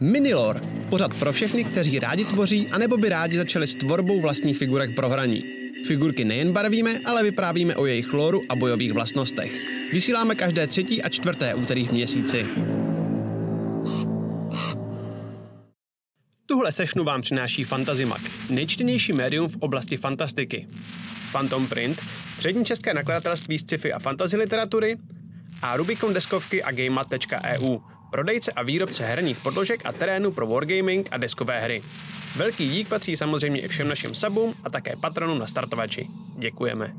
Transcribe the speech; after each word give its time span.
Minilor, 0.00 0.60
pořad 0.88 1.14
pro 1.14 1.32
všechny, 1.32 1.64
kteří 1.64 1.98
rádi 1.98 2.24
tvoří, 2.24 2.68
anebo 2.68 2.96
by 2.96 3.08
rádi 3.08 3.36
začali 3.36 3.66
s 3.66 3.74
tvorbou 3.74 4.20
vlastních 4.20 4.58
figurek 4.58 4.94
pro 4.94 5.08
hraní. 5.08 5.44
Figurky 5.86 6.24
nejen 6.24 6.52
barvíme, 6.52 6.98
ale 7.04 7.22
vyprávíme 7.22 7.76
o 7.76 7.86
jejich 7.86 8.12
lóru 8.12 8.42
a 8.48 8.56
bojových 8.56 8.92
vlastnostech. 8.92 9.52
Vysíláme 9.92 10.34
každé 10.34 10.66
třetí 10.66 11.02
a 11.02 11.08
čtvrté 11.08 11.54
úterý 11.54 11.86
v 11.86 11.92
měsíci. 11.92 12.46
Tuhle 16.46 16.72
sešnu 16.72 17.04
vám 17.04 17.22
přináší 17.22 17.64
Fantazimak, 17.64 18.20
nejčtenější 18.50 19.12
médium 19.12 19.48
v 19.48 19.56
oblasti 19.56 19.96
fantastiky. 19.96 20.66
Phantom 21.32 21.66
Print, 21.66 22.00
přední 22.38 22.64
české 22.64 22.94
nakladatelství 22.94 23.58
sci-fi 23.58 23.92
a 23.92 23.98
fantasy 23.98 24.36
literatury 24.36 24.96
a 25.62 25.76
Rubicon 25.76 26.14
deskovky 26.14 26.62
a 26.62 26.72
gamemat.eu, 26.72 27.78
prodejce 28.10 28.52
a 28.52 28.62
výrobce 28.62 29.06
herních 29.06 29.40
podložek 29.40 29.80
a 29.84 29.92
terénu 29.92 30.30
pro 30.30 30.46
wargaming 30.46 31.08
a 31.10 31.16
deskové 31.16 31.60
hry. 31.60 31.82
Velký 32.36 32.68
dík 32.68 32.88
patří 32.88 33.16
samozřejmě 33.16 33.60
i 33.60 33.68
všem 33.68 33.88
našim 33.88 34.14
subům 34.14 34.54
a 34.64 34.70
také 34.70 34.96
patronům 34.96 35.38
na 35.38 35.46
startovači. 35.46 36.06
Děkujeme. 36.38 36.94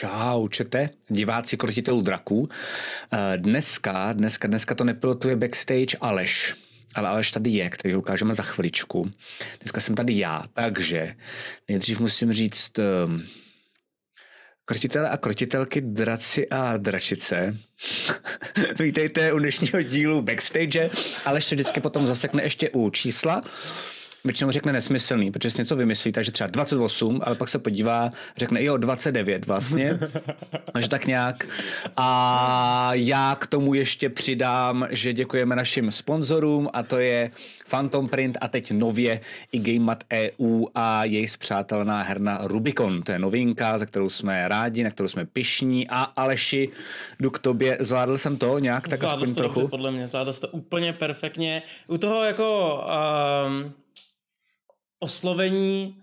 Čau, 0.00 0.48
čete, 0.48 0.90
diváci 1.08 1.56
krotitelů 1.56 2.00
draků. 2.00 2.48
Eh, 3.12 3.38
dneska, 3.38 4.12
dneska, 4.12 4.48
dneska 4.48 4.74
to 4.74 4.84
nepilotuje 4.84 5.36
backstage 5.36 5.96
Aleš, 6.00 6.54
ale 6.94 7.08
Aleš 7.08 7.30
tady 7.30 7.50
je, 7.50 7.70
který 7.70 7.94
ho 7.94 8.00
ukážeme 8.00 8.34
za 8.34 8.42
chviličku. 8.42 9.10
Dneska 9.60 9.80
jsem 9.80 9.94
tady 9.94 10.18
já, 10.18 10.44
takže 10.52 11.14
nejdřív 11.68 12.00
musím 12.00 12.32
říct 12.32 12.78
um, 12.78 13.22
krotitele 14.64 15.10
a 15.10 15.16
krotitelky, 15.16 15.80
draci 15.80 16.48
a 16.48 16.76
dračice. 16.76 17.56
Vítejte 18.80 19.32
u 19.32 19.38
dnešního 19.38 19.82
dílu 19.82 20.22
backstage. 20.22 20.90
Aleš 21.24 21.44
se 21.44 21.54
vždycky 21.54 21.80
potom 21.80 22.06
zasekne 22.06 22.42
ještě 22.42 22.70
u 22.70 22.90
čísla, 22.90 23.42
většinou 24.24 24.50
řekne 24.50 24.72
nesmyslný, 24.72 25.30
protože 25.30 25.50
si 25.50 25.60
něco 25.60 25.76
vymyslí, 25.76 26.12
takže 26.12 26.32
třeba 26.32 26.50
28, 26.50 27.20
ale 27.24 27.34
pak 27.34 27.48
se 27.48 27.58
podívá, 27.58 28.10
řekne 28.36 28.64
jo, 28.64 28.76
29 28.76 29.46
vlastně, 29.46 29.98
takže 30.72 30.88
tak 30.88 31.06
nějak. 31.06 31.46
A 31.96 32.90
já 32.94 33.36
k 33.40 33.46
tomu 33.46 33.74
ještě 33.74 34.08
přidám, 34.08 34.88
že 34.90 35.12
děkujeme 35.12 35.56
našim 35.56 35.90
sponzorům 35.90 36.68
a 36.72 36.82
to 36.82 36.98
je 36.98 37.30
Phantom 37.70 38.08
Print 38.08 38.38
a 38.40 38.48
teď 38.48 38.72
nově 38.72 39.20
i 39.52 39.58
GameMat 39.58 40.04
EU 40.12 40.66
a 40.74 41.04
její 41.04 41.28
zpřátelná 41.28 42.02
herna 42.02 42.40
Rubicon. 42.42 43.02
To 43.02 43.12
je 43.12 43.18
novinka, 43.18 43.78
za 43.78 43.86
kterou 43.86 44.08
jsme 44.08 44.48
rádi, 44.48 44.84
na 44.84 44.90
kterou 44.90 45.08
jsme 45.08 45.26
pišní 45.26 45.88
a 45.88 46.02
Aleši, 46.02 46.68
jdu 47.20 47.30
k 47.30 47.38
tobě. 47.38 47.76
Zvládl 47.80 48.18
jsem 48.18 48.36
to 48.36 48.58
nějak 48.58 48.88
tak 48.88 48.98
Zvládl 48.98 49.22
aspoň 49.22 49.34
to 49.34 49.40
trochu? 49.40 49.60
Dobře, 49.60 49.70
podle 49.70 49.90
mě, 49.90 50.08
zvládl 50.08 50.32
to 50.32 50.48
úplně 50.48 50.92
perfektně. 50.92 51.62
U 51.86 51.98
toho 51.98 52.24
jako 52.24 52.80
um, 53.46 53.72
oslovení 55.00 55.96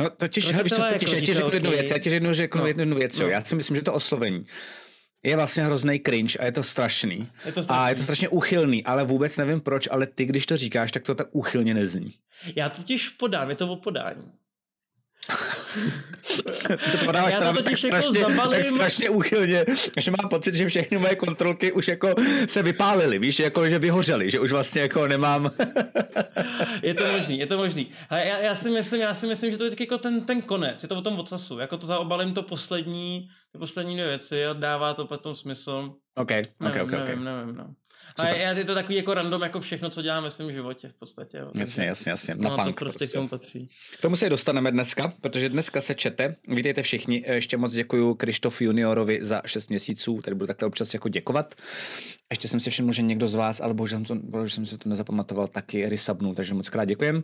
No 0.00 0.10
totiž, 0.10 0.46
hele, 0.52 0.62
víš 0.64 0.72
jako 0.78 0.92
já 1.14 1.20
ti 1.20 1.34
řeknu 1.34 1.50
jednu 1.52 1.70
věc, 1.70 1.90
já 1.90 1.98
ti 1.98 2.10
řeknu, 2.10 2.34
řeknu 2.34 2.60
No. 2.60 2.66
jednu 2.66 2.96
věc, 2.96 3.18
jo. 3.18 3.26
No. 3.26 3.32
Já 3.32 3.44
si 3.44 3.54
myslím, 3.54 3.76
že 3.76 3.82
to 3.82 3.92
oslovení 3.94 4.44
je 5.22 5.36
vlastně 5.36 5.64
hrozný 5.64 6.00
cringe 6.06 6.38
a 6.38 6.44
je 6.44 6.52
to 6.52 6.62
strašný. 6.62 7.28
Je 7.46 7.52
to 7.52 7.60
A 7.60 7.62
strašný. 7.62 7.88
je 7.88 7.94
to 7.94 8.02
strašně 8.02 8.28
uchylný, 8.28 8.84
ale 8.84 9.04
vůbec 9.04 9.36
nevím 9.36 9.60
proč, 9.60 9.88
ale 9.90 10.06
ty, 10.06 10.24
když 10.26 10.46
to 10.46 10.56
říkáš, 10.56 10.92
tak 10.92 11.02
to 11.02 11.14
tak 11.14 11.26
uchylně 11.32 11.74
nezní. 11.74 12.14
Já 12.56 12.68
totiž 12.68 13.08
podám, 13.08 13.50
je 13.50 13.56
to 13.56 13.68
o 13.72 13.76
podání. 13.76 14.32
Ty 16.84 16.98
to 16.98 17.04
podáváš 17.04 17.32
Já 17.32 17.38
to 17.38 17.44
teda 17.44 17.52
tak 17.52 17.64
totiž 17.64 17.84
jako 17.84 17.96
strašně, 17.96 18.20
tak 18.24 18.30
zabalím. 18.34 18.64
strašně 18.64 19.10
uchylně, 19.10 19.64
že 19.98 20.10
mám 20.10 20.28
pocit, 20.28 20.54
že 20.54 20.68
všechny 20.68 20.98
moje 20.98 21.16
kontrolky 21.16 21.72
už 21.72 21.88
jako 21.88 22.14
se 22.48 22.62
vypálily, 22.62 23.18
víš, 23.18 23.38
jako 23.38 23.68
že 23.68 23.78
vyhořely, 23.78 24.30
že 24.30 24.40
už 24.40 24.52
vlastně 24.52 24.80
jako 24.82 25.06
nemám... 25.06 25.50
Je 26.82 26.94
to 26.94 27.12
možný, 27.12 27.38
je 27.38 27.46
to 27.46 27.56
možný. 27.56 27.90
A 28.10 28.16
já, 28.16 28.38
já, 28.38 28.54
si 28.54 28.70
myslím, 28.70 29.00
já 29.00 29.14
si 29.14 29.26
myslím, 29.26 29.50
že 29.50 29.58
to 29.58 29.64
je 29.64 29.70
jako 29.80 29.98
ten, 29.98 30.20
ten 30.24 30.42
konec, 30.42 30.82
je 30.82 30.88
to 30.88 30.96
o 30.96 31.02
tom 31.02 31.18
ocasu. 31.18 31.58
Jako 31.58 31.76
to 31.76 31.86
zaobalím 31.86 32.34
to 32.34 32.42
poslední, 32.42 33.28
ty 33.52 33.58
poslední 33.58 33.94
dvě 33.94 34.06
věci 34.08 34.46
a 34.46 34.52
dává 34.52 34.94
to 34.94 35.06
potom 35.06 35.36
smysl. 35.36 35.92
OK, 36.14 36.30
OK, 36.30 36.30
Nevím, 36.60 36.82
OK, 36.82 36.90
nevím, 36.90 37.18
OK. 37.18 37.24
nevím, 37.24 37.56
no. 37.56 37.74
A 38.18 38.28
já, 38.28 38.52
je 38.52 38.64
to 38.64 38.74
takový 38.74 38.96
jako 38.96 39.14
random, 39.14 39.42
jako 39.42 39.60
všechno, 39.60 39.90
co 39.90 40.02
dělám 40.02 40.22
ve 40.24 40.30
svém 40.30 40.52
životě 40.52 40.88
v 40.88 40.94
podstatě. 40.94 41.38
Jo. 41.38 41.50
Jasně, 41.58 41.84
jasně, 41.84 42.10
jasně. 42.10 42.34
No, 42.34 42.50
Na 42.50 42.56
to 42.56 42.62
punk 42.62 42.78
prostě, 42.78 42.98
prostě. 42.98 43.06
k 43.06 43.12
tomu 43.12 43.28
patří. 43.28 43.68
K 43.98 44.00
tomu 44.00 44.16
se 44.16 44.28
dostaneme 44.28 44.70
dneska, 44.70 45.12
protože 45.20 45.48
dneska 45.48 45.80
se 45.80 45.94
čete. 45.94 46.36
Vítejte 46.48 46.82
všichni. 46.82 47.24
Ještě 47.26 47.56
moc 47.56 47.72
děkuji 47.72 48.14
Krištof 48.14 48.62
Juniorovi 48.62 49.18
za 49.22 49.42
6 49.46 49.68
měsíců. 49.70 50.20
Tady 50.24 50.34
budu 50.34 50.46
takhle 50.46 50.66
občas 50.68 50.94
jako 50.94 51.08
děkovat. 51.08 51.54
Ještě 52.30 52.48
jsem 52.48 52.60
si 52.60 52.70
všiml, 52.70 52.92
že 52.92 53.02
někdo 53.02 53.26
z 53.28 53.34
vás, 53.34 53.60
ale 53.60 53.74
bohužel 53.74 53.98
jsem, 53.98 54.04
to, 54.04 54.26
bohužel 54.26 54.48
jsem 54.54 54.66
si 54.66 54.78
to 54.78 54.88
nezapamatoval, 54.88 55.48
taky 55.48 55.88
resubnul, 55.88 56.34
takže 56.34 56.54
moc 56.54 56.68
krát 56.68 56.84
děkujem. 56.84 57.22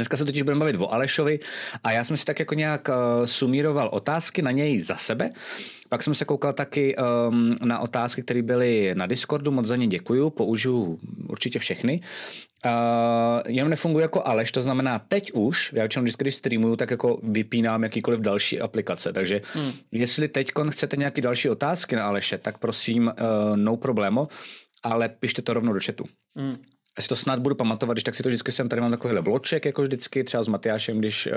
Dneska 0.00 0.16
se 0.16 0.24
totiž 0.24 0.42
budeme 0.42 0.58
bavit 0.58 0.76
o 0.76 0.92
Alešovi 0.92 1.38
a 1.84 1.92
já 1.92 2.04
jsem 2.04 2.16
si 2.16 2.24
tak 2.24 2.38
jako 2.38 2.54
nějak 2.54 2.88
uh, 2.88 2.94
sumíroval 3.24 3.88
otázky 3.92 4.42
na 4.42 4.50
něj 4.50 4.80
za 4.80 4.96
sebe. 4.96 5.30
Pak 5.88 6.02
jsem 6.02 6.14
se 6.14 6.24
koukal 6.24 6.52
taky 6.52 6.96
um, 6.96 7.56
na 7.64 7.78
otázky, 7.78 8.22
které 8.22 8.42
byly 8.42 8.94
na 8.94 9.06
Discordu, 9.06 9.50
moc 9.50 9.66
za 9.66 9.76
ně 9.76 9.86
děkuju, 9.86 10.30
použiju 10.30 10.98
určitě 11.28 11.58
všechny. 11.58 12.00
Uh, 12.64 12.70
jenom 13.46 13.70
nefunguje 13.70 14.02
jako 14.02 14.26
Aleš, 14.26 14.52
to 14.52 14.62
znamená 14.62 14.98
teď 14.98 15.32
už, 15.32 15.72
já 15.72 15.82
většinou 15.82 16.02
vždycky, 16.02 16.24
když 16.24 16.34
streamuju, 16.34 16.76
tak 16.76 16.90
jako 16.90 17.20
vypínám 17.22 17.82
jakýkoliv 17.82 18.20
další 18.20 18.60
aplikace, 18.60 19.12
takže 19.12 19.40
hmm. 19.54 19.72
jestli 19.92 20.28
teď 20.28 20.52
chcete 20.70 20.96
nějaké 20.96 21.20
další 21.20 21.48
otázky 21.48 21.96
na 21.96 22.04
Aleše, 22.04 22.38
tak 22.38 22.58
prosím, 22.58 23.06
uh, 23.06 23.56
no 23.56 23.76
problémo, 23.76 24.28
ale 24.82 25.08
pište 25.08 25.42
to 25.42 25.54
rovnou 25.54 25.72
do 25.72 25.80
chatu. 25.86 26.04
Mm. 26.34 26.56
Si 26.98 27.08
to 27.08 27.16
snad 27.16 27.38
budu 27.38 27.54
pamatovat, 27.54 27.94
když 27.94 28.04
tak 28.04 28.14
si 28.14 28.22
to 28.22 28.28
vždycky 28.28 28.52
jsem 28.52 28.68
tady 28.68 28.80
mám 28.80 28.90
takovýhle 28.90 29.22
bloček, 29.22 29.64
jako 29.64 29.82
vždycky, 29.82 30.24
třeba 30.24 30.42
s 30.42 30.48
Matyášem, 30.48 30.98
když 30.98 31.26
uh, 31.26 31.32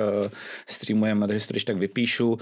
streamujeme, 0.67 1.27
takže 1.27 1.39
si 1.39 1.47
to 1.47 1.53
když 1.53 1.63
tak 1.63 1.77
vypíšu. 1.77 2.37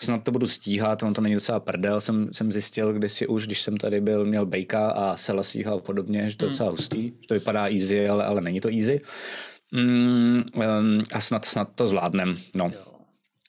Snad 0.00 0.24
to 0.24 0.30
budu 0.30 0.46
stíhat, 0.46 1.02
on 1.02 1.14
to 1.14 1.20
není 1.20 1.34
docela 1.34 1.60
prdel, 1.60 2.00
jsem, 2.00 2.28
jsem 2.32 2.52
zjistil 2.52 2.92
kdysi 2.92 3.26
už, 3.26 3.46
když 3.46 3.60
jsem 3.60 3.76
tady 3.76 4.00
byl, 4.00 4.24
měl 4.24 4.46
Bejka 4.46 4.90
a 4.90 5.16
Selasího 5.16 5.74
a 5.74 5.80
podobně, 5.80 6.30
že 6.30 6.36
to 6.36 6.44
je 6.44 6.48
docela 6.50 6.70
hustý, 6.70 7.02
že 7.08 7.28
to 7.28 7.34
vypadá 7.34 7.66
easy, 7.66 8.08
ale, 8.08 8.24
ale 8.24 8.40
není 8.40 8.60
to 8.60 8.68
easy. 8.68 9.00
Mm, 9.72 10.42
um, 10.54 11.04
a 11.12 11.20
snad, 11.20 11.44
snad 11.44 11.68
to 11.74 11.86
zvládnem, 11.86 12.38
no. 12.54 12.72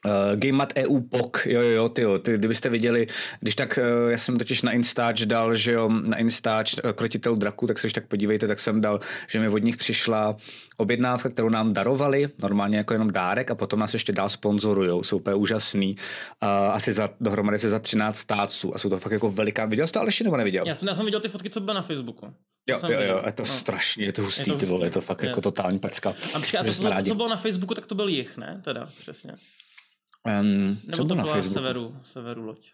Uh, 0.06 0.36
GameMat 0.36 0.74
EU 0.78 1.00
POK, 1.00 1.42
jo, 1.46 1.62
jo, 1.62 1.70
jo, 1.70 1.90
ty, 1.90 2.02
jo, 2.02 2.20
ty, 2.20 2.34
kdybyste 2.34 2.70
viděli, 2.70 3.08
když 3.40 3.56
tak, 3.56 3.80
uh, 4.06 4.12
já 4.12 4.18
jsem 4.18 4.38
totiž 4.38 4.62
na 4.62 4.72
Instač 4.72 5.22
dal, 5.22 5.56
že 5.56 5.72
jo, 5.72 5.90
na 5.90 6.18
Instač 6.18 6.76
uh, 6.84 6.92
krotitel 6.92 7.36
draku, 7.36 7.68
tak 7.68 7.80
se 7.80 7.88
když 7.88 7.94
tak 7.94 8.08
podívejte, 8.08 8.48
tak 8.48 8.60
jsem 8.60 8.82
dal, 8.82 9.00
že 9.28 9.40
mi 9.40 9.50
od 9.50 9.58
nich 9.58 9.78
přišla 9.78 10.36
objednávka, 10.78 11.30
kterou 11.30 11.50
nám 11.50 11.74
darovali, 11.74 12.30
normálně 12.42 12.78
jako 12.78 12.94
jenom 12.94 13.12
dárek 13.12 13.52
a 13.52 13.56
potom 13.56 13.80
nás 13.80 13.94
ještě 13.94 14.14
dál 14.14 14.30
sponzorujou, 14.30 15.04
jsou 15.04 15.18
úplně 15.18 15.36
úžasný, 15.36 15.96
uh, 16.44 16.50
asi 16.50 16.94
za, 16.94 17.10
dohromady 17.22 17.60
se 17.60 17.70
za 17.70 17.80
13 17.80 18.18
státců 18.18 18.76
a 18.76 18.78
jsou 18.78 18.90
to 18.90 19.00
fakt 19.00 19.12
jako 19.12 19.32
veliká, 19.32 19.66
viděl 19.66 19.88
jsi 19.88 19.94
to 19.94 20.00
Aleši 20.00 20.24
nebo 20.24 20.38
neviděl? 20.38 20.64
Já 20.68 20.76
jsem, 20.76 20.88
já 20.88 20.96
jsem 20.96 21.06
viděl 21.06 21.20
ty 21.20 21.30
fotky, 21.30 21.50
co 21.50 21.60
byly 21.60 21.76
na 21.76 21.82
Facebooku. 21.82 22.26
Jo, 22.70 22.78
jo, 22.90 23.02
jo, 23.02 23.22
je 23.26 23.32
to 23.32 23.44
No. 23.44 23.48
strašně, 23.50 24.06
je 24.06 24.14
to 24.14 24.22
hustý, 24.22 24.50
Je 24.50 24.54
to 24.54 24.60
ty 24.60 24.66
vole, 24.66 24.78
hustý. 24.78 24.86
je 24.88 24.92
to 24.92 25.02
fakt 25.02 25.24
Je. 25.24 25.30
jako 25.30 25.42
totální 25.42 25.80
pecka. 25.80 26.10
A 26.34 26.40
počkej, 26.40 26.60
a 26.60 26.64
to, 26.64 26.72
co 27.04 27.16
bylo 27.16 27.30
na 27.30 27.38
Facebooku, 27.38 27.74
tak 27.74 27.86
to 27.86 27.96
byl 27.96 28.08
jich, 28.08 28.38
ne? 28.38 28.62
Teda, 28.64 28.90
přesně. 29.00 29.32
Um, 30.42 30.80
Nebo 30.86 30.92
co 30.92 30.98
to 30.98 31.16
bylo 31.16 31.18
na 31.18 31.34
Facebooku? 31.34 31.54
severu, 31.54 31.96
severu 32.04 32.46
loď. 32.46 32.72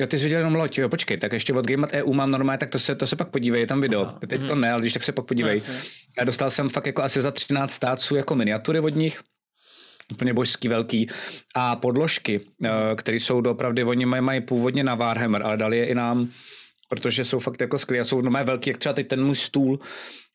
Jo, 0.00 0.06
ty 0.06 0.18
jsi 0.18 0.24
viděl 0.24 0.38
jenom 0.38 0.54
loď, 0.54 0.78
jo, 0.78 0.88
počkej, 0.88 1.16
tak 1.16 1.32
ještě 1.32 1.52
od 1.52 1.66
Gamemat 1.66 1.92
EU 1.92 2.12
mám 2.12 2.30
normálně, 2.30 2.58
tak 2.58 2.70
to 2.70 2.78
se, 2.78 2.94
to 2.94 3.06
se 3.06 3.16
pak 3.16 3.28
podívej, 3.28 3.60
je 3.60 3.66
tam 3.66 3.80
video. 3.80 4.02
Aha, 4.02 4.18
Teď 4.28 4.40
to 4.40 4.46
mhm. 4.46 4.60
ne, 4.60 4.72
ale 4.72 4.80
když 4.80 4.92
tak 4.92 5.02
se 5.02 5.12
pak 5.12 5.24
podívej. 5.24 5.62
No. 5.68 5.74
Já 6.18 6.24
dostal 6.24 6.50
jsem 6.50 6.68
fakt 6.68 6.86
jako 6.86 7.02
asi 7.02 7.22
za 7.22 7.30
13 7.30 7.72
stáců 7.72 8.16
jako 8.16 8.34
miniatury 8.34 8.80
od 8.80 8.94
nich, 8.94 9.20
úplně 10.12 10.34
božský 10.34 10.68
velký. 10.68 11.06
A 11.54 11.76
podložky, 11.76 12.40
eh, 12.64 12.70
které 12.96 13.16
jsou 13.16 13.40
doopravdy, 13.40 13.84
oni 13.84 14.06
mají, 14.06 14.22
mají 14.22 14.40
původně 14.40 14.84
na 14.84 14.94
Warhammer, 14.94 15.42
ale 15.42 15.56
dali 15.56 15.78
je 15.78 15.86
i 15.86 15.94
nám, 15.94 16.28
protože 16.88 17.24
jsou 17.24 17.38
fakt 17.38 17.60
jako 17.60 17.78
skvělé. 17.78 18.04
Jsou 18.04 18.20
normálně 18.20 18.46
velký, 18.46 18.70
jak 18.70 18.78
třeba 18.78 18.92
teď 18.92 19.08
ten 19.08 19.24
můj 19.24 19.34
stůl, 19.34 19.78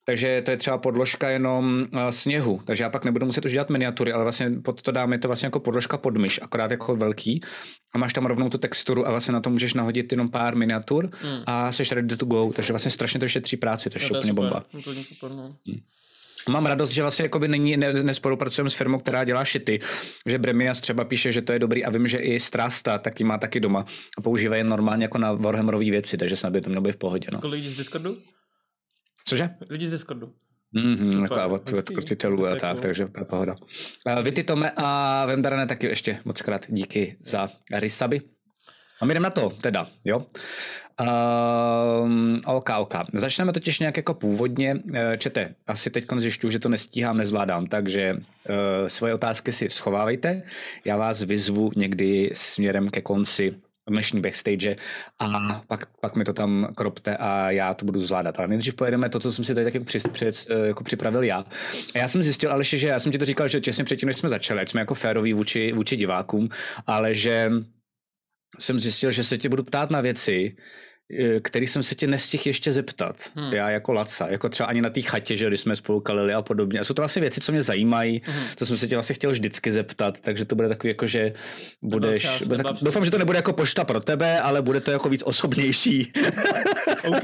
takže 0.06 0.42
to 0.42 0.51
je 0.51 0.57
třeba 0.57 0.78
podložka 0.78 1.30
jenom 1.30 1.86
uh, 1.94 2.00
sněhu, 2.10 2.62
takže 2.66 2.84
já 2.84 2.90
pak 2.90 3.06
nebudu 3.06 3.25
muset 3.25 3.46
už 3.46 3.51
dělat 3.51 3.69
miniatury, 3.69 4.12
ale 4.13 4.24
vlastně 4.24 4.50
pod 4.63 4.81
to 4.81 4.92
dám, 4.92 5.13
je 5.13 5.19
to 5.19 5.28
vlastně 5.28 5.46
jako 5.48 5.60
podložka 5.60 5.98
pod 5.98 6.18
myš, 6.18 6.40
akorát 6.44 6.72
jako 6.72 6.96
velký 6.96 7.42
a 7.96 7.98
máš 7.98 8.13
tam 8.13 8.25
rovnou 8.25 8.50
tu 8.50 8.57
texturu 8.57 9.07
a 9.07 9.12
vlastně 9.12 9.31
na 9.34 9.40
to 9.42 9.50
můžeš 9.50 9.74
nahodit 9.74 10.12
jenom 10.12 10.30
pár 10.30 10.56
miniatur 10.56 11.10
Hmm. 11.22 11.44
a 11.46 11.72
jsi 11.72 11.84
ready 11.96 12.18
to 12.18 12.25
go, 12.25 12.51
takže 12.56 12.74
vlastně 12.74 12.92
strašně 12.92 13.19
to 13.19 13.28
šetří 13.28 13.57
práci, 13.57 13.90
to 13.90 13.98
je 14.00 14.04
No, 14.04 14.10
to 14.10 14.16
je 14.16 14.19
úplně 14.19 14.31
super. 14.31 14.44
bomba. 14.44 14.66
Super, 15.04 15.31
no. 15.31 15.56
Mám 16.50 16.66
radost, 16.66 16.92
že 16.92 17.01
vlastně 17.01 17.24
jakoby 17.25 17.48
není, 17.48 17.78
ne, 17.78 17.94
nespolupracujeme 17.94 18.69
s 18.69 18.74
firmou, 18.74 19.00
která 19.00 19.24
dělá 19.24 19.46
šity, 19.46 19.80
že 20.25 20.38
Bremias 20.38 20.81
třeba 20.81 21.04
píše, 21.04 21.31
že 21.31 21.42
to 21.42 21.54
je 21.54 21.60
dobrý 21.60 21.86
a 21.86 21.90
vím, 21.90 22.07
že 22.07 22.18
i 22.18 22.40
Strasta 22.40 22.98
taky 22.98 23.24
má 23.24 23.38
taky 23.38 23.60
doma 23.60 23.86
a 24.18 24.22
používá 24.22 24.56
je 24.56 24.63
normálně 24.63 25.04
jako 25.04 25.18
na 25.18 25.34
Warhammerové 25.34 25.86
věci, 25.92 26.18
takže 26.18 26.36
snad 26.36 26.54
by 26.54 26.62
to 26.62 26.69
mělo 26.69 26.81
být 26.81 26.92
v 26.92 26.98
pohodě. 26.98 27.28
No. 27.31 27.40
Kolik 27.42 27.54
lidí 27.62 27.74
z 27.74 27.78
Discordu? 27.78 28.18
Cože? 29.29 29.49
Lidi 29.69 29.87
z 29.87 29.91
Discordu. 29.91 30.33
Mm-hmm, 30.75 31.21
jako 31.21 31.53
od, 31.53 31.73
od 31.73 31.89
krtitelů 31.89 32.47
a 32.47 32.55
tak, 32.55 32.81
takže 32.81 33.07
pohoda. 33.29 33.55
Uh, 34.05 34.23
vy 34.23 34.31
ty 34.31 34.43
Tome 34.43 34.71
a 34.75 35.25
Vendarane 35.25 35.67
taky 35.67 35.87
ještě 35.87 36.19
moc 36.25 36.41
krát 36.41 36.65
díky 36.69 37.17
za 37.23 37.49
rysaby. 37.73 38.21
A 39.01 39.05
my 39.05 39.13
jdeme 39.13 39.23
na 39.23 39.29
to 39.29 39.49
teda, 39.49 39.87
jo. 40.05 40.25
Um, 42.03 42.37
OK, 42.45 42.69
OK. 42.77 42.93
Začneme 43.13 43.53
totiž 43.53 43.79
nějak 43.79 43.97
jako 43.97 44.13
původně. 44.13 44.75
Eh, 44.93 45.17
čete, 45.17 45.55
asi 45.67 45.89
teď 45.89 46.05
zjišťuju, 46.17 46.51
že 46.51 46.59
to 46.59 46.69
nestíhám, 46.69 47.17
nezvládám, 47.17 47.67
takže 47.67 48.13
uh, 48.13 48.55
svoje 48.87 49.13
otázky 49.13 49.51
si 49.51 49.69
schovávejte. 49.69 50.41
Já 50.85 50.97
vás 50.97 51.23
vyzvu 51.23 51.71
někdy 51.75 52.31
směrem 52.33 52.89
ke 52.89 53.01
konci 53.01 53.55
dnešní 53.89 54.21
backstage 54.21 54.75
a 55.19 55.62
pak, 55.68 55.86
pak 56.01 56.15
mi 56.15 56.24
to 56.24 56.33
tam 56.33 56.68
kropte 56.75 57.18
a 57.18 57.51
já 57.51 57.74
to 57.74 57.86
budu 57.86 58.00
zvládat. 58.00 58.39
Ale 58.39 58.47
nejdřív 58.47 58.75
pojedeme 58.75 59.09
to, 59.09 59.19
co 59.19 59.31
jsem 59.31 59.45
si 59.45 59.53
tady 59.56 59.65
taky 59.65 59.80
při, 59.80 60.00
při, 60.12 60.25
jako 60.65 60.83
připravil 60.83 61.24
já. 61.24 61.45
A 61.95 61.97
já 61.97 62.07
jsem 62.07 62.24
zjistil, 62.24 62.51
ale 62.51 62.63
že 62.63 62.88
já 62.88 63.00
jsem 63.00 63.12
ti 63.12 63.18
to 63.18 63.25
říkal, 63.25 63.47
že 63.47 63.62
těsně 63.62 63.83
předtím, 63.83 64.07
než 64.07 64.18
jsme 64.18 64.30
začali, 64.30 64.68
jsme 64.68 64.81
jako 64.81 64.94
féroví 64.94 65.33
vůči, 65.33 65.71
vůči 65.74 65.95
divákům, 65.95 66.50
ale 66.88 67.15
že 67.15 67.51
jsem 68.59 68.80
zjistil, 68.80 69.12
že 69.12 69.24
se 69.24 69.38
tě 69.38 69.50
budu 69.50 69.63
ptát 69.63 69.89
na 69.89 70.01
věci, 70.01 70.56
který 71.41 71.67
jsem 71.67 71.83
se 71.83 71.95
tě 71.95 72.07
nestihl 72.07 72.44
ještě 72.45 72.71
zeptat. 72.71 73.15
Hmm. 73.35 73.53
Já 73.53 73.69
jako 73.69 73.94
Laca, 73.94 74.27
jako 74.27 74.50
třeba 74.50 74.69
ani 74.69 74.81
na 74.81 74.89
té 74.89 75.01
chatě, 75.01 75.38
že 75.38 75.47
když 75.47 75.59
jsme 75.59 75.75
spolu 75.75 76.00
kalili 76.00 76.33
a 76.33 76.41
podobně. 76.41 76.79
A 76.79 76.83
jsou 76.83 76.94
to 76.94 77.01
vlastně 77.01 77.19
věci, 77.19 77.41
co 77.41 77.51
mě 77.51 77.63
zajímají, 77.63 78.21
hmm. 78.25 78.44
to 78.56 78.65
jsem 78.65 78.77
se 78.77 78.88
tě 78.88 78.95
vlastně 78.95 79.15
chtěl 79.15 79.31
vždycky 79.31 79.71
zeptat, 79.71 80.19
takže 80.19 80.45
to 80.45 80.56
bude 80.56 80.69
takový 80.69 80.89
jako, 80.91 81.07
že 81.07 81.33
budeš... 81.81 82.23
Čas, 82.23 82.44
bude 82.44 82.63
tak, 82.63 82.75
doufám, 82.81 83.06
že 83.06 83.11
to 83.11 83.17
nebude 83.17 83.38
jako 83.38 83.53
pošta 83.53 83.83
pro 83.83 84.00
tebe, 84.00 84.39
ale 84.39 84.61
bude 84.61 84.81
to 84.81 84.91
jako 84.91 85.09
víc 85.09 85.23
osobnější. 85.23 86.11
OK. 87.07 87.23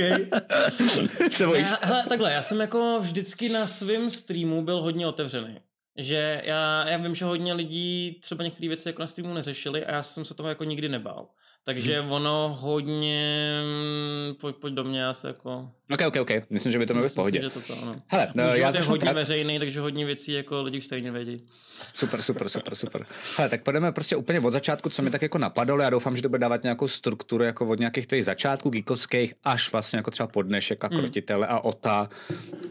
se 1.31 1.47
bojíš? 1.47 1.67
Já, 1.67 1.79
hele, 1.81 2.05
takhle, 2.09 2.33
já 2.33 2.41
jsem 2.41 2.59
jako 2.59 2.99
vždycky 3.01 3.49
na 3.49 3.67
svém 3.67 4.09
streamu 4.09 4.65
byl 4.65 4.81
hodně 4.81 5.07
otevřený. 5.07 5.59
Že 5.97 6.41
já, 6.45 6.89
já 6.89 6.97
vím, 6.97 7.15
že 7.15 7.25
hodně 7.25 7.53
lidí 7.53 8.19
třeba 8.21 8.43
některé 8.43 8.67
věci 8.67 8.89
jako 8.89 9.01
na 9.01 9.07
streamu 9.07 9.33
neřešili 9.33 9.85
a 9.85 9.91
já 9.91 10.03
jsem 10.03 10.25
se 10.25 10.33
toho 10.33 10.49
jako 10.49 10.63
nikdy 10.63 10.89
nebál. 10.89 11.27
Takže 11.65 12.01
hmm. 12.01 12.11
ono 12.11 12.57
hodně, 12.59 13.61
mm, 13.63 14.35
pojď, 14.35 14.55
pojď 14.55 14.73
do 14.73 14.83
mě, 14.83 14.99
já 14.99 15.13
se 15.13 15.27
jako... 15.27 15.69
Ok, 15.91 16.01
ok, 16.07 16.15
ok, 16.21 16.29
myslím, 16.49 16.71
že 16.71 16.79
by 16.79 16.85
to 16.85 16.93
mělo 16.93 17.05
být 17.05 17.11
v 17.11 17.15
pohodě. 17.15 17.39
Si, 17.39 17.43
že 17.43 17.49
to, 17.49 17.61
to, 17.61 17.81
ano. 17.81 17.95
Hele, 18.07 18.27
no, 18.35 18.43
já 18.43 18.75
je 18.75 18.81
hodně 18.81 19.05
tak... 19.05 19.15
veřejný, 19.15 19.59
takže 19.59 19.79
hodně 19.79 20.05
věcí 20.05 20.31
jako 20.31 20.63
lidi 20.63 20.81
stejně 20.81 21.11
vědí. 21.11 21.47
Super, 21.93 22.21
super, 22.21 22.49
super, 22.49 22.75
super. 22.75 23.05
Hele, 23.37 23.49
tak 23.49 23.63
půjdeme 23.63 23.91
prostě 23.91 24.15
úplně 24.15 24.39
od 24.39 24.51
začátku, 24.51 24.89
co 24.89 25.01
mi 25.01 25.11
tak 25.11 25.21
jako 25.21 25.37
napadlo. 25.37 25.79
Já 25.79 25.89
doufám, 25.89 26.15
že 26.15 26.21
to 26.21 26.29
bude 26.29 26.39
dávat 26.39 26.63
nějakou 26.63 26.87
strukturu 26.87 27.43
jako 27.43 27.67
od 27.67 27.79
nějakých 27.79 28.07
těch 28.07 28.25
začátků 28.25 28.69
geekovských 28.69 29.33
až 29.43 29.71
vlastně 29.71 29.97
jako 29.97 30.11
třeba 30.11 30.27
podnešek 30.27 30.83
a 30.83 30.87
hmm. 30.87 30.97
krotitele 30.97 31.47
a 31.47 31.59
ota 31.59 32.09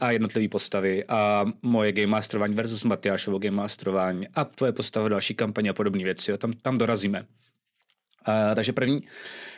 a 0.00 0.10
jednotlivé 0.10 0.48
postavy 0.48 1.04
a 1.08 1.44
moje 1.62 1.92
game 1.92 2.06
masterování 2.06 2.54
versus 2.54 2.84
Matyášovo 2.84 3.38
game 3.38 3.56
masterování 3.56 4.28
a 4.34 4.44
tvoje 4.44 4.72
postava 4.72 5.08
další 5.08 5.34
kampaně 5.34 5.70
a 5.70 5.72
podobné 5.72 6.04
věci. 6.04 6.30
Jo. 6.30 6.36
Tam, 6.36 6.52
tam 6.52 6.78
dorazíme. 6.78 7.24
Uh, 8.28 8.54
takže 8.54 8.72
první 8.72 9.02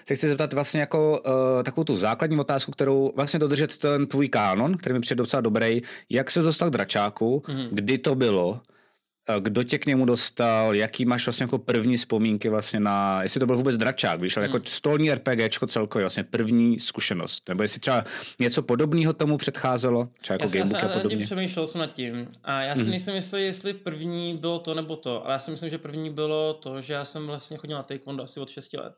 se 0.08 0.14
chci 0.14 0.28
zeptat 0.28 0.52
vlastně 0.52 0.80
jako 0.80 1.22
uh, 1.26 1.62
takovou 1.62 1.84
tu 1.84 1.96
základní 1.96 2.38
otázku, 2.38 2.72
kterou 2.72 3.12
vlastně 3.16 3.38
dodržet 3.38 3.76
ten 3.76 4.06
tvůj 4.06 4.28
kánon, 4.28 4.76
který 4.76 4.92
mi 4.92 5.00
přijde 5.00 5.18
docela 5.18 5.40
dobrý. 5.40 5.82
Jak 6.10 6.30
se 6.30 6.42
dostal 6.42 6.68
k 6.68 6.72
dračáku, 6.72 7.42
mm-hmm. 7.46 7.68
kdy 7.72 7.98
to 7.98 8.14
bylo, 8.14 8.60
kdo 9.40 9.62
tě 9.62 9.78
k 9.78 9.86
němu 9.86 10.04
dostal, 10.04 10.74
jaký 10.74 11.04
máš 11.04 11.26
vlastně 11.26 11.44
jako 11.44 11.58
první 11.58 11.96
vzpomínky 11.96 12.48
vlastně 12.48 12.80
na, 12.80 13.22
jestli 13.22 13.40
to 13.40 13.46
byl 13.46 13.56
vůbec 13.56 13.76
dračák, 13.76 14.20
víš, 14.20 14.36
ale 14.36 14.46
jako 14.46 14.56
hmm. 14.56 14.66
stolní 14.66 15.14
RPGčko 15.14 15.66
celkově 15.66 16.02
vlastně 16.02 16.24
první 16.24 16.80
zkušenost, 16.80 17.48
nebo 17.48 17.62
jestli 17.62 17.80
třeba 17.80 18.04
něco 18.38 18.62
podobného 18.62 19.12
tomu 19.12 19.36
předcházelo, 19.36 20.08
třeba 20.20 20.34
jako 20.34 20.58
já 20.58 20.64
Gamebook 20.64 20.84
a 20.84 20.88
podobně. 20.88 21.16
Já 21.16 21.22
přemýšlel 21.22 21.66
jsem 21.66 21.80
nad 21.80 21.92
tím 21.92 22.28
a 22.44 22.62
já 22.62 22.74
si 22.74 22.80
hmm. 22.80 22.90
nejsem 22.90 23.14
jistý, 23.14 23.36
jestli 23.36 23.74
první 23.74 24.36
bylo 24.36 24.58
to 24.58 24.74
nebo 24.74 24.96
to, 24.96 25.24
ale 25.24 25.34
já 25.34 25.38
si 25.38 25.50
myslím, 25.50 25.70
že 25.70 25.78
první 25.78 26.10
bylo 26.10 26.54
to, 26.54 26.80
že 26.80 26.92
já 26.92 27.04
jsem 27.04 27.26
vlastně 27.26 27.56
chodil 27.56 27.76
na 27.76 27.82
taekwondo 27.82 28.22
asi 28.22 28.40
od 28.40 28.50
6 28.50 28.72
let 28.72 28.94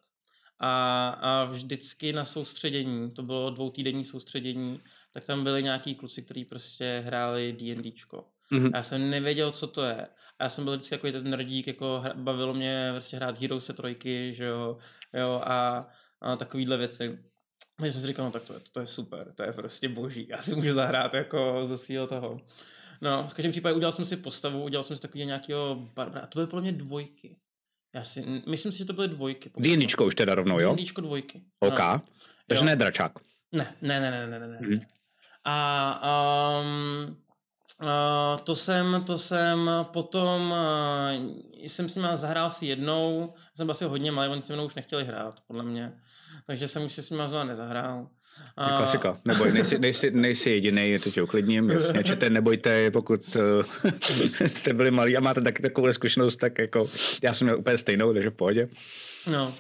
a, 0.61 1.09
a 1.09 1.45
vždycky 1.45 2.13
na 2.13 2.25
soustředění, 2.25 3.11
to 3.11 3.23
bylo 3.23 3.51
dvoutýdenní 3.51 4.05
soustředění, 4.05 4.81
tak 5.15 5.27
tam 5.27 5.45
byli 5.45 5.63
nějaký 5.63 5.95
kluci, 5.95 6.23
kteří 6.23 6.45
prostě 6.45 7.03
hráli 7.07 7.53
D&Dčko. 7.53 8.25
Mm-hmm. 8.53 8.71
Já 8.75 8.83
jsem 8.83 9.11
nevěděl, 9.11 9.53
co 9.53 9.67
to 9.67 9.83
je. 9.83 10.07
A 10.39 10.45
já 10.45 10.49
jsem 10.49 10.65
byl 10.65 10.77
vždycky 10.77 10.95
jako 10.95 11.13
ten 11.13 11.31
nerdík, 11.31 11.67
jako 11.67 12.03
bavilo 12.15 12.55
mě 12.55 12.89
vlastně 12.93 13.19
hrát 13.19 13.41
Hero 13.41 13.61
se 13.61 13.73
trojky, 13.73 14.35
že 14.35 14.45
jo, 14.45 14.79
jo 15.15 15.41
a, 15.45 15.89
a 16.21 16.37
takovýhle 16.37 16.77
věci. 16.77 17.19
Takže 17.77 17.93
jsem 17.93 18.01
si 18.01 18.07
říkal, 18.07 18.25
no 18.25 18.31
tak 18.31 18.43
to 18.43 18.55
je, 18.55 18.61
to 18.73 18.81
je 18.81 18.87
super, 18.87 19.33
to 19.35 19.43
je 19.43 19.53
prostě 19.53 19.89
boží, 19.89 20.29
já 20.29 20.43
si 20.43 20.55
můžu 20.55 20.75
zahrát 20.75 21.15
jako 21.15 21.65
ze 21.69 21.79
svého 21.79 22.07
toho. 22.07 22.41
No, 23.01 23.29
v 23.29 23.35
každém 23.35 23.53
případě 23.53 23.75
udělal 23.75 23.93
jsem 23.93 24.05
si 24.05 24.17
postavu, 24.17 24.63
udělal 24.63 24.85
jsem 24.85 24.97
si 24.97 25.03
takový 25.03 25.27
nějakého 25.27 25.77
barbara, 25.95 26.21
a 26.21 26.27
to 26.27 26.39
byly 26.39 26.47
podle 26.47 26.63
mě 26.63 26.73
dvojky. 26.73 27.37
Já 27.95 28.05
si, 28.05 28.43
myslím 28.47 28.73
si, 28.73 28.79
že 28.79 28.85
to 28.85 28.93
byly 28.93 29.09
dvojky. 29.09 29.51
D&Dčko 29.57 30.07
už 30.07 30.15
teda 30.15 30.35
rovnou, 30.35 30.61
jo? 30.61 30.75
D&Dčko 30.75 31.01
dvojky. 31.01 31.43
OK, 31.61 31.79
no. 31.79 32.01
takže 32.47 32.63
jo. 32.63 32.67
ne 32.67 32.77
dračák. 32.77 33.13
Ne, 33.53 33.75
ne, 33.83 34.01
ne, 34.01 34.11
ne, 34.11 34.39
ne, 34.39 34.49
ne. 34.49 34.59
Mm. 34.61 34.81
A 35.45 36.61
um, 36.61 37.17
Uh, 37.83 38.41
to 38.45 38.57
jsem, 38.57 39.03
to 39.07 39.19
jsem 39.19 39.71
potom, 39.83 40.51
uh, 40.51 41.37
jsem 41.63 41.89
s 41.89 41.95
nimi 41.95 42.09
zahrál 42.15 42.51
si 42.51 42.67
jednou, 42.67 43.35
jsem 43.55 43.67
byl 43.67 43.71
asi 43.71 43.85
hodně 43.85 44.13
malý, 44.13 44.31
oni 44.31 44.43
se 44.43 44.53
mnou 44.53 44.67
už 44.67 44.75
nechtěli 44.75 45.05
hrát, 45.05 45.35
podle 45.47 45.63
mě, 45.63 45.93
takže 46.47 46.69
jsem 46.69 46.85
už 46.85 46.93
si 46.93 47.03
s 47.03 47.11
nimi 47.11 47.23
znovu 47.29 47.47
nezahrál. 47.47 48.09
Uh, 48.71 48.77
klasika, 48.77 49.21
neboj, 49.25 49.53
nejsi, 49.53 49.79
nejsi, 49.79 50.11
nejsi 50.11 50.51
jediný, 50.51 50.99
to 50.99 51.11
tě 51.11 51.23
uklidním, 51.23 51.71
jasně, 51.71 52.05
čete, 52.05 52.31
nebojte, 52.31 52.91
pokud 52.91 53.37
uh, 53.37 53.93
jste 54.47 54.73
byli 54.73 54.91
malí 54.91 55.17
a 55.17 55.21
máte 55.21 55.41
taky 55.41 55.63
takovou 55.63 55.93
zkušenost, 55.93 56.37
tak 56.37 56.59
jako 56.59 56.91
já 57.23 57.33
jsem 57.33 57.47
měl 57.47 57.59
úplně 57.59 57.79
stejnou, 57.79 58.13
takže 58.13 58.31
v 58.31 58.35
pohodě. 58.35 58.69
No, 59.27 59.55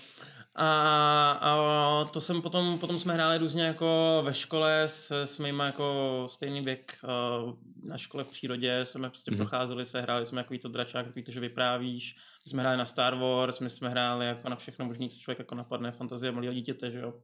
a, 0.61 1.31
a 1.41 2.05
to 2.05 2.21
jsem 2.21 2.43
potom, 2.43 2.79
potom 2.79 2.99
jsme 2.99 3.15
hráli 3.15 3.39
různě 3.39 3.63
jako 3.63 4.21
ve 4.25 4.35
škole 4.35 4.83
s, 4.83 5.11
s 5.11 5.39
mýma 5.39 5.67
jako 5.67 6.25
stejný 6.31 6.61
věk 6.61 6.99
na 7.83 7.99
škole 7.99 8.25
v 8.25 8.31
přírodě, 8.31 8.85
jsme 8.85 9.11
prostě 9.11 9.31
mm-hmm. 9.31 9.37
procházeli 9.37 9.85
se, 9.85 10.01
hráli 10.01 10.27
jsme 10.27 10.41
jako 10.41 10.55
to 10.63 10.69
dračák, 10.69 11.07
takový 11.07 11.23
to, 11.23 11.33
že 11.33 11.41
vyprávíš, 11.41 12.17
my 12.45 12.51
jsme 12.51 12.63
hráli 12.63 12.77
na 12.77 12.85
Star 12.85 13.15
Wars, 13.15 13.61
my 13.61 13.71
jsme 13.71 13.89
hráli 13.89 14.27
jako 14.27 14.49
na 14.49 14.57
všechno 14.57 14.85
možné, 14.85 15.09
co 15.09 15.19
člověk 15.19 15.39
jako 15.39 15.55
napadne, 15.55 15.93
fantazie 15.93 16.33
malého 16.33 16.55
dítěte, 16.55 16.91
že 16.91 16.99
jo. 16.99 17.15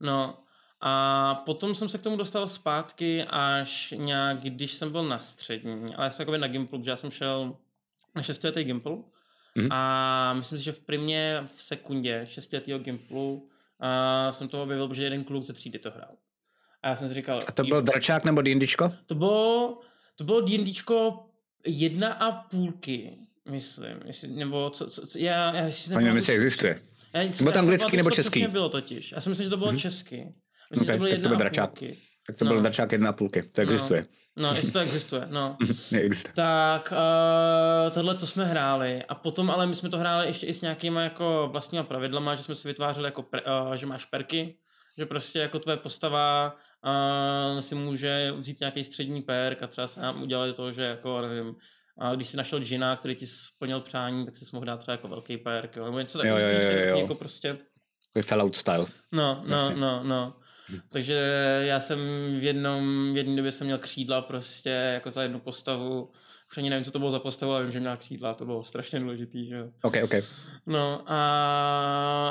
No, 0.00 0.38
a 0.80 1.34
potom 1.34 1.74
jsem 1.74 1.88
se 1.88 1.98
k 1.98 2.02
tomu 2.02 2.16
dostal 2.16 2.46
zpátky 2.48 3.24
až 3.24 3.94
nějak, 3.96 4.40
když 4.40 4.72
jsem 4.72 4.92
byl 4.92 5.04
na 5.04 5.18
střední, 5.18 5.94
ale 5.94 6.06
já 6.06 6.10
jsem 6.10 6.28
jako 6.28 6.36
na 6.36 6.48
Gimplu, 6.48 6.78
protože 6.78 6.90
já 6.90 6.96
jsem 6.96 7.10
šel 7.10 7.56
na 8.14 8.22
šestiletý 8.22 8.64
Gimpl, 8.64 9.04
Mm-hmm. 9.56 9.68
A 9.70 10.32
myslím 10.32 10.58
si, 10.58 10.64
že 10.64 10.72
v 10.72 10.80
primě 10.80 11.44
v 11.56 11.62
sekundě 11.62 12.22
šestiletého 12.24 12.78
Gimplu 12.78 13.48
a 13.80 14.32
jsem 14.32 14.48
to 14.48 14.62
objevil, 14.62 14.94
že 14.94 15.04
jeden 15.04 15.24
kluk 15.24 15.42
ze 15.42 15.52
třídy 15.52 15.78
to 15.78 15.90
hrál. 15.90 16.16
A 16.82 16.88
já 16.88 16.96
jsem 16.96 17.08
si 17.08 17.14
říkal... 17.14 17.40
A 17.46 17.52
to 17.52 17.62
byl 17.62 17.82
dračák 17.82 18.24
nebo 18.24 18.42
D&Dčko? 18.42 18.92
To 19.06 19.14
bylo, 19.14 19.80
to 20.16 20.24
bylo 20.24 20.40
D&Dčko 20.40 21.24
jedna 21.66 22.12
a 22.12 22.32
půlky, 22.32 23.18
myslím. 23.50 23.96
Jestli, 24.04 24.28
nebo 24.28 24.70
co, 24.70 24.90
co, 24.90 25.06
co 25.06 25.18
já, 25.18 25.54
já 25.54 25.70
si 25.70 25.94
nevím, 25.94 26.16
jestli 26.16 26.34
existuje. 26.34 26.82
Já, 27.12 27.24
bylo 27.42 27.52
to 27.52 27.58
anglický 27.58 27.96
nebo 27.96 28.10
český? 28.10 28.44
To 28.44 28.50
bylo 28.50 28.68
totiž. 28.68 29.12
Já 29.12 29.20
si 29.20 29.28
myslím, 29.28 29.44
že 29.44 29.50
to 29.50 29.56
bylo 29.56 29.72
mm-hmm. 29.72 29.78
český. 29.78 30.24
Myslím, 30.70 30.84
okay, 30.84 30.86
že 30.86 30.92
to 30.92 30.98
bylo 30.98 31.08
jedna 31.08 31.22
to 31.22 31.28
byl 31.28 31.38
dračák. 31.38 31.70
Půlky. 31.70 31.96
Tak 32.28 32.36
to 32.36 32.44
no. 32.44 32.52
byl 32.52 32.60
dračák 32.60 32.92
jedna 32.92 33.12
půlky. 33.12 33.42
To 33.42 33.60
existuje. 33.60 34.00
No. 34.36 34.42
No, 34.42 34.54
jestli 34.54 34.72
to 34.72 34.78
existuje, 34.78 35.26
no. 35.30 35.56
Neexistuje. 35.90 36.32
Tak 36.34 36.92
uh, 36.92 37.92
tohle 37.92 38.14
to 38.14 38.26
jsme 38.26 38.44
hráli 38.44 39.04
a 39.08 39.14
potom 39.14 39.50
ale 39.50 39.66
my 39.66 39.74
jsme 39.74 39.88
to 39.88 39.98
hráli 39.98 40.26
ještě 40.26 40.46
i 40.46 40.54
s 40.54 40.62
nějakýma 40.62 41.02
jako 41.02 41.48
vlastníma 41.52 41.84
pravidlama, 41.84 42.34
že 42.34 42.42
jsme 42.42 42.54
si 42.54 42.68
vytvářeli 42.68 43.06
jako, 43.06 43.22
pre, 43.22 43.42
uh, 43.42 43.72
že 43.72 43.86
máš 43.86 44.04
perky, 44.04 44.58
že 44.98 45.06
prostě 45.06 45.38
jako 45.38 45.58
tvoje 45.58 45.76
postava 45.76 46.56
uh, 47.54 47.60
si 47.60 47.74
může 47.74 48.32
vzít 48.38 48.60
nějaký 48.60 48.84
střední 48.84 49.22
perk 49.22 49.62
a 49.62 49.66
třeba 49.66 49.86
se 49.86 50.00
nám 50.00 50.22
udělali 50.22 50.52
to, 50.52 50.72
že 50.72 50.82
jako 50.82 51.20
nevím, 51.20 51.54
a 51.98 52.14
když 52.14 52.28
si 52.28 52.36
našel 52.36 52.60
džina, 52.60 52.96
který 52.96 53.14
ti 53.14 53.26
splnil 53.26 53.80
přání, 53.80 54.24
tak 54.24 54.36
si 54.36 54.44
mohl 54.52 54.66
dát 54.66 54.76
třeba 54.76 54.92
jako 54.92 55.08
velký 55.08 55.36
perk, 55.36 55.76
jo, 55.76 55.84
nebo 55.84 55.98
něco 55.98 56.18
takového, 56.18 56.98
jako 56.98 57.14
prostě... 57.14 57.58
Fallout 58.26 58.56
style. 58.56 58.86
No, 59.12 59.44
no, 59.46 59.70
no, 59.70 60.02
no. 60.04 60.34
Takže 60.90 61.14
já 61.66 61.80
jsem 61.80 61.98
v 62.40 62.44
jednom, 62.44 63.12
v 63.14 63.16
jedné 63.16 63.36
době 63.36 63.52
jsem 63.52 63.66
měl 63.66 63.78
křídla 63.78 64.22
prostě 64.22 64.70
jako 64.70 65.10
za 65.10 65.22
jednu 65.22 65.40
postavu. 65.40 66.10
Už 66.50 66.58
ani 66.58 66.70
nevím, 66.70 66.84
co 66.84 66.90
to 66.90 66.98
bylo 66.98 67.10
za 67.10 67.18
postavu, 67.18 67.52
ale 67.52 67.62
vím, 67.62 67.72
že 67.72 67.80
měl 67.80 67.96
křídla, 67.96 68.34
to 68.34 68.44
bylo 68.44 68.64
strašně 68.64 69.00
důležitý, 69.00 69.46
že 69.46 69.54
jo. 69.54 69.68
Ok, 69.82 69.94
ok. 70.04 70.12
No 70.66 71.02
a, 71.06 71.18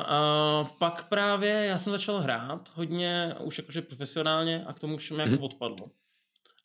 a, 0.07 0.63
pak 0.79 1.07
právě 1.09 1.65
já 1.65 1.77
jsem 1.77 1.93
začal 1.93 2.19
hrát 2.19 2.69
hodně, 2.73 3.35
už 3.39 3.57
jakože 3.57 3.81
profesionálně 3.81 4.63
a 4.67 4.73
k 4.73 4.79
tomu 4.79 4.95
už 4.95 5.11
mi 5.11 5.17
jako 5.21 5.31
mm-hmm. 5.31 5.43
odpadlo. 5.43 5.85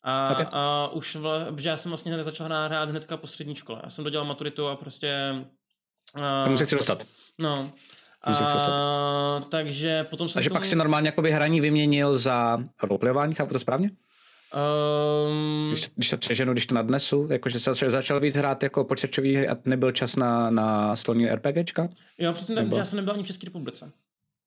A, 0.03 0.31
okay. 0.31 0.45
a 0.51 0.87
už, 0.87 1.17
protože 1.49 1.69
já 1.69 1.77
jsem 1.77 1.89
vlastně 1.89 2.17
nezačal 2.17 2.45
hrát, 2.45 2.67
hrát 2.67 2.89
hnedka 2.89 3.17
po 3.17 3.27
střední 3.27 3.55
škole. 3.55 3.81
Já 3.83 3.89
jsem 3.89 4.03
dodělal 4.03 4.27
maturitu 4.27 4.67
a 4.67 4.75
prostě... 4.75 5.35
A, 6.13 6.43
Tomu 6.43 6.57
se 6.57 6.65
chci 6.65 6.75
dostat. 6.75 7.07
No, 7.39 7.71
a, 8.23 9.45
takže 9.49 10.03
potom 10.03 10.29
jsem 10.29 10.33
Takže 10.33 10.49
tomu... 10.49 10.59
pak 10.59 10.65
si 10.65 10.75
normálně 10.75 11.07
jakoby 11.07 11.31
hraní 11.31 11.61
vyměnil 11.61 12.17
za 12.17 12.57
roleplayování, 12.83 13.35
chápu 13.35 13.53
to 13.53 13.59
správně? 13.59 13.91
Um, 15.27 15.69
Když, 15.71 15.91
když 15.95 16.09
to 16.09 16.17
přeženu, 16.17 16.51
když 16.53 16.67
to 16.67 16.75
nadnesu, 16.75 17.27
jakože 17.31 17.59
se 17.59 17.73
začal 17.89 18.19
víc 18.19 18.35
hrát 18.35 18.63
jako 18.63 18.83
počítačový 18.83 19.47
a 19.47 19.57
nebyl 19.65 19.91
čas 19.91 20.15
na, 20.15 20.49
na 20.49 20.95
stolní 20.95 21.29
RPGčka? 21.29 21.89
jo, 22.17 22.33
přesně 22.33 22.55
tak, 22.55 22.65
já 22.77 22.85
jsem 22.85 22.97
nebyl 22.97 23.13
ani 23.13 23.23
v 23.23 23.27
České 23.27 23.45
republice. 23.45 23.91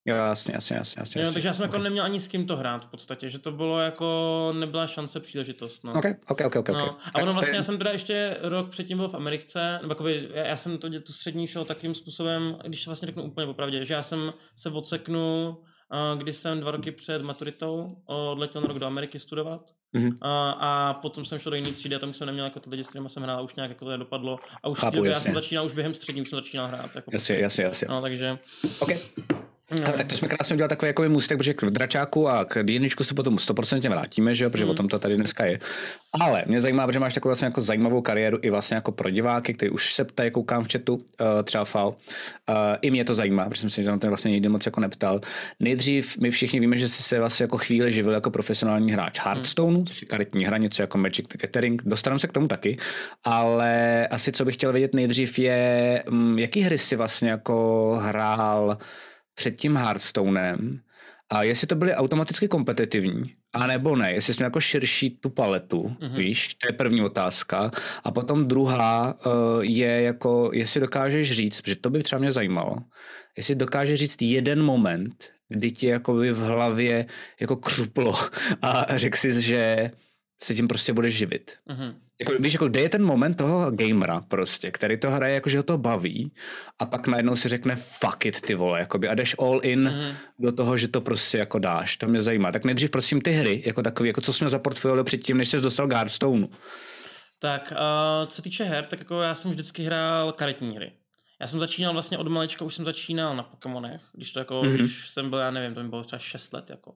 Jo, 0.07 0.17
jasně, 0.17 0.55
jasně, 0.55 0.77
jasně. 0.77 1.01
jasně, 1.01 1.23
Jo, 1.23 1.33
takže 1.33 1.49
já 1.49 1.53
jsem 1.53 1.63
jako 1.63 1.77
Ok. 1.77 1.83
neměl 1.83 2.05
ani 2.05 2.21
s 2.21 2.29
kým 2.29 2.47
to 2.47 2.57
hrát 2.57 2.85
v 2.85 2.89
podstatě, 2.91 3.29
že 3.29 3.39
to 3.39 3.53
bylo 3.53 3.81
jako, 3.81 4.53
nebyla 4.59 4.87
šance, 4.87 5.21
příležitost. 5.21 5.85
No. 5.85 5.93
OK, 5.93 6.05
OK, 6.29 6.41
OK, 6.47 6.57
OK. 6.57 6.69
No, 6.69 6.97
a 7.15 7.23
ono 7.23 7.33
vlastně, 7.33 7.53
je- 7.53 7.57
já 7.57 7.63
jsem 7.63 7.79
teda 7.79 7.91
ještě 7.91 8.37
rok 8.43 8.69
předtím 8.71 8.99
byl 8.99 9.09
v 9.09 9.15
Americe, 9.15 9.79
nebo 9.83 9.91
jakoby, 9.93 10.29
já, 10.35 10.47
já 10.47 10.57
jsem 10.57 10.79
to, 10.79 11.01
tu 11.01 11.13
střední 11.13 11.47
šel 11.47 11.65
takým 11.65 11.95
způsobem, 11.95 12.57
když 12.67 12.85
to 12.85 12.91
vlastně 12.91 13.07
řeknu 13.07 13.23
úplně 13.23 13.47
popravdě, 13.47 13.85
že 13.85 13.95
já 13.95 14.03
jsem 14.03 14.33
se 14.57 14.71
odseknul, 14.71 15.57
když 16.19 16.37
jsem 16.37 16.61
dva 16.61 16.71
roky 16.71 16.91
před 16.93 17.23
maturitou 17.23 17.97
odletěl 18.07 18.61
na 18.63 18.69
rok 18.69 18.79
do 18.79 18.87
Ameriky 18.87 19.19
studovat. 19.19 19.61
Mhm. 19.93 20.17
A, 20.23 20.51
a 20.51 20.95
potom 20.95 21.25
jsem 21.25 21.39
šel 21.39 21.51
do 21.51 21.57
jiné 21.57 21.73
třídy 21.73 21.97
a 21.97 21.99
tam 21.99 22.15
jsem 22.15 22.27
neměl 22.27 22.45
jako 22.45 22.61
ty 22.61 22.71
lidi, 22.71 22.85
s 22.85 22.89
kterými 22.89 23.09
jsem 23.11 23.23
hrál, 23.23 23.45
už 23.45 23.55
nějak 23.55 23.71
jako 23.71 23.85
to 23.85 23.91
nedopadlo. 23.91 24.39
A 24.63 24.69
už 24.69 24.79
Chápu, 24.79 24.95
Chápu, 24.97 25.05
já 25.05 25.15
jsem 25.15 25.35
začínal 25.35 25.67
už 25.67 25.75
během 25.75 25.95
střední, 25.95 26.23
už 26.23 26.29
jsem 26.31 26.37
začínal 26.37 26.69
hrát. 26.69 26.91
Jako 26.97 27.11
Jasně, 27.13 27.39
jasně, 27.39 27.65
jasně. 27.65 27.89
No, 27.91 28.01
takže... 28.01 28.39
OK. 28.79 28.91
Ale 29.71 29.93
tak 29.93 30.07
to 30.07 30.15
jsme 30.17 30.29
krásně 30.29 30.55
udělali 30.55 30.69
takový 30.69 30.89
jako 30.89 31.03
můstek, 31.09 31.39
protože 31.39 31.55
k 31.55 31.65
dračáku 31.65 32.29
a 32.29 32.45
k 32.45 32.57
jedničku 32.57 33.05
se 33.05 33.15
potom 33.15 33.37
100% 33.37 33.89
vrátíme, 33.91 34.35
že 34.35 34.45
jo, 34.45 34.51
protože 34.51 34.65
Mm. 34.65 34.71
o 34.71 34.75
tom 34.75 34.89
to 34.89 34.99
tady 34.99 35.17
dneska 35.17 35.45
je. 35.45 35.59
Ale 36.21 36.43
mě 36.47 36.61
zajímá, 36.61 36.87
protože 36.87 36.99
máš 37.01 37.15
takovou 37.15 37.31
vlastně 37.31 37.47
jako 37.47 37.61
zajímavou 37.61 38.01
kariéru 38.03 38.39
i 38.43 38.51
vlastně 38.51 38.75
jako 38.75 38.93
pro 38.93 39.11
diváky, 39.11 39.55
kteří 39.55 39.71
už 39.71 39.95
se 39.95 40.05
ptají, 40.05 40.31
koukám 40.31 40.65
v 40.65 40.73
chatu, 40.73 40.95
uh, 40.95 41.03
třeba 41.45 41.65
FAL. 41.65 41.89
Uh, 41.89 41.95
I 42.83 42.91
mě 42.91 43.05
to 43.05 43.15
zajímá, 43.15 43.49
protože 43.49 43.61
jsem 43.61 43.71
se 43.71 43.83
na 43.83 43.99
to 43.99 44.07
vlastně 44.09 44.31
nikdy 44.31 44.49
moc 44.49 44.67
jako 44.67 44.81
neptal. 44.81 45.21
Nejdřív 45.61 46.19
my 46.19 46.31
všichni 46.31 46.61
víme, 46.61 46.77
že 46.77 46.89
jsi 46.89 47.03
se 47.03 47.19
vlastně 47.19 47.45
jako 47.45 47.59
chvíli 47.59 47.93
živil 47.93 48.13
jako 48.13 48.31
profesionální 48.31 48.93
hráč 48.93 49.21
Hearthstone, 49.21 49.85
což 49.85 50.03
je 50.03 50.09
karetní 50.09 50.45
hra, 50.45 50.57
něco 50.59 50.83
jako 50.83 50.99
Magic 50.99 51.27
the 51.29 51.39
Gathering. 51.43 51.83
Dostaneme 51.85 52.19
se 52.19 52.27
k 52.27 52.33
tomu 52.33 52.49
taky, 52.49 52.77
ale 53.25 54.07
asi 54.09 54.33
co 54.33 54.45
bych 54.45 54.55
chtěl 54.55 54.73
vědět 54.73 54.95
nejdřív 54.95 55.39
je, 55.39 56.03
mm, 56.11 56.39
jaký 56.39 56.61
hry 56.61 56.79
si 56.79 56.97
vlastně 56.97 57.31
jako 57.31 57.99
hrál 58.03 58.79
před 59.37 59.57
tím 59.57 59.77
Hearthstonem 59.77 60.81
a 61.33 61.43
jestli 61.43 61.67
to 61.67 61.75
byly 61.75 61.95
automaticky 61.95 62.49
kompetitivní, 62.49 63.35
a 63.53 63.67
nebo 63.67 63.97
ne, 63.97 64.13
jestli 64.13 64.35
jsme 64.35 64.45
jako 64.45 64.61
širší 64.61 65.11
tu 65.11 65.31
paletu, 65.31 65.83
Mhm. 65.83 65.97
mm-hmm. 66.13 66.17
víš, 66.19 66.55
to 66.55 66.69
je 66.69 66.73
první 66.73 67.03
otázka. 67.03 67.71
A 68.05 68.11
potom 68.11 68.49
druhá 68.49 69.15
uh, 69.27 69.33
je 69.65 70.03
jako, 70.03 70.51
jestli 70.53 70.81
dokážeš 70.81 71.33
říct, 71.33 71.61
protože 71.61 71.77
to 71.77 71.91
by 71.91 72.03
třeba 72.03 72.21
mě 72.21 72.33
zajímalo, 72.33 72.77
jestli 73.37 73.55
dokážeš 73.55 74.01
říct 74.01 74.23
jeden 74.23 74.63
moment, 74.63 75.25
kdy 75.49 75.71
ti 75.71 75.87
jakoby 75.87 76.33
v 76.33 76.39
hlavě 76.39 77.07
jako 77.41 77.57
křuplo 77.57 78.15
a 78.63 78.87
řekl 78.99 79.17
jsi, 79.19 79.43
že 79.43 79.91
se 80.43 80.55
tím 80.55 80.69
prostě 80.69 80.93
budeš 80.93 81.15
živit. 81.17 81.57
Mhm. 81.67 81.95
Jako, 82.21 82.33
víš, 82.43 82.53
jako 82.53 82.69
kde 82.69 82.81
je 82.81 82.89
ten 82.89 83.05
moment 83.05 83.35
toho 83.35 83.71
gamera 83.71 84.21
prostě, 84.29 84.71
který 84.71 84.97
to 85.01 85.11
hraje, 85.11 85.35
jako 85.35 85.49
že 85.51 85.57
ho 85.59 85.63
to 85.63 85.79
baví 85.79 86.33
a 86.79 86.87
pak 86.87 87.07
najednou 87.07 87.37
si 87.37 87.49
řekne 87.49 87.77
fuck 87.77 88.27
it, 88.27 88.41
ty 88.41 88.55
vole, 88.55 88.81
jakoby, 88.81 89.09
a 89.09 89.15
jdeš 89.15 89.37
all 89.39 89.61
in 89.63 89.83
Mhm. 89.89 90.15
do 90.39 90.53
toho, 90.53 90.77
že 90.77 90.89
to 90.89 91.01
prostě 91.01 91.39
jako 91.39 91.59
dáš. 91.59 91.97
To 91.97 92.07
mě 92.07 92.23
zajímá. 92.23 92.53
Tak 92.53 92.65
nejdřív 92.65 92.91
prosím 92.91 93.21
ty 93.21 93.31
hry, 93.31 93.63
jako 93.67 93.83
takový, 93.83 94.09
jako 94.09 94.21
co 94.21 94.33
jsi 94.33 94.45
měl 94.45 94.51
za 94.51 94.59
portfolio 94.59 95.05
předtím, 95.05 95.37
než 95.37 95.49
jsi 95.49 95.61
dostal 95.61 95.89
k 95.89 95.93
Hearthstoneu. 95.93 96.49
Tak, 97.41 97.73
uh, 97.73 98.29
co 98.29 98.37
se 98.37 98.43
týče 98.43 98.65
her, 98.65 98.87
tak 98.87 98.99
jako 98.99 99.21
já 99.23 99.35
jsem 99.35 99.51
vždycky 99.51 99.83
hrál 99.85 100.33
karetní 100.33 100.77
hry. 100.77 100.93
Já 101.41 101.47
jsem 101.47 101.61
začínal 101.61 101.93
vlastně 101.93 102.19
od 102.19 102.29
malička, 102.29 102.65
už 102.65 102.75
jsem 102.75 102.85
začínal 102.85 103.37
na 103.37 103.43
Pokémonech, 103.43 104.01
když 104.13 104.33
to 104.33 104.39
jako, 104.39 104.63
Mhm. 104.63 104.73
mm-hmm. 104.73 104.79
když 104.79 105.09
jsem 105.11 105.31
byl, 105.31 105.39
já 105.39 105.51
nevím, 105.51 105.75
to 105.75 105.83
mi 105.83 105.89
bylo 105.89 106.05
třeba 106.05 106.21
6 106.21 106.53
let, 106.53 106.71
jako. 106.71 106.95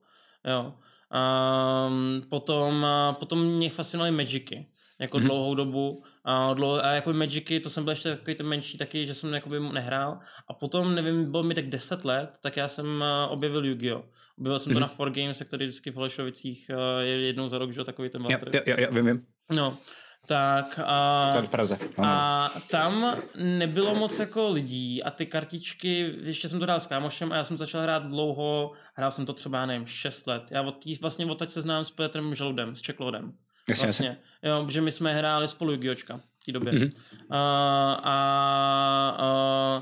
Jo. 0.48 0.74
Um, 1.14 2.22
potom, 2.30 2.82
uh, 3.10 3.14
potom 3.14 3.44
mě 3.44 3.70
fascinovaly 3.70 4.10
Magicy, 4.10 4.66
jako 4.98 5.16
Mhm. 5.16 5.24
mm-hmm. 5.26 5.28
dlouhou 5.28 5.54
dobu. 5.54 6.04
A, 6.24 6.54
dlouho, 6.54 6.84
a 6.84 6.88
jako 6.92 7.12
Magicy, 7.12 7.60
to 7.60 7.70
jsem 7.70 7.84
byl 7.84 7.92
ještě 7.92 8.16
takový 8.16 8.34
ten 8.34 8.46
menší 8.46 8.78
taky, 8.78 9.06
že 9.06 9.14
jsem 9.14 9.34
jakoby 9.34 9.60
nehrál. 9.60 10.18
A 10.48 10.54
potom, 10.54 10.94
nevím, 10.94 11.30
bylo 11.30 11.42
mi 11.42 11.54
tak 11.54 11.66
10 11.68 12.04
let, 12.04 12.30
tak 12.42 12.56
já 12.56 12.68
jsem 12.68 12.86
uh, 12.86 13.32
objevil 13.32 13.64
Yu-Gi-Oh! 13.64 14.02
Objevil 14.38 14.58
jsem 14.58 14.72
mm-hmm. 14.72 14.74
to 14.74 14.80
Mhm. 14.80 14.88
na 14.98 15.06
4Games, 15.06 15.44
který 15.44 15.66
vždycky 15.66 15.90
v 15.90 15.94
Holešovicích 15.94 16.70
uh, 16.70 17.00
je 17.02 17.20
jednou 17.20 17.48
za 17.48 17.58
rok, 17.58 17.72
že 17.72 17.80
jo, 17.80 17.84
takový 17.84 18.08
ten 18.10 18.22
veltrh. 18.22 18.54
jo, 18.54 18.60
jo, 18.66 18.74
jo, 18.78 18.88
vím, 18.92 19.06
vím. 19.06 19.22
No, 19.50 19.78
tak 20.30 20.80
a, 20.84 21.30
v 21.44 21.48
Praze. 21.48 21.78
A 22.02 22.50
tam 22.70 23.16
nebylo 23.36 23.94
moc 23.94 24.18
jako 24.18 24.48
lidí 24.48 25.02
a 25.02 25.10
ty 25.10 25.26
kartičky, 25.26 26.14
ještě 26.22 26.48
jsem 26.48 26.58
to 26.58 26.64
hrál 26.64 26.80
s 26.80 26.86
kámošem 26.86 27.32
a 27.32 27.36
já 27.36 27.44
jsem 27.44 27.58
začal 27.58 27.82
hrát 27.82 28.06
dlouho, 28.06 28.72
hrál 28.94 29.10
jsem 29.10 29.26
to 29.26 29.32
třeba, 29.32 29.66
nevím, 29.66 29.86
6 29.86 30.26
let. 30.26 30.42
Já 30.50 30.62
od, 30.62 30.84
vlastně 31.00 31.26
od 31.26 31.38
teď 31.38 31.50
se 31.50 31.62
znám 31.62 31.84
s 31.84 31.90
Petrem 31.90 32.34
Žaludem, 32.34 32.76
s 32.76 32.80
Čeklodem. 32.80 33.32
Jasně, 33.68 33.86
jasně. 33.86 34.08
Vlastně, 34.08 34.50
jo, 34.50 34.64
protože 34.64 34.80
my 34.80 34.92
jsme 34.92 35.14
hráli 35.14 35.48
spolu 35.48 35.72
Yu-Gi-Ohčka 35.72 36.18
v 36.18 36.22
té 36.46 36.52
době. 36.52 36.72
Mhm. 36.72 36.84
Uh, 36.84 37.36
a 38.04 39.16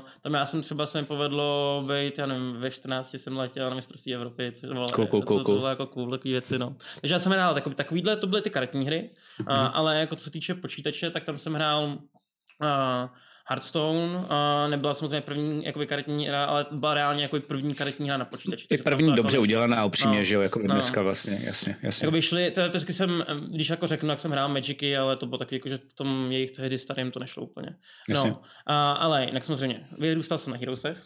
uh, 0.01 0.07
tam 0.21 0.33
já 0.33 0.45
jsem 0.45 0.61
třeba 0.61 0.85
se 0.85 1.01
mi 1.01 1.07
povedlo 1.07 1.83
být, 1.87 2.17
já 2.17 2.25
nevím, 2.25 2.53
ve 2.53 2.71
14 2.71 3.13
jsem 3.13 3.37
letěl 3.37 3.69
na 3.69 3.75
mistrovství 3.75 4.15
Evropy, 4.15 4.51
což 4.51 4.69
bylo, 4.69 4.89
Cool, 4.89 5.07
cool, 5.07 5.21
cool, 5.21 5.37
to, 5.37 5.43
to 5.43 5.51
bylo 5.51 5.67
jako 5.67 5.85
cool, 5.85 6.11
takové 6.11 6.31
věci, 6.31 6.59
no. 6.59 6.75
Takže 7.01 7.15
já 7.15 7.19
jsem 7.19 7.31
hrál 7.31 7.53
takový, 7.53 7.75
takovýhle, 7.75 8.17
to 8.17 8.27
byly 8.27 8.41
ty 8.41 8.49
karetní 8.49 8.85
hry, 8.85 9.09
uh, 9.39 9.47
ale 9.49 9.99
jako 9.99 10.15
co 10.15 10.23
se 10.23 10.31
týče 10.31 10.53
počítače, 10.53 11.11
tak 11.11 11.23
tam 11.23 11.37
jsem 11.37 11.53
hrál 11.53 11.83
uh, 11.83 13.09
Hearthstone, 13.49 14.17
uh, 14.17 14.69
nebyla 14.69 14.93
samozřejmě 14.93 15.21
první 15.21 15.65
jakoby 15.65 15.87
karetní 15.87 16.27
hra, 16.27 16.45
ale 16.45 16.65
byla 16.71 16.93
reálně 16.93 17.23
jako 17.23 17.39
první 17.39 17.75
karetní 17.75 18.07
hra 18.07 18.17
na 18.17 18.25
počítači. 18.25 18.67
I 18.71 18.77
tam 18.77 18.83
první 18.83 19.07
jako 19.07 19.15
dobře 19.15 19.37
nešlo. 19.37 19.41
udělaná, 19.41 19.85
upřímně, 19.85 20.17
No, 20.17 20.23
že 20.23 20.35
jo, 20.35 20.41
jako 20.41 20.59
no. 20.59 20.73
dneska 20.73 21.01
vlastně, 21.01 21.41
jasně, 21.43 21.75
jasně. 21.81 22.05
Jakoby 22.05 22.21
šli, 22.21 22.51
teoreticky 22.51 22.93
jsem, 22.93 23.25
když 23.47 23.69
jako 23.69 23.87
řeknu, 23.87 24.09
jak 24.09 24.19
jsem 24.19 24.31
hrál 24.31 24.49
Magicy, 24.49 24.97
ale 24.97 25.17
to 25.17 25.25
bylo 25.25 25.37
taky 25.37 25.55
jako, 25.55 25.69
že 25.69 25.77
v 25.77 25.93
tom 25.93 26.31
jejich 26.31 26.51
tehdy 26.51 26.77
starým 26.77 27.11
to 27.11 27.19
nešlo 27.19 27.43
úplně. 27.43 27.75
Jasně. 28.09 28.29
No, 28.29 28.41
a, 28.65 28.91
ale 28.91 29.25
jinak 29.25 29.43
samozřejmě, 29.43 29.87
vyrůstal 29.99 30.37
jsem 30.37 30.53
na 30.53 30.59
Heroesech. 30.59 31.03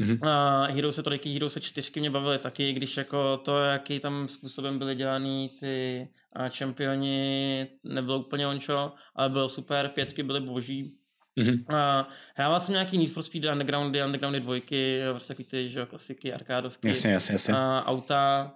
Mhm. 0.00 0.24
A 0.24 0.64
Heroese, 0.64 1.02
trojky, 1.02 1.32
Heroese 1.32 1.60
čtyřky 1.60 2.00
mě 2.00 2.10
bavily 2.10 2.38
taky, 2.38 2.72
když 2.72 2.96
jako 2.96 3.36
to, 3.36 3.58
jaký 3.58 4.00
tam 4.00 4.28
způsobem 4.28 4.78
byly 4.78 4.94
dělaný 4.94 5.50
ty 5.60 6.08
a 6.36 6.48
čempioni, 6.48 7.66
nebylo 7.84 8.18
úplně 8.18 8.46
ončo, 8.46 8.92
ale 9.16 9.28
bylo 9.28 9.48
super, 9.48 9.88
pětky 9.88 10.22
byly 10.22 10.40
boží. 10.40 10.98
Mhm. 11.36 11.74
A 11.76 12.08
hrával 12.34 12.60
jsem 12.60 12.72
nějaký 12.72 12.98
Need 12.98 13.10
for 13.10 13.22
Speed 13.22 13.44
Undergroundy, 13.44 14.04
Undergroundy 14.04 14.40
dvojky, 14.40 15.00
prostě 15.10 15.34
takový 15.34 15.48
ty, 15.48 15.68
že 15.68 15.86
klasiky, 15.86 16.32
arkádovky 16.32 16.88
Jasně, 16.88 17.12
jasně, 17.12 17.34
jasně. 17.34 17.54
a 17.54 17.84
auta, 17.86 18.52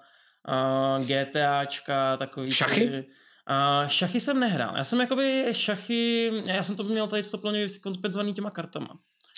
a 0.49 0.99
GTAčka, 0.99 2.17
takový. 2.17 2.53
Šachy? 2.53 2.89
Ty, 2.89 3.05
a 3.47 3.85
šachy 3.89 4.21
jsem 4.21 4.41
nehrál. 4.41 4.75
Já 4.77 4.85
jsem 4.85 5.01
jakoby 5.01 5.45
šachy, 5.53 6.33
já 6.47 6.63
jsem 6.63 6.77
to 6.77 6.83
měl 6.83 7.07
tady 7.07 7.23
to 7.23 7.39
plně 7.39 7.67
kompenzovaný 7.83 8.35
těma 8.35 8.51
kartama. 8.51 8.89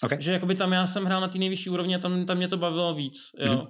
Okay. 0.02 0.22
Že 0.22 0.32
jakoby 0.32 0.54
tam 0.54 0.72
já 0.72 0.86
jsem 0.86 1.04
hrál 1.04 1.20
na 1.20 1.28
té 1.28 1.38
nejvyšší 1.38 1.70
úrovni 1.70 1.94
a 1.94 1.98
tam, 1.98 2.26
tam 2.26 2.36
mě 2.36 2.48
to 2.48 2.56
bavilo 2.56 2.94
víc. 2.94 3.18
Jo. 3.38 3.52
Mhm. 3.52 3.66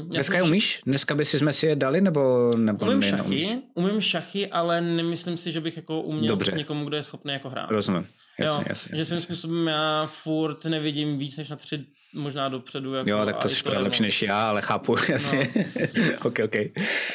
Um, 0.00 0.06
Dneska 0.10 0.36
je 0.36 0.42
umíš? 0.42 0.80
Dneska 0.86 1.14
by 1.14 1.24
si 1.24 1.38
jsme 1.38 1.52
si 1.52 1.66
je 1.66 1.76
dali, 1.76 2.00
nebo, 2.00 2.52
nebo 2.56 2.86
Umím 2.86 3.02
šachy, 3.02 3.62
umím 3.74 4.00
šachy, 4.00 4.48
ale 4.48 4.80
nemyslím 4.80 5.36
si, 5.36 5.52
že 5.52 5.60
bych 5.60 5.76
jako 5.76 6.02
uměl 6.02 6.28
Dobře. 6.28 6.52
někomu, 6.56 6.84
kdo 6.84 6.96
je 6.96 7.02
schopný 7.02 7.32
jako 7.32 7.50
hrát. 7.50 7.70
Rozumím. 7.70 8.06
Jasně, 8.42 8.62
jo, 8.62 8.66
jasně, 8.68 8.98
že 8.98 9.04
svým 9.04 9.20
způsobem 9.20 9.66
já 9.66 10.06
furt 10.12 10.64
nevidím 10.64 11.18
víc 11.18 11.36
než 11.36 11.50
na 11.50 11.56
tři 11.56 11.84
možná 12.14 12.48
dopředu. 12.48 12.94
Jako, 12.94 13.10
Jo, 13.10 13.24
tak 13.24 13.38
to 13.38 13.48
je 13.72 13.78
lepší 13.78 14.02
než 14.02 14.22
já, 14.22 14.48
ale 14.48 14.62
chápu, 14.62 14.96
jasně. 15.08 15.48
ok, 16.24 16.38
ok. 16.44 16.54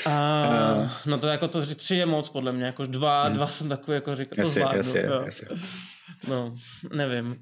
A, 0.06 1.00
no 1.06 1.18
to 1.18 1.28
jako 1.28 1.48
to 1.48 1.66
tři 1.76 1.96
je 1.96 2.06
moc 2.06 2.30
podle 2.30 2.52
mě, 2.52 2.66
jako 2.66 2.86
dva, 2.86 3.24
Hmm. 3.24 3.36
dva 3.36 3.48
jsem 3.48 3.70
takový 3.70 3.96
jako 3.96 4.16
říkal, 4.16 4.36
to 4.36 4.42
Jasně, 4.42 4.54
zvládnu. 4.62 4.78
jasně, 4.78 5.02
jo. 5.08 5.22
jasně. 5.26 5.48
No, 6.30 6.56
nevím. 6.94 7.36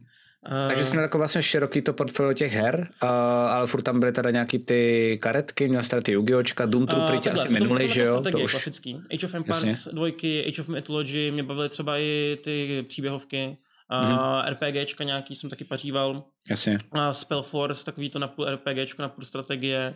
A, 0.44 0.68
Takže 0.68 0.86
jsi 0.86 0.92
měl 0.92 1.04
jako 1.04 1.18
vlastně 1.18 1.44
široký 1.44 1.82
to 1.82 1.94
portfolio 1.94 2.34
těch 2.34 2.54
her, 2.54 2.88
a, 3.02 3.08
ale 3.48 3.68
furt 3.68 3.82
tam 3.82 4.00
byly 4.00 4.12
teda 4.12 4.32
nějaký 4.32 4.60
ty 4.60 5.18
karetky, 5.22 5.68
měl 5.68 5.84
jsi 5.84 5.90
teda 5.90 6.02
ty 6.02 6.12
Yu-Gi-Ohčka, 6.12 6.66
Doom 6.66 6.88
Trooper 6.88 7.20
tě 7.20 7.30
asi 7.32 7.50
minulý, 7.50 7.88
že 7.88 8.02
jo? 8.02 8.22
To 8.32 8.40
už, 8.40 8.52
klasický. 8.52 9.02
Age 9.14 9.26
of 9.26 9.34
Empires, 9.34 9.88
dvojky, 9.94 10.46
Age 10.48 10.62
of 10.62 10.68
Mythology, 10.68 11.32
mě 11.32 11.44
bavily 11.44 11.70
třeba 11.70 11.98
i 11.98 12.38
ty 12.44 12.86
příběhovky. 12.88 13.58
A 13.90 14.02
Mhm. 14.02 14.20
RPGčka 14.50 15.04
nějaký 15.04 15.36
jsem 15.36 15.50
taky 15.50 15.64
paříval. 15.66 16.24
jasně. 16.50 16.78
A 16.92 17.14
Spellforce, 17.14 17.86
takový 17.86 18.10
to 18.10 18.20
na 18.20 18.28
půl 18.28 18.46
RPGčko, 18.46 19.02
na 19.02 19.10
půl 19.10 19.24
strategie. 19.26 19.96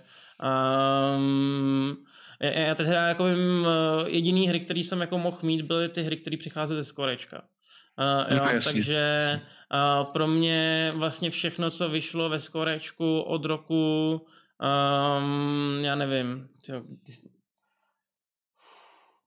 Um, 1.16 1.98
já, 2.42 2.76
teď 2.76 2.88
hraju 2.88 3.08
jako 3.08 3.26
vím, 3.26 3.68
eh, 3.68 4.10
jediný 4.10 4.48
hry, 4.48 4.60
který 4.60 4.84
jsem 4.84 5.02
jako 5.02 5.18
mohl 5.18 5.38
mít, 5.42 5.62
byly 5.62 5.90
ty 5.90 6.02
hry, 6.04 6.18
které 6.18 6.38
přicházely 6.38 6.84
ze 6.84 6.90
Skorečka. 6.90 7.42
Uh, 8.28 8.38
jo, 8.38 8.44
jasně, 8.54 8.72
takže 8.72 8.94
jasně. 8.96 9.42
uh, 10.02 10.06
pro 10.14 10.28
mě 10.28 10.92
vlastně 10.96 11.30
všechno, 11.30 11.72
co 11.72 11.90
vyšlo 11.90 12.30
ve 12.30 12.40
Skorečku 12.40 13.22
od 13.22 13.46
roku, 13.46 14.12
um, 15.18 15.80
já 15.84 15.96
nevím, 15.96 16.48
tyjo, 16.66 16.82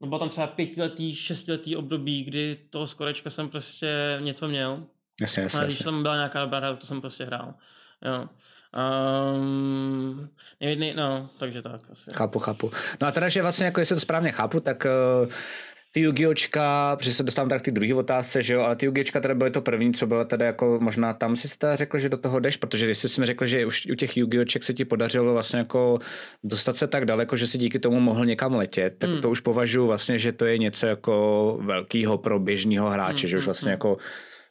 no 0.03 0.09
bylo 0.09 0.19
tam 0.19 0.29
třeba 0.29 0.47
pětiletý, 0.47 1.15
šestiletý 1.15 1.77
období, 1.77 2.25
kdy 2.25 2.57
toho 2.71 2.87
Skorečka 2.87 3.31
jsem 3.31 3.49
prostě 3.49 4.19
něco 4.21 4.49
měl. 4.49 4.85
Jasně, 5.21 5.43
jasně, 5.43 5.61
A 5.61 5.65
když 5.65 5.75
jasně. 5.75 5.85
tam 5.85 6.03
byla 6.03 6.15
nějaká 6.15 6.41
dobrá 6.41 6.59
hra, 6.59 6.77
to 6.77 6.87
jsem 6.87 7.01
prostě 7.01 7.25
hrál. 7.25 7.55
Jo. 8.05 8.29
Um, 9.37 10.29
ne, 10.61 10.77
ne, 10.77 10.95
no, 10.95 11.31
takže 11.39 11.63
tak 11.63 11.81
asi. 11.91 12.11
Chápu, 12.15 12.39
chápu. 12.39 12.71
No 13.01 13.07
a 13.07 13.11
teda, 13.11 13.29
že 13.29 13.43
vlastně, 13.43 13.67
jako 13.67 13.81
jestli 13.81 13.97
to 13.97 14.01
správně 14.01 14.33
chápu, 14.33 14.61
tak 14.61 14.87
uh, 15.25 15.29
ty 15.93 16.01
Yugiočka, 16.01 16.97
protože 16.97 17.15
se 17.15 17.23
dostávám 17.23 17.49
tak 17.49 17.63
ty 17.63 17.71
druhé 17.71 17.95
otázce, 17.95 18.43
že 18.43 18.55
jo, 18.55 18.61
ale 18.61 18.77
ty 18.77 18.87
Yugiočka 18.87 19.21
teda 19.21 19.35
byly 19.35 19.51
to 19.51 19.61
první, 19.61 19.95
co 19.95 20.07
bylo 20.07 20.25
teda 20.25 20.47
jako 20.47 20.79
možná 20.81 21.13
tam 21.13 21.37
si 21.37 21.59
teda 21.59 21.77
řekl, 21.77 21.99
že 21.99 22.09
do 22.09 22.17
toho 22.17 22.41
jdeš, 22.41 22.57
protože 22.57 22.89
jestli 22.89 23.09
jsi 23.09 23.21
mi 23.21 23.27
řekl, 23.27 23.47
že 23.47 23.67
už 23.67 23.87
u 23.93 23.95
těch 23.95 24.17
Yugioček 24.17 24.63
se 24.63 24.75
ti 24.75 24.85
podařilo 24.85 25.33
vlastně 25.33 25.59
jako 25.59 25.99
dostat 26.45 26.77
se 26.77 26.87
tak 26.87 27.05
daleko, 27.05 27.37
že 27.37 27.47
si 27.47 27.59
díky 27.59 27.79
tomu 27.79 28.01
mohl 28.01 28.27
někam 28.27 28.55
letět, 28.55 28.95
tak 28.99 29.11
hmm. 29.11 29.21
to 29.21 29.31
už 29.31 29.41
považuji 29.41 29.87
vlastně, 29.87 30.19
že 30.19 30.33
to 30.33 30.45
je 30.45 30.59
něco 30.59 30.87
jako 30.87 31.59
velkého 31.63 32.19
pro 32.19 32.39
běžného 32.39 32.91
hráče, 32.91 33.27
hmm, 33.27 33.31
že 33.31 33.37
už 33.37 33.43
hmm, 33.43 33.47
vlastně 33.47 33.69
hmm. 33.69 33.73
jako 33.73 33.97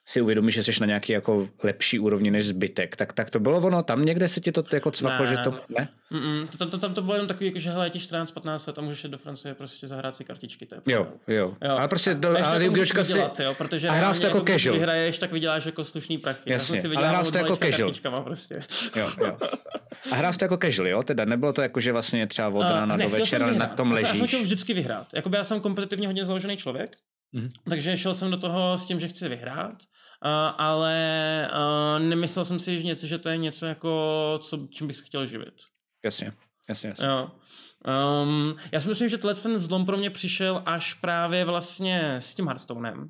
si 0.05 0.21
uvědomíš, 0.21 0.55
že 0.55 0.63
jsi 0.63 0.81
na 0.81 0.87
nějaký 0.87 1.13
jako 1.13 1.49
lepší 1.63 1.99
úrovni 1.99 2.31
než 2.31 2.47
zbytek, 2.47 2.95
tak, 2.95 3.13
tak 3.13 3.29
to 3.29 3.39
bylo 3.39 3.59
ono, 3.59 3.83
tam 3.83 4.05
někde 4.05 4.27
se 4.27 4.39
ti 4.39 4.51
to 4.51 4.63
jako 4.73 4.91
cvaklo, 4.91 5.25
že 5.25 5.37
to 5.37 5.59
ne? 5.77 5.89
Mm-mm, 6.11 6.47
to, 6.57 6.69
to, 6.69 6.77
tam 6.77 6.93
to 6.93 7.01
bylo 7.01 7.13
jenom 7.13 7.27
takový, 7.27 7.45
jako, 7.45 7.59
že 7.59 7.69
hele, 7.69 7.89
ti 7.89 7.99
14-15 7.99 8.67
let 8.67 8.77
a 8.77 8.81
můžeš 8.81 9.11
do 9.11 9.17
Francie 9.17 9.53
prostě 9.53 9.87
zahrát 9.87 10.15
si 10.15 10.23
kartičky. 10.23 10.65
To 10.65 10.75
je 10.75 10.81
jo, 10.87 11.07
jo, 11.27 11.55
jo. 11.61 11.77
Ale 11.77 11.87
prostě 11.87 12.13
do, 12.13 12.29
ale 12.29 12.69
ty 12.69 12.85
si... 13.03 13.13
Dělat, 13.13 13.39
jo, 13.39 13.53
protože 13.53 13.87
a 13.87 13.91
hrál 13.91 14.13
to 14.13 14.25
jako, 14.25 14.37
jako 14.37 14.51
casual. 14.51 14.73
Když 14.73 14.79
vyhraješ, 14.79 15.19
tak 15.19 15.31
vyděláš 15.31 15.65
jako 15.65 15.83
slušný 15.83 16.17
prachy. 16.17 16.51
Jasně, 16.51 16.81
si 16.81 16.87
ale 16.87 17.07
hrál 17.07 17.25
to 17.25 17.37
jako 17.37 17.55
casual. 17.55 18.23
Prostě. 18.23 18.59
Jo, 18.95 19.09
jo. 19.25 19.37
A 20.11 20.15
hrál 20.15 20.33
to 20.33 20.45
jako 20.45 20.57
casual, 20.57 20.87
jo? 20.87 21.03
Teda 21.03 21.25
nebylo 21.25 21.53
to 21.53 21.61
jako, 21.61 21.79
že 21.79 21.91
vlastně 21.91 22.27
třeba 22.27 22.47
od 22.47 22.61
rána 22.61 22.97
do 22.97 23.09
večera 23.09 23.53
na 23.53 23.65
tom 23.65 23.91
ležíš. 23.91 24.09
Já 24.09 24.15
jsem 24.15 24.27
chtěl 24.27 24.41
vždycky 24.41 24.73
vyhrát. 24.73 25.07
Jakoby 25.13 25.37
já 25.37 25.43
jsem 25.43 25.59
kompetitivně 25.61 26.07
hodně 26.07 26.25
založený 26.25 26.57
člověk, 26.57 26.97
Mm-hmm. 27.35 27.51
Takže 27.69 27.97
šel 27.97 28.13
jsem 28.13 28.31
do 28.31 28.37
toho 28.37 28.77
s 28.77 28.87
tím, 28.87 28.99
že 28.99 29.07
chci 29.07 29.29
vyhrát, 29.29 29.71
uh, 29.73 30.29
ale 30.57 31.47
uh, 31.51 32.07
nemyslel 32.07 32.45
jsem 32.45 32.59
si, 32.59 32.79
že 32.79 32.87
něco, 32.87 33.07
že 33.07 33.17
to 33.17 33.29
je 33.29 33.37
něco 33.37 33.65
jako, 33.65 34.39
co, 34.41 34.67
čím 34.71 34.87
bych 34.87 34.97
se 34.97 35.03
chtěl 35.03 35.25
živit. 35.25 35.53
Jasně, 36.05 36.33
jasně, 36.69 36.89
jasně. 36.89 37.07
Jo. 37.07 37.31
Um, 38.23 38.55
já 38.71 38.79
si 38.79 38.89
myslím, 38.89 39.09
že 39.09 39.17
tenhle 39.17 39.35
ten 39.35 39.57
zlom 39.57 39.85
pro 39.85 39.97
mě 39.97 40.09
přišel 40.09 40.63
až 40.65 40.93
právě 40.93 41.45
vlastně 41.45 42.15
s 42.15 42.35
tím 42.35 42.45
Hearthstonem, 42.45 43.09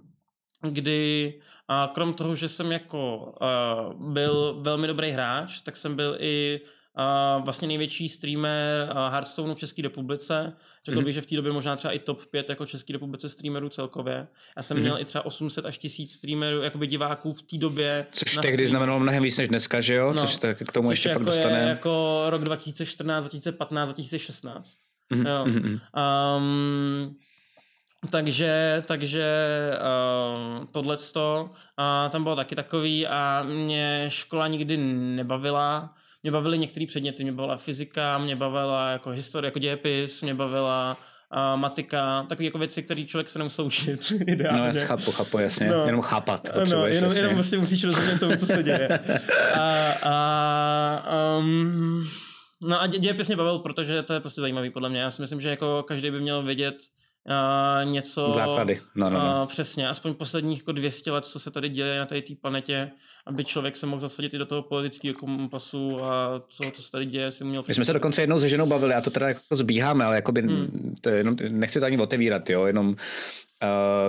kdy 0.61 1.33
uh, 1.69 1.93
krom 1.93 2.13
toho, 2.13 2.35
že 2.35 2.49
jsem 2.49 2.71
jako 2.71 3.17
uh, 3.17 4.11
byl 4.13 4.61
velmi 4.61 4.87
dobrý 4.87 5.11
hráč, 5.11 5.61
tak 5.61 5.77
jsem 5.77 5.95
byl 5.95 6.17
i 6.19 6.61
uh, 6.97 7.43
vlastně 7.43 7.67
největší 7.67 8.09
streamer 8.09 8.89
uh, 8.91 8.97
Hearthstoneu 8.97 9.55
v 9.55 9.59
České 9.59 9.81
republice. 9.81 10.53
Řekl 10.85 10.99
mm-hmm. 10.99 11.03
bych, 11.03 11.13
že 11.13 11.21
v 11.21 11.25
té 11.25 11.35
době 11.35 11.51
možná 11.51 11.75
třeba 11.75 11.93
i 11.93 11.99
top 11.99 12.25
5 12.25 12.49
jako 12.49 12.65
České 12.65 12.93
republice 12.93 13.29
streamerů 13.29 13.69
celkově. 13.69 14.27
Já 14.57 14.63
jsem 14.63 14.77
mm-hmm. 14.77 14.81
měl 14.81 14.97
i 14.99 15.05
třeba 15.05 15.25
800 15.25 15.65
až 15.65 15.77
1000 15.77 16.11
streamerů, 16.11 16.61
jakoby 16.61 16.87
diváků 16.87 17.33
v 17.33 17.41
té 17.41 17.57
době. 17.57 18.05
Což 18.11 18.33
tehdy 18.35 18.51
stream. 18.51 18.67
znamenalo 18.67 18.99
mnohem 18.99 19.23
víc 19.23 19.37
než 19.37 19.47
dneska, 19.47 19.81
že 19.81 19.95
jo? 19.95 20.13
No, 20.13 20.21
což 20.21 20.35
tak 20.35 20.57
k 20.57 20.71
tomu 20.71 20.87
což 20.87 20.91
ještě 20.91 21.09
jako 21.09 21.19
pak 21.19 21.25
dostaneme. 21.25 21.69
jako 21.69 22.23
rok 22.29 22.43
2014, 22.43 23.23
2015, 23.23 23.87
2016. 23.87 24.77
Mm-hmm. 25.13 25.27
Jo. 25.27 25.45
Um, 26.37 27.15
takže, 28.09 28.83
takže 28.87 29.25
uh, 30.59 30.65
tohleto 30.65 31.49
uh, 31.49 32.11
tam 32.11 32.23
bylo 32.23 32.35
taky 32.35 32.55
takový 32.55 33.07
a 33.07 33.43
mě 33.43 34.05
škola 34.07 34.47
nikdy 34.47 34.77
nebavila 34.77 35.95
mě 36.23 36.31
bavily 36.31 36.57
některé 36.57 36.85
předměty, 36.85 37.23
mě 37.23 37.31
bavila 37.31 37.57
fyzika, 37.57 38.17
mě 38.17 38.35
bavila 38.35 38.89
jako 38.89 39.09
historie, 39.09 39.47
jako 39.47 39.59
dějepis, 39.59 40.21
mě 40.21 40.33
bavila 40.33 40.97
uh, 41.53 41.59
matika, 41.59 42.25
takové 42.29 42.45
jako 42.45 42.57
věci, 42.57 42.83
které 42.83 43.05
člověk 43.05 43.29
se 43.29 43.39
nemusel 43.39 43.65
učit. 43.65 44.13
Ideálně. 44.27 44.59
No, 44.59 44.79
já 44.79 44.85
chápu, 44.85 45.11
chápu, 45.11 45.37
jasně. 45.37 45.69
No. 45.69 45.85
Jenom 45.85 46.01
chápat. 46.01 46.49
No, 46.55 46.61
jenom, 46.87 47.03
jasně. 47.03 47.19
jenom 47.19 47.35
vlastně 47.35 47.57
musíš 47.57 47.83
rozumět 47.83 48.19
tomu, 48.19 48.35
co 48.35 48.45
se 48.45 48.63
děje. 48.63 48.99
a, 49.53 49.93
a, 50.03 51.37
um, 51.37 52.07
no 52.61 52.81
a 52.81 52.87
dějepis 52.87 53.27
mě 53.27 53.35
bavil, 53.37 53.59
protože 53.59 54.03
to 54.03 54.13
je 54.13 54.19
prostě 54.19 54.41
zajímavý 54.41 54.69
podle 54.69 54.89
mě. 54.89 54.99
Já 54.99 55.11
si 55.11 55.21
myslím, 55.21 55.41
že 55.41 55.49
jako 55.49 55.83
každý 55.87 56.11
by 56.11 56.19
měl 56.21 56.43
vědět, 56.43 56.75
uh, 57.29 57.91
něco... 57.91 58.29
Základy, 58.29 58.79
no, 58.95 59.09
no, 59.09 59.19
no. 59.19 59.41
Uh, 59.41 59.47
přesně, 59.47 59.89
aspoň 59.89 60.13
posledních 60.13 60.59
jako 60.59 60.71
200 60.71 61.11
let, 61.11 61.25
co 61.25 61.39
se 61.39 61.51
tady 61.51 61.69
děje 61.69 61.99
na 61.99 62.05
té 62.05 62.21
planetě, 62.41 62.91
aby 63.25 63.45
člověk 63.45 63.77
se 63.77 63.85
mohl 63.85 63.99
zasadit 63.99 64.33
i 64.33 64.37
do 64.37 64.45
toho 64.45 64.61
politického 64.61 65.15
kompasu 65.15 66.05
a 66.05 66.41
co, 66.49 66.71
co 66.71 66.81
se 66.81 66.91
tady 66.91 67.05
děje, 67.05 67.31
si 67.31 67.43
měl... 67.43 67.63
My 67.67 67.73
jsme 67.73 67.85
se 67.85 67.93
dokonce 67.93 68.21
jednou 68.21 68.39
se 68.39 68.49
ženou 68.49 68.65
bavili, 68.65 68.93
a 68.93 69.01
to 69.01 69.09
teda 69.09 69.27
jako 69.27 69.55
zbíháme, 69.55 70.05
ale 70.05 70.15
jakoby, 70.15 70.41
hmm. 70.41 70.95
to 71.01 71.09
je 71.09 71.17
jenom, 71.17 71.35
nechci 71.49 71.79
to 71.79 71.85
ani 71.85 71.97
otevírat, 71.97 72.49
jo, 72.49 72.65
jenom 72.65 72.95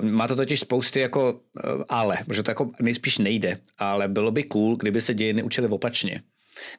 Uh, 0.01 0.09
má 0.11 0.29
to 0.29 0.37
totiž 0.37 0.61
spousty 0.61 1.01
jako 1.01 1.33
uh, 1.33 1.83
ale, 1.89 2.19
protože 2.27 2.43
to 2.43 2.51
jako 2.51 2.71
nejspíš 2.81 3.19
nejde, 3.19 3.59
ale 3.79 4.09
bylo 4.09 4.31
by 4.31 4.43
cool, 4.43 4.77
kdyby 4.77 5.01
se 5.01 5.15
dějiny 5.15 5.43
učili 5.43 5.69
opačně 5.69 6.23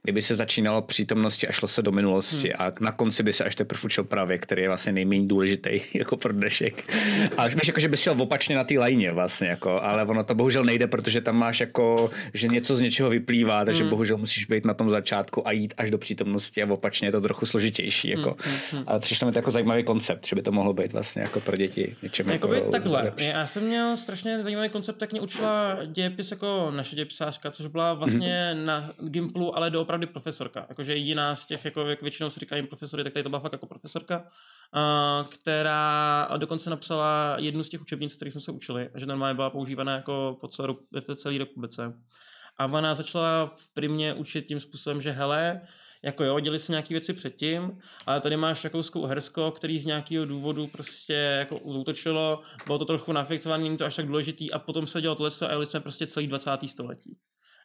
kdyby 0.04 0.22
se 0.22 0.36
začínalo 0.36 0.82
přítomnosti 0.82 1.48
a 1.48 1.52
šlo 1.52 1.68
se 1.68 1.82
do 1.82 1.92
minulosti 1.92 2.50
hmm. 2.50 2.68
a 2.68 2.72
na 2.80 2.92
konci 2.92 3.24
by 3.24 3.34
se 3.34 3.44
až 3.44 3.56
teprve 3.56 3.82
učil 3.86 4.04
právě, 4.04 4.38
který 4.38 4.62
je 4.62 4.68
vlastně 4.68 4.92
nejméně 4.92 5.28
důležitý 5.28 5.82
jako 5.94 6.18
pro 6.18 6.34
dnešek. 6.34 6.94
A 7.38 7.48
víš, 7.48 7.68
jako, 7.68 7.80
že 7.80 7.90
bys 7.90 8.02
šel 8.02 8.22
opačně 8.22 8.56
na 8.56 8.64
té 8.64 8.80
lajně 8.80 9.12
vlastně, 9.12 9.48
jako, 9.48 9.82
ale 9.82 10.06
ono 10.06 10.24
to 10.24 10.36
bohužel 10.36 10.64
nejde, 10.64 10.88
protože 10.88 11.22
tam 11.22 11.36
máš 11.36 11.60
jako, 11.60 12.10
že 12.34 12.48
něco 12.48 12.76
z 12.76 12.82
něčeho 12.82 13.10
vyplývá, 13.10 13.66
takže 13.66 13.84
hmm. 13.84 13.90
bohužel 13.90 14.18
musíš 14.18 14.46
být 14.46 14.66
na 14.66 14.74
tom 14.74 14.90
začátku 14.90 15.48
a 15.48 15.52
jít 15.52 15.74
až 15.78 15.92
do 15.92 15.98
přítomnosti 15.98 16.64
a 16.64 16.74
opačně 16.74 17.08
je 17.08 17.12
to 17.12 17.22
trochu 17.22 17.46
složitější. 17.46 18.10
Jako. 18.10 18.36
Hmm. 18.40 18.56
Hmm. 18.72 18.80
hmm. 18.80 18.84
Ale 18.88 19.00
přišlo 19.00 19.28
mi 19.28 19.32
to 19.32 19.40
jako 19.40 19.52
zajímavý 19.52 19.84
koncept, 19.84 20.28
že 20.28 20.36
by 20.36 20.42
to 20.42 20.52
mohlo 20.52 20.74
být 20.74 20.94
vlastně 20.94 21.22
jako 21.22 21.40
pro 21.40 21.58
děti 21.58 21.96
něčem 22.04 22.30
Jakoby 22.30 22.56
jako 22.56 22.72
takhle. 22.72 23.04
Lepší. 23.04 23.26
Já 23.26 23.46
jsem 23.46 23.64
měl 23.64 23.98
strašně 23.98 24.44
zajímavý 24.44 24.70
koncept, 24.70 24.98
tak 24.98 25.12
mě 25.12 25.22
učila 25.22 25.78
dějepis 25.86 26.32
jako 26.32 26.72
naše 26.76 26.96
dějepisářka, 26.96 27.52
což 27.52 27.68
byla 27.68 27.94
vlastně 27.94 28.52
hmm. 28.54 28.66
na 28.66 28.94
Gimplu, 29.00 29.58
ale 29.58 29.63
doopravdy 29.70 30.06
profesorka. 30.06 30.66
Jakože 30.70 30.94
jediná 30.94 31.36
z 31.36 31.46
těch, 31.46 31.66
jako 31.66 31.88
jak 31.88 32.02
většinou 32.02 32.30
se 32.30 32.40
říkají 32.40 32.68
profesory, 32.68 33.04
tak 33.04 33.14
tady 33.14 33.24
to 33.24 33.30
byla 33.30 33.40
fakt 33.40 33.52
jako 33.52 33.68
profesorka, 33.68 34.28
která 35.30 36.30
dokonce 36.38 36.70
napsala 36.70 37.36
jednu 37.40 37.64
z 37.64 37.70
těch 37.70 37.82
učebnic, 37.82 38.16
kterých 38.16 38.32
jsme 38.32 38.42
se 38.42 38.52
učili, 38.52 38.90
že 38.96 39.06
normálně 39.06 39.36
byla 39.36 39.50
používaná 39.50 39.96
jako 39.96 40.38
po 40.42 40.48
celé, 40.48 40.76
celé 41.16 41.38
republice. 41.38 41.94
A 42.58 42.66
ona 42.66 42.96
začala 42.96 43.54
v 43.56 43.74
primě 43.74 44.14
učit 44.14 44.48
tím 44.48 44.60
způsobem, 44.60 45.02
že 45.02 45.12
hele, 45.12 45.62
jako 46.04 46.24
jo, 46.24 46.40
děli 46.40 46.60
se 46.60 46.72
nějaké 46.72 46.94
věci 46.94 47.14
předtím, 47.14 47.80
ale 48.06 48.22
tady 48.22 48.38
máš 48.38 48.64
rakouskou 48.64 49.02
Uhersko, 49.02 49.52
který 49.52 49.80
z 49.80 49.86
nějakého 49.86 50.26
důvodu 50.26 50.68
prostě 50.68 51.14
jako 51.14 51.60
zautočilo, 51.74 52.42
bylo 52.66 52.80
to 52.80 52.86
trochu 52.86 53.12
nafikcované, 53.12 53.64
není 53.64 53.78
to 53.78 53.86
až 53.86 53.96
tak 53.96 54.08
důležitý 54.08 54.52
a 54.52 54.60
potom 54.60 54.88
se 54.88 55.02
dělo 55.02 55.16
tohle 55.16 55.32
a 55.48 55.52
jeli 55.52 55.66
jsme 55.66 55.80
prostě 55.80 56.08
celý 56.08 56.28
20. 56.28 56.52
století. 56.68 57.18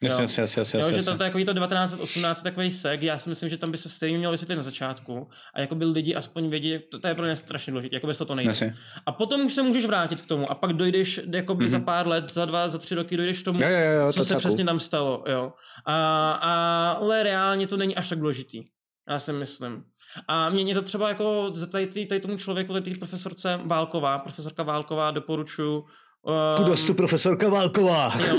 Jasně, 0.03 0.23
jasně, 0.23 0.41
jasně, 0.41 0.61
jasně, 0.61 0.81
jo, 0.81 0.89
že 0.89 0.99
to, 0.99 1.05
to 1.05 1.13
je 1.13 1.19
takový 1.19 1.45
to 1.45 1.55
1918 1.55 2.43
takový 2.43 2.71
sek, 2.71 3.03
já 3.03 3.19
si 3.19 3.29
myslím, 3.29 3.49
že 3.49 3.57
tam 3.57 3.71
by 3.71 3.79
se 3.79 3.89
stejně 3.89 4.19
mělo 4.19 4.33
vysvětlit 4.33 4.57
na 4.57 4.63
začátku 4.63 5.29
a 5.55 5.61
jako 5.61 5.75
by 5.75 5.85
lidi 5.85 6.15
aspoň 6.15 6.51
vědět, 6.51 6.83
to, 6.91 6.99
to 6.99 7.09
je 7.09 7.15
pro 7.15 7.27
ně 7.27 7.37
strašně 7.37 7.71
důležité, 7.71 7.97
jako 7.97 8.07
by 8.07 8.15
se 8.15 8.25
to 8.25 8.35
nejde. 8.35 8.51
Jasně. 8.51 8.77
A 9.07 9.13
potom 9.13 9.47
už 9.47 9.55
se 9.55 9.63
můžeš 9.63 9.87
vrátit 9.87 10.23
k 10.23 10.27
tomu 10.27 10.51
a 10.51 10.55
pak 10.55 10.73
dojdeš 10.73 11.21
jako 11.33 11.55
by 11.55 11.65
mm-hmm. 11.65 11.69
za 11.69 11.81
pár 11.81 12.09
let, 12.09 12.33
za 12.35 12.45
dva, 12.45 12.69
za 12.69 12.79
tři 12.79 12.95
roky 12.95 13.17
dojdeš 13.17 13.43
k 13.43 13.45
tomu, 13.45 13.63
jo, 13.63 13.69
jo, 13.69 13.91
jo, 13.91 14.13
co 14.13 14.25
se 14.25 14.37
přesně 14.37 14.65
tam 14.65 14.81
stalo, 14.81 15.25
jo. 15.29 15.53
A, 15.87 16.31
a, 16.33 16.91
ale 16.91 17.23
reálně 17.23 17.67
to 17.67 17.77
není 17.77 17.97
až 17.97 18.09
tak 18.09 18.19
důležitý, 18.19 18.61
já 19.09 19.19
si 19.19 19.33
myslím. 19.33 19.85
A 20.29 20.51
mě, 20.51 20.75
to 20.75 20.83
třeba 20.83 21.09
jako 21.09 21.53
tady, 21.71 22.07
tady 22.07 22.21
tomu 22.21 22.37
člověku, 22.37 22.73
tady 22.73 22.95
profesorce 22.95 23.61
Válková, 23.65 24.19
profesorka 24.19 24.63
Válková 24.63 25.11
doporučuju, 25.11 25.85
Um, 26.23 26.57
Kudos 26.57 26.85
tu 26.85 26.95
profesorka 26.95 27.49
Válková. 27.49 28.13
Jo, 28.29 28.39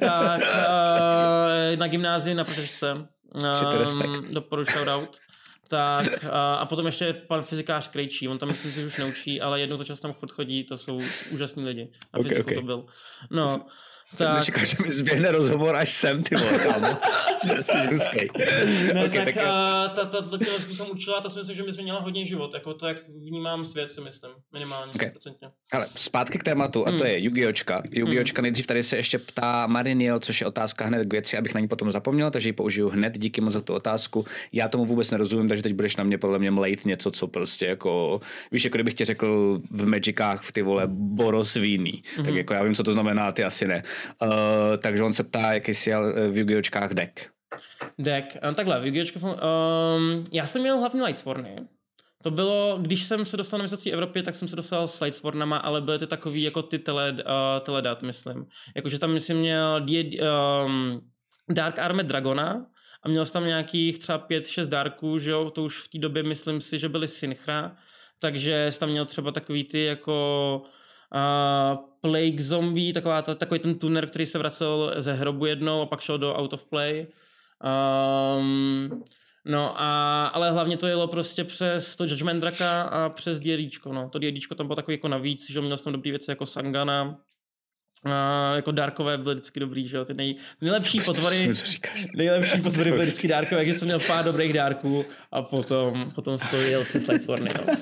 tak 0.00 0.40
uh, 0.40 1.76
na 1.76 1.86
gymnázii 1.86 2.34
na 2.34 2.44
Protečce. 2.44 2.92
Um, 2.92 4.24
doporučuji 4.30 4.84
shoutout. 4.84 5.16
Tak 5.68 6.24
a, 6.30 6.54
a 6.54 6.66
potom 6.66 6.86
ještě 6.86 7.12
pan 7.12 7.42
fyzikář 7.42 7.88
Krejčí, 7.88 8.28
on 8.28 8.38
tam 8.38 8.48
myslím 8.48 8.72
si 8.72 8.84
už 8.86 8.96
neučí, 8.98 9.40
ale 9.40 9.60
jednou 9.60 9.76
za 9.76 9.84
čas 9.84 10.00
tam 10.00 10.12
furt 10.12 10.32
chodí, 10.32 10.64
to 10.64 10.76
jsou 10.76 11.00
úžasní 11.30 11.64
lidi. 11.64 11.88
Na 12.14 12.20
okay, 12.20 12.28
fyziku 12.30 12.46
okay. 12.46 12.54
to 12.54 12.62
byl. 12.62 12.84
No, 13.30 13.58
tak... 14.16 14.36
Nečekal, 14.36 14.64
že 14.64 14.76
mi 14.82 14.90
zběhne 14.90 15.32
rozhovor 15.32 15.76
až 15.76 15.90
sem, 15.90 16.22
ty 16.22 16.36
vole. 16.36 16.98
ne, 17.44 19.04
okay, 19.04 19.24
tak, 19.24 19.34
tak 19.34 19.44
a, 19.46 19.88
ta, 19.88 20.04
ta, 20.04 20.22
ta, 20.22 20.38
ta 20.38 20.44
způsobem 20.44 20.92
učila, 20.92 21.20
ta 21.20 21.28
si 21.28 21.38
myslím, 21.38 21.56
že 21.56 21.62
mi 21.62 21.72
změnila 21.72 22.00
hodně 22.00 22.24
život, 22.24 22.54
jako 22.54 22.74
to, 22.74 22.86
jak 22.86 23.08
vnímám 23.08 23.64
svět, 23.64 23.92
si 23.92 24.00
myslím, 24.00 24.30
minimálně, 24.52 24.92
okay. 24.94 25.08
100%. 25.08 25.50
Ale 25.72 25.88
zpátky 25.96 26.38
k 26.38 26.42
tématu, 26.42 26.86
a 26.86 26.90
to 26.90 26.96
hmm. 26.96 27.06
je 27.06 27.18
Yu-Gi-Ohčka. 27.18 27.82
Yu-Gi-Ohčka 27.90 28.38
hmm. 28.38 28.42
nejdřív 28.42 28.66
tady 28.66 28.82
se 28.82 28.96
ještě 28.96 29.18
ptá 29.18 29.66
Mariniel, 29.66 30.20
což 30.20 30.40
je 30.40 30.46
otázka 30.46 30.86
hned 30.86 31.08
k 31.08 31.12
věci, 31.12 31.36
abych 31.36 31.54
na 31.54 31.60
ní 31.60 31.68
potom 31.68 31.90
zapomněl, 31.90 32.30
takže 32.30 32.48
ji 32.48 32.52
použiju 32.52 32.88
hned, 32.88 33.18
díky 33.18 33.40
moc 33.40 33.52
za 33.52 33.60
tu 33.60 33.74
otázku. 33.74 34.24
Já 34.52 34.68
tomu 34.68 34.84
vůbec 34.84 35.10
nerozumím, 35.10 35.48
takže 35.48 35.62
teď 35.62 35.74
budeš 35.74 35.96
na 35.96 36.04
mě 36.04 36.18
podle 36.18 36.38
mě 36.38 36.50
mlejt 36.50 36.84
něco, 36.84 37.10
co 37.10 37.26
prostě 37.26 37.66
jako, 37.66 38.20
víš, 38.52 38.64
jako 38.64 38.76
kdybych 38.76 38.94
ti 38.94 39.04
řekl 39.04 39.60
v 39.70 39.86
Magicách 39.86 40.42
v 40.42 40.52
ty 40.52 40.62
vole 40.62 40.82
borosvíný, 40.86 41.92
mm-hmm. 41.92 42.16
tak 42.16 42.26
hmm. 42.26 42.36
jako 42.36 42.54
já 42.54 42.62
vím, 42.62 42.74
co 42.74 42.82
to 42.82 42.92
znamená, 42.92 43.32
ty 43.32 43.44
asi 43.44 43.66
ne. 43.66 43.82
Uh, 44.22 44.28
takže 44.78 45.02
on 45.02 45.12
se 45.12 45.24
ptá, 45.24 45.52
jaký 45.52 45.74
jsi 45.74 45.90
v 46.30 46.38
Yu-Gi-Ohčkách 46.38 46.94
deck. 46.94 47.29
Deck. 47.98 48.36
Um, 48.48 48.54
takhle, 48.54 48.80
v 48.80 48.86
yu 48.86 49.04
um, 49.14 50.24
já 50.32 50.46
jsem 50.46 50.62
měl 50.62 50.78
hlavně 50.78 51.02
Lightsworny. 51.02 51.56
To 52.22 52.30
bylo, 52.30 52.78
když 52.80 53.04
jsem 53.04 53.24
se 53.24 53.36
dostal 53.36 53.58
na 53.58 53.62
vysocí 53.62 53.92
Evropě, 53.92 54.22
tak 54.22 54.34
jsem 54.34 54.48
se 54.48 54.56
dostal 54.56 54.88
s 54.88 55.00
Lightswornama, 55.00 55.56
ale 55.56 55.80
byly 55.80 55.98
to 55.98 56.06
takový 56.06 56.42
jako 56.42 56.62
ty 56.62 56.78
tele, 56.78 57.12
uh, 57.12 57.18
teledat, 57.60 58.02
myslím. 58.02 58.46
Jakože 58.76 58.98
tam 58.98 59.12
myslím 59.12 59.36
měl 59.36 59.80
die, 59.80 60.04
um, 60.64 61.00
Dark 61.50 61.78
Army 61.78 62.04
Dragona 62.04 62.66
a 63.02 63.08
měl 63.08 63.24
jsi 63.24 63.32
tam 63.32 63.46
nějakých 63.46 63.98
třeba 63.98 64.18
pět, 64.18 64.46
šest 64.46 64.68
dárků, 64.68 65.18
že 65.18 65.30
jo, 65.30 65.50
to 65.50 65.62
už 65.62 65.78
v 65.78 65.88
té 65.88 65.98
době 65.98 66.22
myslím 66.22 66.60
si, 66.60 66.78
že 66.78 66.88
byly 66.88 67.08
synchra, 67.08 67.76
takže 68.18 68.66
jsi 68.70 68.80
tam 68.80 68.88
měl 68.88 69.04
třeba 69.04 69.32
takový 69.32 69.64
ty 69.64 69.84
jako 69.84 70.62
uh, 71.14 71.90
Plague 72.00 72.42
Zombie, 72.42 72.92
taková 72.92 73.22
ta, 73.22 73.34
takový 73.34 73.60
ten 73.60 73.78
tuner, 73.78 74.06
který 74.06 74.26
se 74.26 74.38
vracel 74.38 74.94
ze 74.96 75.12
hrobu 75.12 75.46
jednou 75.46 75.82
a 75.82 75.86
pak 75.86 76.00
šel 76.00 76.18
do 76.18 76.34
Out 76.34 76.52
of 76.52 76.64
Play. 76.64 77.06
Um, 77.64 79.02
no 79.44 79.80
a, 79.80 80.26
ale 80.26 80.50
hlavně 80.50 80.76
to 80.76 80.86
jelo 80.86 81.08
prostě 81.08 81.44
přes 81.44 81.96
to 81.96 82.04
Judgment 82.04 82.40
Draka 82.40 82.82
a 82.82 83.08
přes 83.08 83.40
DLDčko, 83.40 83.92
no. 83.92 84.08
To 84.08 84.18
DLDčko 84.18 84.54
tam 84.54 84.66
bylo 84.66 84.76
takový 84.76 84.94
jako 84.94 85.08
navíc, 85.08 85.50
že 85.50 85.60
měl 85.60 85.76
jsem 85.76 85.84
tam 85.84 85.92
dobrý 85.92 86.10
věci 86.10 86.30
jako 86.30 86.46
Sangana, 86.46 87.18
Uh, 88.06 88.56
jako 88.56 88.72
dárkové 88.72 89.18
byly 89.18 89.34
vždycky 89.34 89.60
dobrý, 89.60 89.88
že 89.88 89.96
jo, 89.96 90.04
ty 90.04 90.14
nej, 90.14 90.36
nejlepší 90.60 91.00
potvory, 91.00 91.52
nejlepší 92.16 92.60
potvory 92.60 92.90
byly 92.90 93.02
vždycky 93.02 93.28
dárkové, 93.28 93.60
takže 93.60 93.78
jsem 93.78 93.88
měl 93.88 93.98
pár 94.06 94.24
dobrých 94.24 94.52
dárků 94.52 95.04
a 95.32 95.42
potom, 95.42 96.10
potom 96.14 96.38
to 96.50 96.56
jel 96.56 96.84
přes 96.84 97.06
Lightsworny, 97.06 97.50
no. 97.58 97.74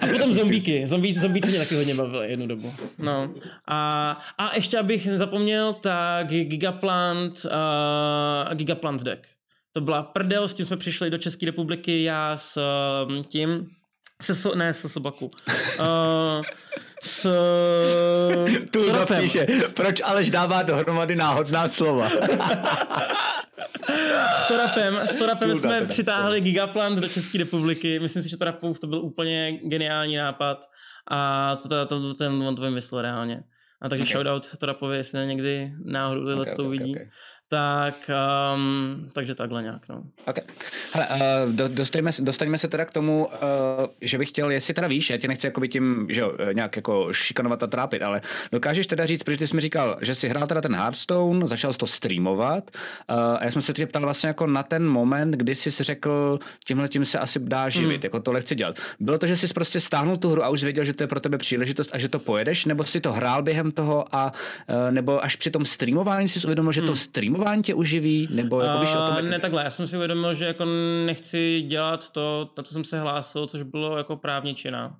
A 0.00 0.06
potom 0.06 0.32
zombíky, 0.32 0.86
zombíci, 0.86 1.20
zombíci 1.20 1.48
mě 1.48 1.58
taky 1.58 1.76
hodně 1.76 1.94
bavily 1.94 2.28
jednu 2.28 2.46
dobu, 2.46 2.74
no. 2.98 3.34
A, 3.68 4.10
a 4.38 4.54
ještě 4.54 4.78
abych 4.78 5.06
nezapomněl, 5.06 5.74
tak 5.74 6.26
Gigaplant, 6.26 7.44
uh, 7.44 8.54
Gigaplant 8.54 9.02
deck. 9.02 9.26
To 9.72 9.80
byla 9.80 10.02
prdel, 10.02 10.48
s 10.48 10.54
tím 10.54 10.66
jsme 10.66 10.76
přišli 10.76 11.10
do 11.10 11.18
České 11.18 11.46
republiky, 11.46 12.02
já 12.02 12.36
s 12.36 12.60
uh, 13.06 13.22
tím, 13.22 13.66
se 14.22 14.34
so, 14.34 14.58
ne, 14.58 14.74
se 14.74 14.88
sobaku. 14.88 15.30
Uh, 15.80 16.42
s 17.04 17.30
tu 18.70 18.92
napíše, 18.92 19.46
proč 19.76 20.00
Aleš 20.04 20.30
dává 20.30 20.62
dohromady 20.62 21.16
náhodná 21.16 21.68
slova. 21.68 22.08
s 24.36 24.48
Torapem, 24.48 24.96
s 24.96 25.16
Torapem 25.16 25.56
jsme 25.56 25.86
přitáhli 25.86 26.40
Gigaplant 26.40 26.98
do 26.98 27.08
České 27.08 27.38
republiky. 27.38 27.98
Myslím 28.00 28.22
si, 28.22 28.28
že 28.28 28.36
Torapův 28.36 28.80
to 28.80 28.86
byl 28.86 28.98
úplně 28.98 29.58
geniální 29.62 30.16
nápad 30.16 30.64
a 31.10 31.56
to, 31.56 31.68
to, 31.68 31.86
to, 31.86 32.14
ten 32.14 32.32
on 32.32 32.56
to 32.56 32.62
vymyslel 32.62 33.02
reálně. 33.02 33.42
A 33.82 33.88
takže 33.88 34.04
okay. 34.04 34.12
shoutout 34.12 34.56
Torapovi, 34.58 34.96
jestli 34.96 35.26
někdy 35.26 35.72
náhodou 35.84 36.20
tohle 36.20 36.40
okay, 36.40 36.52
okay, 36.52 36.66
uvidí. 36.66 36.90
Okay 36.90 37.06
tak 37.54 38.10
um, 38.54 39.08
takže 39.12 39.34
takhle 39.34 39.62
nějak, 39.62 39.88
no. 39.88 40.02
Ok. 40.26 40.38
Hele, 40.92 41.08
uh, 41.10 41.52
do, 41.52 41.68
dostaňme, 41.68 42.10
dostaňme 42.20 42.58
se 42.58 42.68
teda 42.68 42.84
k 42.84 42.90
tomu, 42.90 43.26
uh, 43.26 43.32
že 44.00 44.18
bych 44.18 44.28
chtěl, 44.28 44.50
jestli 44.50 44.74
teda 44.74 44.88
víš, 44.88 45.10
já 45.10 45.16
tě 45.16 45.28
nechci 45.28 45.46
jakoby 45.46 45.68
tím, 45.68 46.06
že 46.10 46.20
jo, 46.20 46.32
eh, 46.38 46.54
nějak 46.54 46.76
jako 46.76 47.12
šikanovat 47.12 47.62
a 47.62 47.66
trápit, 47.66 48.02
ale 48.02 48.20
dokážeš 48.52 48.86
teda 48.86 49.06
říct, 49.06 49.22
protože 49.22 49.36
ty 49.36 49.46
jsi 49.46 49.54
mi 49.54 49.60
říkal, 49.60 49.96
že 50.00 50.14
jsi 50.14 50.28
hrál 50.28 50.46
teda 50.46 50.60
ten 50.60 50.74
Hearthstone, 50.74 51.46
začal 51.46 51.72
jsi 51.72 51.78
to 51.78 51.86
streamovat 51.86 52.70
uh, 53.10 53.16
a 53.16 53.44
já 53.44 53.50
jsem 53.50 53.62
se 53.62 53.72
tě 53.72 53.86
ptal 53.86 54.02
vlastně 54.02 54.28
jako 54.28 54.46
na 54.46 54.62
ten 54.62 54.88
moment, 54.88 55.30
kdy 55.30 55.54
jsi 55.54 55.70
řekl, 55.70 56.38
tímhle 56.64 56.88
tím 56.88 57.04
se 57.04 57.18
asi 57.18 57.38
dá 57.38 57.68
živit, 57.68 57.96
mm. 57.96 58.04
jako 58.04 58.20
tohle 58.20 58.40
chci 58.40 58.54
dělat. 58.54 58.76
Bylo 59.00 59.18
to, 59.18 59.26
že 59.26 59.36
jsi 59.36 59.54
prostě 59.54 59.80
stáhnul 59.80 60.16
tu 60.16 60.30
hru 60.30 60.44
a 60.44 60.48
už 60.48 60.64
věděl, 60.64 60.84
že 60.84 60.92
to 60.92 61.02
je 61.02 61.06
pro 61.06 61.20
tebe 61.20 61.38
příležitost 61.38 61.90
a 61.92 61.98
že 61.98 62.08
to 62.08 62.18
pojedeš, 62.18 62.64
nebo 62.64 62.84
si 62.84 63.00
to 63.00 63.12
hrál 63.12 63.42
během 63.42 63.72
toho 63.72 64.04
a 64.12 64.32
uh, 64.68 64.74
nebo 64.90 65.24
až 65.24 65.36
při 65.36 65.50
tom 65.50 65.64
streamování 65.64 66.28
jsi 66.28 66.46
uvědomil, 66.46 66.72
že 66.72 66.80
mm. 66.80 66.86
to 66.86 66.92
hmm. 66.92 66.98
Streamování 67.44 67.62
tě 67.62 67.74
uživí? 67.74 68.28
Nebo 68.30 68.60
jako 68.60 68.80
víš, 68.80 68.94
o 68.94 69.06
tom, 69.06 69.24
ne, 69.24 69.38
takhle, 69.38 69.64
já 69.64 69.70
jsem 69.70 69.86
si 69.86 69.96
uvědomil, 69.96 70.34
že 70.34 70.44
jako 70.44 70.64
nechci 71.06 71.62
dělat 71.62 72.10
to, 72.10 72.50
na 72.56 72.62
co 72.62 72.74
jsem 72.74 72.84
se 72.84 73.00
hlásil, 73.00 73.46
což 73.46 73.62
bylo 73.62 73.98
jako 73.98 74.16
právničina. 74.16 74.96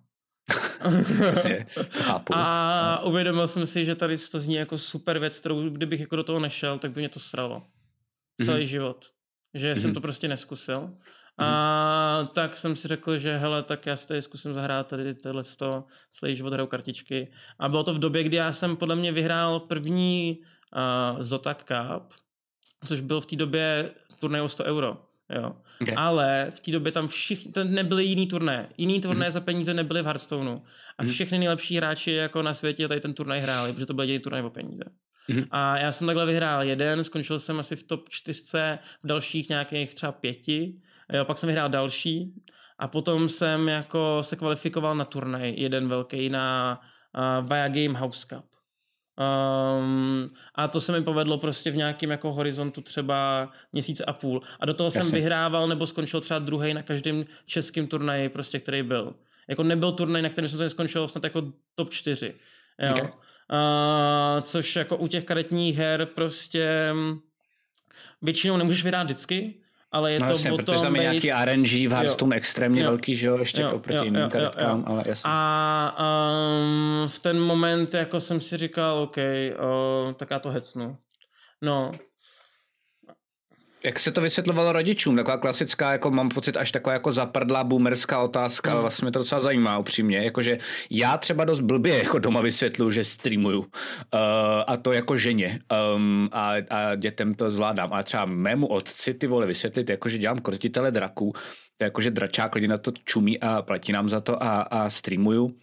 A 2.32 3.00
uvědomil 3.04 3.48
jsem 3.48 3.66
si, 3.66 3.84
že 3.84 3.94
tady 3.94 4.16
to 4.18 4.38
zní 4.38 4.54
jako 4.54 4.78
super 4.78 5.18
věc, 5.18 5.40
kterou 5.40 5.68
kdybych 5.68 6.00
jako 6.00 6.16
do 6.16 6.24
toho 6.24 6.40
nešel, 6.40 6.78
tak 6.78 6.90
by 6.90 7.00
mě 7.00 7.08
to 7.08 7.20
sralo. 7.20 7.62
Celý 8.44 8.62
mm-hmm. 8.62 8.68
život. 8.68 9.06
Že 9.54 9.72
mm-hmm. 9.72 9.80
jsem 9.80 9.90
mhm. 9.90 9.94
to 9.94 10.00
prostě 10.00 10.28
neskusil. 10.28 10.90
A 11.38 11.44
mm-hmm. 11.44 12.28
tak 12.28 12.56
jsem 12.56 12.76
si 12.76 12.88
řekl, 12.88 13.18
že 13.18 13.36
hele, 13.36 13.62
tak 13.62 13.86
já 13.86 13.96
si 13.96 14.08
tady 14.08 14.22
zkusím 14.22 14.54
zahrát 14.54 14.86
tady 14.86 15.14
tohle 15.14 15.44
sto, 15.44 15.84
celý 16.10 16.34
život 16.34 16.52
hraju 16.52 16.66
kartičky. 16.66 17.32
A 17.58 17.68
bylo 17.68 17.84
to 17.84 17.94
v 17.94 17.98
době, 17.98 18.22
kdy 18.22 18.36
já 18.36 18.52
jsem 18.52 18.76
podle 18.76 18.96
mě 18.96 19.12
vyhrál 19.12 19.60
první 19.60 20.38
uh, 20.38 21.20
Zotac 21.20 21.58
Cup, 21.58 22.12
což 22.84 23.00
byl 23.00 23.20
v 23.20 23.26
té 23.26 23.36
době 23.36 23.90
turnaj 24.18 24.40
o 24.40 24.48
100 24.48 24.64
euro. 24.64 24.96
Jo. 25.30 25.52
Okay. 25.80 25.94
Ale 25.98 26.46
v 26.50 26.60
té 26.60 26.70
době 26.70 26.92
tam 26.92 27.08
všichni, 27.08 27.52
to 27.52 27.64
nebyly 27.64 28.04
jiný 28.04 28.26
turné. 28.26 28.68
Jiný 28.76 29.00
turné 29.00 29.28
mm-hmm. 29.28 29.32
za 29.32 29.40
peníze 29.40 29.74
nebyly 29.74 30.02
v 30.02 30.04
Hearthstoneu. 30.04 30.60
A 30.98 31.02
mhm. 31.02 31.12
všechny 31.12 31.38
nejlepší 31.38 31.76
hráči 31.76 32.12
jako 32.12 32.42
na 32.42 32.54
světě 32.54 32.88
tady 32.88 33.00
ten 33.00 33.14
turnaj 33.14 33.40
hráli, 33.40 33.72
protože 33.72 33.86
to 33.86 33.94
byl 33.94 34.04
jediný 34.04 34.18
turnaj 34.18 34.42
o 34.42 34.50
peníze. 34.50 34.84
Mm-hmm. 35.28 35.46
A 35.50 35.78
já 35.78 35.92
jsem 35.92 36.06
takhle 36.06 36.26
vyhrál 36.26 36.62
jeden, 36.62 37.04
skončil 37.04 37.38
jsem 37.38 37.58
asi 37.58 37.76
v 37.76 37.82
top 37.82 38.08
čtyřce, 38.08 38.78
v 39.02 39.06
dalších 39.06 39.48
nějakých 39.48 39.94
třeba 39.94 40.12
pěti, 40.12 40.74
jo, 41.12 41.24
pak 41.24 41.38
jsem 41.38 41.46
vyhrál 41.46 41.68
další 41.68 42.34
a 42.78 42.88
potom 42.88 43.28
jsem 43.28 43.68
jako 43.68 44.18
se 44.20 44.36
kvalifikoval 44.36 44.94
na 44.94 45.04
turnaj, 45.04 45.54
jeden 45.56 45.88
velký 45.88 46.28
na 46.28 46.80
uh, 47.40 47.48
Via 47.48 47.68
Game 47.68 47.98
House 47.98 48.26
Cup. 48.28 48.44
Um, 49.18 50.26
a 50.54 50.68
to 50.68 50.80
se 50.80 50.92
mi 50.92 51.02
povedlo 51.04 51.38
prostě 51.38 51.70
v 51.70 51.76
nějakém 51.76 52.10
jako 52.10 52.32
horizontu 52.32 52.80
třeba 52.80 53.50
měsíc 53.72 54.02
a 54.06 54.12
půl. 54.12 54.42
A 54.60 54.66
do 54.66 54.74
toho 54.74 54.86
Jasně. 54.86 55.02
jsem 55.02 55.12
vyhrával 55.12 55.68
nebo 55.68 55.86
skončil 55.86 56.20
třeba 56.20 56.38
druhý 56.38 56.74
na 56.74 56.82
každém 56.82 57.24
českém 57.46 57.86
turnaji, 57.86 58.28
prostě, 58.28 58.60
který 58.60 58.82
byl. 58.82 59.14
Jako 59.48 59.62
nebyl 59.62 59.92
turnaj, 59.92 60.22
na 60.22 60.28
kterém 60.28 60.48
jsem 60.48 60.58
to 60.58 60.64
neskončil 60.64 61.08
snad 61.08 61.24
jako 61.24 61.42
top 61.74 61.90
4. 61.90 62.34
Jo. 62.82 62.90
Okay. 62.90 63.02
Uh, 63.02 64.40
což 64.42 64.76
jako 64.76 64.96
u 64.96 65.06
těch 65.06 65.24
karetních 65.24 65.76
her 65.76 66.06
prostě 66.06 66.94
většinou 68.22 68.56
nemůžeš 68.56 68.84
vyhrát 68.84 69.04
vždycky, 69.04 69.63
ale 69.94 70.12
je 70.12 70.20
no, 70.20 70.26
to 70.26 70.32
jasně, 70.32 70.50
potom... 70.50 70.64
protože 70.64 70.82
tam 70.82 70.96
je 70.96 71.02
nějaký 71.02 71.30
RNG 71.44 71.68
v 71.68 71.92
Hearthstone 71.92 72.36
jo. 72.36 72.38
extrémně 72.38 72.82
jo. 72.82 72.88
velký, 72.88 73.16
že 73.16 73.26
jo, 73.26 73.38
ještě 73.38 73.62
jo, 73.62 73.72
oproti 73.72 73.96
jo, 73.96 74.04
jiným 74.04 74.22
jo, 74.22 74.28
karetkám, 74.28 74.78
jo, 74.78 74.84
jo. 74.86 74.92
ale 74.92 75.04
jasně. 75.06 75.30
A 75.32 75.96
um, 75.98 77.08
v 77.08 77.18
ten 77.18 77.40
moment 77.40 77.94
jako 77.94 78.20
jsem 78.20 78.40
si 78.40 78.56
říkal, 78.56 78.98
OK, 78.98 79.16
uh, 79.16 80.12
tak 80.12 80.30
já 80.30 80.38
to 80.38 80.50
hecnu. 80.50 80.96
No, 81.62 81.92
jak 83.84 83.98
se 83.98 84.12
to 84.12 84.20
vysvětlovalo 84.20 84.72
rodičům? 84.72 85.16
Taková 85.16 85.38
klasická, 85.38 85.92
jako 85.92 86.10
mám 86.10 86.28
pocit, 86.28 86.56
až 86.56 86.72
taková 86.72 86.92
jako 86.92 87.12
zaprdlá 87.12 87.64
boomerská 87.64 88.22
otázka, 88.22 88.70
mm. 88.70 88.72
ale 88.72 88.80
vlastně 88.80 89.04
mě 89.04 89.12
to 89.12 89.18
docela 89.18 89.40
zajímá 89.40 89.78
upřímně. 89.78 90.24
Jakože 90.24 90.58
já 90.90 91.18
třeba 91.18 91.44
dost 91.44 91.60
blbě 91.60 91.98
jako 91.98 92.18
doma 92.18 92.40
vysvětluju, 92.40 92.90
že 92.90 93.04
streamuju. 93.04 93.60
Uh, 93.60 93.68
a 94.66 94.76
to 94.76 94.92
jako 94.92 95.16
ženě. 95.16 95.60
Um, 95.94 96.28
a, 96.32 96.52
a, 96.70 96.94
dětem 96.94 97.34
to 97.34 97.50
zvládám. 97.50 97.92
A 97.92 98.02
třeba 98.02 98.24
mému 98.24 98.66
otci 98.66 99.14
ty 99.14 99.26
vole 99.26 99.46
vysvětlit, 99.46 99.90
jakože 99.90 100.18
dělám 100.18 100.38
krotitele 100.38 100.90
draků, 100.90 101.32
to 101.76 101.84
je 101.84 101.86
jakože 101.86 102.10
dračák 102.10 102.54
lidi 102.54 102.68
na 102.68 102.78
to 102.78 102.92
čumí 103.04 103.40
a 103.40 103.62
platí 103.62 103.92
nám 103.92 104.08
za 104.08 104.20
to 104.20 104.42
a, 104.42 104.62
a 104.62 104.90
streamuju 104.90 105.54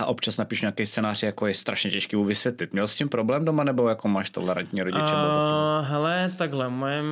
a 0.00 0.06
občas 0.06 0.36
napíšu 0.36 0.64
nějaký 0.64 0.86
scénář, 0.86 1.22
jako 1.22 1.46
je 1.46 1.54
strašně 1.54 1.90
těžký 1.90 2.16
mu 2.16 2.24
vysvětlit. 2.24 2.72
Měl 2.72 2.86
s 2.86 2.96
tím 2.96 3.08
problém 3.08 3.44
doma, 3.44 3.64
nebo 3.64 3.88
jako 3.88 4.08
máš 4.08 4.30
tolerantní 4.30 4.82
rodiče? 4.82 5.14
Uh, 5.14 5.86
hele, 5.86 6.32
takhle, 6.38 6.68
moje... 6.68 7.02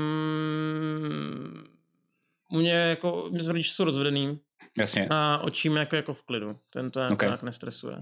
U 2.53 2.57
mě 2.57 2.73
jako, 2.73 3.29
mě 3.31 3.43
rodiče 3.47 3.73
jsou 3.73 3.85
rozvedený. 3.85 4.41
Jasně. 4.79 5.07
A 5.11 5.39
očím 5.39 5.77
jako, 5.77 5.97
jako 5.97 6.15
v 6.15 6.23
klidu. 6.23 6.57
Ten 6.73 6.91
to 6.91 7.01
jako 7.01 7.15
okay. 7.15 7.29
nějak 7.29 7.43
nestresuje. 7.43 7.97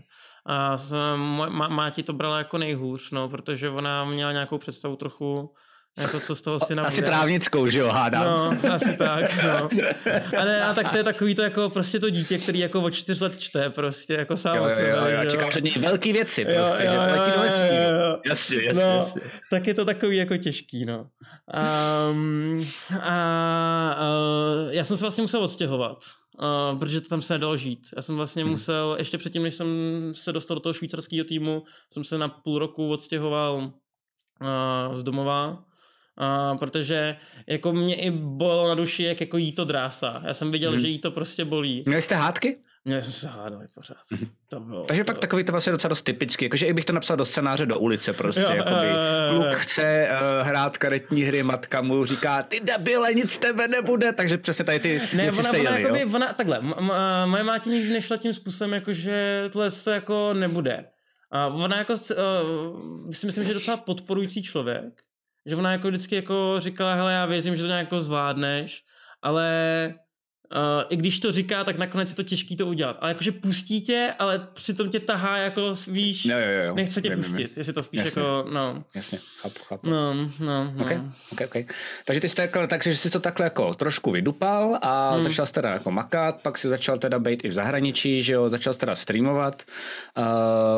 A 0.46 0.76
má, 1.16 1.68
má 1.68 1.90
ti 1.90 2.02
to 2.02 2.12
brala 2.12 2.38
jako 2.38 2.58
nejhůř, 2.58 3.10
no, 3.10 3.28
protože 3.28 3.70
ona 3.70 4.04
měla 4.04 4.32
nějakou 4.32 4.58
představu 4.58 4.96
trochu 4.96 5.54
jako 5.98 6.20
co 6.20 6.34
z 6.34 6.42
toho 6.42 6.58
si 6.58 6.74
Asi 6.74 7.02
trávnickou, 7.02 7.68
že 7.68 7.78
jo, 7.78 7.88
hádám. 7.88 8.24
No, 8.24 8.72
asi 8.72 8.96
tak, 8.96 9.44
no. 9.44 9.68
A 10.38 10.44
ne, 10.44 10.64
a 10.64 10.74
tak 10.74 10.90
to 10.90 10.96
je 10.96 11.04
takový 11.04 11.34
to 11.34 11.42
jako 11.42 11.70
prostě 11.70 12.00
to 12.00 12.10
dítě, 12.10 12.38
který 12.38 12.58
jako 12.58 12.82
od 12.82 12.90
čtyř 12.90 13.20
let 13.20 13.38
čte 13.38 13.70
prostě 13.70 14.14
jako 14.14 14.36
sám 14.36 14.56
jo, 14.56 14.64
jo, 14.64 14.74
jo, 14.78 14.86
jo, 14.86 15.22
jo. 15.22 15.30
Čeká 15.30 15.46
před 15.46 15.64
něj 15.64 15.74
velký 15.78 16.12
věci 16.12 16.44
prostě, 16.44 16.84
jo, 16.84 16.92
jo, 16.92 17.00
že 17.00 17.14
platí 17.14 17.30
do 17.36 17.42
vesmíru. 17.42 18.20
Jasně, 18.26 18.64
jasně, 18.64 18.82
no, 18.82 18.96
jasně. 18.96 19.22
Tak 19.50 19.66
je 19.66 19.74
to 19.74 19.84
takový 19.84 20.16
jako 20.16 20.36
těžký, 20.36 20.84
no. 20.84 21.06
Um, 22.10 22.66
a 23.02 23.96
uh, 24.00 24.72
já 24.72 24.84
jsem 24.84 24.96
se 24.96 25.04
vlastně 25.04 25.22
musel 25.22 25.42
odstěhovat. 25.42 25.98
Uh, 26.72 26.78
protože 26.78 27.00
to 27.00 27.08
tam 27.08 27.22
se 27.22 27.34
nedalo 27.34 27.56
žít. 27.56 27.88
Já 27.96 28.02
jsem 28.02 28.16
vlastně 28.16 28.42
hmm. 28.42 28.52
musel, 28.52 28.96
ještě 28.98 29.18
předtím, 29.18 29.42
než 29.42 29.54
jsem 29.54 29.68
se 30.12 30.32
dostal 30.32 30.54
do 30.54 30.60
toho 30.60 30.72
švýcarského 30.72 31.24
týmu, 31.24 31.62
jsem 31.92 32.04
se 32.04 32.18
na 32.18 32.28
půl 32.28 32.58
roku 32.58 32.90
odstěhoval 32.90 33.54
uh, 33.56 34.94
z 34.94 35.02
domova 35.02 35.64
Uh, 36.20 36.58
protože 36.58 37.16
jako 37.46 37.72
mě 37.72 37.94
i 37.94 38.10
bolelo 38.10 38.68
na 38.68 38.74
duši, 38.74 39.02
jak 39.02 39.20
jako 39.20 39.36
jí 39.36 39.52
to 39.52 39.64
drásá. 39.64 40.22
Já 40.26 40.34
jsem 40.34 40.50
viděl, 40.50 40.70
hmm. 40.70 40.80
že 40.80 40.88
jí 40.88 40.98
to 40.98 41.10
prostě 41.10 41.44
bolí. 41.44 41.82
Měli 41.86 42.02
jste 42.02 42.14
hádky? 42.14 42.56
Měli 42.84 43.02
jsme 43.02 43.12
se 43.12 43.28
hádali 43.28 43.66
pořád. 43.74 43.96
Mm-hmm. 44.12 44.28
To 44.48 44.60
bylo, 44.60 44.84
Takže 44.84 45.04
to 45.04 45.06
fakt 45.06 45.18
takový 45.18 45.44
to 45.44 45.52
vlastně 45.52 45.72
docela 45.72 45.88
dost 45.88 46.02
typický, 46.02 46.44
jakože 46.44 46.66
i 46.66 46.72
bych 46.72 46.84
to 46.84 46.92
napsal 46.92 47.16
do 47.16 47.24
scénáře 47.24 47.66
do 47.66 47.78
ulice 47.78 48.12
prostě, 48.12 48.40
jo, 48.40 48.50
jakoby 48.50 48.86
kluk 49.30 49.54
chce 49.54 50.08
uh, 50.10 50.46
hrát 50.46 50.78
karetní 50.78 51.22
hry, 51.22 51.42
matka 51.42 51.80
mu 51.80 52.04
říká, 52.04 52.42
ty 52.42 52.60
debile, 52.60 53.14
nic 53.14 53.32
z 53.32 53.38
tebe 53.38 53.68
nebude, 53.68 54.12
takže 54.12 54.38
přesně 54.38 54.64
tady 54.64 54.78
ty 54.80 55.00
ne, 55.14 55.22
věci 55.22 55.38
ona, 55.38 55.48
jste 55.48 55.60
ona, 55.60 55.70
jeli, 55.70 55.82
jakoby, 55.82 56.14
ona, 56.14 56.32
takhle, 56.32 56.58
m- 56.58 56.74
m- 56.78 57.30
moje 57.30 57.42
máte 57.44 57.70
nikdy 57.70 57.92
nešla 57.92 58.16
tím 58.16 58.32
způsobem, 58.32 58.72
jakože 58.72 59.48
tohle 59.52 59.70
se 59.70 59.94
jako 59.94 60.34
nebude. 60.34 60.84
A 61.30 61.46
ona 61.46 61.78
jako, 61.78 61.92
uh, 61.92 63.10
si 63.10 63.26
myslím, 63.26 63.44
že 63.44 63.50
je 63.50 63.54
docela 63.54 63.76
podporující 63.76 64.42
člověk, 64.42 65.02
že 65.48 65.56
ona 65.56 65.72
jako 65.72 65.88
vždycky 65.88 66.14
jako 66.14 66.54
říkala, 66.58 66.94
hele, 66.94 67.12
já 67.12 67.26
věřím, 67.26 67.56
že 67.56 67.62
to 67.62 67.68
nějak 67.68 67.86
jako 67.86 68.00
zvládneš, 68.00 68.84
ale 69.22 69.94
Uh, 70.56 70.84
I 70.88 70.96
když 70.96 71.20
to 71.20 71.32
říká, 71.32 71.64
tak 71.64 71.78
nakonec 71.78 72.08
je 72.08 72.16
to 72.16 72.22
těžký 72.22 72.56
to 72.56 72.66
udělat. 72.66 72.98
Ale 73.00 73.10
jakože 73.10 73.32
pustí 73.32 73.80
tě, 73.80 74.14
ale 74.18 74.48
přitom 74.54 74.90
tě 74.90 75.00
tahá 75.00 75.36
jako, 75.36 75.74
víš, 75.88 76.24
jo, 76.24 76.38
jo, 76.38 76.64
jo. 76.66 76.74
nechce 76.74 77.00
tě 77.00 77.08
Vím, 77.08 77.18
pustit. 77.18 77.36
vím. 77.36 77.48
Jestli 77.56 77.72
to 77.72 77.82
spíš 77.82 78.00
Jasně. 78.04 78.22
jako, 78.22 78.50
no. 78.52 78.84
Jasně, 78.94 79.18
chápu, 79.40 79.58
chápu. 79.64 79.90
No, 79.90 80.14
no, 80.14 80.28
no. 80.40 80.70
Okay, 80.80 81.00
okay, 81.32 81.46
okay. 81.46 81.64
Takže 82.04 82.20
ty 82.20 82.28
jsi 82.28 82.34
to 82.34 82.42
jako, 82.42 82.66
takže 82.66 82.96
jsi 82.96 83.10
to 83.10 83.20
takhle 83.20 83.46
jako 83.46 83.74
trošku 83.74 84.10
vydupal 84.10 84.78
a 84.82 85.10
hmm. 85.10 85.20
začal 85.20 85.46
jsi 85.46 85.52
teda 85.52 85.70
jako 85.70 85.90
makat, 85.90 86.42
pak 86.42 86.58
si 86.58 86.68
začal 86.68 86.98
teda 86.98 87.18
být 87.18 87.44
i 87.44 87.48
v 87.48 87.52
zahraničí, 87.52 88.22
že 88.22 88.32
jo, 88.32 88.48
začal 88.48 88.72
jsi 88.72 88.78
teda 88.78 88.94
streamovat, 88.94 89.62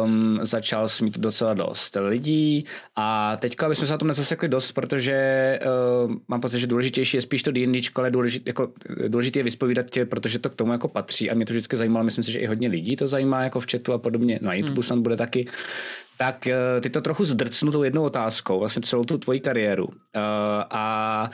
um, 0.04 0.38
začal 0.42 0.88
jsi 0.88 1.04
mít 1.04 1.18
docela 1.18 1.54
dost 1.54 1.96
lidí 2.00 2.64
a 2.96 3.36
teďka, 3.36 3.74
jsme 3.74 3.86
se 3.86 3.92
na 3.92 3.98
tom 3.98 4.08
nezasekli 4.08 4.48
dost, 4.48 4.72
protože 4.72 5.58
uh, 6.04 6.14
mám 6.28 6.40
pocit, 6.40 6.58
že 6.58 6.66
důležitější 6.66 7.16
je 7.16 7.22
spíš 7.22 7.42
to 7.42 7.52
D&Dčko, 7.52 8.00
ale 8.00 8.10
důležit, 8.10 8.46
jako, 8.46 8.72
důležité 9.08 9.38
je 9.38 9.42
vyspovídat 9.60 9.90
tě, 9.90 10.04
protože 10.04 10.38
to 10.38 10.50
k 10.50 10.54
tomu 10.54 10.72
jako 10.72 10.88
patří 10.88 11.30
a 11.30 11.34
mě 11.34 11.46
to 11.46 11.52
vždycky 11.52 11.76
zajímalo, 11.76 12.04
myslím 12.04 12.24
si, 12.24 12.32
že 12.32 12.38
i 12.38 12.46
hodně 12.46 12.68
lidí 12.68 12.96
to 12.96 13.06
zajímá 13.06 13.42
jako 13.42 13.60
v 13.60 13.66
chatu 13.70 13.92
a 13.92 13.98
podobně, 13.98 14.38
na 14.42 14.54
YouTube 14.54 14.74
hmm. 14.74 14.82
snad 14.82 14.98
bude 14.98 15.16
taky, 15.16 15.46
tak 16.16 16.46
eh, 16.46 16.80
ty 16.80 16.90
to 16.90 17.00
trochu 17.00 17.24
zdrcnu 17.24 17.72
tou 17.72 17.82
jednou 17.82 18.02
otázkou, 18.02 18.58
vlastně 18.58 18.82
celou 18.82 19.04
tu 19.04 19.18
tvoji 19.18 19.40
kariéru. 19.40 19.86
Uh, 19.86 19.92
a 20.70 21.30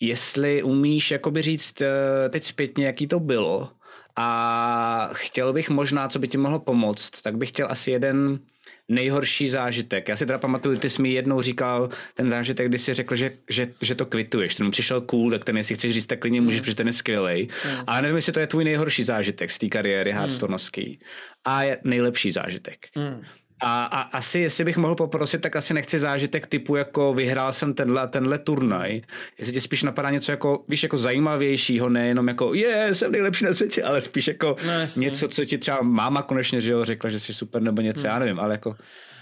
jestli 0.00 0.62
umíš 0.62 1.10
jakoby 1.10 1.42
říct 1.42 1.80
uh, 1.80 1.86
teď 2.30 2.44
zpětně, 2.44 2.86
jaký 2.86 3.06
to 3.06 3.20
bylo 3.20 3.70
a 4.16 5.08
chtěl 5.12 5.52
bych 5.52 5.70
možná, 5.70 6.08
co 6.08 6.18
by 6.18 6.28
ti 6.28 6.38
mohlo 6.38 6.58
pomoct, 6.58 7.22
tak 7.22 7.36
bych 7.36 7.48
chtěl 7.48 7.66
asi 7.70 7.90
jeden 7.90 8.38
nejhorší 8.88 9.48
zážitek. 9.48 10.08
Já 10.08 10.16
si 10.16 10.26
teda 10.26 10.38
pamatuju, 10.38 10.78
ty 10.78 10.90
jsi 10.90 11.02
mi 11.02 11.12
jednou 11.12 11.42
říkal 11.42 11.88
ten 12.14 12.28
zážitek, 12.28 12.68
kdy 12.68 12.78
jsi 12.78 12.94
řekl, 12.94 13.14
že, 13.14 13.30
že, 13.50 13.66
že 13.80 13.94
to 13.94 14.06
kvituješ. 14.06 14.54
Ten 14.54 14.66
mu 14.66 14.72
přišel 14.72 15.00
cool, 15.00 15.30
tak 15.30 15.44
ten 15.44 15.56
jestli 15.56 15.74
chceš 15.74 15.94
říct, 15.94 16.06
tak 16.06 16.18
klidně 16.18 16.40
můžeš, 16.40 16.60
protože 16.60 16.74
ten 16.74 16.86
je 16.86 16.92
skvělej. 16.92 17.48
Mm. 17.64 17.84
Ale 17.86 18.02
nevím, 18.02 18.16
jestli 18.16 18.32
to 18.32 18.40
je 18.40 18.46
tvůj 18.46 18.64
nejhorší 18.64 19.04
zážitek 19.04 19.50
z 19.50 19.58
té 19.58 19.68
kariéry 19.68 20.12
Hearthstoneovský. 20.12 21.00
A 21.44 21.62
je 21.62 21.78
nejlepší 21.84 22.32
zážitek. 22.32 22.86
Mm. 22.96 23.22
A, 23.66 23.84
a 23.84 24.00
asi, 24.00 24.38
jestli 24.38 24.64
bych 24.64 24.76
mohl 24.76 24.94
poprosit, 24.94 25.40
tak 25.40 25.56
asi 25.56 25.74
nechci 25.74 25.98
zážitek 25.98 26.46
typu 26.46 26.76
jako 26.76 27.14
vyhrál 27.14 27.52
jsem 27.52 27.74
tenhle 27.74 28.00
a 28.02 28.06
tenhle 28.06 28.38
turnaj. 28.38 29.00
Jestli 29.38 29.52
ti 29.54 29.60
spíš 29.60 29.82
napadá 29.82 30.10
něco 30.10 30.32
jako, 30.32 30.64
víš, 30.68 30.82
jako 30.82 30.96
zajímavějšího, 30.96 31.88
nejenom 31.88 32.28
jako 32.28 32.54
je, 32.54 32.94
jsem 32.94 33.12
nejlepší 33.12 33.44
na 33.44 33.54
světě, 33.54 33.82
ale 33.82 34.00
spíš 34.00 34.28
jako 34.28 34.56
No, 34.66 35.00
něco, 35.00 35.28
co 35.28 35.44
ti 35.44 35.58
třeba 35.58 35.82
máma 35.82 36.22
konečně, 36.22 36.60
že 36.60 36.72
jo, 36.72 36.84
řekla, 36.84 37.10
že 37.10 37.20
jsi 37.20 37.34
super 37.34 37.62
nebo 37.62 37.82
něco, 37.82 38.00
Hmm. 38.00 38.10
já 38.10 38.18
nevím, 38.18 38.40
ale 38.40 38.54
jako, 38.54 38.76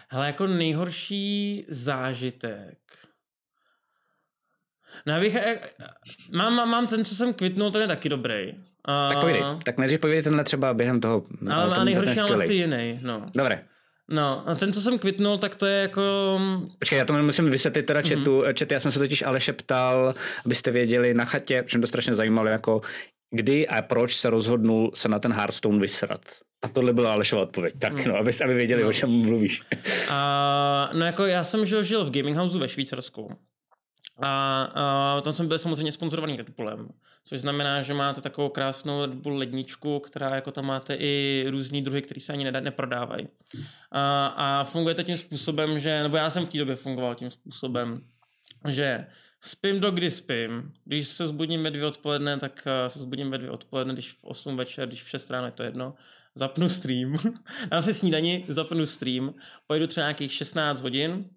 Hele, 0.09 0.27
jako 0.27 0.47
nejhorší 0.47 1.65
zážitek. 1.69 2.79
No, 5.07 5.21
bych, 5.21 5.35
eh, 5.35 5.59
mám, 6.37 6.55
mám, 6.55 6.69
mám 6.69 6.87
ten, 6.87 7.05
co 7.05 7.15
jsem 7.15 7.35
kvitnul, 7.35 7.71
ten 7.71 7.81
je 7.81 7.87
taky 7.89 8.09
dobrý. 8.09 8.53
A, 8.85 9.09
tak 9.09 9.21
povídej, 9.21 9.43
tak 9.65 9.79
nejdřív 9.79 10.01
povídej 10.01 10.23
tenhle 10.23 10.45
třeba 10.45 10.75
během 10.75 11.01
toho. 11.01 11.23
Ale, 11.51 11.71
ten- 11.71 11.81
a 11.81 11.85
nejhorší 11.85 12.17
mám 12.17 12.33
asi 12.33 12.53
jiný, 12.55 12.99
no. 13.03 13.27
Dobré, 13.37 13.65
No, 14.13 14.49
a 14.49 14.55
ten, 14.55 14.73
co 14.73 14.81
jsem 14.81 14.99
kvitnul, 14.99 15.39
tak 15.39 15.57
to 15.57 15.67
je 15.67 15.83
jako... 15.83 16.03
Počkej, 16.79 16.99
já 16.99 17.05
to 17.05 17.13
musím 17.23 17.51
vysvětlit 17.51 17.83
teda 17.83 18.03
chatu. 18.03 18.41
Mm-hmm. 18.41 18.59
Chat, 18.59 18.73
já 18.73 18.81
jsem 18.81 18.91
se 18.91 18.99
totiž 18.99 19.23
Aleše 19.23 19.53
ptal, 19.53 20.15
abyste 20.45 20.71
věděli 20.71 21.15
na 21.15 21.25
chatě, 21.25 21.63
protože 21.63 21.79
mě 21.79 21.83
to 21.83 21.89
strašně 21.89 22.15
zajímalo, 22.15 22.49
jako 22.49 22.81
kdy 23.31 23.69
a 23.69 23.83
proč 23.83 24.17
se 24.17 24.31
rozhodnul 24.31 24.91
se 24.95 25.09
na 25.09 25.19
ten 25.19 25.33
Hearthstone 25.33 25.79
vysrat. 25.79 26.21
A 26.65 26.69
tohle 26.69 26.93
byla 26.93 27.13
Alešova 27.13 27.43
odpověď. 27.43 27.75
Tak 27.79 28.07
no, 28.07 28.17
aby, 28.17 28.33
aby 28.45 28.55
věděli, 28.55 28.83
No. 28.83 28.89
o 28.89 28.93
čem 28.93 29.11
mluvíš. 29.11 29.63
A, 30.11 30.91
no 30.93 31.07
jako 31.07 31.27
já 31.27 31.45
jsem 31.45 31.67
žil, 31.67 31.83
žil 31.83 32.05
v 32.05 32.11
gaming 32.11 32.37
houseu 32.37 32.59
ve 32.59 32.69
Švýcarsku. 32.69 33.37
A, 34.19 34.63
a 34.75 35.21
tam 35.21 35.33
jsme 35.33 35.47
byli 35.47 35.59
samozřejmě 35.59 35.93
sponzorovaný 35.93 36.37
Red 36.37 36.51
Bullem, 36.51 36.89
což 37.25 37.41
znamená, 37.41 37.83
že 37.83 37.95
máte 37.95 38.21
takovou 38.21 38.49
krásnou 38.49 39.07
Red 39.07 39.15
Bull 39.15 39.37
ledničku, 39.37 40.01
která 40.01 40.35
jako 40.35 40.53
tam 40.53 40.67
máte 40.67 40.95
i 40.95 41.47
různý 41.51 41.83
druhy, 41.83 42.03
které 42.03 42.21
se 42.21 42.33
ani 42.33 42.51
neprodávají. 42.51 43.29
A, 43.91 44.27
a 44.27 44.65
funguje 44.65 44.95
to 44.95 45.03
tím 45.03 45.17
způsobem, 45.17 45.79
že, 45.79 46.03
nebo 46.03 46.17
já 46.17 46.31
jsem 46.31 46.47
v 46.47 46.49
té 46.49 46.59
době 46.59 46.77
fungoval 46.77 47.15
tím 47.15 47.31
způsobem, 47.31 48.01
že 48.69 49.07
spím 49.43 49.81
do 49.81 49.91
kdy 49.91 50.11
spím. 50.11 50.73
Když 50.85 51.09
se 51.09 51.27
zbudím 51.27 51.63
ve 51.63 51.71
dvě 51.71 51.87
odpoledne, 51.87 52.39
tak 52.39 52.67
eh, 52.67 52.91
se 52.91 52.99
zbudím 52.99 53.31
ve 53.31 53.39
dvě 53.39 53.51
odpoledne, 53.51 53.93
když 53.93 54.13
v 54.13 54.25
8 54.25 54.57
večer, 54.57 54.89
když 54.89 55.03
v 55.03 55.09
6 55.09 55.31
ráno, 55.31 55.47
je 55.47 55.53
to 55.53 55.63
jedno. 55.63 55.95
Zapnu 56.35 56.69
stream, 56.69 57.19
dám 57.71 57.83
si 57.83 57.95
snídani, 57.95 58.45
zapnu 58.49 58.87
stream, 58.87 59.35
pojedu 59.67 59.87
třeba 59.87 60.07
nějakých 60.07 60.33
16 60.33 60.81
hodin, 60.81 61.31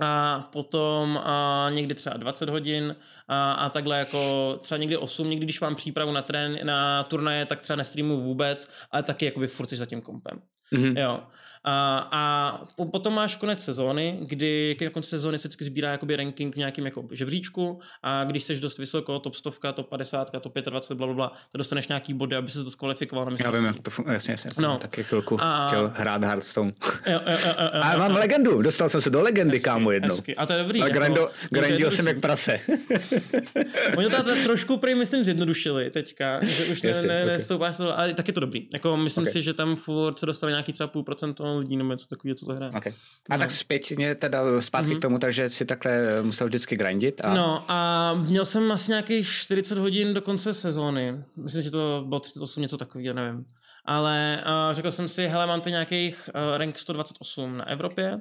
a 0.00 0.40
potom 0.52 1.20
a 1.24 1.66
někdy 1.70 1.94
třeba 1.94 2.16
20 2.16 2.48
hodin 2.48 2.96
a, 3.28 3.52
a 3.52 3.68
takhle 3.68 3.98
jako 3.98 4.58
třeba 4.62 4.78
někdy 4.78 4.96
8, 4.96 5.30
někdy 5.30 5.46
když 5.46 5.60
mám 5.60 5.74
přípravu 5.74 6.12
na 6.12 6.22
trén, 6.22 6.58
na 6.62 7.02
turnaje, 7.02 7.46
tak 7.46 7.62
třeba 7.62 7.76
nestreamuju 7.76 8.20
vůbec, 8.20 8.70
ale 8.90 9.02
taky 9.02 9.24
jakoby 9.24 9.46
furt 9.46 9.66
jsi 9.68 9.76
za 9.76 9.86
tím 9.86 10.00
kompem. 10.00 10.42
Mhm. 10.70 10.96
Jo. 10.96 11.20
A, 11.64 12.08
a 12.12 12.60
po, 12.76 12.84
potom 12.84 13.14
máš 13.14 13.36
konec 13.36 13.64
sezóny, 13.64 14.18
kdy 14.22 14.76
ke 14.78 14.90
konci 14.90 15.08
sezóny 15.10 15.38
se 15.38 15.48
vždycky 15.48 15.64
sbírá 15.64 15.90
jakoby 15.90 16.16
ranking 16.16 16.54
v 16.54 16.58
nějakém 16.58 16.84
jako 16.84 17.04
žebříčku 17.10 17.80
a 18.02 18.24
když 18.24 18.44
jsi 18.44 18.60
dost 18.60 18.78
vysoko, 18.78 19.18
top 19.18 19.34
100, 19.34 19.50
top 19.72 19.88
50, 19.88 20.30
top 20.40 20.54
25, 20.58 20.96
bla, 20.96 21.06
bla, 21.06 21.14
bla, 21.14 21.32
to 21.52 21.58
dostaneš 21.58 21.88
nějaký 21.88 22.14
body, 22.14 22.36
aby 22.36 22.50
se 22.50 22.64
to 22.64 22.70
skvalifikoval 22.70 23.28
Já 23.44 23.50
vím, 23.50 23.74
to 23.82 23.90
jasně, 24.12 24.32
jasně. 24.32 24.50
No. 24.58 24.68
No. 24.68 24.78
Taky 24.78 25.02
chvilku 25.02 25.38
A- 25.42 25.66
chtěl 25.66 25.92
hrát 25.96 26.24
Hearthstone. 26.24 26.72
Jo, 27.06 27.12
jo, 27.12 27.20
jo, 27.26 27.38
jo, 27.46 27.54
jo, 27.74 27.80
A 27.82 27.96
mám 27.96 28.10
jo. 28.12 28.18
legendu, 28.18 28.62
dostal 28.62 28.88
jsem 28.88 29.00
se 29.00 29.10
do 29.10 29.20
legendy, 29.20 29.56
Hezky, 29.56 29.64
kámo, 29.64 29.90
jednou. 29.90 30.14
hezky. 30.14 30.36
A 30.36 30.46
to 30.46 30.52
je 30.52 30.58
dobrý. 30.62 30.82
A 30.82 30.84
jako- 30.86 30.98
grando, 30.98 31.20
no, 31.20 31.26
to 31.26 31.56
je 31.56 31.62
grandil 31.62 31.90
jsem 31.90 32.06
jak 32.06 32.20
prase. 32.20 32.60
Oni 33.96 34.10
to 34.10 34.22
trošku 34.44 34.76
prý, 34.76 34.94
myslím, 34.94 35.24
zjednodušili 35.24 35.90
teďka, 35.90 36.44
že 36.44 36.64
už 36.72 36.82
ne, 36.82 36.88
Jasně, 36.90 37.08
ne, 37.08 37.24
ne 37.26 37.36
ok. 37.36 37.42
stoupáš 37.42 37.76
to, 37.76 37.98
ale 37.98 38.14
tak 38.14 38.28
je 38.28 38.34
to 38.34 38.40
dobrý. 38.40 38.68
Jako, 38.72 38.96
myslím 38.96 39.24
Ok. 39.24 39.30
si, 39.30 39.42
že 39.42 39.54
tam 39.54 39.76
furt 39.76 40.18
se 40.18 40.26
dostane 40.26 40.50
nějaký 40.52 40.72
třeba 40.72 40.86
půl 40.86 41.02
procento 41.02 41.53
lidí 41.58 41.76
nebo 41.76 41.90
něco 41.92 42.06
takového, 42.06 42.34
co 42.36 42.46
to 42.46 42.52
hraje. 42.52 42.72
Okay. 42.76 42.92
A 43.30 43.36
No. 43.36 43.38
tak 43.38 43.50
zpětně 43.50 44.14
teda 44.14 44.60
zpátky 44.60 44.90
Mhm. 44.90 44.98
k 44.98 45.02
tomu, 45.02 45.18
takže 45.18 45.50
si 45.50 45.64
takhle 45.64 46.22
musel 46.22 46.46
vždycky 46.46 46.76
grindit. 46.76 47.24
A... 47.24 47.34
No 47.34 47.64
a 47.70 48.14
měl 48.14 48.44
jsem 48.44 48.72
asi 48.72 48.90
nějakých 48.90 49.28
40 49.28 49.78
hodin 49.78 50.14
do 50.14 50.22
konce 50.22 50.54
sezóny. 50.54 51.24
Myslím, 51.36 51.62
že 51.62 51.70
to 51.70 52.04
bylo 52.06 52.20
38, 52.20 52.62
něco 52.62 52.78
takového, 52.78 53.14
nevím. 53.14 53.44
Ale 53.86 54.44
uh, 54.46 54.74
řekl 54.74 54.90
jsem 54.90 55.08
si, 55.08 55.26
hele, 55.26 55.46
mám 55.46 55.60
tady 55.60 55.70
nějakých 55.70 56.30
uh, 56.34 56.56
rank 56.58 56.78
128 56.78 57.56
na 57.56 57.68
Evropě. 57.68 58.12
Uh, 58.14 58.20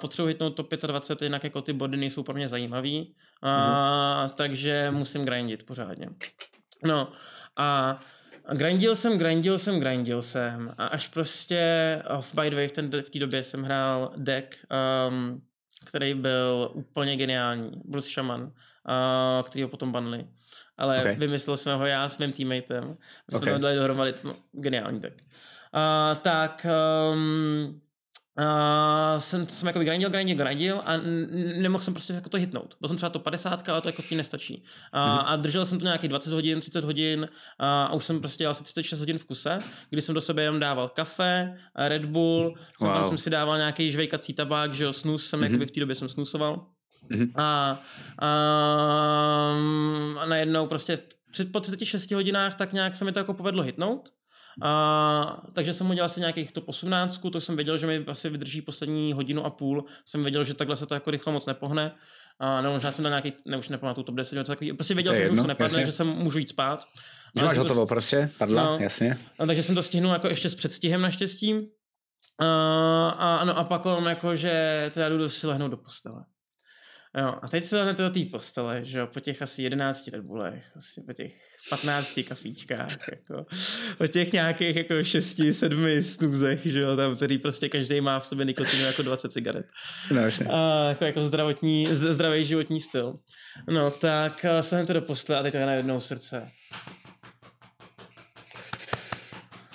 potřebuji 0.00 0.28
hitnout 0.28 0.56
top 0.56 0.70
25, 0.74 1.26
jinak 1.26 1.44
jako 1.44 1.62
ty 1.62 1.72
body 1.72 1.96
nejsou 1.96 2.22
pro 2.22 2.34
mě 2.34 2.48
zajímavý. 2.48 3.14
Uh, 3.44 3.50
Mhm. 3.50 4.30
Takže 4.34 4.90
musím 4.90 5.24
grindit 5.24 5.66
pořádně. 5.66 6.08
No 6.84 7.12
a 7.56 7.98
grindil 8.52 8.96
jsem, 8.96 9.18
grindil 9.18 9.58
jsem, 9.58 9.80
grindil 9.80 10.22
jsem 10.22 10.74
a 10.78 10.86
až 10.86 11.08
prostě 11.08 12.02
oh, 12.10 12.24
by 12.34 12.50
the 12.50 12.56
way, 12.56 12.68
v, 12.68 12.72
ten, 12.72 12.90
v 13.02 13.10
té 13.10 13.18
době 13.18 13.42
jsem 13.42 13.62
hrál 13.62 14.12
deck, 14.16 14.56
um, 15.08 15.42
který 15.84 16.14
byl 16.14 16.70
úplně 16.72 17.16
geniální. 17.16 17.70
Bruce 17.84 18.10
Shaman, 18.10 18.42
uh, 18.42 18.50
který 19.42 19.62
ho 19.62 19.68
potom 19.68 19.92
banli. 19.92 20.26
Ale 20.78 20.96
Ok. 20.96 21.02
okay. 21.02 21.14
vymyslel 21.14 21.56
jsme 21.56 21.74
ho 21.74 21.86
já 21.86 22.08
s 22.08 22.18
mým 22.18 22.32
teammatem. 22.32 22.84
My 22.84 22.96
jsme 23.30 23.36
Ok. 23.36 23.42
okay. 23.42 23.58
dali 23.58 23.76
dohromady 23.76 24.14
geniální 24.52 25.00
deck. 25.00 25.22
Uh, 25.74 26.16
tak 26.18 26.66
um, 27.12 27.80
Uh, 28.38 29.18
jsem, 29.20 29.48
jsem 29.48 29.66
jako 29.66 29.78
grindil, 29.80 30.10
grindil, 30.10 30.36
grindil 30.36 30.82
a 30.84 30.96
nemohl 31.60 31.84
jsem 31.84 31.94
prostě 31.94 32.12
jako 32.12 32.28
to 32.28 32.36
hitnout. 32.36 32.74
Byl 32.80 32.88
jsem 32.88 32.96
třeba 32.96 33.10
to 33.10 33.18
50, 33.18 33.68
ale 33.68 33.80
to 33.80 33.88
jako 33.88 34.02
ti 34.02 34.14
nestačí. 34.14 34.54
Uh, 34.94 35.00
Mhm. 35.00 35.18
A 35.24 35.36
držel 35.36 35.66
jsem 35.66 35.78
to 35.78 35.84
nějaký 35.84 36.08
20 36.08 36.32
hodin, 36.32 36.60
30 36.60 36.84
hodin 36.84 37.20
uh, 37.20 37.26
a 37.66 37.92
už 37.92 38.04
jsem 38.04 38.20
prostě 38.20 38.42
dělal 38.42 38.50
asi 38.50 38.64
36 38.64 39.00
hodin 39.00 39.18
v 39.18 39.24
kuse, 39.24 39.58
kdy 39.90 40.00
jsem 40.00 40.14
do 40.14 40.20
sebe 40.20 40.42
jenom 40.42 40.60
dával 40.60 40.88
kafe, 40.88 41.58
a 41.74 41.88
Red 41.88 42.04
Bull, 42.04 42.54
jsem 42.78 42.88
tam 42.90 43.00
Wow. 43.00 43.08
jsem 43.08 43.18
si 43.18 43.30
dával 43.30 43.56
nějaký 43.56 43.90
žvejkací 43.90 44.34
tabák, 44.34 44.74
že 44.74 44.84
jo, 44.84 44.92
snus 44.92 45.26
jsem, 45.26 45.40
Mhm. 45.40 45.46
mm-hmm. 45.48 45.52
jakoby 45.52 45.66
v 45.66 45.70
té 45.70 45.80
době 45.80 45.94
jsem 45.94 46.08
snusoval. 46.08 46.66
Mhm. 47.16 47.30
A, 47.36 47.80
a, 48.18 48.28
a 50.20 50.26
najednou 50.26 50.66
prostě 50.66 50.98
před, 51.32 51.52
po 51.52 51.60
36 51.60 52.10
hodinách 52.10 52.54
tak 52.54 52.72
nějak 52.72 52.96
se 52.96 53.04
mi 53.04 53.12
to 53.12 53.18
jako 53.18 53.34
povedlo 53.34 53.62
hitnout. 53.62 54.08
A, 54.62 55.42
takže 55.52 55.72
jsem 55.72 55.90
udělal 55.90 56.06
asi 56.06 56.20
nějakých 56.20 56.52
top 56.52 56.68
18, 56.68 57.20
to 57.32 57.40
jsem 57.40 57.56
věděl, 57.56 57.76
že 57.78 57.86
mi 57.86 58.04
asi 58.06 58.28
vydrží 58.30 58.62
poslední 58.62 59.12
hodinu 59.12 59.44
a 59.44 59.50
půl. 59.50 59.84
Jsem 60.06 60.22
věděl, 60.22 60.44
že 60.44 60.54
takhle 60.54 60.76
se 60.76 60.86
to 60.86 60.94
jako 60.94 61.10
rychle 61.10 61.32
moc 61.32 61.46
nepohne. 61.46 61.94
A 62.38 62.60
nebo 62.60 62.72
možná 62.74 62.92
jsem 62.92 63.02
dal 63.02 63.10
nějaký, 63.10 63.32
ne, 63.46 63.56
už 63.56 63.68
nepamatuju, 63.68 64.04
top 64.04 64.14
10, 64.14 64.36
něco 64.36 64.52
takový. 64.52 64.72
Prostě 64.72 64.94
věděl 64.94 65.12
To 65.12 65.16
jsem, 65.16 65.22
že 65.26 65.30
už 65.30 65.32
jedno, 65.32 65.44
to 65.44 65.48
nepadne, 65.48 65.64
jasně. 65.64 65.86
že 65.86 65.92
jsem 65.92 66.06
můžu 66.06 66.38
jít 66.38 66.48
spát. 66.48 66.84
Že 67.38 67.44
máš 67.44 67.54
to 67.54 67.62
hotovo 67.62 67.86
prostě, 67.86 68.30
padla, 68.38 68.64
No. 68.64 68.78
jasně. 68.80 69.18
a 69.38 69.46
takže 69.46 69.62
jsem 69.62 69.74
to 69.74 69.82
stihnul 69.82 70.12
jako 70.12 70.26
ještě 70.28 70.50
s 70.50 70.54
předstihem 70.54 71.00
naštěstí. 71.02 71.54
A, 72.40 72.46
a, 73.08 73.36
ano, 73.36 73.58
a 73.58 73.64
pak 73.64 73.86
on 73.86 74.04
jako, 74.06 74.36
že 74.36 74.90
teda 74.94 75.08
jdu 75.08 75.18
do- 75.18 75.28
si 75.28 75.46
lehnout 75.46 75.70
do 75.70 75.76
postele. 75.76 76.24
Jo, 77.18 77.34
a 77.42 77.48
teď 77.48 77.64
se 77.64 77.76
dáme 77.76 77.92
do 77.92 78.10
té 78.10 78.20
postele, 78.30 78.84
že 78.84 78.98
jo, 78.98 79.06
po 79.06 79.20
těch 79.20 79.42
asi 79.42 79.62
11 79.62 80.08
Red 80.08 80.24
Bullech, 80.24 80.64
asi 80.76 81.00
po 81.00 81.12
těch 81.12 81.32
15 81.70 82.20
kafíčkách, 82.28 82.96
jako, 83.10 83.46
po 83.98 84.06
těch 84.06 84.32
nějakých 84.32 84.76
jako 84.76 85.04
6, 85.04 85.40
7 85.52 86.02
snůzech, 86.02 86.60
že 86.66 86.80
jo, 86.80 86.96
tam, 86.96 87.16
který 87.16 87.38
prostě 87.38 87.68
každý 87.68 88.00
má 88.00 88.20
v 88.20 88.26
sobě 88.26 88.44
nikotinu 88.44 88.82
jako 88.82 89.02
20 89.02 89.32
cigaret. 89.32 89.66
No, 90.10 90.20
jasně. 90.20 90.46
A, 90.50 90.88
jako, 90.88 91.04
jako 91.04 91.22
zdravotní, 91.22 91.86
zdravý 91.90 92.44
životní 92.44 92.80
styl. 92.80 93.18
No, 93.70 93.90
tak 93.90 94.46
se 94.60 94.86
to 94.86 94.92
do 94.92 95.02
postele 95.02 95.38
a 95.38 95.42
teď 95.42 95.52
to 95.52 95.58
je 95.58 95.66
najednou 95.66 96.00
srdce. 96.00 96.50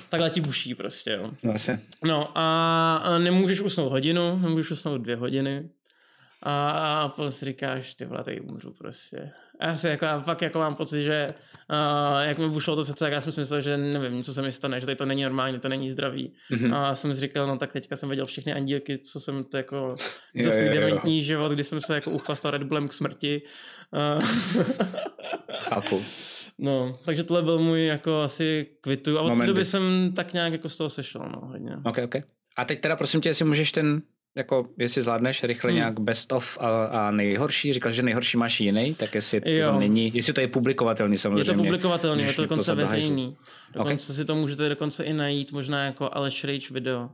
Takhle 0.10 0.30
ti 0.30 0.41
buší 0.41 0.75
prostě, 0.75 1.12
jo. 1.12 1.32
No, 1.43 1.52
jasně. 1.52 1.80
No 2.04 2.32
a 2.36 3.17
nemůžeš 3.17 3.62
usnout 3.62 3.91
hodinu, 3.91 4.39
nemůžeš 4.39 4.71
usnout 4.71 5.02
dvě 5.02 5.15
hodiny, 5.15 5.69
a, 6.43 7.02
a 7.02 7.10
prostě 7.10 7.45
říkáš, 7.45 7.93
ty 7.93 8.06
vole, 8.06 8.23
tady 8.23 8.41
umřu 8.41 8.73
prostě. 8.73 9.32
A 9.60 9.67
já 9.67 9.75
si 9.75 9.88
jako, 9.88 10.06
já 10.06 10.19
fakt 10.19 10.41
jako 10.41 10.60
mám 10.60 10.75
pocit, 10.75 11.04
že 11.04 11.28
uh, 11.71 12.19
jak 12.21 12.38
mi 12.38 12.49
bušlo 12.49 12.75
to 12.75 12.86
srdce, 12.86 13.06
tak 13.06 13.13
já 13.13 13.21
jsem 13.21 13.32
si 13.32 13.39
myslel, 13.39 13.62
že 13.62 13.78
nevím, 13.78 14.23
co 14.23 14.34
se 14.34 14.41
mi 14.41 14.52
stane, 14.52 14.80
že 14.80 14.86
tady 14.86 14.95
to 14.95 15.06
není 15.06 15.23
normální, 15.23 15.60
to 15.60 15.69
není 15.69 15.91
zdravý. 15.91 16.34
Mm-hmm. 16.52 16.75
A 16.75 16.95
jsem 16.95 17.13
si 17.13 17.19
říkal, 17.19 17.47
no 17.47 17.58
tak 17.58 17.71
teďka 17.71 17.95
jsem 17.95 18.10
viděl 18.10 18.25
všechny 18.25 18.54
andílky, 18.54 18.97
co 18.97 19.19
jsem 19.19 19.43
to 19.43 19.58
jako 19.58 19.95
za 20.43 20.52
svůj 20.52 20.69
dementní 20.69 21.23
život, 21.23 21.52
kdy 21.52 21.63
jsem 21.63 21.82
se 21.82 21.95
jako 21.95 22.12
uchlastal 22.12 22.52
Red 22.52 22.63
Bullem 22.63 22.88
k 22.88 22.93
smrti. 22.93 23.41
Uh, 24.17 24.25
Chápu. 25.60 26.04
No, 26.58 26.99
takže 27.06 27.23
tohle 27.23 27.43
byl 27.43 27.60
můj 27.60 27.86
jako 27.86 28.21
asi 28.21 28.67
kvitu. 28.82 29.19
A 29.19 29.21
od 29.21 29.38
té 29.38 29.45
doby 29.45 29.65
jsem 29.65 30.13
tak 30.15 30.34
nějak 30.34 30.52
jako 30.52 30.69
z 30.69 30.78
toho 30.78 30.89
sešel, 30.89 31.30
no, 31.34 31.47
hodně. 31.47 31.78
Ok, 31.86 31.97
ok. 32.04 32.15
A 32.58 32.65
teď 32.65 32.82
teda 32.82 32.95
prosím 32.95 33.21
tě, 33.21 33.30
jestli 33.30 33.45
můžeš 33.45 33.71
ten 33.71 34.02
jako 34.36 34.70
jestli 34.78 35.02
zvládneš 35.02 35.44
rychle 35.44 35.70
hmm. 35.70 35.76
nějak 35.76 36.00
best 36.00 36.32
of 36.32 36.58
a, 36.62 36.86
a 36.86 37.12
nejhorší, 37.12 37.74
říkal, 37.74 37.92
že 37.92 38.04
nejhorší 38.04 38.38
máš 38.38 38.60
jiný, 38.60 38.96
tak 38.96 39.15
jestli 39.15 39.42
to 39.42 39.80
není, 39.80 40.12
jestli 40.15 40.34
to 40.34 40.42
je 40.42 40.48
publikovatelný 40.48 41.18
samozřejmě. 41.18 41.42
Je 41.42 41.46
to 41.46 41.63
publikovatelný, 41.63 42.24
je 42.24 42.34
to 42.34 42.42
dokonce 42.42 42.76
veřejný. 42.76 43.38
Dokonce 43.74 44.06
okay. 44.06 44.15
si 44.15 44.26
to 44.26 44.36
můžete 44.36 44.70
dokonce 44.70 45.04
i 45.04 45.13
najít, 45.13 45.52
možná 45.52 45.86
jako 45.86 46.10
Aleš 46.13 46.44
Rage 46.44 46.74
video. 46.74 47.10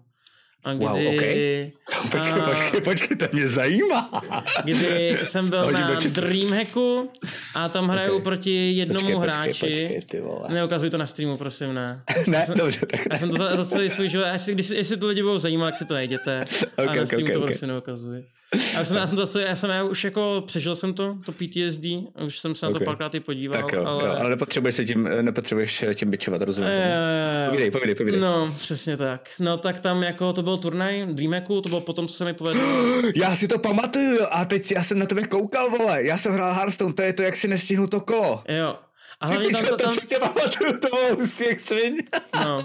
A 0.66 0.74
kdy, 0.74 0.86
wow, 0.86 0.98
okay. 0.98 1.72
počkej, 2.12 2.42
počkej, 2.42 2.82
počkej, 2.82 3.18
to 3.18 3.26
mě 3.34 3.48
zajímá. 3.48 4.22
Kdy 4.64 5.18
jsem 5.24 5.50
byl 5.50 5.72
na 5.72 6.00
Dreamhacku 6.00 7.10
a 7.56 7.70
tam 7.70 7.90
hraju 7.90 8.12
okay. 8.14 8.24
proti 8.24 8.72
jednomu 8.72 9.00
počkej, 9.00 9.22
hráči. 9.22 9.50
Počkej, 9.50 10.02
ty 10.10 10.22
vole. 10.22 10.50
Neukazuj 10.50 10.90
to 10.90 10.98
na 10.98 11.06
streamu, 11.06 11.38
prosím, 11.38 11.74
ne. 11.74 12.02
ne, 12.28 12.38
já 12.38 12.46
jsem, 12.46 12.58
dobře, 12.58 12.86
tak. 12.86 13.02
Já 13.14 13.20
jsem 13.20 13.30
to 13.30 13.38
za, 13.38 13.58
za 13.58 13.66
celý 13.66 13.90
svůj 13.90 14.10
život, 14.10 14.26
jestli, 14.32 14.54
když, 14.54 14.70
jestli 14.70 14.98
to 14.98 15.08
lidi 15.08 15.22
budou 15.22 15.38
zajímat, 15.38 15.72
tak 15.72 15.78
si 15.78 15.86
to 15.86 15.94
najděte. 15.94 16.46
Okay, 16.78 16.98
a 16.98 17.00
na 17.00 17.06
streamu 17.06 17.26
okay, 17.26 17.34
to 17.34 17.40
okay. 17.40 17.48
prostě 17.48 17.68
neukazuji. 17.68 18.26
Já 18.74 18.86
jsem, 18.86 18.98
já 18.98 19.08
jsem 19.08 19.18
zase, 19.18 19.42
já 19.42 19.56
jsem 19.56 19.70
já 19.70 19.84
už 19.84 20.04
jako 20.04 20.44
přežil 20.48 20.76
jsem 20.76 20.94
to, 20.94 21.18
to 21.26 21.32
PTSD, 21.32 21.86
už 22.26 22.40
jsem 22.40 22.56
se 22.56 22.66
na 22.66 22.72
to 22.72 22.76
okay. 22.76 22.86
párkrát 22.86 23.16
i 23.16 23.20
podíval. 23.20 23.62
Tak 23.62 23.72
jo, 23.72 23.86
ale... 23.86 24.04
Jo, 24.04 24.16
ale 24.20 24.30
nepotřebuješ 24.30 24.76
se 24.76 24.86
tím, 24.86 25.10
nepotřebuješ 25.22 25.86
tím 25.94 26.12
bičovat, 26.12 26.42
rozumím. 26.42 26.70
E... 26.72 27.46
Povídej, 27.50 27.72
povídej, 27.72 27.96
povídej. 27.96 28.20
No, 28.20 28.56
přesně 28.60 28.98
tak. 28.98 29.30
No 29.40 29.58
tak 29.58 29.80
tam 29.80 30.04
jako 30.04 30.34
to 30.34 30.44
byl 30.44 30.58
turnaj 30.58 31.06
Dreamhacku, 31.06 31.62
to 31.62 31.70
bylo 31.70 31.82
potom, 31.82 32.08
co 32.08 32.14
se 32.14 32.26
mi 32.26 32.34
povedlo. 32.34 32.64
já 33.16 33.36
si 33.36 33.48
to 33.48 33.60
pamatuju 33.60 34.20
a 34.32 34.46
teď 34.46 34.72
já 34.72 34.84
jsem 34.84 35.00
na 35.00 35.06
tebe 35.06 35.24
koukal, 35.24 35.70
vole, 35.70 36.04
já 36.04 36.18
jsem 36.18 36.34
hrál 36.34 36.54
Hearthstone, 36.54 36.94
to 36.94 37.02
je 37.02 37.14
to, 37.14 37.24
jak 37.24 37.36
si 37.36 37.48
nestihnul 37.48 37.88
to 37.88 38.00
kolo. 38.02 38.44
Jo, 38.48 38.76
a 39.20 39.26
hlavně 39.26 39.50
tam, 39.50 39.66
to, 39.66 39.78
tam... 39.78 39.94
si 39.94 40.08
tě 40.08 40.20
pamatuju, 40.20 40.80
to 40.80 40.88
bylo 40.88 41.16
hustý 41.16 41.44
jak 41.48 41.60
svin. 41.60 41.98
No. 42.44 42.58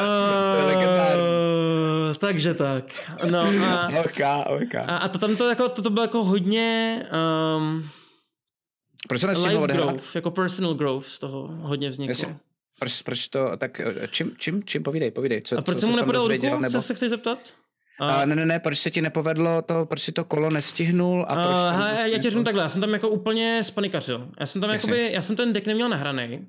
uh, 0.00 2.14
takže 2.18 2.54
tak. 2.54 2.84
No 3.30 3.40
a, 3.40 3.88
okay, 4.04 4.44
okay. 4.62 4.84
a, 4.86 4.96
a 4.96 5.08
to 5.08 5.18
tam 5.18 5.36
to, 5.36 5.48
jako, 5.48 5.68
to, 5.68 5.82
to 5.82 5.90
bylo 5.90 6.04
jako 6.04 6.24
hodně 6.24 6.98
um, 7.56 7.88
proč 9.08 9.20
se 9.20 9.26
life 9.26 9.66
growth, 9.66 10.14
jako 10.14 10.30
personal 10.30 10.74
growth 10.74 11.06
z 11.06 11.18
toho 11.18 11.46
hodně 11.46 11.88
vzniklo. 11.88 12.10
Jestli, 12.10 12.36
proč, 12.78 13.02
proč 13.02 13.28
to, 13.28 13.56
tak 13.56 13.80
čím, 14.10 14.34
čím, 14.38 14.64
čím 14.64 14.82
povídej, 14.82 15.10
povídej. 15.10 15.42
Co, 15.42 15.58
a 15.58 15.62
proč 15.62 15.78
jsem 15.78 15.90
mu 15.90 15.96
nepodal 15.96 16.28
ruku, 16.28 16.46
nebo... 16.46 16.70
co 16.70 16.82
se 16.82 16.94
chceš 16.94 17.10
zeptat? 17.10 17.38
A... 18.00 18.26
ne, 18.26 18.36
ne, 18.36 18.46
ne, 18.46 18.58
proč 18.58 18.78
se 18.78 18.90
ti 18.90 19.02
nepovedlo 19.02 19.62
to, 19.62 19.86
proč 19.86 20.02
si 20.02 20.12
to 20.12 20.24
kolo 20.24 20.50
nestihnul 20.50 21.26
a 21.28 21.34
proč 21.34 21.56
uh, 21.56 21.78
hele, 21.78 22.10
já 22.10 22.18
tě 22.18 22.30
řeknu 22.30 22.44
takhle, 22.44 22.62
já 22.62 22.68
jsem 22.68 22.80
tam 22.80 22.92
jako 22.92 23.08
úplně 23.08 23.64
spanikařil. 23.64 24.28
Já 24.40 24.46
jsem 24.46 24.60
tam 24.60 24.70
jakoby, 24.70 25.12
já 25.12 25.22
jsem 25.22 25.36
ten 25.36 25.52
deck 25.52 25.66
neměl 25.66 25.88
nahraný. 25.88 26.46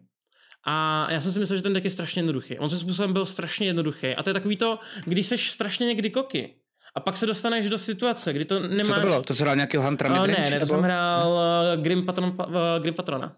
A 0.67 1.07
já 1.11 1.21
jsem 1.21 1.31
si 1.31 1.39
myslel, 1.39 1.57
že 1.57 1.63
ten 1.63 1.73
deck 1.73 1.83
je 1.83 1.91
strašně 1.91 2.19
jednoduchý. 2.19 2.59
On 2.59 2.69
svým 2.69 2.79
způsobem 2.79 3.13
byl 3.13 3.25
strašně 3.25 3.67
jednoduchý. 3.67 4.07
A 4.15 4.23
to 4.23 4.29
je 4.29 4.33
takový 4.33 4.57
to, 4.57 4.79
když 5.05 5.27
seš 5.27 5.51
strašně 5.51 5.87
někdy 5.87 6.09
koky. 6.09 6.55
A 6.95 6.99
pak 6.99 7.17
se 7.17 7.25
dostaneš 7.25 7.69
do 7.69 7.77
situace, 7.77 8.33
kdy 8.33 8.45
to 8.45 8.59
nemáš... 8.59 8.87
Co 8.87 8.93
to 8.93 8.99
bylo? 8.99 9.21
To 9.21 9.35
jsi 9.35 9.43
hrál 9.43 9.55
nějakého 9.55 9.83
Huntera 9.83 10.21
uh, 10.21 10.27
Ne, 10.27 10.49
ne, 10.49 10.59
to 10.59 10.65
jsem 10.65 10.81
hrál 10.81 11.31
uh, 11.31 11.83
Grim, 11.83 12.05
Patron, 12.05 12.33
uh, 12.47 12.55
Grim 12.81 12.93
Patrona. 12.93 13.35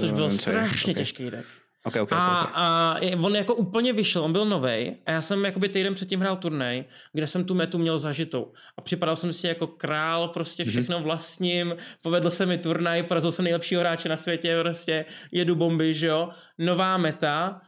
Což 0.00 0.12
byl 0.12 0.30
strašně 0.30 0.92
okay. 0.92 1.02
těžký 1.02 1.30
deck. 1.30 1.48
Okay, 1.88 2.02
okay, 2.02 2.18
a, 2.20 2.96
okay. 2.96 3.14
a 3.14 3.16
on 3.22 3.36
jako 3.36 3.54
úplně 3.54 3.92
vyšel, 3.92 4.24
on 4.24 4.32
byl 4.32 4.44
nový 4.44 4.96
a 5.06 5.10
já 5.10 5.22
jsem 5.22 5.44
jakoby 5.44 5.68
týden 5.68 5.94
předtím 5.94 6.20
hrál 6.20 6.36
turnaj, 6.36 6.84
kde 7.12 7.26
jsem 7.26 7.44
tu 7.44 7.54
metu 7.54 7.78
měl 7.78 7.98
zažitou 7.98 8.52
a 8.76 8.80
připadal 8.80 9.16
jsem 9.16 9.32
si 9.32 9.46
jako 9.46 9.66
král, 9.66 10.28
prostě 10.28 10.62
mhm. 10.62 10.70
všechno 10.70 10.98
mm-hmm. 10.98 11.02
vlastním, 11.02 11.76
povedl 12.02 12.30
se 12.30 12.46
mi 12.46 12.58
turnaj, 12.58 13.02
porazil 13.02 13.32
jsem 13.32 13.44
nejlepšího 13.44 13.80
hráče 13.80 14.08
na 14.08 14.16
světě, 14.16 14.60
prostě 14.60 15.04
jedu 15.32 15.54
bomby, 15.54 15.94
že 15.94 16.06
jo, 16.06 16.28
nová 16.58 16.96
meta, 16.96 17.60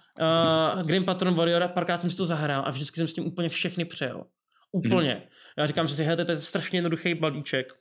uh, 0.77 0.83
Grim 0.83 1.05
Patron 1.05 1.35
Warrior, 1.35 1.69
párkrát 1.69 1.99
jsem 2.01 2.11
si 2.11 2.17
to 2.17 2.27
zahrál 2.27 2.63
a 2.67 2.71
vždycky 2.71 2.97
jsem 2.97 3.09
s 3.09 3.15
tím 3.15 3.27
úplně 3.27 3.49
všechny 3.49 3.85
přejel. 3.85 4.25
Úplně. 4.73 5.15
Mm-hmm. 5.15 5.57
Já 5.57 5.67
říkám 5.67 5.89
si, 5.89 6.05
hele, 6.05 6.25
to 6.25 6.33
je 6.33 6.37
strašně 6.37 6.77
jednoduchý 6.77 7.15
balíček. 7.15 7.75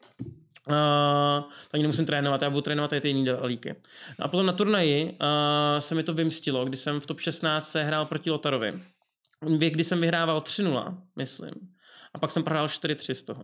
Uh, 0.67 1.43
ani 1.74 1.84
nemusím 1.84 2.06
trénovat, 2.06 2.41
já 2.41 2.50
budu 2.50 2.62
trénovat 2.62 2.91
ty 3.02 3.08
jiný 3.08 3.26
dalíky. 3.26 3.76
No 4.19 4.26
a 4.26 4.28
potom 4.28 4.45
na 4.45 4.54
turnaji 4.54 5.06
uh, 5.06 5.80
se 5.80 5.95
mi 5.95 6.04
to 6.04 6.13
vymstilo, 6.13 6.65
kdy 6.65 6.78
jsem 6.78 7.00
v 7.00 7.08
top 7.08 7.19
16 7.19 7.72
se 7.72 7.84
hrál 7.84 8.06
proti 8.06 8.32
Lotarovi. 8.32 8.80
Kdy 9.58 9.84
jsem 9.84 10.02
vyhrával 10.02 10.39
3-0, 10.39 10.98
myslím. 11.15 11.54
A 12.13 12.19
pak 12.19 12.32
jsem 12.32 12.43
prohrál 12.43 12.67
4-3 12.67 13.13
z 13.13 13.24
toho. 13.24 13.43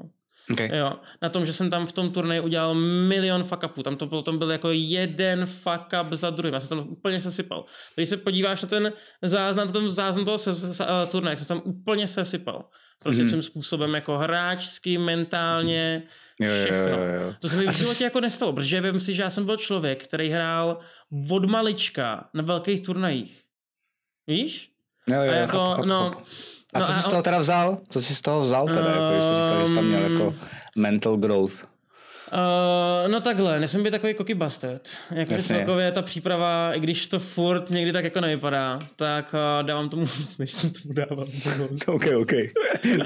Okay. 0.52 0.78
Jo, 0.78 0.94
na 1.22 1.30
tom, 1.30 1.46
že 1.46 1.54
jsem 1.54 1.70
tam 1.70 1.86
v 1.86 1.92
tom 1.92 2.12
turnaji 2.12 2.42
udělal 2.42 2.76
milion 3.08 3.44
fuck 3.44 3.64
upů. 3.64 3.84
Tam 3.84 3.96
to 3.96 4.08
potom 4.08 4.38
byl 4.38 4.52
jako 4.52 4.70
jeden 4.72 5.46
fuck 5.46 5.94
up 6.02 6.14
za 6.14 6.30
druhým. 6.30 6.54
Já 6.54 6.60
jsem 6.60 6.78
tam 6.78 6.88
úplně 6.90 7.22
sesypal. 7.22 7.66
Když 7.96 8.10
se 8.10 8.18
podíváš 8.18 8.62
na 8.62 8.68
ten 8.68 8.94
záznam, 9.22 9.68
na 9.68 9.74
ten 9.74 9.90
záznam 9.90 10.26
toho 10.26 10.38
se, 10.38 10.56
se, 10.56 10.74
se, 10.74 10.84
uh, 10.84 10.90
turnaje, 11.12 11.38
jsem 11.38 11.48
tam 11.48 11.62
úplně 11.66 12.08
sesypal. 12.08 12.70
Prostě 13.00 13.24
mm. 13.24 13.30
svým 13.30 13.44
způsobem 13.44 13.94
jako 13.94 14.18
hráčsky, 14.18 14.98
mentálně, 14.98 16.04
všechno. 16.44 16.78
Jo, 16.78 16.88
jo, 16.88 17.22
jo. 17.22 17.34
To 17.40 17.50
se 17.50 17.58
mi 17.58 17.68
v 17.68 17.76
životě 17.76 18.04
jako 18.04 18.22
nestalo, 18.22 18.54
protože 18.54 18.82
vím 18.82 19.00
si, 19.00 19.14
že 19.14 19.24
já 19.24 19.30
jsem 19.30 19.46
byl 19.46 19.58
člověk, 19.58 20.04
který 20.04 20.30
hrál 20.30 20.80
od 21.32 21.46
malička 21.46 22.30
na 22.34 22.44
velkých 22.44 22.82
turnajích. 22.82 23.42
Víš? 24.28 24.72
Jo, 25.08 25.22
jo, 25.22 25.32
a 25.32 25.36
jako, 25.36 25.58
chápu, 25.58 25.76
chápu, 25.76 25.86
no, 25.86 26.10
chápu. 26.10 26.26
A 26.74 26.82
co 26.82 26.92
no, 26.92 26.98
jsi 26.98 27.02
z 27.02 27.10
toho 27.10 27.22
teda 27.22 27.38
vzal? 27.38 27.78
Co 27.90 28.02
jsi 28.02 28.16
z 28.16 28.22
toho 28.22 28.42
vzal 28.42 28.68
teda, 28.68 28.80
um, 28.80 28.88
jako, 28.88 29.12
když 29.12 29.24
jsi 29.24 29.36
říkal, 29.36 29.62
že 29.62 29.68
jsi 29.68 29.74
tam 29.74 29.86
měl 29.86 30.12
jako 30.12 30.24
ehm, 30.24 30.48
mental 30.76 31.18
growth? 31.18 31.75
Uh, 32.34 33.12
no 33.12 33.20
takhle, 33.22 33.60
nesmím 33.60 33.84
být 33.84 33.92
takový 33.92 34.16
cocky 34.16 34.34
bastard. 34.34 34.90
Jako 35.12 35.36
celkově 35.36 35.92
ta 35.92 36.02
příprava, 36.02 36.74
i 36.74 36.80
když 36.80 37.08
to 37.08 37.20
furt 37.20 37.70
někdy 37.70 37.94
tak 37.94 38.04
jako 38.04 38.22
nevypadá, 38.22 38.80
tak 38.96 39.34
uh, 39.34 39.68
dávám 39.68 39.90
tomu 39.90 40.06
víc, 40.06 40.38
než 40.38 40.52
jsem 40.52 40.70
tomu 40.70 40.94
dával. 40.94 41.28
ok, 41.88 42.06
ok. 42.18 42.32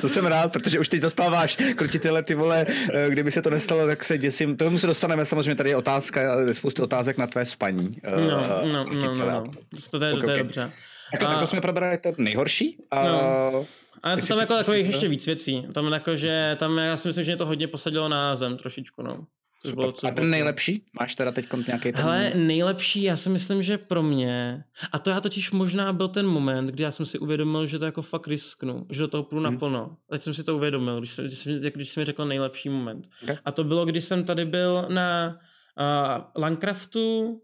To 0.02 0.10
jsem 0.10 0.26
rád, 0.26 0.52
protože 0.52 0.80
už 0.80 0.90
teď 0.90 1.02
zaspáváš 1.02 1.58
krotitele 1.76 2.24
ty 2.24 2.36
vole, 2.36 2.66
eh, 2.94 3.10
kdyby 3.10 3.32
se 3.32 3.42
to 3.42 3.50
nestalo, 3.50 3.88
tak 3.88 4.04
se 4.04 4.18
děsím. 4.18 4.58
Tomu 4.58 4.78
se 4.78 4.88
dostaneme, 4.88 5.26
samozřejmě 5.26 5.56
tady 5.56 5.70
je 5.70 5.76
otázka, 5.76 6.22
spoustu 6.54 6.84
otázek 6.84 7.18
na 7.18 7.28
tvé 7.28 7.46
spaní. 7.46 7.88
Uh, 7.88 8.28
no, 8.28 8.44
no, 8.74 8.84
no, 8.94 9.16
no, 9.16 9.26
no. 9.26 9.44
To, 9.92 10.06
je, 10.06 10.14
okay, 10.14 10.22
to 10.22 10.30
je 10.30 10.34
okay. 10.34 10.38
dobře. 10.38 10.72
Jako, 11.14 11.26
a... 11.26 11.30
tak 11.30 11.40
to 11.40 11.48
jsme 11.48 11.62
probrali 11.62 11.98
to 11.98 12.14
nejhorší. 12.18 12.78
A... 12.92 13.04
No. 13.04 13.66
A 14.04 14.16
to 14.16 14.28
tam 14.28 14.40
jako 14.40 14.54
takových 14.54 14.86
ještě 14.86 15.08
víc 15.08 15.26
věcí. 15.26 15.68
Tam 15.74 15.94
jako, 15.94 16.16
že 16.16 16.56
tam 16.60 16.78
já 16.78 16.98
si 16.98 17.08
myslím, 17.08 17.24
že 17.24 17.32
mě 17.32 17.38
to 17.38 17.46
hodně 17.46 17.68
posadilo 17.68 18.10
na 18.10 18.36
zem 18.36 18.58
trošičku, 18.58 19.02
no. 19.02 19.26
Což 19.62 19.74
bylo, 19.74 19.92
což 19.92 20.04
a 20.04 20.08
ten 20.08 20.16
bylo... 20.16 20.32
nejlepší? 20.32 20.86
Máš 21.00 21.16
teda 21.16 21.32
teď 21.32 21.46
nějaký 21.68 21.92
ten... 21.92 22.06
Ale 22.06 22.32
nejlepší, 22.36 23.04
já 23.04 23.16
si 23.16 23.30
myslím, 23.30 23.62
že 23.62 23.78
pro 23.78 24.04
mě, 24.04 24.64
a 24.92 25.00
to 25.00 25.10
já 25.10 25.22
totiž 25.22 25.52
možná 25.52 25.94
byl 25.94 26.08
ten 26.08 26.28
moment, 26.28 26.68
kdy 26.68 26.84
já 26.84 26.92
jsem 26.92 27.06
si 27.06 27.20
uvědomil, 27.20 27.66
že 27.66 27.80
to 27.80 27.86
jako 27.86 28.02
fakt 28.02 28.28
risknu, 28.28 28.86
že 28.90 29.02
do 29.02 29.08
toho 29.08 29.24
půjdu 29.24 29.46
hmm. 29.46 29.54
naplno. 29.54 29.98
Teď 30.10 30.24
jsem 30.24 30.34
si 30.34 30.44
to 30.44 30.56
uvědomil, 30.56 31.00
když, 31.00 31.20
když, 31.20 31.48
když 31.74 31.90
jsi 31.90 32.00
mi 32.00 32.06
řekl 32.06 32.26
nejlepší 32.26 32.70
moment. 32.70 33.10
Okay. 33.24 33.38
A 33.46 33.52
to 33.52 33.64
bylo, 33.64 33.86
když 33.86 34.04
jsem 34.04 34.24
tady 34.24 34.46
byl 34.46 34.86
na 34.90 35.40
uh, 35.80 36.42
Landcraftu, 36.42 37.42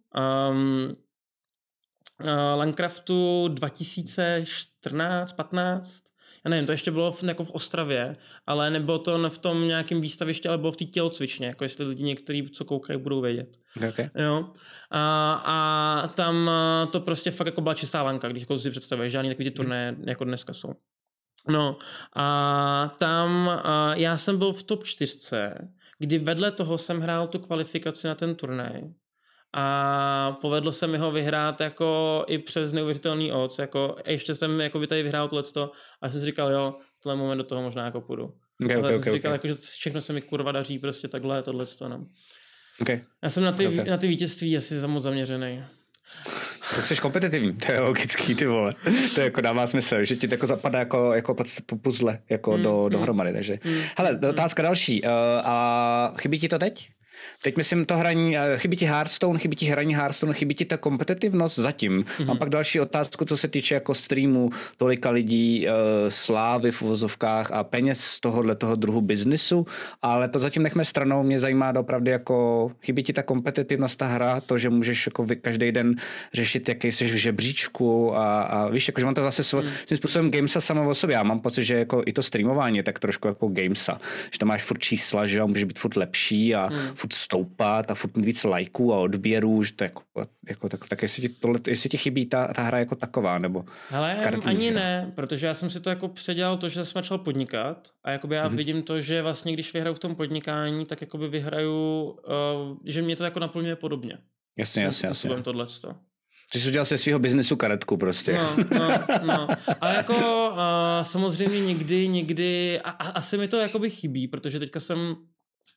um, 0.49 0.95
uh, 2.23 2.29
Landcraftu 2.55 3.47
2014-15, 3.47 6.04
já 6.45 6.49
nevím, 6.49 6.65
to 6.65 6.71
ještě 6.71 6.91
bylo 6.91 7.11
v, 7.11 7.23
jako 7.23 7.45
v 7.45 7.51
Ostravě, 7.51 8.15
ale 8.47 8.69
nebylo 8.69 8.99
to 8.99 9.29
v 9.29 9.37
tom 9.37 9.67
nějakém 9.67 10.01
výstavišti, 10.01 10.47
ale 10.47 10.57
bylo 10.57 10.71
v 10.71 10.77
té 10.77 10.85
tělocvičně, 10.85 11.47
jako 11.47 11.63
jestli 11.63 11.85
lidi 11.85 12.03
někteří, 12.03 12.49
co 12.49 12.65
koukají, 12.65 12.99
budou 12.99 13.21
vědět. 13.21 13.57
Okay. 13.89 14.09
Jo. 14.15 14.49
A, 14.91 15.31
a, 15.45 16.07
tam 16.07 16.51
to 16.91 16.99
prostě 16.99 17.31
fakt 17.31 17.47
jako 17.47 17.61
byla 17.61 17.75
čistá 17.75 18.03
lanka, 18.03 18.27
když 18.27 18.43
jako 18.43 18.59
si 18.59 18.69
představuješ, 18.69 19.11
žádný 19.11 19.29
takový 19.29 19.43
ty 19.43 19.49
mhm. 19.49 19.55
turné 19.55 19.95
jako 20.05 20.23
dneska 20.23 20.53
jsou. 20.53 20.73
No 21.49 21.77
a 22.15 22.95
tam 22.97 23.49
a 23.63 23.95
já 23.95 24.17
jsem 24.17 24.37
byl 24.37 24.53
v 24.53 24.63
top 24.63 24.83
4 24.83 25.17
kdy 25.99 26.17
vedle 26.17 26.51
toho 26.51 26.77
jsem 26.77 26.99
hrál 26.99 27.27
tu 27.27 27.39
kvalifikaci 27.39 28.07
na 28.07 28.15
ten 28.15 28.35
turnaj 28.35 28.81
a 29.57 30.37
povedlo 30.41 30.71
se 30.71 30.87
mi 30.87 30.97
ho 30.97 31.11
vyhrát 31.11 31.61
jako 31.61 32.23
i 32.27 32.37
přes 32.37 32.73
neuvěřitelný 32.73 33.31
odds, 33.31 33.59
jako 33.59 33.95
ještě 34.05 34.35
jsem 34.35 34.61
jako 34.61 34.79
by 34.79 34.87
tady 34.87 35.03
vyhrál 35.03 35.29
tohleto 35.29 35.71
a 36.01 36.09
jsem 36.09 36.19
si 36.19 36.25
říkal, 36.25 36.51
jo, 36.51 36.75
v 36.99 37.03
tenhle 37.03 37.15
moment 37.15 37.37
do 37.37 37.43
toho 37.43 37.61
možná 37.61 37.85
jako 37.85 38.01
půjdu. 38.01 38.33
Okay, 38.65 38.77
okay, 38.77 38.93
jsem 38.93 39.03
si 39.03 39.11
říkal, 39.11 39.31
okay. 39.31 39.35
jako, 39.35 39.47
že 39.47 39.53
všechno 39.53 40.01
se 40.01 40.13
mi 40.13 40.21
kurva 40.21 40.51
daří, 40.51 40.79
prostě 40.79 41.07
takhle, 41.07 41.43
tohle 41.43 41.65
no. 41.87 42.05
Okay. 42.81 43.01
Já 43.23 43.29
jsem 43.29 43.43
na 43.43 43.51
ty, 43.51 43.67
okay. 43.67 43.85
na 43.85 43.97
ty 43.97 44.07
vítězství 44.07 44.57
asi 44.57 44.79
za 44.79 44.87
moc 44.87 45.03
zaměřený. 45.03 45.63
Tak 46.75 46.85
jsi 46.85 46.95
kompetitivní, 46.95 47.53
to 47.53 47.71
je 47.71 47.79
logický, 47.79 48.35
ty 48.35 48.45
vole. 48.45 48.75
To 49.15 49.21
je 49.21 49.25
jako 49.25 49.41
dává 49.41 49.67
smysl, 49.67 50.03
že 50.03 50.15
ti 50.15 50.27
to 50.27 50.33
jako 50.33 50.47
zapadá 50.47 50.79
jako, 50.79 51.13
jako 51.13 51.35
puzzle 51.81 52.19
jako 52.29 52.57
mm, 52.57 52.63
do, 52.63 52.83
mm. 52.83 52.89
dohromady, 52.89 53.33
takže. 53.33 53.59
Mm, 53.63 53.81
Hele, 53.97 54.11
mm. 54.11 54.29
otázka 54.29 54.63
další. 54.63 55.01
Uh, 55.01 55.09
a 55.43 56.13
chybí 56.17 56.39
ti 56.39 56.47
to 56.47 56.59
teď? 56.59 56.89
Teď 57.41 57.57
myslím 57.57 57.85
to 57.85 57.97
hraní, 57.97 58.37
eh, 58.37 58.57
chybí 58.57 58.77
ti 58.77 58.85
Hearthstone, 58.85 59.39
chybí 59.39 59.55
ti 59.55 59.65
hraní 59.65 59.95
Hearthstone, 59.95 60.33
chybí 60.33 60.55
ti 60.55 60.65
ta 60.65 60.77
kompetitivnost 60.77 61.59
zatím. 61.59 62.03
Mm-hmm. 62.03 62.25
Mám 62.25 62.37
pak 62.37 62.49
další 62.49 62.79
otázku, 62.79 63.25
co 63.25 63.37
se 63.37 63.47
týče 63.47 63.73
jako 63.73 63.93
streamu 63.93 64.49
tolika 64.77 65.09
lidí, 65.09 65.67
uh, 65.67 65.73
slávy 66.09 66.71
v 66.71 66.81
uvozovkách 66.81 67.51
a 67.51 67.63
peněz 67.63 67.99
z 67.99 68.19
tohohle 68.19 68.55
toho 68.55 68.75
druhu 68.75 69.01
biznisu, 69.01 69.65
ale 70.01 70.27
to 70.29 70.39
zatím 70.39 70.63
nechme 70.63 70.85
stranou, 70.85 71.23
mě 71.23 71.39
zajímá 71.39 71.73
opravdu 71.79 72.11
jako, 72.11 72.71
chybí 72.81 73.03
ti 73.03 73.13
ta 73.13 73.23
kompetitivnost, 73.23 73.99
ta 73.99 74.07
hra, 74.07 74.41
to, 74.41 74.57
že 74.57 74.69
můžeš 74.69 75.05
jako 75.05 75.27
každý 75.41 75.71
den 75.71 75.95
řešit, 76.33 76.69
jaký 76.69 76.91
jsi 76.91 77.05
v 77.05 77.15
žebříčku 77.15 78.15
a, 78.17 78.41
a 78.41 78.67
víš, 78.67 78.87
jako, 78.87 79.01
že 79.01 79.05
mám 79.05 79.15
to 79.15 79.21
vlastně 79.21 79.43
svým 79.43 79.63
mm. 79.63 79.97
způsobem 79.97 80.31
gamesa 80.31 80.61
samo 80.61 80.89
o 80.89 80.93
sobě. 80.95 81.13
Já 81.13 81.23
mám 81.23 81.39
pocit, 81.39 81.63
že 81.63 81.75
jako 81.75 82.03
i 82.05 82.13
to 82.13 82.23
streamování 82.23 82.77
je 82.77 82.83
tak 82.83 82.99
trošku 82.99 83.27
jako 83.27 83.47
gamesa, 83.47 83.99
že 84.31 84.39
tam 84.39 84.49
máš 84.49 84.63
furt 84.63 84.79
čísla, 84.79 85.27
že 85.27 85.37
jo, 85.37 85.47
může 85.47 85.65
být 85.65 85.79
furt 85.79 85.95
lepší 85.95 86.55
a 86.55 86.69
mm. 86.69 86.95
furt 86.95 87.04
stoupat 87.13 87.91
a 87.91 87.95
furt 87.95 88.17
mít 88.17 88.25
víc 88.25 88.43
lajků 88.43 88.93
a 88.93 88.99
odběrů, 88.99 89.63
že 89.63 89.73
to 89.73 89.83
jako, 89.83 90.01
jako 90.47 90.69
tak, 90.69 90.89
tak 90.89 91.01
jestli, 91.01 91.21
ti 91.21 91.29
tohle, 91.29 91.59
jestli 91.67 91.89
ti 91.89 91.97
chybí 91.97 92.25
ta, 92.25 92.53
ta 92.53 92.61
hra 92.61 92.79
jako 92.79 92.95
taková, 92.95 93.39
nebo 93.39 93.65
Hele, 93.89 94.15
ani 94.45 94.69
hra. 94.69 94.79
ne, 94.79 95.11
protože 95.15 95.47
já 95.47 95.53
jsem 95.53 95.69
si 95.69 95.79
to 95.79 95.89
jako 95.89 96.07
předělal 96.07 96.57
to, 96.57 96.69
že 96.69 96.85
jsem 96.85 96.99
začal 96.99 97.17
podnikat 97.17 97.89
a 98.03 98.11
jakoby 98.11 98.35
já 98.35 98.49
mm-hmm. 98.49 98.55
vidím 98.55 98.83
to, 98.83 99.01
že 99.01 99.21
vlastně 99.21 99.53
když 99.53 99.73
vyhraju 99.73 99.95
v 99.95 99.99
tom 99.99 100.15
podnikání, 100.15 100.85
tak 100.85 101.01
jakoby 101.01 101.27
vyhraju, 101.27 102.03
uh, 102.03 102.77
že 102.85 103.01
mě 103.01 103.15
to 103.15 103.23
jako 103.23 103.39
naplňuje 103.39 103.75
podobně. 103.75 104.17
Jasně, 104.57 104.83
jasně, 104.83 105.07
jasně. 105.07 105.41
tohle. 105.41 105.67
Že 106.53 106.59
jsi 106.59 106.67
udělal 106.67 106.85
se 106.85 106.97
svého 106.97 107.19
biznesu 107.19 107.55
karetku 107.55 107.97
prostě. 107.97 108.37
No, 108.37 108.55
no, 108.79 108.97
no. 109.25 109.47
Ale 109.81 109.95
jako 109.95 110.49
uh, 110.49 110.57
samozřejmě 111.01 111.61
někdy, 111.61 112.07
někdy, 112.07 112.79
a, 112.79 112.89
a 112.89 113.09
asi 113.09 113.37
mi 113.37 113.47
to 113.47 113.57
jakoby 113.57 113.89
chybí, 113.89 114.27
protože 114.27 114.59
teďka 114.59 114.79
jsem 114.79 115.15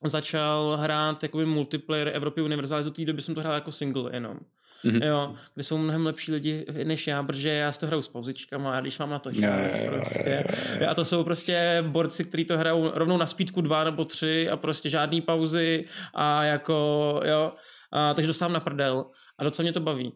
začal 0.05 0.79
hrát 0.81 1.23
jakoby 1.23 1.47
multiplayer 1.47 2.11
Evropy 2.15 2.43
Univerzál, 2.43 2.83
do 2.83 2.91
té 2.91 3.05
doby 3.05 3.23
jsem 3.23 3.35
to 3.35 3.41
hrál 3.41 3.55
jako 3.55 3.73
single 3.73 4.11
jenom. 4.13 4.39
Mm-hmm. 4.85 5.07
Jo, 5.07 5.35
kde 5.55 5.65
jsou 5.65 5.79
mnohem 5.79 6.07
lepší 6.07 6.33
lidi 6.33 6.67
než 6.85 7.07
já, 7.07 7.23
protože 7.23 7.49
já 7.49 7.73
si 7.73 7.81
to 7.81 7.87
hraju 7.87 8.03
s 8.03 8.09
pauzičkama 8.09 8.77
a 8.77 8.81
když 8.81 8.99
mám 8.99 9.11
na 9.11 9.19
to 9.19 9.33
čas, 9.33 9.41
yeah, 9.41 9.95
prostě. 9.95 10.45
A 10.89 10.95
to 10.95 11.05
jsou 11.05 11.25
prostě 11.25 11.85
borci, 11.87 12.25
kteří 12.25 12.45
to 12.45 12.59
hrajou 12.59 12.91
rovnou 12.95 13.17
na 13.17 13.27
speedku 13.27 13.61
dva 13.61 13.85
nebo 13.85 14.05
tři 14.05 14.51
a 14.51 14.57
prostě 14.57 14.91
žádný 14.91 15.21
pauzy 15.21 15.85
a 16.15 16.45
jako, 16.45 17.21
jo, 17.25 17.53
a, 17.93 18.15
takže 18.15 18.27
dostávám 18.27 18.53
na 18.53 18.61
prdel 18.61 19.05
a 19.39 19.45
docela 19.45 19.65
mě 19.65 19.73
to 19.73 19.81
baví. 19.81 20.13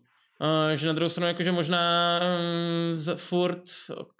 Že 0.74 0.86
na 0.86 0.92
druhou 0.92 1.08
stranu 1.08 1.28
jakože 1.28 1.52
možná 1.52 1.80
um, 2.20 3.16
furt 3.16 3.62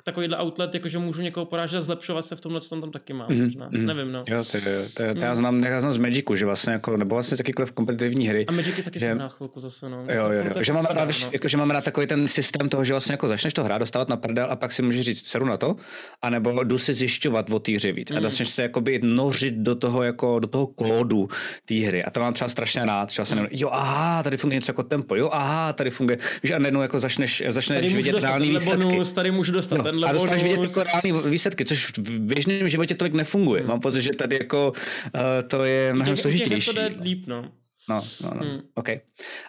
takovýhle 0.05 0.39
outlet, 0.43 0.75
jakože 0.75 0.99
můžu 0.99 1.23
někoho 1.23 1.47
porážet 1.47 1.81
zlepšovat 1.81 2.27
se 2.27 2.37
v 2.37 2.41
tomhle 2.41 2.61
tom 2.61 2.81
tam 2.81 2.91
taky 2.91 3.13
mám, 3.13 3.29
mm-hmm. 3.29 3.45
možná, 3.45 3.71
mm-hmm. 3.71 3.87
nevím 3.87 4.13
no. 4.13 4.25
Jo, 4.29 4.45
to, 4.45 4.57
je, 4.57 4.63
to, 4.95 5.03
je, 5.03 5.15
to 5.15 5.21
já, 5.21 5.29
mhm. 5.29 5.37
znám, 5.37 5.65
já 5.65 5.81
znám 5.81 5.93
z 5.93 5.99
Magicu, 5.99 6.37
že 6.37 6.47
vlastně 6.47 6.73
jako, 6.73 6.97
nebo 6.97 7.17
vlastně 7.17 7.37
takýkoliv 7.37 7.73
kompetitivní 7.73 8.29
hry. 8.29 8.47
A 8.47 8.53
Magic 8.53 8.85
taky 8.85 8.99
že, 8.99 9.07
jsem 9.07 9.19
na 9.19 9.29
chvilku 9.29 9.61
zase, 9.61 9.89
no. 9.89 10.05
Jo, 10.09 10.31
jo, 10.31 10.45
jo, 10.57 10.63
že 10.63 10.73
mám 10.73 10.85
rád, 10.85 11.09
no. 11.09 11.31
jako, 11.33 11.49
že 11.49 11.57
mám 11.57 11.71
rád 11.71 11.85
takový 11.85 12.07
ten 12.07 12.29
systém 12.29 12.69
toho, 12.69 12.85
že 12.85 12.93
vlastně 12.93 13.13
jako 13.13 13.29
začneš 13.29 13.55
to 13.55 13.65
hrát, 13.65 13.79
dostávat 13.79 14.09
na 14.09 14.17
prdel 14.17 14.47
a 14.51 14.57
pak 14.57 14.73
si 14.73 14.83
můžeš 14.83 15.07
říct, 15.07 15.27
seru 15.27 15.47
na 15.47 15.57
to, 15.57 15.77
anebo 16.23 16.65
jdu 16.65 16.79
si 16.79 16.95
zjišťovat 16.95 17.51
o 17.51 17.59
té 17.59 17.73
hře 17.73 17.93
víc 17.93 18.11
mm. 18.11 18.19
a 18.19 18.21
začneš 18.21 18.49
se 18.49 18.63
jakoby 18.63 19.01
nořit 19.03 19.55
do 19.55 19.75
toho, 19.75 20.03
jako, 20.03 20.39
do 20.39 20.49
toho 20.49 20.67
kódu 20.67 21.29
té 21.65 21.75
hry 21.75 22.05
a 22.05 22.11
to 22.11 22.21
mám 22.21 22.35
třeba 22.35 22.49
strašně 22.49 22.85
rád, 22.85 23.11
že 23.11 23.17
vlastně, 23.21 23.41
mm. 23.41 23.47
jo, 23.51 23.69
aha, 23.73 24.23
tady 24.23 24.37
funguje 24.37 24.57
něco 24.57 24.71
jako 24.71 24.83
tempo, 24.83 25.17
jo, 25.17 25.31
aha, 25.33 25.73
tady 25.73 25.91
funguje, 25.91 26.12
víš, 26.43 26.53
a 26.53 26.59
najednou 26.59 26.83
jako 26.83 27.01
začneš, 27.01 27.43
začneš 27.49 27.95
vidět 27.95 28.15
reální 28.15 28.51
výsledky. 28.51 28.87
Bonus, 28.87 29.13
tady 29.13 29.31
můžu 29.31 29.53
dostat 29.53 29.79
no, 29.79 29.85
tenhle 29.85 30.09
a 30.09 30.13
dostaneš 30.13 30.43
vidět 30.43 30.63
jako 30.63 30.83
reální 30.83 31.31
výsledky, 31.31 31.65
což 31.65 31.99
v 31.99 32.19
běžném 32.19 32.69
životě 32.69 32.95
tolik 32.95 33.13
nefunguje. 33.13 33.61
Hmm. 33.61 33.69
Mám 33.69 33.81
pocit, 33.81 34.03
že 34.03 34.11
tady 34.11 34.37
jako 34.41 34.73
uh, 35.15 35.21
to 35.47 35.65
je 35.65 35.95
mnohem 35.95 36.17
složitější. 36.17 36.67
To 36.67 36.81
jde 36.81 36.91
líp, 37.03 37.25
no. 37.27 37.45
No, 37.89 38.05
no, 38.23 38.31
no. 38.35 38.41
Hmm. 38.41 38.61
OK. 38.75 38.89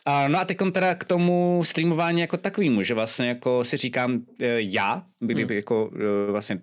A, 0.06 0.28
no 0.28 0.40
a 0.40 0.46
teď 0.46 0.58
teda 0.72 0.96
k 0.96 1.04
tomu 1.04 1.62
streamování 1.66 2.22
jako 2.22 2.38
takovému, 2.38 2.84
že 2.84 2.94
vlastně 2.94 3.28
jako 3.28 3.64
si 3.64 3.78
říkám 3.78 4.22
e, 4.40 4.62
já, 4.62 5.04
kdyby 5.20 5.44
hmm. 5.44 5.56
jako 5.56 5.92
e, 6.28 6.32
vlastně 6.32 6.62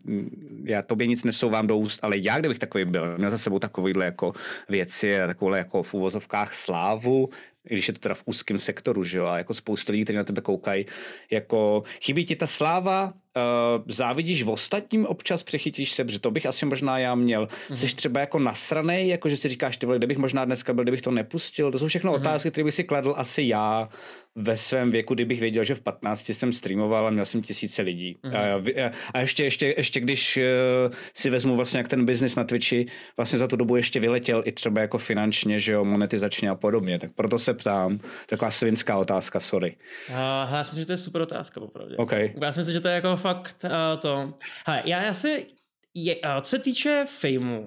já 0.65 0.83
tobě 0.83 1.07
nic 1.07 1.25
nesouvám 1.25 1.67
do 1.67 1.77
úst, 1.77 2.01
ale 2.03 2.15
já, 2.19 2.39
kdybych 2.39 2.59
takový 2.59 2.85
byl, 2.85 3.19
měl 3.19 3.31
za 3.31 3.39
sebou 3.39 3.59
takovýhle 3.59 4.05
jako 4.05 4.33
věci, 4.69 5.19
takovouhle 5.27 5.59
jako 5.59 5.83
v 5.83 5.95
úvozovkách 5.95 6.55
slávu, 6.55 7.29
i 7.69 7.75
když 7.75 7.89
je 7.89 7.95
to 7.95 8.01
teda 8.01 8.15
v 8.15 8.23
úzkém 8.27 8.59
sektoru, 8.59 9.05
že 9.05 9.19
jo, 9.19 9.27
a 9.27 9.39
jako 9.39 9.55
spoustu 9.55 9.93
lidí, 9.93 10.05
kteří 10.05 10.17
na 10.17 10.25
tebe 10.25 10.41
koukají, 10.41 10.87
jako 11.31 11.83
chybí 12.03 12.25
ti 12.25 12.37
ta 12.37 12.47
sláva, 12.47 13.13
uh, 13.37 13.83
závidíš 13.87 14.43
v 14.43 14.51
ostatním 14.51 15.07
občas, 15.07 15.43
přechytíš 15.43 15.93
se, 15.93 16.05
protože 16.05 16.19
to 16.19 16.31
bych 16.31 16.47
asi 16.47 16.67
možná 16.67 16.99
já 16.99 17.15
měl. 17.15 17.47
Mm-hmm. 17.47 17.75
Jsi 17.75 17.97
třeba 17.97 18.21
jako 18.21 18.39
nasranej, 18.39 19.09
jako 19.09 19.29
že 19.29 19.37
si 19.37 19.49
říkáš, 19.49 19.77
ty 19.77 19.87
vole, 19.87 19.99
kdybych 19.99 20.19
možná 20.19 20.45
dneska 20.45 20.73
byl, 20.73 20.85
kdybych 20.85 21.03
to 21.03 21.11
nepustil. 21.11 21.73
To 21.73 21.79
jsou 21.79 21.87
všechno 21.87 22.13
mm-hmm. 22.13 22.21
otázky, 22.21 22.51
které 22.51 22.65
bych 22.65 22.75
si 22.75 22.85
kladl 22.85 23.15
asi 23.17 23.43
já 23.43 23.89
ve 24.37 24.57
svém 24.57 24.91
věku, 24.91 25.15
kdybych 25.15 25.41
věděl, 25.41 25.65
že 25.65 25.75
v 25.75 25.83
15 25.83 26.29
jsem 26.29 26.53
streamoval 26.53 27.07
a 27.07 27.11
měl 27.11 27.25
jsem 27.25 27.43
tisíce 27.43 27.83
lidí. 27.83 28.17
Mm-hmm. 28.25 28.87
A, 28.87 28.91
a 29.15 29.21
ještě, 29.21 29.45
ještě, 29.45 29.75
ještě, 29.77 30.01
když 30.01 30.37
uh, 30.37 30.95
si 31.15 31.31
vezmu 31.31 31.57
vlastně 31.57 31.79
jak 31.79 31.89
ten 31.89 32.07
biznis 32.07 32.37
na 32.37 32.45
Twitchi, 32.45 32.87
vlastně 33.17 33.39
za 33.39 33.49
tu 33.49 33.57
dobu 33.57 33.77
ještě 33.77 34.01
vyletěl 34.01 34.43
i 34.47 34.53
třeba 34.53 34.81
jako 34.81 34.99
finančně, 34.99 35.61
že 35.61 35.73
jo, 35.73 35.85
monetizačně 35.85 36.51
a 36.51 36.55
podobně. 36.55 36.99
Tak 36.99 37.13
proto 37.13 37.39
se 37.39 37.55
ptám. 37.55 38.01
Taková 38.27 38.51
svinská 38.51 38.99
otázka, 38.99 39.41
sorry. 39.41 39.77
Uh, 40.09 40.17
já 40.55 40.65
si 40.65 40.71
myslím, 40.71 40.83
že 40.83 40.87
to 40.87 40.93
je 40.93 40.97
super 40.97 41.23
otázka, 41.23 41.61
opravdu. 41.61 41.97
Okay. 41.97 42.33
Já 42.43 42.53
si 42.53 42.61
myslím, 42.61 42.75
že 42.75 42.81
to 42.81 42.89
je 42.89 42.95
jako 42.95 43.20
fakt 43.21 43.65
uh, 43.65 44.01
to. 44.01 44.35
Hele, 44.67 44.83
já 44.85 45.11
asi, 45.11 45.47
je, 45.95 46.17
uh, 46.17 46.41
co 46.41 46.51
se 46.51 46.59
týče 46.59 47.05
fejmu, 47.09 47.67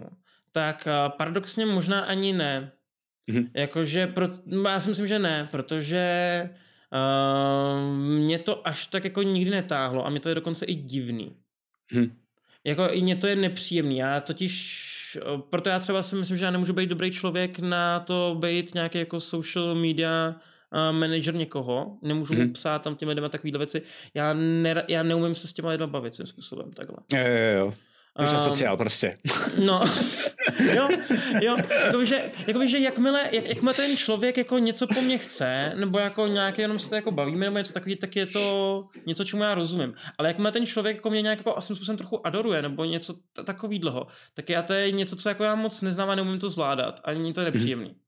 tak 0.52 0.88
uh, 0.88 1.18
paradoxně 1.18 1.66
možná 1.66 2.00
ani 2.00 2.34
ne. 2.34 2.72
Mm-hmm. 3.32 3.50
Jakože, 3.56 4.08
pro, 4.08 4.28
no, 4.46 4.70
já 4.70 4.80
si 4.80 4.90
myslím, 4.90 5.08
že 5.08 5.20
ne, 5.20 5.48
protože 5.52 6.06
uh, 6.94 7.96
mě 7.98 8.40
to 8.40 8.68
až 8.68 8.88
tak 8.88 9.04
jako 9.04 9.24
nikdy 9.24 9.52
netáhlo 9.52 10.06
a 10.06 10.10
mě 10.10 10.20
to 10.20 10.30
je 10.30 10.36
dokonce 10.36 10.66
i 10.66 10.76
divný. 10.76 11.36
Mm-hmm. 11.94 12.12
Jako 12.64 12.88
i 12.90 13.02
mě 13.02 13.16
to 13.16 13.28
je 13.28 13.36
nepříjemný. 13.36 13.98
Já 13.98 14.20
totiž, 14.20 15.18
proto 15.50 15.70
já 15.70 15.80
třeba 15.80 16.04
si 16.04 16.16
myslím, 16.16 16.38
že 16.38 16.46
já 16.46 16.52
nemůžu 16.52 16.74
být 16.74 16.90
dobrý 16.90 17.12
člověk 17.12 17.60
na 17.60 18.00
to 18.00 18.38
být 18.40 18.74
nějaký 18.74 18.98
jako 18.98 19.20
social 19.20 19.76
media 19.76 20.36
manager 20.92 21.36
někoho, 21.36 21.98
nemůžu 22.02 22.34
mm-hmm. 22.34 22.48
mu 22.48 22.54
psát 22.54 22.82
tam 22.82 22.96
těmi 22.96 23.14
lidmi 23.14 23.30
takovýhle 23.30 23.58
věci. 23.58 23.82
Já, 24.14 24.34
ne, 24.34 24.84
já 24.88 25.04
neumím 25.04 25.36
se 25.36 25.48
s 25.48 25.54
těma 25.54 25.70
lidmi 25.70 25.88
bavit 25.88 26.14
tím 26.14 26.26
způsobem 26.26 26.72
takhle. 26.72 26.98
Jo, 27.14 27.28
jo, 27.28 27.60
jo. 27.60 27.74
Už 28.20 28.34
um, 28.34 28.40
sociál 28.40 28.78
prostě. 28.78 29.18
No, 29.66 29.82
jo, 30.76 30.90
jo, 31.42 31.58
jakoby, 31.86 32.06
že, 32.06 32.32
jakoby, 32.48 32.68
že 32.68 32.80
jakmile, 32.80 33.30
jak, 33.32 33.46
jakmile 33.46 33.74
ten 33.74 33.98
člověk 33.98 34.38
jako 34.38 34.58
něco 34.58 34.88
po 34.88 35.02
mně 35.02 35.18
chce, 35.18 35.72
nebo 35.76 36.00
jako 36.00 36.28
nějaké 36.28 36.62
jenom 36.62 36.80
se 36.80 36.90
to 36.90 36.96
jako 36.96 37.12
bavíme, 37.12 37.46
nebo 37.46 37.58
něco 37.58 37.74
takový, 37.74 37.96
tak 37.96 38.16
je 38.16 38.26
to 38.26 38.86
něco, 39.06 39.26
čemu 39.26 39.44
já 39.44 39.56
rozumím. 39.56 39.94
Ale 40.18 40.28
jakmile 40.28 40.52
ten 40.52 40.66
člověk 40.66 40.96
jako 40.96 41.10
mě 41.10 41.22
nějak 41.22 41.38
jako 41.38 41.58
asi 41.58 41.76
způsobem 41.76 41.98
trochu 41.98 42.28
adoruje, 42.28 42.62
nebo 42.62 42.86
něco 42.86 43.14
t- 43.14 43.44
takový 43.44 43.80
dlouho, 43.80 44.08
tak 44.34 44.50
já 44.50 44.62
to 44.62 44.74
je 44.74 44.92
něco, 44.92 45.16
co 45.16 45.30
jako 45.30 45.44
já 45.44 45.56
moc 45.56 45.82
neznám 45.82 46.10
a 46.10 46.16
neumím 46.16 46.40
to 46.40 46.50
zvládat, 46.50 47.02
ani 47.04 47.34
to 47.34 47.42
je 47.42 47.46
nepříjemný. 47.46 47.90
Mm-hmm. 47.90 48.04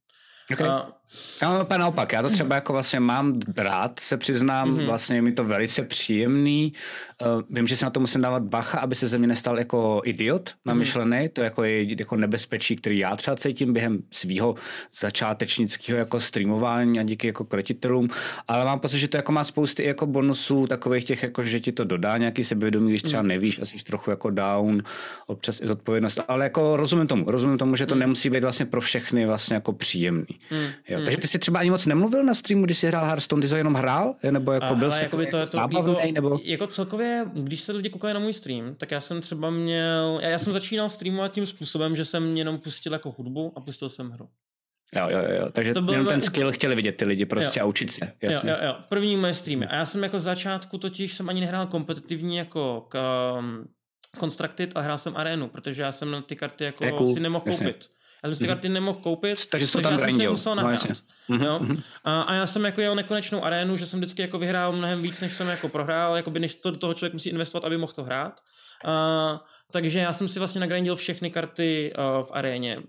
Okay. 0.52 0.68
Uh, 0.68 0.74
já 1.42 1.50
mám 1.50 1.66
naopak, 1.78 2.12
já 2.12 2.22
to 2.22 2.30
třeba 2.30 2.54
jako 2.54 2.72
vlastně 2.72 3.00
mám 3.00 3.40
rád, 3.56 4.00
se 4.00 4.16
přiznám, 4.16 4.74
mm-hmm. 4.74 4.86
vlastně 4.86 5.16
je 5.16 5.22
mi 5.22 5.32
to 5.32 5.44
velice 5.44 5.82
příjemný. 5.82 6.72
Uh, 7.36 7.42
vím, 7.50 7.66
že 7.66 7.76
si 7.76 7.84
na 7.84 7.90
to 7.90 8.00
musím 8.00 8.20
dávat 8.20 8.42
bacha, 8.42 8.78
aby 8.78 8.94
se 8.94 9.08
ze 9.08 9.18
mě 9.18 9.26
nestal 9.26 9.58
jako 9.58 10.00
idiot 10.04 10.50
namyšlený, 10.64 11.16
mm-hmm. 11.16 11.32
to 11.32 11.42
jako 11.42 11.64
je 11.64 11.98
jako 11.98 12.16
nebezpečí, 12.16 12.76
který 12.76 12.98
já 12.98 13.16
třeba 13.16 13.36
cítím 13.36 13.72
během 13.72 14.02
svého 14.10 14.54
začátečnického 15.00 15.98
jako 15.98 16.20
streamování 16.20 17.00
a 17.00 17.02
díky 17.02 17.26
jako 17.26 17.44
kretitelům, 17.44 18.08
ale 18.48 18.64
mám 18.64 18.80
pocit, 18.80 18.98
že 18.98 19.08
to 19.08 19.16
jako 19.16 19.32
má 19.32 19.44
spousty 19.44 19.84
jako 19.84 20.06
bonusů, 20.06 20.66
takových 20.66 21.04
těch, 21.04 21.22
jako, 21.22 21.44
že 21.44 21.60
ti 21.60 21.72
to 21.72 21.84
dodá 21.84 22.18
nějaký 22.18 22.44
sebevědomí, 22.44 22.90
když 22.90 23.02
třeba 23.02 23.22
mhm. 23.22 23.28
nevíš, 23.28 23.58
asi 23.58 23.84
trochu 23.84 24.10
jako 24.10 24.30
down, 24.30 24.82
občas 25.26 25.60
i 25.60 25.66
zodpovědnost, 25.66 26.20
ale 26.28 26.44
jako 26.44 26.76
rozumím 26.76 27.06
tomu, 27.06 27.30
rozumím 27.30 27.58
tomu, 27.58 27.76
že 27.76 27.86
to 27.86 27.94
mm. 27.94 27.98
nemusí 27.98 28.30
být 28.30 28.42
vlastně 28.42 28.66
pro 28.66 28.80
všechny 28.80 29.26
vlastně 29.26 29.54
jako 29.54 29.72
příjemný. 29.72 30.26
Mm. 30.50 30.66
Jo, 30.88 30.95
takže 31.04 31.18
ty 31.18 31.28
si 31.28 31.38
třeba 31.38 31.60
ani 31.60 31.70
moc 31.70 31.86
nemluvil 31.86 32.24
na 32.24 32.34
streamu, 32.34 32.64
když 32.64 32.78
jsi 32.78 32.86
hrál 32.86 33.04
Hearthstone, 33.04 33.42
ty 33.42 33.48
jsi 33.48 33.56
jenom 33.56 33.74
hrál? 33.74 34.14
Nebo 34.30 34.52
jako 34.52 34.66
A, 34.66 34.74
byl 34.74 34.90
jsi 34.90 35.08
to, 35.08 35.20
jako 35.20 35.36
to, 35.36 35.46
zábavný, 35.46 35.94
jako, 35.94 36.12
nebo... 36.12 36.40
jako 36.44 36.66
celkově, 36.66 37.24
když 37.34 37.60
se 37.60 37.72
lidi 37.72 37.90
koukali 37.90 38.14
na 38.14 38.20
můj 38.20 38.32
stream, 38.32 38.74
tak 38.74 38.90
já 38.90 39.00
jsem 39.00 39.20
třeba 39.20 39.50
měl, 39.50 40.18
já, 40.22 40.28
já 40.28 40.38
jsem 40.38 40.52
začínal 40.52 40.88
streamovat 40.88 41.32
tím 41.32 41.46
způsobem, 41.46 41.96
že 41.96 42.04
jsem 42.04 42.36
jenom 42.36 42.58
pustil 42.58 42.92
jako 42.92 43.14
hudbu 43.18 43.52
a 43.56 43.60
pustil 43.60 43.88
jsem 43.88 44.10
hru. 44.10 44.28
Jo, 44.96 45.08
jo, 45.08 45.18
jo, 45.40 45.50
takže 45.52 45.74
To 45.74 45.82
bylo 45.82 45.94
jenom 45.94 46.06
ten 46.06 46.20
skill 46.20 46.52
chtěli 46.52 46.74
vidět 46.74 46.92
ty 46.92 47.04
lidi 47.04 47.26
prostě 47.26 47.60
Jo. 47.60 47.64
a 47.64 47.68
učit 47.68 47.90
se, 47.90 48.12
jasně. 48.22 48.50
Jo, 48.50 48.56
jo, 48.60 48.66
jo. 48.66 48.76
První 48.88 49.16
moje 49.16 49.34
streamy. 49.34 49.66
A 49.66 49.74
já 49.74 49.86
jsem 49.86 50.02
jako 50.02 50.18
začátku 50.18 50.78
totiž 50.78 51.14
jsem 51.14 51.28
ani 51.28 51.40
nehrál 51.40 51.66
kompetitivní 51.66 52.36
jako 52.36 52.86
k, 52.88 52.98
um, 53.38 53.66
Constructed, 54.20 54.72
ale 54.74 54.84
hrál 54.84 54.98
jsem 54.98 55.16
arénu, 55.16 55.48
protože 55.48 55.82
já 55.82 55.92
jsem 55.92 56.10
na 56.10 56.22
ty 56.22 56.36
karty 56.36 56.64
jako 56.64 56.90
cool, 56.90 57.14
si 57.14 57.20
nemohl 57.20 57.44
jasně. 57.46 57.74
Já 58.24 58.28
jsem 58.28 58.34
si 58.34 58.42
ty 58.42 58.46
karty 58.48 58.68
nemohl 58.68 58.98
koupit, 58.98 59.46
Takže 59.46 59.72
to 59.72 59.80
tam 59.80 59.92
já 59.92 59.98
jsem 59.98 60.14
si 60.14 60.28
musel 60.28 60.54
No, 60.54 60.62
nahrát. 60.62 60.86
Mhm, 61.28 61.44
jo? 61.44 61.58
mhm. 61.62 61.82
A, 62.04 62.22
a, 62.22 62.34
já 62.34 62.46
jsem 62.46 62.64
jako 62.64 62.80
jel 62.80 62.94
nekonečnou 62.94 63.44
arénu, 63.44 63.76
že 63.76 63.86
jsem 63.86 64.00
vždycky 64.00 64.22
jako 64.22 64.38
vyhrál 64.38 64.72
mnohem 64.72 65.02
víc, 65.02 65.20
než 65.20 65.32
jsem 65.32 65.48
jako 65.48 65.68
prohrál, 65.68 66.16
jakoby 66.16 66.40
než 66.40 66.56
to 66.56 66.70
do 66.70 66.76
toho 66.76 66.94
člověk 66.94 67.12
musí 67.12 67.30
investovat, 67.30 67.64
aby 67.66 67.78
mohl 67.78 67.92
to 67.92 68.04
hrát. 68.04 68.40
A, 68.84 69.44
takže 69.72 69.98
já 69.98 70.12
jsem 70.12 70.28
si 70.28 70.38
vlastně 70.38 70.60
nagrindil 70.60 70.96
všechny 70.96 71.30
karty 71.30 71.92
uh, 71.98 72.26
v 72.26 72.30
aréně. 72.32 72.82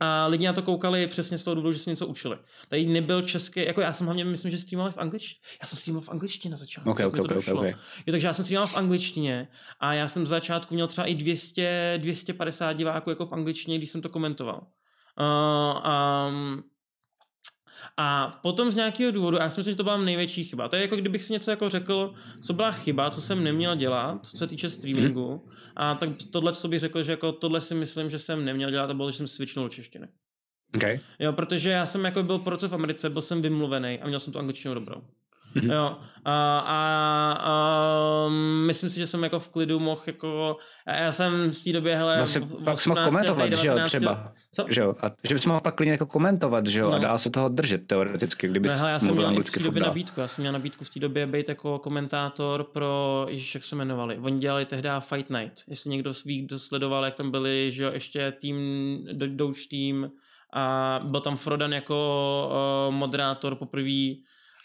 A 0.00 0.26
lidi 0.26 0.46
na 0.46 0.52
to 0.52 0.62
koukali 0.62 1.06
přesně 1.06 1.38
z 1.38 1.44
toho 1.44 1.54
důvodu, 1.54 1.72
že 1.72 1.78
se 1.78 1.90
něco 1.90 2.06
učili. 2.06 2.36
Tady 2.68 2.86
nebyl 2.86 3.22
český, 3.22 3.64
jako 3.64 3.80
já 3.80 3.92
jsem 3.92 4.06
hlavně 4.06 4.24
myslím, 4.24 4.50
že 4.50 4.58
streamoval 4.58 4.92
v 4.92 4.98
angličtině. 4.98 5.40
Já 5.62 5.66
jsem 5.66 5.78
streamoval 5.78 6.02
v 6.02 6.08
angličtině 6.08 6.50
na 6.50 6.56
začátku. 6.56 6.90
Ok, 6.90 6.98
tak 6.98 7.06
ok, 7.06 7.12
mi 7.12 7.18
to 7.18 7.24
ok, 7.24 7.30
ok, 7.30 7.34
došlo. 7.34 7.60
ok. 7.60 7.66
Jo, 8.06 8.10
takže 8.10 8.26
já 8.26 8.34
jsem 8.34 8.44
streamoval 8.44 8.68
v 8.68 8.76
angličtině 8.76 9.48
a 9.80 9.94
já 9.94 10.08
jsem 10.08 10.26
z 10.26 10.28
začátku 10.28 10.74
měl 10.74 10.86
třeba 10.86 11.06
i 11.06 11.14
200, 11.14 11.94
250 12.02 12.72
diváků 12.72 13.10
jako 13.10 13.26
v 13.26 13.32
angličtině, 13.32 13.78
když 13.78 13.90
jsem 13.90 14.02
to 14.02 14.08
komentoval. 14.08 14.66
Uh, 15.20 15.82
um, 16.28 16.62
a 17.96 18.38
potom 18.42 18.70
z 18.70 18.74
nějakého 18.74 19.12
důvodu, 19.12 19.36
já 19.36 19.50
si 19.50 19.60
myslím, 19.60 19.72
že 19.72 19.76
to 19.76 19.84
byla 19.84 19.96
největší 19.96 20.44
chyba. 20.44 20.68
To 20.68 20.76
je 20.76 20.82
jako 20.82 20.96
kdybych 20.96 21.24
si 21.24 21.32
něco 21.32 21.50
jako 21.50 21.68
řekl, 21.68 22.14
co 22.42 22.52
byla 22.52 22.72
chyba, 22.72 23.10
co 23.10 23.20
jsem 23.20 23.44
neměl 23.44 23.76
dělat, 23.76 24.26
co 24.26 24.36
se 24.36 24.46
týče 24.46 24.70
streamingu. 24.70 25.48
A 25.76 25.94
tak 25.94 26.08
tohle, 26.30 26.52
co 26.52 26.68
bych 26.68 26.80
řekl, 26.80 27.02
že 27.02 27.12
jako 27.12 27.32
tohle 27.32 27.60
si 27.60 27.74
myslím, 27.74 28.10
že 28.10 28.18
jsem 28.18 28.44
neměl 28.44 28.70
dělat, 28.70 28.90
a 28.90 28.94
bylo, 28.94 29.10
že 29.10 29.16
jsem 29.16 29.28
switchnul 29.28 29.68
češtiny. 29.68 30.08
Okay. 30.74 31.00
Jo, 31.18 31.32
protože 31.32 31.70
já 31.70 31.86
jsem 31.86 32.04
jako 32.04 32.22
byl 32.22 32.38
po 32.38 32.50
roce 32.50 32.68
v 32.68 32.74
Americe, 32.74 33.10
byl 33.10 33.22
jsem 33.22 33.42
vymluvený 33.42 34.00
a 34.00 34.06
měl 34.06 34.20
jsem 34.20 34.32
tu 34.32 34.38
angličtinu 34.38 34.74
dobrou. 34.74 35.02
Mhm. 35.54 35.70
Jo, 35.70 35.96
a, 36.24 36.58
a, 36.58 37.32
a 37.40 38.28
myslím 38.66 38.90
si, 38.90 38.98
že 38.98 39.06
jsem 39.06 39.22
jako 39.22 39.40
v 39.40 39.48
klidu 39.48 39.80
mohl 39.80 40.00
jako, 40.06 40.56
a 40.86 40.92
já 40.94 41.12
jsem 41.12 41.50
v 41.50 41.64
té 41.64 41.72
době, 41.72 41.96
hele, 41.96 42.16
Vlastně 42.16 42.40
v- 42.40 42.64
pak 42.64 42.80
jsi 42.80 42.88
mohl 42.88 43.00
18 43.00 43.12
komentovat, 43.14 43.46
že 43.52 43.68
jo, 43.68 43.74
19 43.74 43.88
třeba. 43.88 44.32
Co? 44.52 44.66
Že 44.68 44.80
jo, 44.80 44.94
a 45.02 45.10
že 45.28 45.34
bys 45.34 45.46
mohl 45.46 45.60
pak 45.60 45.74
klidně 45.74 45.92
jako 45.92 46.06
komentovat, 46.06 46.66
že 46.66 46.80
jo, 46.80 46.88
a 46.90 46.94
No. 46.98 47.02
dá 47.02 47.18
se 47.18 47.30
toho 47.30 47.48
držet 47.48 47.86
teoreticky, 47.86 48.48
kdyby 48.48 48.68
Ne, 48.68 48.74
hele, 48.74 48.90
já 48.90 49.00
jsem 49.00 49.14
měl 49.14 49.42
v 49.42 49.50
té 49.50 49.60
době 49.62 49.82
nabídku, 49.82 50.20
já 50.20 50.28
jsem 50.28 50.42
měl 50.42 50.52
nabídku 50.52 50.84
v 50.84 50.90
té 50.90 51.00
době 51.00 51.26
být 51.26 51.48
jako 51.48 51.78
komentátor 51.78 52.64
pro, 52.64 53.26
ježiš, 53.28 53.54
jak 53.54 53.64
se 53.64 53.74
jmenovali, 53.76 54.18
oni 54.18 54.38
dělali 54.38 54.64
tehdy 54.64 54.88
Fight 55.00 55.30
Night, 55.30 55.62
jestli 55.68 55.90
někdo 55.90 56.10
ví, 56.26 56.42
kdo 56.42 56.58
sledoval, 56.58 57.04
jak 57.04 57.14
tam 57.14 57.30
byli, 57.30 57.70
že 57.70 57.84
jo, 57.84 57.90
ještě 57.92 58.32
tým, 58.40 58.56
Do- 59.12 59.26
Doge 59.36 59.60
tým 59.70 60.10
a 60.52 61.00
byl 61.04 61.20
tam 61.20 61.36
Frodan 61.36 61.72
jako 61.72 62.48
uh, 62.88 62.94
moderátor 62.94 63.54
poprvé, 63.54 64.14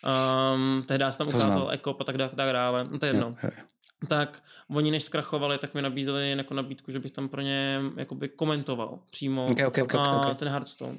um, 0.04 0.84
tehdy 0.86 1.06
jsem 1.10 1.18
tam 1.18 1.28
ukázal 1.28 1.52
znám. 1.52 1.74
Eko 1.74 1.98
a 2.00 2.04
tak, 2.04 2.18
dále, 2.18 2.32
tak 2.36 2.54
dále, 2.54 2.88
no 2.92 3.00
to 3.00 3.06
je 3.06 3.10
jedno. 3.10 3.28
Jo, 3.28 3.36
jo, 3.44 3.50
jo. 3.58 3.64
Tak 4.08 4.44
oni 4.70 4.92
než 4.92 5.04
zkrachovali, 5.04 5.58
tak 5.58 5.74
mi 5.74 5.82
nabízeli 5.82 6.32
jako 6.32 6.54
nabídku, 6.54 6.92
že 6.92 7.00
bych 7.00 7.12
tam 7.12 7.30
pro 7.30 7.42
ně 7.42 7.82
jakoby 7.98 8.30
komentoval 8.30 9.00
přímo 9.12 9.48
Ok, 9.48 9.58
ok, 9.68 9.78
ok, 9.84 9.96
a, 9.96 10.30
ok. 10.30 10.38
ten 10.38 10.50
Hearthstone. 10.50 10.98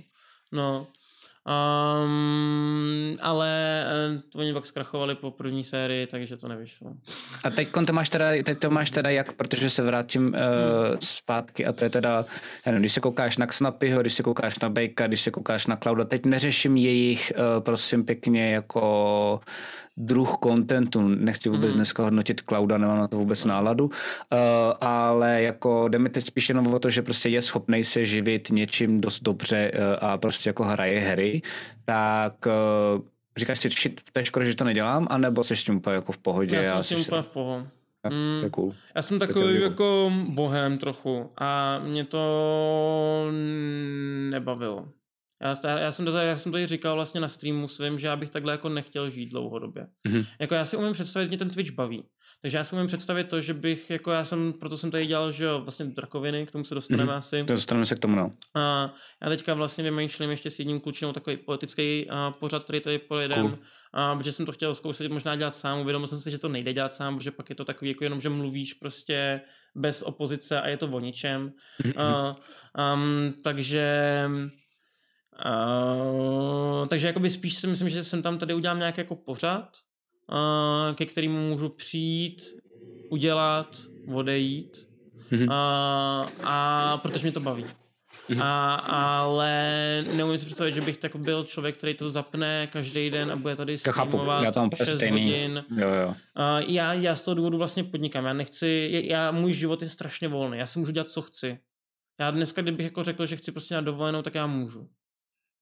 No. 0.53 0.87
Um, 1.47 3.17
ale 3.21 3.85
eh, 3.87 4.39
oni 4.39 4.53
pak 4.53 4.67
zkrachovali 4.67 5.15
po 5.15 5.31
první 5.31 5.65
sérii, 5.65 6.07
takže 6.07 6.37
to 6.37 6.49
nevyšlo. 6.49 6.93
A 7.45 7.51
teď 7.51 7.69
to 7.87 7.93
máš 7.93 8.09
teda, 8.09 8.31
teď 8.45 8.59
to 8.59 8.71
máš 8.71 8.91
teda 8.91 9.11
jak, 9.11 9.33
protože 9.33 9.71
se 9.71 9.83
vrátím 9.83 10.27
uh, 10.27 10.99
zpátky 10.99 11.67
a 11.67 11.73
to 11.73 11.85
je 11.85 11.91
teda, 11.91 12.25
nevím, 12.67 12.81
když 12.81 12.93
se 12.93 13.01
koukáš 13.01 13.37
na 13.37 13.47
Xnapyho, 13.47 14.01
když 14.01 14.15
se 14.15 14.23
koukáš 14.23 14.59
na 14.59 14.69
Bejka, 14.69 15.07
když 15.07 15.21
se 15.21 15.31
koukáš 15.31 15.67
na 15.67 15.77
Clouda, 15.77 16.05
teď 16.05 16.27
neřeším 16.27 16.77
jejich, 16.77 17.33
uh, 17.37 17.65
prosím 17.65 18.05
pěkně, 18.05 18.53
jako 18.53 19.41
druh 20.01 20.37
kontentu, 20.41 21.09
nechci 21.09 21.49
vůbec 21.49 21.69
Mhm. 21.69 21.77
dneska 21.77 22.03
hodnotit 22.03 22.41
Clouda, 22.41 22.79
nemám 22.79 22.99
na 22.99 23.09
to 23.09 23.17
vůbec 23.17 23.45
náladu, 23.45 23.85
uh, 23.85 23.91
ale 24.81 25.43
jako 25.43 25.89
jde 25.89 25.99
mi 25.99 26.09
teď 26.09 26.25
spíš 26.25 26.49
jenom 26.49 26.67
o 26.75 26.79
to, 26.79 26.91
že 26.91 27.03
prostě 27.03 27.29
je 27.29 27.43
schopný 27.43 27.85
se 27.85 28.07
živit 28.07 28.49
něčím 28.51 29.01
dost 29.01 29.23
dobře 29.23 29.73
uh, 29.75 30.09
a 30.09 30.19
prostě 30.19 30.49
jako 30.49 30.65
hraje 30.65 31.01
hry, 31.01 31.43
tak 31.85 32.35
uh, 32.97 33.03
říkáš 33.37 33.59
si, 33.61 33.69
shit, 33.69 34.01
to 34.13 34.19
je 34.21 34.25
škoda, 34.25 34.45
že 34.47 34.55
to 34.55 34.65
nedělám, 34.65 35.07
anebo 35.11 35.45
jsi 35.45 35.57
s 35.57 35.65
tím 35.65 35.77
úplně 35.77 35.95
jako 35.97 36.13
v 36.13 36.19
pohodě? 36.19 36.57
Já 36.57 36.83
jsem 36.83 36.83
s 36.83 36.89
tím 36.89 37.01
úplně 37.01 37.23
v 37.23 37.27
poho. 37.27 37.53
Jo, 38.05 38.11
Mm. 38.11 38.51
Cool. 38.51 38.75
Já 38.97 39.03
jsem 39.03 39.19
takový 39.19 39.61
jako 39.63 40.13
bohem 40.29 40.79
trochu 40.79 41.31
a 41.39 41.79
mě 41.79 42.05
to 42.05 42.21
nebavilo. 44.31 44.89
Já, 45.43 45.57
já, 45.65 45.79
já, 45.79 45.93
jsem 45.93 46.05
to, 46.05 46.11
já 46.11 46.37
jsem 46.37 46.53
to 46.53 46.59
i 46.59 46.67
říkal 46.67 46.95
vlastně 46.95 47.21
na 47.21 47.29
streamu 47.29 47.69
svým, 47.69 47.99
že 47.99 48.07
já 48.07 48.17
bych 48.17 48.31
takhle 48.31 48.53
jako 48.53 48.69
nechtěl 48.69 49.11
žít 49.11 49.27
dlouhodobě. 49.31 49.87
Mhm. 50.09 50.25
Jako 50.41 50.55
já 50.55 50.65
si 50.65 50.77
umím 50.77 50.93
představit, 50.93 51.29
mě 51.29 51.39
ten 51.39 51.51
Twitch 51.51 51.71
baví. 51.73 52.05
Takže 52.43 52.59
já 52.59 52.65
si 52.65 52.75
umím 52.75 52.87
představit 52.87 53.25
to, 53.25 53.41
že 53.41 53.55
bych, 53.55 53.91
jako 53.91 54.11
já 54.11 54.25
jsem, 54.25 54.53
proto 54.53 54.77
jsem 54.77 54.91
tady 54.91 55.07
dělal, 55.07 55.33
že 55.33 55.45
jo, 55.45 55.61
vlastně 55.61 55.87
drakoviny, 55.87 56.47
k 56.47 56.51
tomu 56.51 56.65
se 56.65 56.75
dostaneme 56.75 57.05
Mhm. 57.13 57.19
asi. 57.19 57.45
To 57.45 57.53
dostaneme 57.53 57.87
se 57.87 57.95
k 57.95 57.99
tomu, 57.99 58.17
no. 58.17 58.31
A 58.55 58.95
já 59.23 59.29
teďka 59.29 59.55
vlastně 59.55 59.85
vymýšlím 59.85 60.31
ještě 60.31 60.51
s 60.51 60.59
jedním 60.59 60.81
klučinou 60.81 61.13
takový 61.13 61.37
politický 61.37 62.07
a, 62.11 62.31
pořad, 62.31 62.65
který 62.65 62.81
tady 62.81 62.99
pojedem, 62.99 63.41
Cool. 63.49 63.59
a, 63.93 64.17
protože 64.17 64.33
jsem 64.33 64.47
to 64.47 64.53
chtěl 64.53 64.75
zkoušet 64.75 65.13
možná 65.13 65.37
dělat 65.37 65.57
sám, 65.57 65.81
uvědomil 65.81 66.07
jsem 66.07 66.21
si, 66.21 66.31
že 66.31 66.39
to 66.39 66.49
nejde 66.49 66.73
dělat 66.73 66.93
sám, 66.93 67.17
protože 67.19 67.31
pak 67.31 67.51
je 67.51 67.57
to 67.57 67.65
takový 67.65 67.91
jako 67.91 68.05
jenom, 68.05 68.21
že 68.21 68.29
mluvíš 68.29 68.75
prostě 68.75 69.41
bez 69.75 70.03
opozice 70.03 70.61
a 70.61 70.69
je 70.69 70.77
to 70.77 70.87
o 70.87 71.01
ničem. 71.01 71.53
A, 71.97 72.37
um, 72.95 73.35
takže 73.45 74.25
uh, 75.45 76.89
takže 76.89 77.07
jakoby 77.07 77.31
spíš 77.31 77.55
si 77.55 77.67
myslím, 77.67 77.89
že 77.89 78.05
jsem 78.05 78.23
tam 78.23 78.39
tady 78.39 78.55
udělám 78.55 78.79
nějaký 78.79 79.01
jako 79.01 79.17
pořad, 79.17 79.69
uh, 80.33 80.95
ke 80.95 81.07
kterému 81.07 81.49
můžu 81.49 81.69
přijít, 81.69 82.55
udělat, 83.11 83.77
odejít 84.15 84.91
Mhm. 85.33 85.51
a, 85.51 86.27
a 86.45 86.97
protože 87.03 87.23
mě 87.23 87.33
to 87.33 87.41
baví. 87.41 87.65
Mhm. 88.29 88.43
A, 88.43 88.75
ale 88.75 90.05
neumím 90.17 90.39
si 90.39 90.45
představit, 90.47 90.73
že 90.73 90.81
bych 90.81 90.97
tak 90.97 91.17
byl 91.17 91.45
člověk, 91.45 91.77
který 91.77 91.95
to 91.95 92.11
zapne 92.11 92.67
každý 92.73 93.11
den 93.11 93.33
a 93.33 93.37
bude 93.37 93.57
tady 93.57 93.79
streamovat 93.79 94.43
já 94.43 94.53
mám 94.57 94.71
6 94.77 94.95
stejný. 94.95 95.23
hodin. 95.25 95.65
Jo, 95.77 95.89
jo. 95.89 96.15
A 96.35 96.61
já, 96.61 96.93
já 96.93 97.15
z 97.15 97.23
toho 97.23 97.35
důvodu 97.35 97.59
vlastně 97.59 97.85
podnikám. 97.85 98.25
Já 98.25 98.33
nechci, 98.33 98.91
já, 99.05 99.31
můj 99.31 99.53
život 99.53 99.83
je 99.83 99.89
strašně 99.89 100.29
volný. 100.29 100.59
Já 100.59 100.67
si 100.67 100.79
můžu 100.79 100.93
dělat, 100.93 101.09
co 101.09 101.23
chci. 101.23 101.59
Já 102.21 102.31
dneska, 102.31 102.63
kdybych 102.63 102.85
jako 102.85 103.05
řekl, 103.05 103.27
že 103.27 103.37
chci 103.37 103.53
prostě 103.53 103.75
na 103.75 103.81
dovolenou, 103.81 104.23
tak 104.23 104.35
já 104.35 104.47
můžu. 104.47 104.89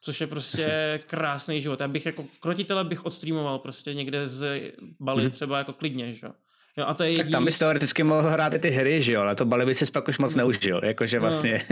Což 0.00 0.20
je 0.20 0.26
prostě 0.26 1.00
krásný 1.06 1.60
život. 1.60 1.80
Já 1.80 1.88
bych 1.88 2.06
jako 2.06 2.24
krotitele 2.40 2.84
bych 2.84 3.06
odstreamoval 3.06 3.58
prostě 3.58 3.94
někde 3.94 4.28
z 4.28 4.46
Bali 5.00 5.22
Mhm. 5.22 5.30
třeba 5.30 5.58
jako 5.58 5.72
klidně, 5.72 6.12
že 6.12 6.26
jo. 6.26 6.32
Jo, 6.78 6.84
a 6.86 6.94
to 6.94 7.02
je 7.02 7.10
Tak 7.10 7.18
jediný... 7.18 7.32
tam 7.32 7.44
bys 7.44 7.58
teoreticky 7.58 8.02
mohl 8.02 8.22
hrát 8.30 8.54
i 8.54 8.58
ty 8.58 8.70
hry, 8.70 9.02
že 9.02 9.12
jo, 9.12 9.20
ale 9.20 9.34
to 9.34 9.44
Bali 9.44 9.66
by 9.66 9.74
si 9.74 9.86
pak 9.92 10.08
už 10.08 10.18
moc 10.18 10.34
neužil, 10.34 10.80
jakože 10.84 11.16
No. 11.16 11.20
vlastně. 11.20 11.62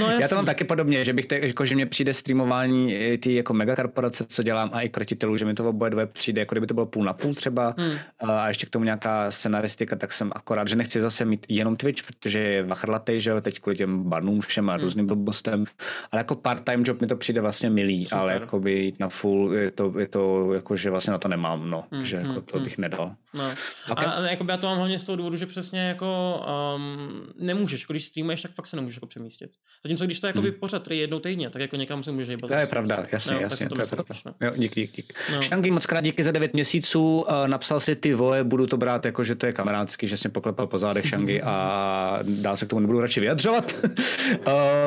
No, 0.00 0.10
Já 0.20 0.28
to 0.28 0.34
mám 0.34 0.44
taky 0.46 0.64
podobně, 0.64 1.04
že 1.04 1.12
bych 1.12 1.26
te, 1.26 1.38
jako, 1.38 1.64
že 1.64 1.74
mě 1.74 1.86
přijde 1.86 2.14
streamování 2.14 2.94
ty 3.18 3.34
jako 3.34 3.54
megakorporace, 3.54 4.24
co 4.28 4.42
dělám, 4.42 4.70
a 4.72 4.80
i 4.80 4.88
krotitelů, 4.88 5.36
že 5.36 5.44
mi 5.44 5.54
to 5.54 5.68
oboje 5.68 5.90
dvoje 5.90 6.06
přijde, 6.06 6.40
jako 6.40 6.54
kdyby 6.54 6.66
to 6.66 6.74
bylo 6.74 6.86
půl 6.86 7.04
na 7.04 7.12
půl 7.12 7.34
třeba, 7.34 7.74
Hmm. 7.78 7.92
a 8.20 8.48
ještě 8.48 8.66
k 8.66 8.70
tomu 8.70 8.84
nějaká 8.84 9.30
scenaristika, 9.30 9.96
tak 9.96 10.12
jsem 10.12 10.32
akorát, 10.36 10.68
že 10.68 10.76
nechci 10.76 11.00
zase 11.00 11.24
mít 11.24 11.46
jenom 11.48 11.76
Twitch, 11.76 12.02
protože 12.02 12.38
je 12.38 12.62
vachrlatej, 12.62 13.20
že 13.20 13.30
jo, 13.30 13.40
teď 13.40 13.60
kvůli 13.60 13.76
těm 13.76 14.02
banům 14.04 14.40
všem 14.40 14.70
a 14.70 14.72
Hmm. 14.72 14.82
různým 14.82 15.06
blbostem, 15.06 15.64
ale 16.12 16.20
jako 16.20 16.34
part-time 16.34 16.82
job 16.86 17.00
mi 17.00 17.06
to 17.06 17.16
přijde 17.16 17.40
vlastně 17.40 17.70
milý, 17.70 18.04
Super. 18.04 18.18
ale 18.18 18.32
jako 18.32 18.60
by 18.60 18.72
jít 18.72 19.00
na 19.00 19.08
full, 19.08 19.52
je 19.54 19.70
to, 19.70 19.92
je 19.98 20.06
to 20.06 20.52
jako, 20.52 20.76
že 20.76 20.90
vlastně 20.90 21.10
na 21.10 21.18
to 21.18 21.28
nemám, 21.28 21.70
no, 21.70 21.84
Hmm, 21.90 22.04
že 22.04 22.16
jako 22.16 22.28
hmm, 22.32 22.42
to 22.42 22.56
hmm. 22.56 22.64
bych 22.64 22.78
nedal. 22.78 23.12
No. 23.34 23.44
Okay. 23.90 24.04
A, 24.06 24.10
a 24.10 24.20
jako 24.22 24.44
já 24.54 24.58
to 24.58 24.66
mám 24.66 24.76
hlavně 24.76 24.98
z 24.98 25.04
toho 25.04 25.16
důvodu, 25.16 25.36
že 25.36 25.46
přesně 25.46 25.80
jako 25.80 26.40
um, 26.76 27.26
nemůžeš, 27.38 27.86
když 27.86 28.04
streamuješ, 28.04 28.40
tak 28.40 28.52
fakt 28.52 28.66
se 28.66 28.76
nemůžeš 28.76 28.96
jako 28.96 29.06
přemístit. 29.06 29.50
Zatímco 29.84 30.04
když 30.04 30.20
to 30.20 30.26
je 30.26 30.28
jako 30.28 30.40
hmm. 30.40 30.52
pořad, 30.52 30.82
který 30.82 30.96
je 30.96 31.02
jednou 31.02 31.20
týdně, 31.20 31.50
tak 31.50 31.62
jako 31.62 31.76
někam 31.76 32.02
se 32.02 32.12
můžeš 32.12 32.28
hýbat. 32.28 32.50
To 32.50 32.56
je 32.56 32.66
pravda, 32.66 33.06
jasně, 33.12 33.32
No, 33.32 33.40
tak 33.40 33.50
jasně, 33.50 33.68
to 33.68 33.74
to 33.74 33.80
je 33.80 33.86
pravda. 33.86 34.14
no. 34.26 34.34
Jo, 34.40 34.52
dík, 34.56 34.74
dík, 34.74 34.96
dík. 34.96 35.12
No. 35.34 35.42
Šanky, 35.42 35.70
moc 35.70 35.86
krát 35.86 36.00
díky 36.00 36.24
za 36.24 36.32
9 36.32 36.52
měsíců, 36.52 37.20
uh, 37.20 37.48
napsal 37.48 37.80
si 37.80 37.96
ty 37.96 38.14
voje, 38.14 38.44
budu 38.44 38.66
to 38.66 38.76
brát 38.76 39.04
jako, 39.04 39.24
že 39.24 39.34
to 39.34 39.46
je 39.46 39.52
kamarádský, 39.52 40.06
že 40.06 40.16
jsi 40.16 40.28
mě 40.28 40.32
poklepal 40.32 40.66
po 40.66 40.78
zádech 40.78 41.08
Šangy 41.08 41.42
a 41.42 42.18
dál 42.22 42.56
se 42.56 42.66
k 42.66 42.68
tomu 42.68 42.80
nebudu 42.80 43.00
radši 43.00 43.20
vyjadřovat. 43.20 43.72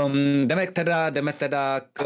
um, 0.06 0.48
jdeme 0.48 0.68
teda, 0.68 1.10
jdeme 1.10 1.34
teda 1.34 1.82
k, 1.94 2.04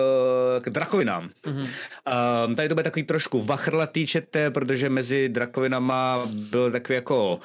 k 0.61 0.69
drakovinám. 0.69 1.29
Um, 1.45 2.55
tady 2.55 2.69
to 2.69 2.75
bude 2.75 2.83
takový 2.83 3.03
trošku 3.03 3.41
vachrlatý 3.41 4.07
čete, 4.07 4.49
protože 4.49 4.89
mezi 4.89 5.29
drakovinama 5.29 6.29
byl 6.31 6.71
takový 6.71 6.95
jako 6.95 7.39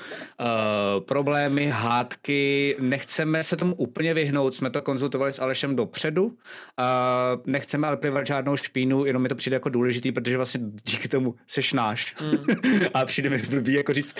problémy, 0.98 1.66
hádky, 1.66 2.76
nechceme 2.80 3.42
se 3.42 3.56
tomu 3.56 3.74
úplně 3.74 4.14
vyhnout, 4.14 4.54
jsme 4.54 4.70
to 4.70 4.82
konzultovali 4.82 5.32
s 5.32 5.38
Alešem 5.38 5.76
dopředu, 5.76 6.24
uh, 6.24 6.32
nechceme 7.46 7.86
ale 7.86 7.96
plivat 7.96 8.26
žádnou 8.26 8.56
špínu, 8.56 9.04
jenom 9.04 9.22
mi 9.22 9.28
to 9.28 9.34
přijde 9.34 9.54
jako 9.54 9.68
důležitý, 9.68 10.12
protože 10.12 10.36
vlastně 10.36 10.60
díky 10.84 11.08
tomu 11.08 11.34
seš 11.46 11.72
náš. 11.72 12.14
Mm. 12.20 12.38
a 12.94 13.04
přijde 13.04 13.30
mi 13.30 13.38
blbý 13.38 13.72
jako 13.72 13.92
říct, 13.92 14.16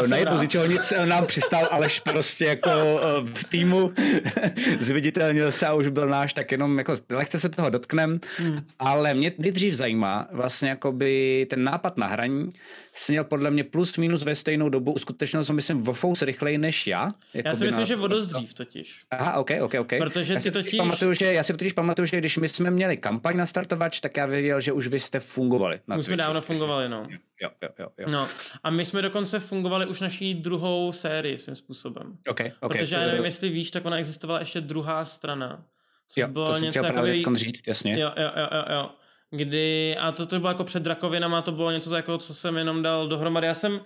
uh, 0.00 0.08
na 0.08 0.16
jednu 0.16 0.38
z 0.38 0.42
ničeho 0.42 0.66
nic 0.66 0.92
nám 1.04 1.26
přistál 1.26 1.68
Aleš 1.70 2.00
prostě 2.00 2.44
jako 2.44 2.70
uh, 2.70 3.28
v 3.28 3.44
týmu, 3.44 3.92
zviditelnil 4.80 5.52
se 5.52 5.66
a 5.66 5.74
už 5.74 5.88
byl 5.88 6.08
náš, 6.08 6.32
tak 6.32 6.52
jenom 6.52 6.78
jako 6.78 6.96
lehce 7.10 7.40
se 7.40 7.48
toho 7.48 7.70
dotknem, 7.70 8.20
mm. 8.44 8.60
ale 8.78 9.14
mě 9.14 9.32
nejdřív 9.38 9.74
zajímá 9.74 10.28
vlastně 10.32 10.68
jakoby 10.68 11.46
ten 11.50 11.64
nápad 11.64 11.98
na 11.98 12.06
hraní, 12.06 12.52
sněl 12.92 13.24
podle 13.24 13.50
mě 13.50 13.64
plus 13.64 13.96
minus 13.96 14.24
ve 14.24 14.34
stejnou 14.34 14.68
dobu, 14.68 14.92
uskutečnil 15.10 15.44
jsem 15.44 15.56
myslím 15.56 15.88
o 15.88 15.92
fous 15.92 16.22
rychleji 16.22 16.58
než 16.58 16.86
já. 16.86 17.08
Já 17.34 17.54
si 17.54 17.64
myslím, 17.64 17.80
na... 17.80 17.84
že 17.84 17.96
o 17.96 18.08
dost 18.08 18.26
dřív 18.26 18.54
totiž. 18.54 19.04
Aha, 19.10 19.38
ok, 19.38 19.50
ok, 19.62 19.74
ok. 19.80 19.92
Protože 19.98 20.34
já 20.34 20.40
ty 20.40 20.50
totiž... 20.50 20.76
Pamatuju, 20.76 21.14
že, 21.14 21.32
já 21.32 21.42
si 21.42 21.52
totiž 21.52 21.72
pamatuju, 21.72 22.06
že 22.06 22.18
když 22.18 22.36
my 22.36 22.48
jsme 22.48 22.70
měli 22.70 22.96
kampaň 22.96 23.36
na 23.36 23.46
startovač, 23.46 24.00
tak 24.00 24.16
já 24.16 24.26
věděl, 24.26 24.60
že 24.60 24.72
už 24.72 24.86
vy 24.86 25.00
jste 25.00 25.20
fungovali. 25.20 25.80
Na 25.86 25.96
už 25.96 26.06
jsme 26.06 26.16
dávno 26.16 26.40
fungovali, 26.40 26.88
no. 26.88 27.06
Jo, 27.42 27.50
jo, 27.62 27.68
jo, 27.78 27.88
jo. 27.98 28.08
No, 28.10 28.28
a 28.62 28.70
my 28.70 28.84
jsme 28.84 29.02
dokonce 29.02 29.40
fungovali 29.40 29.86
už 29.86 30.00
naší 30.00 30.34
druhou 30.34 30.92
sérii 30.92 31.38
svým 31.38 31.56
způsobem. 31.56 32.16
Okay, 32.28 32.52
okay. 32.60 32.78
Protože 32.78 32.96
já 32.96 33.06
nevím, 33.06 33.24
jestli 33.24 33.48
víš, 33.48 33.70
tak 33.70 33.84
ona 33.84 33.98
existovala 33.98 34.40
ještě 34.40 34.60
druhá 34.60 35.04
strana. 35.04 35.64
Což 36.08 36.20
jo, 36.20 36.28
bylo 36.28 36.46
to 36.46 36.52
něco 36.52 36.60
jsem 36.60 36.70
chtěl 36.70 36.84
právě 36.84 37.24
říct, 37.34 37.68
jasně. 37.68 38.00
Jo, 38.00 38.10
jo, 38.16 38.30
jo, 38.36 38.48
jo, 38.52 38.64
jo 38.74 38.90
kdy, 39.30 39.96
a 39.96 40.12
to, 40.12 40.26
to 40.26 40.38
bylo 40.38 40.50
jako 40.50 40.64
před 40.64 40.82
drakovinama, 40.82 41.42
to 41.42 41.52
bylo 41.52 41.70
něco 41.70 41.96
jako, 41.96 42.18
co 42.18 42.34
jsem 42.34 42.56
jenom 42.56 42.82
dal 42.82 43.08
dohromady. 43.08 43.46
Já 43.46 43.54
jsem 43.54 43.80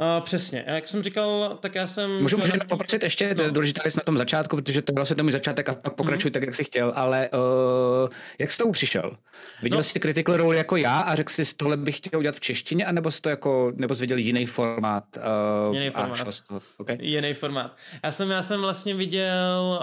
Uh, 0.00 0.24
přesně. 0.24 0.64
Jak 0.66 0.88
jsem 0.88 1.02
říkal, 1.02 1.58
tak 1.60 1.74
já 1.74 1.86
jsem... 1.86 2.20
Můžu, 2.20 2.38
můžu 2.38 2.52
poprosit 2.68 3.02
ještě 3.02 3.34
no. 3.34 3.50
důležitá 3.50 3.82
věc 3.84 3.96
na 3.96 4.02
tom 4.02 4.16
začátku, 4.16 4.56
protože 4.56 4.82
to 4.82 4.92
vlastně 4.92 5.16
tomu 5.16 5.30
začátek 5.30 5.68
a 5.68 5.74
pak 5.74 5.94
pokračuj 5.94 6.28
mm. 6.28 6.32
tak, 6.32 6.42
jak 6.42 6.54
jsi 6.54 6.64
chtěl, 6.64 6.92
ale 6.96 7.28
uh, 7.28 8.08
jak 8.38 8.52
jsi 8.52 8.58
tomu 8.58 8.72
přišel? 8.72 9.16
Viděl 9.62 9.78
no. 9.78 9.82
jsi 9.82 10.00
Critical 10.00 10.36
Role 10.36 10.56
jako 10.56 10.76
já 10.76 11.00
a 11.00 11.14
řekl 11.14 11.32
jsi, 11.32 11.54
tohle 11.56 11.76
bych 11.76 11.96
chtěl 11.96 12.18
udělat 12.18 12.36
v 12.36 12.40
češtině, 12.40 12.86
anebo 12.86 13.10
jsi 13.10 13.20
to 13.20 13.28
jako, 13.28 13.72
nebo 13.76 13.94
jsi 13.94 14.00
viděl 14.00 14.18
jiný 14.18 14.46
formát? 14.46 15.04
Uh, 15.68 15.74
jiný 15.74 15.90
formát. 15.90 16.20
A 16.20 16.60
Okay. 16.78 16.96
Jiný 17.00 17.34
formát. 17.34 17.76
Já 18.04 18.12
jsem, 18.12 18.30
já 18.30 18.42
jsem 18.42 18.60
vlastně 18.60 18.94
viděl 18.94 19.80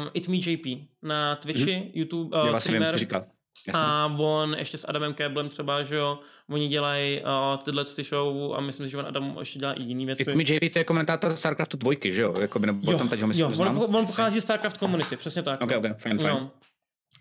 um, 0.00 0.10
It 0.14 0.28
Me 0.28 0.36
JP 0.36 0.88
na 1.02 1.36
Twitchi, 1.36 1.76
mm. 1.76 1.90
YouTube, 1.94 2.36
uh, 2.36 2.44
já 2.44 2.50
vlastně 2.50 2.68
streamer. 2.68 2.88
Vím, 2.88 2.98
říkal. 2.98 3.24
Jasně. 3.68 3.82
A 3.84 4.14
on 4.18 4.56
ještě 4.58 4.78
s 4.78 4.88
Adamem 4.88 5.14
Keblem 5.14 5.48
třeba, 5.48 5.82
že 5.82 5.96
jo, 5.96 6.18
oni 6.50 6.68
dělají 6.68 7.20
uh, 7.20 7.56
tyhle 7.64 7.84
ty 7.84 8.02
show 8.04 8.54
a 8.54 8.60
myslím 8.60 8.86
si, 8.86 8.90
že 8.90 8.98
on 8.98 9.06
Adam 9.06 9.36
ještě 9.38 9.58
dělá 9.58 9.72
i 9.72 9.82
jiný 9.82 10.06
věci. 10.06 10.34
Mi 10.34 10.44
JP 10.46 10.72
to 10.72 10.78
je 10.78 10.84
komentátor 10.84 11.36
StarCraftu 11.36 11.76
dvojky, 11.76 12.12
že 12.12 12.22
jo? 12.22 12.34
Jakoby, 12.40 12.66
nebo 12.66 12.92
jo, 12.92 12.98
tam 12.98 13.08
teď 13.08 13.20
ho 13.20 13.26
myslím, 13.26 13.50
jo, 13.50 13.66
on, 13.66 13.96
on, 13.96 14.06
pochází 14.06 14.40
z 14.40 14.42
StarCraft 14.42 14.78
community, 14.78 15.16
přesně 15.16 15.42
tak. 15.42 15.60
Ok, 15.60 15.72
ok, 15.76 15.98
fajn. 15.98 16.18
No. 16.22 16.50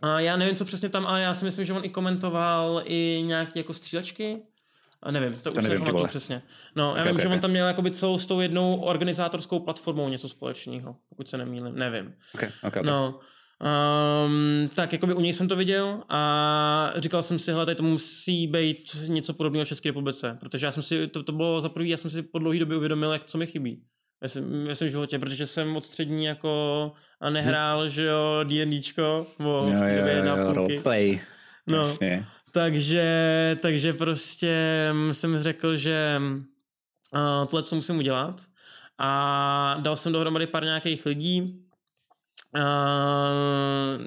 A 0.02 0.20
já 0.20 0.38
nevím, 0.38 0.56
co 0.56 0.66
přesně 0.66 0.90
tam, 0.90 1.08
ale 1.08 1.22
já 1.22 1.34
si 1.34 1.46
myslím, 1.46 1.66
že 1.66 1.74
on 1.74 1.86
i 1.86 1.90
komentoval 1.90 2.82
i 2.86 3.24
nějaké 3.26 3.60
jako 3.60 3.74
střílečky. 3.74 4.38
A 5.04 5.12
nevím, 5.12 5.34
to, 5.34 5.52
to 5.52 5.60
už 5.60 5.64
nevím, 5.64 5.86
to 5.86 6.04
přesně. 6.08 6.42
No, 6.76 6.92
okay, 6.92 7.00
já 7.00 7.04
vím, 7.04 7.12
okay, 7.12 7.22
že 7.22 7.28
okay. 7.28 7.38
on 7.38 7.42
tam 7.42 7.52
měl 7.52 7.68
jakoby 7.68 7.92
celou 7.92 8.18
s 8.18 8.26
tou 8.26 8.40
jednou 8.40 8.80
organizátorskou 8.82 9.60
platformou 9.60 10.10
něco 10.10 10.30
společného, 10.30 10.96
pokud 11.10 11.30
se 11.30 11.38
nemýlím, 11.38 11.76
nevím. 11.76 12.14
Okay, 12.36 12.50
okay, 12.50 12.70
okay. 12.70 12.84
No, 12.84 13.20
Um, 13.58 14.70
tak 14.76 14.94
jakoby 14.94 15.14
u 15.14 15.22
něj 15.22 15.34
jsem 15.34 15.48
to 15.48 15.56
viděl 15.56 16.04
a 16.10 16.94
říkal 16.96 17.24
jsem 17.24 17.40
si, 17.40 17.52
hele, 17.52 17.66
tady 17.66 17.76
to 17.76 17.84
musí 17.84 18.48
být 18.48 18.98
něco 19.08 19.34
podobného 19.34 19.66
v 19.66 19.68
České 19.68 19.90
republice, 19.90 20.38
protože 20.40 20.66
já 20.66 20.72
jsem 20.72 20.84
si, 20.84 21.08
to, 21.08 21.24
to 21.24 21.32
bylo 21.32 21.62
za 21.62 21.70
prvý, 21.70 21.90
já 21.90 21.98
jsem 21.98 22.12
si 22.12 22.22
po 22.22 22.40
dlouhé 22.40 22.60
době 22.60 22.78
uvědomil, 22.78 23.12
jak 23.12 23.26
co 23.26 23.38
mi 23.38 23.48
chybí 23.48 23.84
ve 24.22 24.30
svém, 24.30 24.66
ve 24.68 24.76
svém 24.76 24.90
životě, 24.90 25.20
protože 25.20 25.46
jsem 25.46 25.76
od 25.76 25.84
střední 25.84 26.26
jako 26.26 26.92
a 27.22 27.30
nehrál, 27.30 27.80
hmm. 27.80 27.90
že 27.90 28.04
jo, 28.04 28.44
D&Dčko, 28.44 29.28
bo 29.40 29.62
v 29.62 29.80
té 29.80 29.98
době 29.98 30.24
na 30.24 30.54
roleplay. 30.54 31.20
No, 31.68 31.78
Jasně. 31.78 32.26
takže, 32.52 33.58
takže 33.62 33.94
prostě 33.94 34.56
jsem 35.12 35.40
řekl, 35.40 35.78
že 35.78 36.22
uh, 36.22 37.48
tohle 37.48 37.64
co 37.64 37.76
musím 37.76 37.98
udělat 37.98 38.42
a 38.98 39.78
dal 39.80 39.96
jsem 39.96 40.14
dohromady 40.14 40.48
pár 40.48 40.64
nějakých 40.64 41.06
lidí, 41.06 41.67
Uh, 42.56 44.02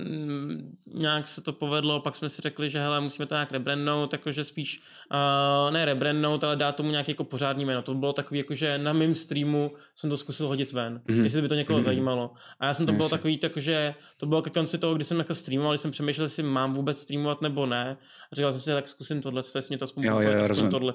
nějak 0.94 1.28
se 1.28 1.40
to 1.40 1.52
povedlo, 1.52 2.00
pak 2.00 2.16
jsme 2.16 2.28
si 2.28 2.42
řekli, 2.42 2.70
že 2.70 2.80
hele, 2.80 3.00
musíme 3.00 3.26
to 3.26 3.34
nějak 3.34 3.52
rebrandnout, 3.52 4.12
jakože 4.12 4.44
spíš, 4.44 4.82
uh, 5.12 5.70
ne 5.70 5.84
rebrandnout, 5.84 6.44
ale 6.44 6.56
dát 6.56 6.76
tomu 6.76 6.90
nějaký 6.90 7.10
jako 7.10 7.24
pořádný 7.24 7.64
jméno. 7.64 7.82
To 7.82 7.94
bylo 7.94 8.12
takový, 8.12 8.38
jakože 8.38 8.78
na 8.78 8.92
mém 8.92 9.14
streamu 9.14 9.72
jsem 9.94 10.10
to 10.10 10.16
zkusil 10.16 10.46
hodit 10.46 10.72
ven, 10.72 11.02
mm-hmm. 11.06 11.22
jestli 11.22 11.42
by 11.42 11.48
to 11.48 11.54
někoho 11.54 11.78
mm-hmm. 11.78 11.82
zajímalo. 11.82 12.32
A 12.60 12.66
já 12.66 12.74
jsem 12.74 12.86
to 12.86 12.92
bylo 12.92 13.08
takový, 13.08 13.38
takže 13.38 13.94
to 14.16 14.26
bylo 14.26 14.42
ke 14.42 14.50
konci 14.50 14.78
toho, 14.78 14.94
kdy 14.94 15.04
jsem 15.04 15.18
jako 15.18 15.34
streamoval, 15.34 15.78
jsem 15.78 15.90
přemýšlel, 15.90 16.24
jestli 16.24 16.42
mám 16.42 16.74
vůbec 16.74 17.00
streamovat 17.00 17.42
nebo 17.42 17.66
ne. 17.66 17.96
A 18.32 18.36
říkal 18.36 18.52
jsem 18.52 18.60
si, 18.60 18.70
tak 18.70 18.88
zkusím 18.88 19.22
tohle, 19.22 19.42
jestli 19.54 19.62
mě 19.68 19.78
to 19.78 19.84
aspoň 19.84 20.04
jo, 20.04 20.20
jo, 20.20 20.30
jo, 20.48 20.68
tohle. 20.70 20.92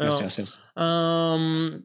jasně, 0.00 0.24
jasně. 0.24 0.44
Um, 1.34 1.82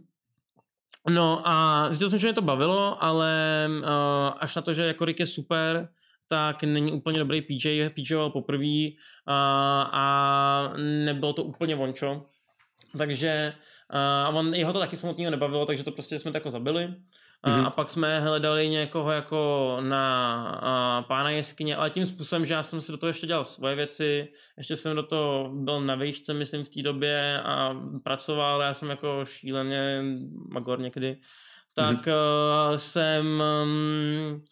No 1.09 1.41
a 1.45 1.85
zjistil 1.87 2.09
jsem, 2.09 2.19
že 2.19 2.27
mě 2.27 2.33
to 2.33 2.41
bavilo, 2.41 3.03
ale 3.03 3.67
uh, 3.79 3.85
až 4.39 4.55
na 4.55 4.61
to, 4.61 4.73
že 4.73 4.83
jako 4.83 5.05
Rick 5.05 5.19
je 5.19 5.25
super, 5.25 5.89
tak 6.27 6.63
není 6.63 6.91
úplně 6.91 7.19
dobrý 7.19 7.41
PJ, 7.41 7.89
PJoval 7.89 8.29
poprvé 8.29 8.87
uh, 8.87 9.33
a 9.91 10.73
nebylo 10.77 11.33
to 11.33 11.43
úplně 11.43 11.75
vončo. 11.75 12.25
Takže 12.97 13.53
uh, 14.29 14.37
on, 14.37 14.53
jeho 14.53 14.73
to 14.73 14.79
taky 14.79 14.97
samotného 14.97 15.31
nebavilo, 15.31 15.65
takže 15.65 15.83
to 15.83 15.91
prostě 15.91 16.19
jsme 16.19 16.31
to 16.31 16.37
jako 16.37 16.51
zabili. 16.51 16.95
Mm-hmm. 17.47 17.65
A 17.65 17.69
pak 17.69 17.89
jsme 17.89 18.19
hledali 18.19 18.69
někoho 18.69 19.11
jako 19.11 19.77
na 19.81 20.43
a, 20.61 21.01
pána 21.01 21.29
jeskyně, 21.29 21.75
ale 21.75 21.89
tím 21.89 22.05
způsobem, 22.05 22.45
že 22.45 22.53
já 22.53 22.63
jsem 22.63 22.81
si 22.81 22.91
do 22.91 22.97
toho 22.97 23.07
ještě 23.07 23.27
dělal 23.27 23.45
svoje 23.45 23.75
věci, 23.75 24.27
ještě 24.57 24.75
jsem 24.75 24.95
do 24.95 25.03
toho 25.03 25.49
byl 25.53 25.81
na 25.81 25.95
výšce, 25.95 26.33
myslím, 26.33 26.63
v 26.63 26.69
té 26.69 26.81
době 26.81 27.41
a 27.41 27.75
pracoval, 28.03 28.61
já 28.61 28.73
jsem 28.73 28.89
jako 28.89 29.25
šíleně 29.25 30.03
magor 30.49 30.79
někdy, 30.79 31.17
tak 31.73 32.07
mm-hmm. 32.07 32.69
uh, 32.71 32.77
jsem 32.77 33.43
um, 33.63 34.43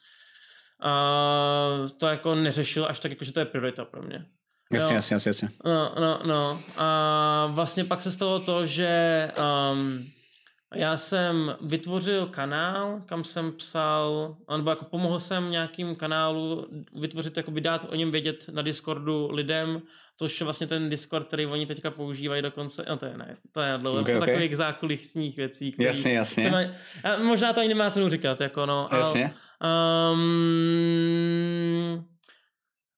uh, 0.83 1.89
to 1.89 2.07
jako 2.07 2.35
neřešil 2.35 2.85
až 2.89 2.99
tak, 2.99 3.11
jako, 3.11 3.23
že 3.25 3.33
to 3.33 3.39
je 3.39 3.45
priorita 3.45 3.85
pro 3.85 4.01
mě. 4.01 4.25
Jasně, 4.73 4.95
jasně, 4.95 5.13
jasně, 5.13 5.29
jasně. 5.29 5.49
No, 5.65 5.93
no, 5.99 6.19
no. 6.25 6.61
A 6.77 7.47
vlastně 7.51 7.85
pak 7.85 8.01
se 8.01 8.11
stalo 8.11 8.39
to, 8.39 8.65
že 8.65 9.31
um, 9.71 10.05
já 10.75 10.97
jsem 10.97 11.55
vytvořil 11.61 12.25
kanál, 12.25 13.01
kam 13.05 13.23
jsem 13.23 13.51
psal, 13.51 14.37
nebo 14.57 14.69
jako 14.69 14.85
pomohl 14.85 15.19
jsem 15.19 15.51
nějakým 15.51 15.95
kanálu 15.95 16.67
vytvořit, 16.95 17.37
jako 17.37 17.51
by 17.51 17.61
dát 17.61 17.85
o 17.89 17.95
něm 17.95 18.11
vědět 18.11 18.45
na 18.51 18.61
Discordu 18.61 19.31
lidem, 19.31 19.81
to 20.17 20.25
je 20.25 20.31
vlastně 20.43 20.67
ten 20.67 20.89
Discord, 20.89 21.27
který 21.27 21.45
oni 21.45 21.65
teďka 21.65 21.91
používají 21.91 22.41
dokonce, 22.41 22.85
no 22.89 22.97
to 22.97 23.05
je 23.05 23.17
ne, 23.17 23.35
to 23.51 23.61
je 23.61 23.77
dlouho, 23.77 24.01
okay, 24.01 24.13
to 24.13 24.19
okay. 24.19 24.33
takových 24.33 24.57
zákulisních 24.57 25.37
věcí. 25.37 25.71
Který 25.71 25.87
jasně, 25.87 26.13
jasně. 26.13 26.51
Mají, 26.51 26.69
možná 27.23 27.53
to 27.53 27.59
ani 27.59 27.69
nemá 27.69 27.89
cenu 27.91 28.09
říkat, 28.09 28.41
jako 28.41 28.65
no. 28.65 28.87
Jasně. 28.91 29.33
Um, 30.13 32.05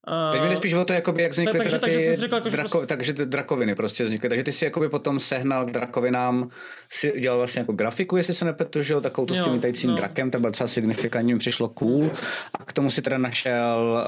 Uh, 0.07 0.39
Teď 0.39 0.49
mi 0.49 0.57
spíš 0.57 0.73
o 0.73 0.85
to, 0.85 0.93
jakoby, 0.93 1.21
jak 1.21 1.31
vznikly 1.31 1.59
takže, 1.59 1.79
takže, 1.79 1.97
ty 1.97 2.15
řekl, 2.15 2.35
jako, 2.35 2.49
drako, 2.49 2.69
prostě... 2.69 2.87
takže 2.87 3.13
ty 3.13 3.25
drakoviny 3.25 3.75
prostě 3.75 4.03
vznikly. 4.03 4.29
Takže 4.29 4.43
ty 4.43 4.51
si 4.51 4.65
jakoby 4.65 4.89
potom 4.89 5.19
sehnal 5.19 5.65
k 5.65 5.71
drakovinám, 5.71 6.49
si 6.89 7.19
dělal 7.19 7.37
vlastně 7.37 7.59
jako 7.59 7.73
grafiku, 7.73 8.17
jestli 8.17 8.33
se 8.33 8.45
nepletu, 8.45 8.81
že 8.81 8.93
jo, 8.93 9.01
takovou 9.01 9.25
to 9.25 9.33
s 9.33 9.39
tím 9.39 9.53
lítajícím 9.53 9.89
no. 9.89 9.95
drakem, 9.95 10.31
to 10.31 10.39
bylo 10.39 10.51
třeba 10.51 10.67
signifikantní, 10.67 11.33
mi 11.33 11.39
přišlo 11.39 11.69
cool. 11.69 12.11
A 12.59 12.65
k 12.65 12.73
tomu 12.73 12.89
si 12.89 13.01
teda 13.01 13.17
našel 13.17 14.03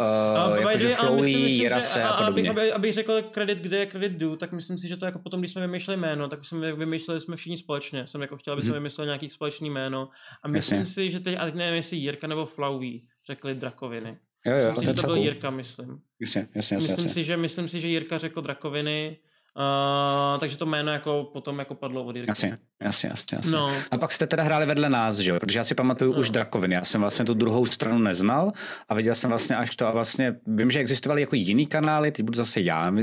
uh, 0.49 0.57
jakože 0.57 0.95
Flowy, 0.95 1.31
Jirase 1.31 2.03
a, 2.03 2.09
a 2.09 2.17
podobně. 2.23 2.49
Aby, 2.49 2.61
aby, 2.61 2.71
abych 2.71 2.93
řekl 2.93 3.21
kredit, 3.21 3.57
kde 3.57 3.77
je 3.77 3.85
kredit 3.85 4.11
due, 4.11 4.37
tak 4.37 4.51
myslím 4.51 4.77
si, 4.77 4.87
že 4.87 4.97
to 4.97 5.05
jako 5.05 5.19
potom, 5.19 5.39
když 5.39 5.51
jsme 5.51 5.61
vymýšleli 5.61 5.99
jméno, 5.99 6.29
tak 6.29 6.45
jsme 6.45 6.73
vymýšleli 6.73 7.19
jsme 7.19 7.35
všichni 7.35 7.57
společně. 7.57 8.07
Jsem 8.07 8.21
jako 8.21 8.37
chtěl, 8.37 8.53
aby 8.53 8.61
jsme 8.61 8.71
hmm. 8.71 8.79
vymysleli 8.79 9.07
nějaký 9.07 9.29
společný 9.29 9.69
jméno. 9.69 10.09
A 10.43 10.47
myslím 10.47 10.79
Jasně. 10.79 10.93
si, 10.93 11.11
že 11.11 11.19
teď, 11.19 11.37
a 11.39 11.45
teď 11.45 11.55
nevím, 11.55 11.75
jestli 11.75 11.97
Jirka 11.97 12.27
nebo 12.27 12.45
Flowy 12.45 13.01
řekli 13.27 13.55
drakoviny. 13.55 14.17
Jo, 14.45 14.57
jo, 14.57 14.71
myslím 14.71 14.79
si, 14.79 14.85
že 14.85 14.93
to 14.93 15.07
byl 15.07 15.15
Jirka, 15.15 15.49
myslím. 15.49 15.99
Jasně, 16.21 16.47
jasně, 16.55 16.75
jasně. 16.75 16.93
Myslím, 16.93 17.09
Si, 17.09 17.23
že, 17.23 17.37
myslím 17.37 17.69
si, 17.69 17.81
že 17.81 17.87
Jirka 17.87 18.17
řekl 18.17 18.41
drakoviny, 18.41 19.17
Uh, 19.57 20.39
takže 20.39 20.57
to 20.57 20.65
jméno 20.65 20.91
jako 20.91 21.29
potom 21.33 21.59
jako 21.59 21.75
padlo 21.75 22.03
od 22.03 22.15
Jirky. 22.15 22.31
Jasně, 22.31 22.57
jasně, 22.81 23.09
jasně. 23.09 23.35
jasně. 23.35 23.51
No. 23.51 23.71
A 23.91 23.97
pak 23.97 24.11
jste 24.11 24.27
teda 24.27 24.43
hráli 24.43 24.65
vedle 24.65 24.89
nás, 24.89 25.17
že 25.17 25.31
jo? 25.31 25.39
Protože 25.39 25.59
já 25.59 25.63
si 25.63 25.75
pamatuju 25.75 26.13
no. 26.13 26.19
už 26.19 26.29
Drakoviny. 26.29 26.75
Já 26.75 26.83
jsem 26.83 27.01
vlastně 27.01 27.25
tu 27.25 27.33
druhou 27.33 27.65
stranu 27.65 27.99
neznal 27.99 28.51
a 28.89 28.93
viděl 28.93 29.15
jsem 29.15 29.29
vlastně 29.29 29.55
až 29.55 29.75
to 29.75 29.87
a 29.87 29.91
vlastně 29.91 30.35
vím, 30.47 30.71
že 30.71 30.79
existovaly 30.79 31.21
jako 31.21 31.35
jiný 31.35 31.67
kanály, 31.67 32.11
teď 32.11 32.25
budu 32.25 32.35
zase 32.35 32.61
já 32.61 32.93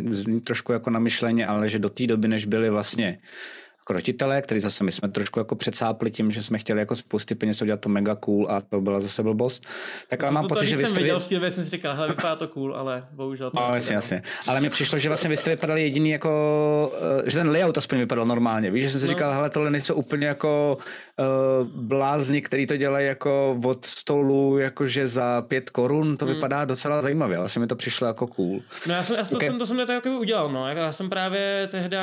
trošku 0.45 0.73
jako 0.73 0.91
na 0.91 0.99
myšleně, 0.99 1.47
ale 1.47 1.69
že 1.69 1.79
do 1.79 1.91
té 1.91 2.07
doby, 2.07 2.29
než 2.29 2.45
byly 2.45 2.71
vlastně 2.71 3.19
krotitele, 3.85 4.43
který 4.43 4.61
zase 4.61 4.85
my 4.85 4.93
jsme 4.93 5.09
trošku 5.09 5.39
jako 5.39 5.55
přecápli 5.55 6.11
tím, 6.11 6.31
že 6.31 6.43
jsme 6.43 6.59
chtěli 6.59 6.81
jako 6.81 6.97
spousty 6.97 7.35
peněz 7.35 7.63
udělat 7.63 7.81
to 7.81 7.89
mega 7.89 8.15
cool 8.15 8.47
a 8.51 8.61
to 8.61 8.81
byla 8.81 9.01
zase 9.01 9.23
blbost. 9.23 9.67
Tak 10.09 10.23
ale 10.23 10.33
mám 10.33 10.49
pocit, 10.49 10.67
že 10.67 10.77
vy 10.77 10.87
jste... 10.87 11.01
Viděl, 11.01 11.21
v 11.21 11.29
té 11.29 11.51
jsem 11.51 11.65
si 11.65 11.71
říkal, 11.71 11.95
hele, 11.95 12.09
vypadá 12.09 12.37
to 12.37 12.49
cool, 12.49 12.77
ale 12.77 13.05
bohužel 13.13 13.51
to 13.51 13.61
no, 13.61 13.75
jasně, 13.75 13.95
jasně. 13.95 14.23
Ale 14.47 14.61
mi 14.61 14.71
přišlo, 14.71 14.99
že 14.99 15.09
vlastně 15.09 15.31
vy 15.31 15.37
jste 15.37 15.51
vypadali 15.51 15.83
jediný 15.83 16.11
jako, 16.11 16.93
eh, 17.27 17.31
že 17.31 17.39
ten 17.39 17.51
layout 17.51 17.79
aspoň 17.79 17.99
vypadal 17.99 18.25
normálně. 18.25 18.71
Víš, 18.71 18.83
že 18.83 18.91
jsem 18.91 19.01
si 19.01 19.07
no. 19.07 19.09
říkal, 19.09 19.33
hele, 19.33 19.51
tohle 19.51 19.71
nejsou 19.71 19.95
úplně 19.95 20.27
jako 20.27 20.79
uh, 21.19 21.69
blázni, 21.69 22.43
který 22.43 22.67
to 22.67 22.77
dělají 22.77 23.07
jako 23.07 23.61
od 23.65 23.85
stolu, 23.87 24.59
jakože 24.59 25.09
za 25.09 25.43
pět 25.43 25.71
korun, 25.71 26.17
to 26.17 26.25
hmm. 26.25 26.35
vypadá 26.35 26.65
docela 26.65 27.03
zajímavě. 27.03 27.39
Vlastně 27.39 27.61
mi 27.61 27.67
to 27.67 27.77
přišlo 27.77 28.07
jako 28.07 28.27
cool. 28.27 28.61
No 28.87 28.95
já 28.95 29.05
jsem, 29.05 29.17
já 29.17 29.23
okay. 29.23 29.39
to, 29.39 29.45
jsem, 29.45 29.59
to 29.59 29.67
jsem 29.67 29.87
to 29.87 29.93
jako 29.93 30.11
udělal, 30.11 30.53
no. 30.53 30.69
Já 30.69 30.93
jsem 30.93 31.11
právě 31.11 31.69
tehda 31.71 32.01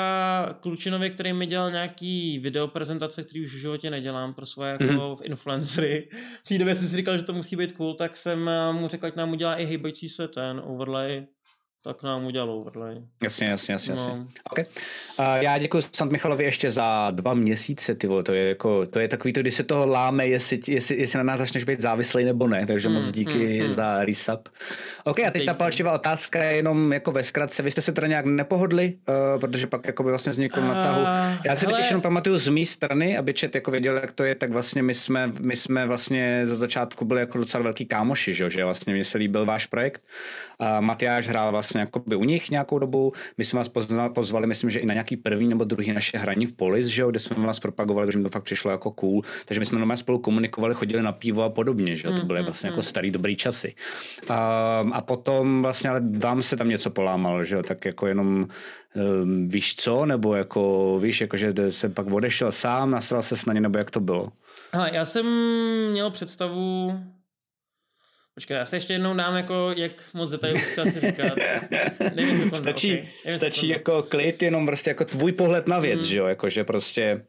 Klučinovi, 0.60 1.10
který 1.10 1.34
mi 1.34 1.46
dělal 1.46 1.67
nějaký 1.70 2.40
video 2.40 2.68
prezentace, 2.68 3.24
který 3.24 3.46
už 3.46 3.54
v 3.54 3.58
životě 3.58 3.90
nedělám 3.90 4.34
pro 4.34 4.46
svoje 4.46 4.72
jako 4.72 4.84
mm-hmm. 4.84 5.18
influencery. 5.24 6.10
V 6.44 6.48
té 6.48 6.58
době 6.58 6.76
jsem 6.76 6.88
si 6.88 6.96
říkal, 6.96 7.18
že 7.18 7.24
to 7.24 7.34
musí 7.34 7.56
být 7.56 7.72
cool, 7.72 7.94
tak 7.94 8.18
jsem 8.18 8.50
mu 8.72 8.88
řekl, 8.88 9.06
ať 9.06 9.16
nám 9.16 9.32
udělá 9.32 9.56
i 9.56 9.66
hejbající 9.66 10.10
se 10.10 10.28
ten 10.28 10.62
overlay 10.66 11.26
tak 11.88 12.04
nám 12.04 12.26
udělal 12.26 12.50
overlay. 12.50 12.96
Jasně, 13.24 13.48
jasně, 13.48 13.72
jasně. 13.72 13.94
No. 13.94 14.02
jasně. 14.02 14.26
Okay. 14.52 14.66
Uh, 15.20 15.26
já 15.36 15.58
děkuji 15.58 15.82
Sant 15.92 16.12
Michalovi 16.12 16.44
ještě 16.44 16.72
za 16.72 17.12
dva 17.12 17.34
měsíce, 17.34 17.96
ty 17.96 18.08
vole, 18.08 18.24
to 18.24 18.34
je 18.34 18.50
jako, 18.50 18.86
to 18.86 19.00
je 19.00 19.08
takový 19.08 19.34
to, 19.34 19.42
když 19.42 19.54
se 19.54 19.64
toho 19.64 19.86
láme, 19.86 20.28
jestli, 20.28 20.60
jestli, 20.68 21.00
jestli 21.00 21.18
na 21.18 21.24
nás 21.24 21.38
začneš 21.38 21.64
být 21.64 21.82
závislý 21.82 22.24
nebo 22.24 22.48
ne, 22.48 22.66
takže 22.66 22.90
mm, 22.90 22.96
moc 22.96 23.12
díky 23.12 23.60
mm, 23.60 23.66
mm. 23.66 23.72
za 23.72 24.06
resub. 24.06 24.50
OK, 25.04 25.20
a 25.20 25.32
teď 25.32 25.46
ta 25.46 25.54
palčivá 25.54 25.92
otázka 25.92 26.44
je 26.44 26.56
jenom 26.56 26.94
jako 26.94 27.12
ve 27.12 27.24
zkratce, 27.24 27.64
vy 27.64 27.72
jste 27.72 27.82
se 27.82 27.92
teda 27.92 28.08
nějak 28.08 28.26
nepohodli, 28.26 28.94
uh, 29.10 29.40
protože 29.40 29.68
pak 29.68 29.88
jako 29.88 30.04
by 30.04 30.10
vlastně 30.10 30.32
vznikl 30.32 30.60
uh, 30.60 30.68
na 30.68 30.84
tahu. 30.84 31.02
Já 31.46 31.56
si 31.56 31.66
hele... 31.66 31.78
teď 31.78 31.88
jenom 31.88 32.02
pamatuju 32.02 32.38
z 32.38 32.48
mé 32.48 32.66
strany, 32.66 33.18
aby 33.18 33.34
čet 33.34 33.56
jako 33.56 33.72
věděl, 33.72 33.96
jak 33.96 34.12
to 34.12 34.24
je, 34.24 34.36
tak 34.36 34.50
vlastně 34.50 34.84
my 34.84 34.94
jsme, 34.94 35.32
my 35.40 35.56
jsme 35.56 35.88
vlastně 35.88 36.42
za 36.44 36.56
začátku 36.56 37.06
byli 37.06 37.20
jako 37.20 37.38
docela 37.38 37.64
velký 37.64 37.86
kámoši, 37.86 38.34
že, 38.34 38.50
že 38.50 38.64
vlastně 38.64 38.94
mi 38.94 39.04
se 39.04 39.18
líbil 39.18 39.46
váš 39.46 39.66
projekt. 39.66 40.04
Uh, 40.62 40.82
Matyáš 40.82 41.28
hrál 41.28 41.52
vlastně 41.52 41.77
jako 41.80 42.00
by 42.06 42.16
u 42.16 42.24
nich 42.24 42.52
nějakou 42.52 42.80
dobu. 42.80 43.14
My 43.38 43.46
jsme 43.46 43.58
vás 43.58 43.70
poznali, 43.70 44.10
pozvali, 44.14 44.48
myslím, 44.48 44.70
že 44.70 44.80
i 44.80 44.86
na 44.86 44.94
nějaký 44.94 45.18
první 45.18 45.48
nebo 45.48 45.64
druhý 45.64 45.94
naše 45.94 46.18
hraní 46.18 46.46
v 46.46 46.54
Polis, 46.54 46.88
že 46.88 47.02
jo, 47.02 47.10
kde 47.12 47.20
jsme 47.20 47.46
vás 47.46 47.60
propagovali, 47.60 48.08
protože 48.08 48.18
mi 48.18 48.24
to 48.24 48.30
fakt 48.30 48.44
přišlo 48.44 48.72
jako 48.72 48.92
cool. 48.92 49.22
Takže 49.46 49.60
my 49.60 49.66
jsme 49.66 49.80
normálně 49.80 49.98
spolu 49.98 50.20
komunikovali, 50.20 50.74
chodili 50.74 51.04
na 51.04 51.12
pivo 51.12 51.44
a 51.44 51.50
podobně, 51.50 51.96
že 51.96 52.08
jo. 52.08 52.14
To 52.14 52.26
byly 52.26 52.40
mm, 52.40 52.46
vlastně 52.46 52.70
mm, 52.70 52.72
jako 52.72 52.80
mm. 52.80 52.84
starý 52.84 53.12
dobrý 53.12 53.36
časy. 53.36 53.76
A, 54.30 54.38
a 54.92 55.02
potom 55.02 55.62
vlastně, 55.62 55.90
ale 55.90 56.02
vám 56.18 56.42
se 56.42 56.58
tam 56.58 56.70
něco 56.70 56.90
polámalo, 56.90 57.44
že 57.44 57.56
jo, 57.56 57.64
tak 57.64 57.86
jako 57.86 58.08
jenom 58.08 58.48
um, 58.96 59.50
víš 59.50 59.76
co, 59.76 60.06
nebo 60.06 60.36
jako 60.36 61.00
víš, 61.00 61.22
jako 61.22 61.38
že 61.38 61.54
se 61.70 61.90
pak 61.90 62.08
odešel 62.08 62.52
sám, 62.52 62.92
nasral 62.92 63.22
se 63.22 63.36
na 63.48 63.54
ně, 63.54 63.62
nebo 63.62 63.78
jak 63.78 63.92
to 63.92 64.00
bylo? 64.00 64.30
Aha, 64.74 64.88
já 64.88 65.06
jsem 65.06 65.26
měl 65.92 66.12
představu, 66.12 66.92
Počkej, 68.38 68.58
já 68.58 68.66
se 68.66 68.76
ještě 68.76 68.94
jednou 68.94 69.14
dám 69.14 69.36
jako, 69.36 69.74
jak 69.76 69.92
moc 70.14 70.32
detailů 70.32 70.58
chci 70.58 70.82
asi 70.82 71.00
říkat. 71.00 71.34
Nevím, 72.16 72.52
stačí 72.52 73.00
okay. 73.00 73.38
stačí 73.38 73.68
jako 73.68 74.04
klid, 74.04 74.44
jenom 74.44 74.66
prostě 74.66 74.90
jako 74.90 75.06
tvůj 75.06 75.32
pohled 75.32 75.68
na 75.68 75.80
věc, 75.80 76.00
mm. 76.00 76.06
že 76.06 76.18
jo, 76.18 76.26
jakože 76.26 76.64
prostě 76.64 77.26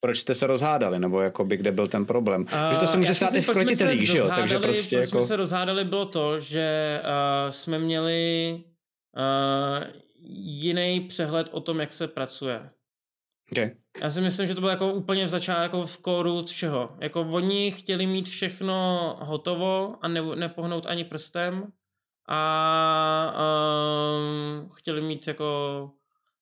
proč 0.00 0.18
jste 0.18 0.34
se 0.34 0.46
rozhádali, 0.46 0.98
nebo 0.98 1.20
jako 1.20 1.44
by 1.44 1.56
kde 1.56 1.72
byl 1.72 1.86
ten 1.86 2.06
problém. 2.06 2.42
Uh, 2.42 2.48
Protože 2.48 2.80
to 2.80 2.86
se 2.86 2.96
může 2.96 3.14
stát 3.14 3.34
i 3.34 3.40
v 3.40 3.50
krotitelích, 3.50 4.08
že 4.08 4.18
jo, 4.18 4.28
takže 4.36 4.58
prostě 4.58 4.96
jako... 4.96 5.08
jsme 5.08 5.22
se 5.22 5.36
rozhádali 5.36 5.84
bylo 5.84 6.06
to, 6.06 6.40
že 6.40 7.00
uh, 7.02 7.50
jsme 7.50 7.78
měli 7.78 8.54
uh, 9.16 9.84
jiný 10.38 11.00
přehled 11.00 11.48
o 11.50 11.60
tom, 11.60 11.80
jak 11.80 11.92
se 11.92 12.08
pracuje. 12.08 12.70
Okay. 13.52 13.70
Já 14.02 14.10
si 14.10 14.20
myslím, 14.20 14.46
že 14.46 14.54
to 14.54 14.60
bylo 14.60 14.70
jako 14.70 14.92
úplně 14.92 15.24
v 15.24 15.28
začátku 15.28 15.62
jako 15.62 15.86
v 15.86 15.98
kóru 15.98 16.44
všeho. 16.44 16.96
Jako 17.00 17.20
oni 17.20 17.72
chtěli 17.72 18.06
mít 18.06 18.28
všechno 18.28 19.16
hotovo 19.20 19.96
a 20.00 20.08
ne, 20.08 20.22
nepohnout 20.34 20.86
ani 20.86 21.04
prstem 21.04 21.72
a 22.28 23.34
um, 24.18 24.70
chtěli 24.74 25.00
mít 25.00 25.26
jako 25.26 25.90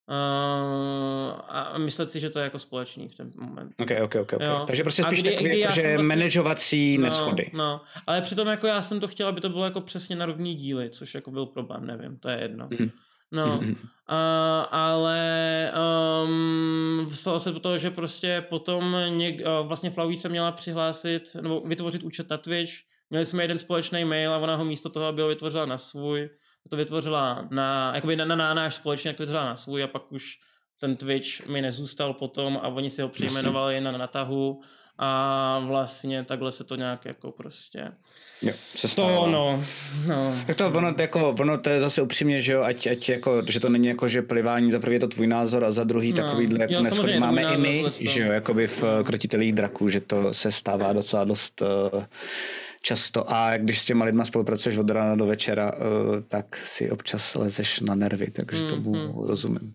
uh, 0.09 1.41
a 1.49 1.79
myslet 1.79 2.11
si, 2.11 2.21
že 2.21 2.31
to 2.31 2.39
je 2.39 2.43
jako 2.43 2.59
společný 2.59 3.09
v 3.09 3.15
ten 3.15 3.31
moment. 3.37 3.75
Ok, 3.81 3.91
ok, 4.05 4.15
ok. 4.15 4.33
okay. 4.33 4.49
Takže 4.67 4.83
prostě 4.83 5.03
spíš 5.03 5.23
kdy, 5.23 5.31
takový, 5.31 5.59
jako, 5.59 5.75
že 5.75 5.83
vlastně, 5.83 6.09
manažovací 6.09 6.99
no, 6.99 7.05
neschody. 7.05 7.51
No, 7.55 7.81
ale 8.07 8.21
přitom 8.21 8.49
jako 8.49 8.67
já 8.67 8.83
jsem 8.83 9.01
to 9.01 9.09
chtěl, 9.09 9.29
aby 9.29 9.41
to 9.41 9.49
bylo 9.49 9.65
jako 9.65 9.81
přesně 9.81 10.17
na 10.17 10.27
rovný 10.27 10.55
díly, 10.55 10.91
což 10.91 11.15
jako 11.15 11.31
byl 11.31 11.47
problém, 11.47 11.87
nevím, 11.87 12.19
to 12.19 12.29
je 12.29 12.41
jedno. 12.41 12.69
Mm-hmm. 12.69 12.91
No, 13.35 13.59
uh, 13.59 13.66
ale 14.70 15.72
um, 16.24 17.07
stalo 17.11 17.39
se 17.39 17.53
to, 17.53 17.78
že 17.78 17.91
prostě 17.91 18.45
potom 18.49 18.97
něk, 19.09 19.41
uh, 19.41 19.66
vlastně 19.66 19.91
Flauí 19.91 20.16
se 20.16 20.28
měla 20.28 20.53
přihlásit 20.53 21.37
nebo 21.41 21.61
vytvořit 21.61 22.03
účet 22.03 22.30
na 22.30 22.37
Twitch. 22.37 22.72
Měli 23.11 23.26
jsme 23.26 23.45
jeden 23.45 23.59
společný 23.59 24.05
mail 24.05 24.32
a 24.32 24.39
ona 24.39 24.57
ho 24.57 24.64
místo 24.64 24.89
toho, 24.89 25.07
aby 25.07 25.22
ho 25.22 25.28
vytvořila 25.28 25.66
na 25.66 25.78
svůj, 25.78 26.30
to 26.70 26.76
vytvořila 26.76 27.49
na, 27.51 27.93
jakoby 27.95 28.16
na, 28.16 28.24
na, 28.24 28.37
na 28.37 28.55
náš 28.55 28.74
společně, 28.74 29.09
jak 29.09 29.16
to 29.16 29.22
vytvořila 29.22 29.47
na 29.47 29.57
svůj 29.57 29.82
a 29.82 29.87
pak 29.87 30.12
už 30.12 30.39
ten 30.80 30.97
Twitch 30.97 31.47
mi 31.47 31.62
nezůstal 31.62 32.14
potom 32.14 32.57
a 32.62 32.68
oni 32.68 32.91
si 32.91 33.03
ho 33.03 33.09
přejmenovali 33.09 33.80
na 33.80 33.93
natahu 33.93 34.61
a 34.99 35.59
vlastně 35.66 36.24
takhle 36.24 36.53
se 36.53 36.64
to 36.64 36.76
nějak 36.76 37.05
jako 37.05 37.30
prostě 37.30 37.92
jo, 38.42 38.53
se 38.74 38.97
to 38.97 39.26
no, 39.26 39.64
no. 40.07 40.34
Tak 40.47 40.57
to 40.57 40.66
ono, 40.66 40.95
jako, 40.99 41.34
ono 41.40 41.59
to 41.59 41.70
je 41.70 41.80
zase 41.80 42.03
upřímně, 42.03 42.40
že 42.40 42.53
jo, 42.53 42.62
ať, 42.62 42.86
ať 42.86 43.09
jako, 43.09 43.42
že 43.49 43.61
to 43.61 43.68
není 43.68 43.86
jako, 43.86 44.09
že 44.09 44.22
plivání, 44.22 44.70
za 44.70 44.78
prvý 44.78 44.97
je 44.97 45.01
to 45.01 45.09
tvůj 45.09 45.26
názor 45.26 45.64
a 45.64 45.70
za 45.70 45.84
druhý 45.84 46.11
no. 46.11 46.16
takovýhle 46.16 46.59
jako 46.61 46.82
neschody 46.82 47.20
máme 47.20 47.42
i 47.42 47.57
my, 47.57 47.84
že 48.01 48.20
jo, 48.20 48.32
jakoby 48.32 48.66
v 48.66 48.82
no. 48.82 49.05
krotitelích 49.05 49.53
draků, 49.53 49.88
že 49.88 50.01
to 50.01 50.34
se 50.34 50.53
stává 50.53 50.92
docela 50.92 51.24
dost 51.24 51.62
uh, 51.92 52.05
často 52.85 53.24
a 53.32 53.57
když 53.57 53.80
s 53.80 53.85
těma 53.85 54.05
lidma 54.05 54.24
spolupracuješ 54.24 54.78
od 54.78 54.91
rána 54.91 55.16
do 55.16 55.26
večera, 55.26 55.72
uh, 55.72 55.80
tak 56.28 56.57
si 56.57 56.91
občas 56.91 57.35
lezeš 57.35 57.80
na 57.80 57.95
nervy, 57.95 58.30
takže 58.30 58.64
tomu 58.64 58.93
mm-hmm. 58.93 59.26
rozumím. 59.26 59.72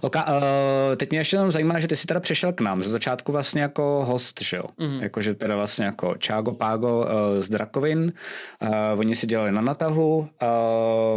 Okay, 0.00 0.22
uh, 0.26 0.96
teď 0.96 1.10
mě 1.10 1.18
ještě 1.18 1.36
jenom 1.36 1.50
zajímá, 1.50 1.80
že 1.80 1.88
ty 1.88 1.96
jsi 1.96 2.06
teda 2.06 2.20
přešel 2.20 2.52
k 2.52 2.60
nám, 2.60 2.82
ze 2.82 2.90
začátku 2.90 3.32
vlastně 3.32 3.62
jako 3.62 4.04
host, 4.04 4.42
že 4.42 4.56
jo? 4.56 4.64
Mm-hmm. 4.78 5.02
Jakože 5.02 5.34
teda 5.34 5.56
vlastně 5.56 5.84
jako 5.84 6.14
Čágo 6.18 6.52
Págo 6.52 6.98
uh, 6.98 7.40
z 7.40 7.48
Drakovin, 7.48 8.12
uh, 8.62 8.98
oni 8.98 9.16
si 9.16 9.26
dělali 9.26 9.52
na 9.52 9.60
natahu, 9.60 10.28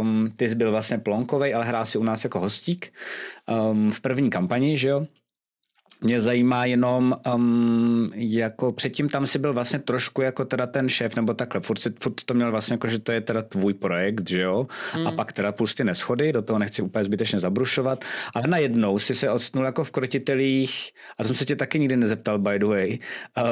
um, 0.00 0.32
ty 0.36 0.48
jsi 0.48 0.54
byl 0.54 0.70
vlastně 0.70 0.98
plonkovej, 0.98 1.54
ale 1.54 1.64
hrál 1.64 1.84
si 1.84 1.98
u 1.98 2.04
nás 2.04 2.24
jako 2.24 2.40
hostík 2.40 2.92
um, 3.70 3.90
v 3.90 4.00
první 4.00 4.30
kampani, 4.30 4.78
že 4.78 4.88
jo? 4.88 5.06
Mě 6.02 6.20
zajímá 6.20 6.64
jenom, 6.64 7.16
um, 7.34 8.10
jako 8.14 8.72
předtím 8.72 9.08
tam 9.08 9.26
si 9.26 9.38
byl 9.38 9.52
vlastně 9.52 9.78
trošku 9.78 10.22
jako 10.22 10.44
teda 10.44 10.66
ten 10.66 10.88
šéf, 10.88 11.16
nebo 11.16 11.34
takhle, 11.34 11.60
furt, 11.60 11.78
si, 11.78 11.92
furt 12.00 12.24
to 12.24 12.34
měl 12.34 12.50
vlastně 12.50 12.74
jako, 12.74 12.88
že 12.88 12.98
to 12.98 13.12
je 13.12 13.20
teda 13.20 13.42
tvůj 13.42 13.74
projekt, 13.74 14.28
že 14.28 14.40
jo, 14.40 14.66
mm. 14.96 15.06
a 15.06 15.08
hmm. 15.08 15.16
pak 15.16 15.32
teda 15.32 15.52
plus 15.52 15.74
ty 15.74 15.84
neschody, 15.84 16.32
do 16.32 16.42
toho 16.42 16.58
nechci 16.58 16.82
úplně 16.82 17.04
zbytečně 17.04 17.40
zabrušovat, 17.40 18.04
ale 18.34 18.46
najednou 18.46 18.98
si 18.98 19.14
se 19.14 19.30
odstnul 19.30 19.64
jako 19.64 19.84
v 19.84 19.90
krotitelích, 19.90 20.90
a 21.18 21.24
jsem 21.24 21.34
se 21.34 21.44
tě 21.44 21.56
taky 21.56 21.78
nikdy 21.78 21.96
nezeptal, 21.96 22.38
by 22.38 22.58
the 22.58 22.66
way, 22.66 22.98
uh, 23.38 23.44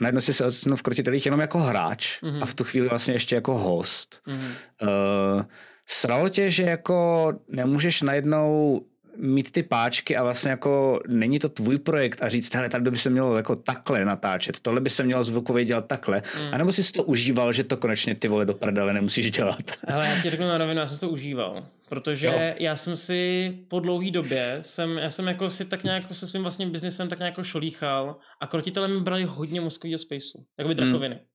najednou 0.00 0.20
si 0.20 0.34
se 0.34 0.46
odstnul 0.46 0.76
v 0.76 0.82
krotitelích 0.82 1.26
jenom 1.26 1.40
jako 1.40 1.58
hráč 1.58 2.22
mm. 2.22 2.42
a 2.42 2.46
v 2.46 2.54
tu 2.54 2.64
chvíli 2.64 2.88
vlastně 2.88 3.14
ještě 3.14 3.34
jako 3.34 3.58
host. 3.58 4.20
Mm. 4.26 4.34
Uh, 4.34 5.42
Sralo 5.86 6.28
tě, 6.28 6.50
že 6.50 6.62
jako 6.62 7.32
nemůžeš 7.48 8.02
najednou 8.02 8.80
mít 9.16 9.52
ty 9.52 9.62
páčky 9.62 10.16
a 10.16 10.22
vlastně 10.22 10.50
jako 10.50 11.00
není 11.08 11.38
to 11.38 11.48
tvůj 11.48 11.78
projekt 11.78 12.22
a 12.22 12.28
říct, 12.28 12.54
hele, 12.54 12.68
tady 12.68 12.90
by 12.90 12.96
se 12.96 13.10
mělo 13.10 13.36
jako 13.36 13.56
takhle 13.56 14.04
natáčet, 14.04 14.60
tohle 14.60 14.80
by 14.80 14.90
se 14.90 15.02
mělo 15.02 15.24
zvukově 15.24 15.64
dělat 15.64 15.86
takhle, 15.86 16.22
mm. 16.42 16.54
anebo 16.54 16.72
jsi 16.72 16.92
to 16.92 17.04
užíval, 17.04 17.52
že 17.52 17.64
to 17.64 17.76
konečně 17.76 18.14
ty 18.14 18.28
vole 18.28 18.46
do 18.46 18.54
prdele 18.54 18.92
nemusíš 18.92 19.30
dělat. 19.30 19.70
Ale 19.94 20.08
já 20.08 20.22
ti 20.22 20.30
řeknu 20.30 20.46
na 20.46 20.58
rovinu, 20.58 20.80
já 20.80 20.86
jsem 20.86 20.98
to 20.98 21.08
užíval, 21.08 21.66
protože 21.88 22.26
jo. 22.26 22.54
já 22.58 22.76
jsem 22.76 22.96
si 22.96 23.52
po 23.68 23.80
dlouhé 23.80 24.10
době, 24.10 24.58
jsem, 24.62 24.98
já 24.98 25.10
jsem 25.10 25.26
jako 25.26 25.50
si 25.50 25.64
tak 25.64 25.84
nějak 25.84 26.14
se 26.14 26.26
svým 26.26 26.42
vlastním 26.42 26.70
biznesem 26.70 27.08
tak 27.08 27.18
nějak 27.18 27.42
šolíchal 27.42 28.16
a 28.40 28.46
krotitele 28.46 28.88
mi 28.88 29.00
brali 29.00 29.24
hodně 29.24 29.60
mozkového 29.60 29.98
spaceu, 29.98 30.44
jakoby 30.58 30.74
drakoviny. 30.74 31.14
Mm. 31.14 31.33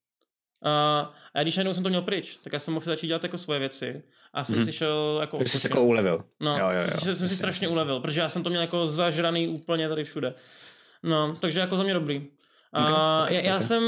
A, 0.63 1.13
a 1.33 1.41
když 1.41 1.57
najednou 1.57 1.73
jsem 1.73 1.83
to 1.83 1.89
měl 1.89 2.01
pryč, 2.01 2.39
tak 2.43 2.53
já 2.53 2.59
jsem 2.59 2.73
mohl 2.73 2.83
si 2.83 2.89
začít 2.89 3.07
dělat 3.07 3.23
jako 3.23 3.37
svoje 3.37 3.59
věci 3.59 4.03
a 4.33 4.43
jsem 4.43 4.55
mm-hmm. 4.55 4.65
si 4.65 4.73
šel 4.73 5.17
jako... 5.21 5.37
Tak 5.37 5.47
jsi 5.47 5.67
jako 5.67 5.83
ulevil. 5.83 6.23
No, 6.39 6.57
jo, 6.57 6.69
jo, 6.69 6.81
jo. 6.81 6.87
jsem, 6.89 7.15
jsem 7.15 7.27
si 7.27 7.35
strašně 7.35 7.65
jasný. 7.65 7.75
ulevil, 7.75 7.99
protože 7.99 8.21
já 8.21 8.29
jsem 8.29 8.43
to 8.43 8.49
měl 8.49 8.61
jako 8.61 8.85
zažraný 8.85 9.47
úplně 9.47 9.89
tady 9.89 10.03
všude. 10.03 10.33
No, 11.03 11.35
takže 11.39 11.59
jako 11.59 11.75
za 11.75 11.83
mě 11.83 11.93
dobrý. 11.93 12.27
A 12.73 12.81
okay, 12.83 12.93
okay, 13.23 13.35
já, 13.35 13.41
já 13.41 13.55
okay. 13.55 13.67
jsem 13.67 13.83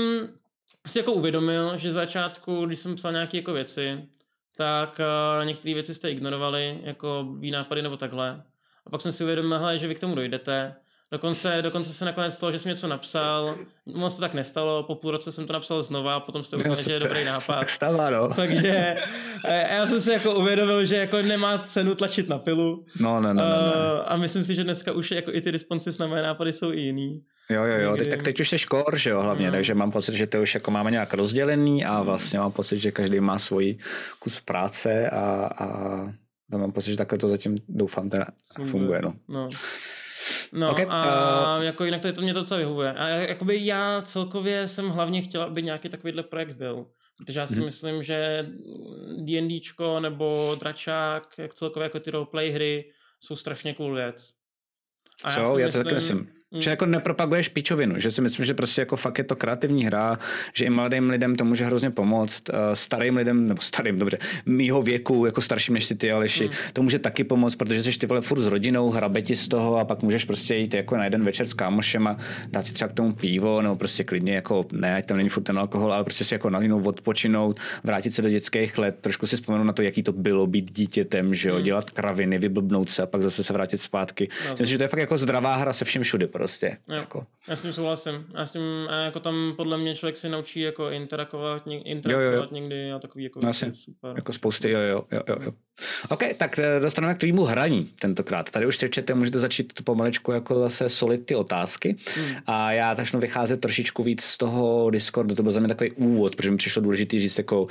si 0.88 1.00
jako 1.00 1.14
uvědomil, 1.14 1.78
že 1.78 1.92
začátku, 1.92 2.66
když 2.66 2.80
jsem 2.80 2.96
psal 2.96 3.12
nějaké 3.12 3.38
jako 3.38 3.54
věci, 3.54 4.08
tak 4.56 5.02
uh, 5.40 5.46
některé 5.46 5.74
věci 5.74 5.96
jste 5.96 6.12
ignorovali, 6.12 6.80
jako 6.84 7.36
nápady 7.52 7.82
nebo 7.82 7.98
takhle. 7.98 8.44
A 8.86 8.90
pak 8.90 9.02
jsem 9.02 9.12
si 9.12 9.24
uvědomil, 9.24 9.60
hele, 9.60 9.78
že 9.78 9.88
vy 9.88 9.96
k 9.96 10.00
tomu 10.00 10.16
dojdete, 10.16 10.76
Dokonce, 11.12 11.62
dokonce 11.62 11.94
se 11.94 12.06
nakonec 12.06 12.34
stalo, 12.34 12.52
že 12.52 12.60
jsem 12.60 12.70
něco 12.70 12.88
napsal, 12.88 13.56
moc 13.86 14.16
to 14.16 14.22
tak 14.22 14.34
nestalo, 14.34 14.84
po 14.84 14.96
půl 14.96 15.12
roce 15.12 15.32
jsem 15.32 15.48
to 15.48 15.54
napsal 15.54 15.82
znova, 15.82 16.20
potom 16.20 16.44
jste 16.44 16.58
uznali, 16.58 16.84
že 16.84 16.94
je 16.94 17.00
dobrý 17.00 17.24
nápad. 17.26 17.56
Tak 17.60 17.70
stává, 17.70 18.10
no. 18.10 18.30
Takže 18.34 18.96
eh, 19.46 19.76
já 19.76 19.88
jsem 19.88 20.02
si 20.02 20.12
jako 20.12 20.36
uvědomil, 20.36 20.86
že 20.86 20.96
jako 20.96 21.22
nemá 21.22 21.58
cenu 21.58 21.96
tlačit 21.96 22.30
na 22.30 22.38
pilu. 22.38 22.86
No, 23.00 23.22
no, 23.22 23.34
no, 23.34 23.44
no, 23.44 23.50
no. 23.50 23.72
Uh, 23.72 24.04
a 24.08 24.18
myslím 24.18 24.44
si, 24.44 24.56
že 24.56 24.64
dneska 24.64 24.92
už 24.92 25.12
jako 25.12 25.32
i 25.34 25.42
ty 25.42 25.52
responses 25.52 25.98
na 25.98 26.08
moje 26.08 26.22
nápady 26.24 26.54
jsou 26.54 26.72
i 26.72 26.80
jiný. 26.80 27.22
Jo, 27.50 27.64
jo, 27.64 27.80
jo, 27.80 27.96
teď, 27.98 28.10
tak 28.10 28.24
teď 28.24 28.40
už 28.40 28.50
se 28.50 28.58
škor, 28.58 28.98
že 28.98 29.10
jo, 29.10 29.22
hlavně, 29.22 29.46
No. 29.48 29.52
takže 29.52 29.74
mám 29.76 29.92
pocit, 29.92 30.16
že 30.16 30.28
to 30.28 30.42
už 30.42 30.54
jako 30.54 30.72
máme 30.72 30.92
nějak 30.92 31.14
rozdělený 31.14 31.86
a 31.86 32.02
vlastně 32.02 32.40
mám 32.40 32.52
pocit, 32.52 32.78
že 32.78 32.92
každý 32.92 33.20
má 33.20 33.40
svůj 33.40 33.78
kus 34.20 34.42
práce 34.42 35.10
a, 35.10 35.50
a 36.52 36.58
mám 36.58 36.72
pocit, 36.72 36.92
že 36.92 36.98
takhle 36.98 37.18
to 37.18 37.30
zatím 37.30 37.58
doufám 37.68 38.10
teda 38.10 38.26
funguje, 38.66 39.02
no. 39.02 39.14
No. 39.30 39.50
No 40.54 40.72
Okay, 40.72 40.86
a 40.90 41.58
uh, 41.58 41.64
jako 41.64 41.86
jinak 41.86 42.02
to, 42.02 42.08
je 42.08 42.14
to 42.14 42.22
mě 42.22 42.34
to 42.34 42.40
docela 42.40 42.58
vyhovuje. 42.58 42.94
A 42.94 43.08
jakoby 43.08 43.66
já 43.66 44.02
celkově 44.02 44.68
jsem 44.68 44.90
hlavně 44.90 45.22
chtěla, 45.22 45.46
aby 45.46 45.64
nějaký 45.64 45.90
takovýhle 45.90 46.24
projekt 46.24 46.54
byl. 46.56 46.86
Protože 47.18 47.40
já 47.40 47.48
si 47.48 47.56
Mhm. 47.56 47.66
myslím, 47.66 48.04
že 48.04 48.46
D&Dčko 49.26 50.00
nebo 50.00 50.56
Dračák, 50.60 51.34
jak 51.38 51.54
celkově 51.54 51.84
jako 51.86 52.00
ty 52.00 52.12
roleplay 52.12 52.50
hry, 52.52 52.92
jsou 53.20 53.36
strašně 53.36 53.74
cool 53.74 53.96
věc. 53.96 54.30
A 55.24 55.32
Co? 55.34 55.58
Já 55.58 55.68
to 55.72 55.78
taky 55.84 55.94
myslím. 55.94 56.34
Mm. 56.54 56.62
Že 56.62 56.70
jako 56.70 56.86
nepropaguješ 56.86 57.48
pičovinu, 57.50 58.00
že 58.00 58.12
si 58.12 58.22
myslím, 58.22 58.46
že 58.46 58.54
prostě 58.54 58.82
jako 58.82 58.96
fakt 58.96 59.18
je 59.18 59.24
to 59.24 59.36
kreativní 59.36 59.86
hra, 59.86 60.20
že 60.54 60.66
i 60.66 60.70
mladým 60.70 61.10
lidem 61.10 61.36
to 61.36 61.46
může 61.46 61.66
hrozně 61.66 61.92
pomoct, 61.92 62.50
uh, 62.50 62.56
starým 62.74 63.16
lidem, 63.16 63.48
nebo 63.48 63.62
starým, 63.62 64.00
dobře, 64.00 64.18
mýho 64.46 64.82
věku, 64.82 65.26
jako 65.26 65.42
starším 65.42 65.74
než 65.74 65.86
si 65.86 65.96
ty 65.96 66.12
Aleši, 66.12 66.44
Mm. 66.46 66.52
to 66.74 66.84
může 66.84 67.00
taky 67.00 67.24
pomoct, 67.24 67.56
protože 67.56 67.84
jsi 67.84 68.00
ty 68.00 68.06
vole 68.08 68.22
furt 68.22 68.40
s 68.42 68.48
rodinou, 68.48 68.90
hrabe 68.90 69.22
ti 69.22 69.36
z 69.36 69.48
toho 69.48 69.78
a 69.78 69.86
pak 69.86 70.04
můžeš 70.04 70.26
prostě 70.26 70.56
jít 70.56 70.74
jako 70.74 70.98
na 70.98 71.04
jeden 71.04 71.24
večer 71.26 71.48
s 71.48 71.54
kámošem 71.54 72.08
a 72.08 72.18
dát 72.50 72.66
si 72.66 72.74
třeba 72.74 72.88
k 72.90 72.94
tomu 72.94 73.14
pivo, 73.14 73.62
nebo 73.62 73.76
prostě 73.76 74.04
klidně 74.04 74.36
jako, 74.36 74.66
ne, 74.72 74.96
ať 74.96 75.06
tam 75.06 75.18
není 75.18 75.30
furt 75.30 75.44
ten 75.44 75.60
alkohol, 75.60 75.94
ale 75.94 76.04
prostě 76.04 76.24
si 76.24 76.34
jako 76.34 76.50
nalínout, 76.50 76.88
odpočinout, 76.88 77.60
vrátit 77.84 78.12
se 78.16 78.22
do 78.22 78.30
dětských 78.30 78.78
let, 78.78 78.96
trošku 79.02 79.28
si 79.28 79.36
vzpomenout 79.36 79.64
na 79.64 79.74
to, 79.74 79.82
jaký 79.82 80.04
to 80.04 80.12
bylo 80.12 80.48
být 80.48 80.72
dítětem, 80.72 81.36
že 81.36 81.50
jo, 81.50 81.56
Mm. 81.58 81.64
dělat 81.64 81.90
kraviny, 81.90 82.38
vyblbnout 82.38 82.90
se 82.90 83.02
a 83.02 83.06
pak 83.06 83.22
zase 83.22 83.44
se 83.44 83.54
vrátit 83.54 83.82
zpátky. 83.82 84.30
No. 84.46 84.50
Myslím, 84.52 84.68
že 84.68 84.78
to 84.78 84.84
je 84.84 84.88
fakt 84.88 85.00
jako 85.00 85.18
zdravá 85.18 85.56
hra 85.56 85.74
se 85.74 85.86
všem 85.86 86.04
všude 86.04 86.28
prostě. 86.42 86.78
Jo. 86.90 86.96
Jako. 86.96 87.28
Já 87.48 87.56
s 87.56 87.62
tím 87.62 87.74
souhlasím. 87.74 88.26
Já 88.34 88.46
s 88.46 88.52
tím, 88.52 88.88
jako 89.06 89.20
tam 89.20 89.54
podle 89.58 89.78
mě 89.78 89.96
člověk 89.96 90.18
si 90.18 90.30
naučí 90.30 90.60
jako 90.62 90.90
interakovat, 90.90 91.64
interakovat 91.68 92.34
jo, 92.34 92.42
jo. 92.42 92.48
někdy 92.52 92.92
a 92.92 93.00
takový 93.00 93.24
jako 93.24 93.40
No 93.40 93.46
věci, 93.46 93.72
super. 93.74 94.16
Jako 94.16 94.34
spousty, 94.34 94.72
jo, 94.72 94.80
jo, 94.80 95.04
jo, 95.12 95.22
jo. 95.28 95.36
jo. 95.42 95.52
OK, 96.10 96.24
tak 96.38 96.60
eh, 96.60 96.80
dostaneme 96.80 97.16
k 97.16 97.18
tvýmu 97.18 97.44
hraní 97.44 97.90
tentokrát. 98.00 98.50
Tady 98.52 98.66
už 98.66 98.78
čete, 98.90 99.14
můžete 99.14 99.40
začít 99.40 99.74
to 99.74 99.84
pomaličku 99.84 100.32
jako 100.32 100.60
zase 100.60 100.90
solit 100.90 101.26
ty 101.26 101.36
otázky. 101.36 101.96
Hmm. 102.16 102.36
A 102.48 102.72
já 102.72 102.96
začnu 102.96 103.20
vycházet 103.20 103.62
trošičku 103.62 104.04
víc 104.04 104.22
z 104.22 104.38
toho 104.38 104.90
Discordu, 104.90 105.36
to 105.36 105.44
byl 105.44 105.52
za 105.52 105.60
mě 105.60 105.70
takový 105.70 105.92
úvod, 105.92 106.36
protože 106.36 106.52
mi 106.52 106.58
přišlo 106.58 106.82
důležité 106.82 107.20
říct, 107.20 107.38
jako, 107.38 107.68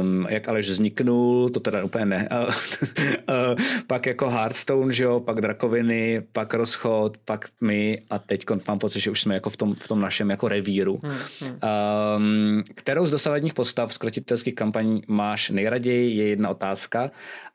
um, 0.00 0.26
jak 0.30 0.48
Aleš 0.48 0.68
vzniknul, 0.68 1.50
to 1.50 1.60
teda 1.60 1.84
úplně 1.84 2.06
ne. 2.06 2.28
Uh, 2.46 2.54
pak 3.86 4.06
jako 4.06 4.30
Hearthstone, 4.30 4.92
že 4.92 5.04
jo, 5.04 5.20
pak 5.20 5.40
Drakoviny, 5.40 6.22
pak 6.32 6.54
Rozchod, 6.54 7.18
pak 7.24 7.48
my 7.60 8.02
a 8.10 8.18
teď 8.18 8.44
mám 8.68 8.78
pocit, 8.78 9.00
že 9.00 9.10
už 9.10 9.20
jsme 9.20 9.34
jako 9.34 9.50
v 9.50 9.56
tom, 9.56 9.74
v 9.74 9.88
tom 9.88 10.00
našem 10.00 10.30
jako 10.30 10.48
revíru. 10.48 11.00
Hmm, 11.02 11.16
hmm. 11.40 11.58
Um, 12.16 12.64
kterou 12.74 13.06
z 13.06 13.10
dosavadních 13.10 13.54
postav 13.54 13.94
z 13.94 13.98
krotitelských 13.98 14.54
kampaní 14.54 15.02
máš 15.06 15.50
nejraději, 15.50 16.16
je 16.16 16.28
jedna 16.28 16.48
otázka. 16.50 17.05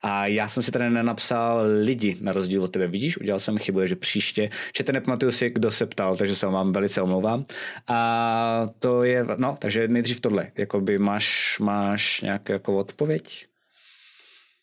A 0.01 0.25
já 0.27 0.47
jsem 0.47 0.63
si 0.63 0.71
tady 0.71 0.89
nenapsal 0.89 1.61
lidi 1.81 2.17
na 2.21 2.31
rozdíl 2.31 2.63
od 2.63 2.71
tebe. 2.71 2.87
Vidíš, 2.87 3.17
udělal 3.17 3.39
jsem 3.39 3.57
chybu, 3.57 3.87
že 3.87 3.95
příště. 3.95 4.49
Čete, 4.71 4.91
nepamatuju 4.91 5.31
si, 5.31 5.49
kdo 5.49 5.71
se 5.71 5.85
ptal, 5.85 6.15
takže 6.15 6.35
se 6.35 6.45
vám 6.45 6.71
velice 6.71 7.01
omlouvám. 7.01 7.45
A 7.87 8.67
to 8.79 9.03
je, 9.03 9.25
no, 9.37 9.55
takže 9.59 9.87
nejdřív 9.87 10.21
tohle. 10.21 10.51
Jakoby 10.57 10.97
máš, 10.97 11.59
máš 11.59 12.21
nějakou 12.21 12.53
jako 12.53 12.77
odpověď? 12.77 13.45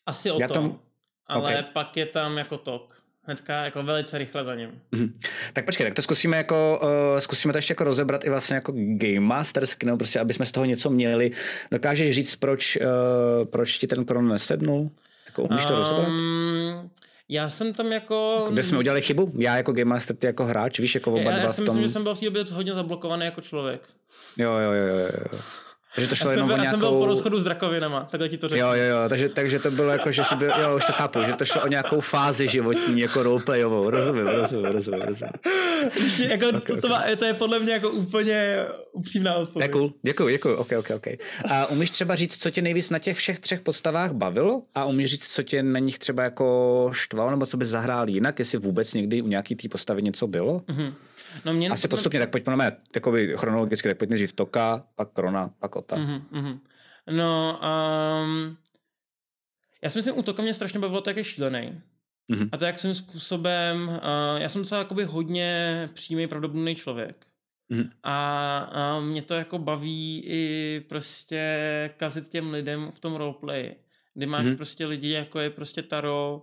Asi 0.05 0.31
o 0.31 0.39
Já 0.39 0.47
tom, 0.47 0.69
tam- 0.69 0.79
ale 1.27 1.59
ok. 1.59 1.65
pak 1.73 1.97
je 1.97 2.05
tam 2.05 2.37
jako 2.37 2.57
tok. 2.57 2.98
Hnedka 3.29 3.65
jako 3.65 3.83
velice 3.83 4.17
rychle 4.17 4.43
za 4.43 4.55
ním. 4.55 4.69
Mhm. 4.91 5.19
Tak 5.53 5.65
počkej, 5.65 5.85
tak 5.87 5.93
to 5.93 6.01
zkusíme 6.01 6.37
jako, 6.37 6.79
uh, 6.83 7.19
zkusíme 7.19 7.53
to 7.53 7.57
ještě 7.57 7.71
jako 7.71 7.83
rozebrat 7.83 8.23
i 8.23 8.29
vlastně 8.29 8.55
jako 8.55 8.71
Game 8.75 9.19
Mastersky, 9.19 9.85
no 9.85 9.97
prostě, 9.97 10.19
aby 10.19 10.33
jsme 10.33 10.45
z 10.45 10.51
toho 10.51 10.65
něco 10.65 10.89
měli. 10.89 11.31
Dokážeš 11.71 12.15
říct, 12.15 12.35
proč, 12.35 12.77
uh, 12.81 13.45
proč 13.45 13.77
ti 13.77 13.87
ten 13.87 14.05
pro 14.05 14.21
nesednul? 14.21 14.91
Jako 15.25 15.43
umíš 15.43 15.65
to 15.65 15.75
rozebrat? 15.75 16.07
Um, 16.07 16.89
já 17.29 17.49
jsem 17.49 17.73
tam 17.73 17.91
jako... 17.91 18.47
Kde 18.51 18.63
jsme 18.63 18.77
udělali 18.77 19.01
chybu? 19.01 19.31
Já 19.37 19.57
jako 19.57 19.71
Game 19.71 19.85
Master, 19.89 20.15
ty 20.15 20.27
jako 20.27 20.45
hráč, 20.45 20.79
víš, 20.79 20.95
jako 20.95 21.11
oba 21.11 21.21
já, 21.21 21.31
dva 21.31 21.43
já 21.43 21.53
si 21.53 21.57
tom. 21.57 21.65
myslím, 21.65 21.83
že 21.83 21.89
jsem 21.89 22.03
byl 22.03 22.15
v 22.15 22.19
té 22.19 22.25
době 22.25 22.43
hodně 22.53 22.73
zablokovaný 22.73 23.25
jako 23.25 23.41
člověk. 23.41 23.81
Jo, 24.37 24.51
jo, 24.51 24.71
jo, 24.71 24.85
jo, 24.87 25.09
jo. 25.33 25.39
Takže 25.95 26.09
to 26.09 26.15
šlo 26.15 26.29
Já 26.29 26.33
jenom 26.33 26.51
o 26.51 26.55
já 26.55 26.65
jsem 26.65 26.79
byl 26.79 26.87
po 26.87 26.95
nějakou... 26.95 27.05
rozchodu 27.05 27.39
s 27.39 27.43
drakovinama, 27.43 28.07
takhle 28.11 28.29
ti 28.29 28.37
to 28.37 28.49
řeknu. 28.49 28.67
Jo, 28.67 28.73
jo, 28.73 28.83
jo, 28.83 29.09
takže, 29.09 29.29
takže 29.29 29.59
to 29.59 29.71
bylo 29.71 29.89
jako, 29.91 30.11
že 30.11 30.23
jsi 30.23 30.35
byl, 30.35 30.51
jo, 30.61 30.75
už 30.75 30.85
to 30.85 30.93
chápu, 30.93 31.23
že 31.23 31.33
to 31.33 31.45
šlo 31.45 31.61
o 31.61 31.67
nějakou 31.67 32.01
fázi 32.01 32.47
životní, 32.47 33.01
jako 33.01 33.23
roleplayovou, 33.23 33.89
rozumím, 33.89 34.27
rozumím, 34.27 34.65
rozumím, 34.65 35.01
rozumím. 35.01 35.33
jako, 36.29 36.61
to, 36.61 36.81
to, 36.81 36.87
má, 36.87 37.03
to, 37.19 37.25
je 37.25 37.33
podle 37.33 37.59
mě 37.59 37.73
jako 37.73 37.89
úplně 37.89 38.57
upřímná 38.91 39.31
je 39.31 39.37
odpověď. 39.37 39.71
cool, 39.71 39.93
děkuji, 40.01 40.29
děkuji, 40.29 40.55
ok, 40.55 40.71
ok, 40.79 40.89
ok. 40.95 41.07
A 41.49 41.65
umíš 41.65 41.89
třeba 41.91 42.15
říct, 42.15 42.41
co 42.41 42.49
tě 42.49 42.61
nejvíc 42.61 42.89
na 42.89 42.99
těch 42.99 43.17
všech 43.17 43.39
třech 43.39 43.61
postavách 43.61 44.11
bavilo? 44.11 44.61
A 44.75 44.85
umíš 44.85 45.11
říct, 45.11 45.27
co 45.33 45.43
tě 45.43 45.63
na 45.63 45.79
nich 45.79 45.99
třeba 45.99 46.23
jako 46.23 46.89
štvalo, 46.93 47.31
nebo 47.31 47.45
co 47.45 47.57
bys 47.57 47.69
zahrál 47.69 48.09
jinak, 48.09 48.39
jestli 48.39 48.57
vůbec 48.57 48.93
někdy 48.93 49.21
u 49.21 49.27
nějaký 49.27 49.55
té 49.55 49.69
postavy 49.69 50.01
něco 50.01 50.27
bylo? 50.27 50.61
Mhm. 50.67 50.93
No 51.45 51.53
mě, 51.53 51.69
Asi 51.69 51.87
postupně, 51.87 52.19
tak 52.19 52.29
pojďme 52.29 52.55
na 52.55 52.71
jakoby 52.95 53.33
chronologicky, 53.37 53.87
tak 53.87 53.97
pojďme 53.97 54.13
nejdřív 54.13 54.33
Toka, 54.33 54.87
pak 54.95 55.13
Krona, 55.13 55.53
pak 55.59 55.75
Ota. 55.75 55.95
Mhm, 55.95 56.25
mhm. 56.31 56.59
No, 57.11 57.59
um, 58.23 58.57
já 59.83 59.89
si 59.89 59.97
myslím, 59.99 60.17
u 60.17 60.23
Toka 60.23 60.41
mě 60.43 60.53
strašně 60.53 60.79
bavilo 60.79 61.01
to, 61.01 61.09
jak 61.09 61.17
je 61.17 61.23
šílený. 61.23 61.81
Mhm. 62.27 62.49
A 62.51 62.57
to, 62.57 62.65
jakým 62.65 62.93
způsobem, 62.93 63.87
uh, 63.87 64.41
já 64.41 64.49
jsem 64.49 64.61
docela 64.61 64.79
jakoby 64.79 65.03
hodně 65.03 65.89
přímý, 65.93 66.27
pravdobný 66.27 66.75
člověk. 66.75 67.25
Mhm. 67.69 67.89
A, 68.03 68.57
a 68.57 68.99
mě 68.99 69.21
to 69.21 69.33
jako 69.33 69.57
baví 69.57 70.23
i 70.25 70.85
prostě 70.89 71.39
kazit 71.97 72.27
těm 72.27 72.51
lidem 72.51 72.91
v 72.95 72.99
tom 72.99 73.15
roleplay, 73.15 73.75
kdy 74.13 74.25
máš 74.25 74.45
Mhm. 74.45 74.55
prostě 74.55 74.85
lidi, 74.85 75.09
jako 75.09 75.39
je 75.39 75.49
prostě 75.49 75.83
Taro, 75.83 76.41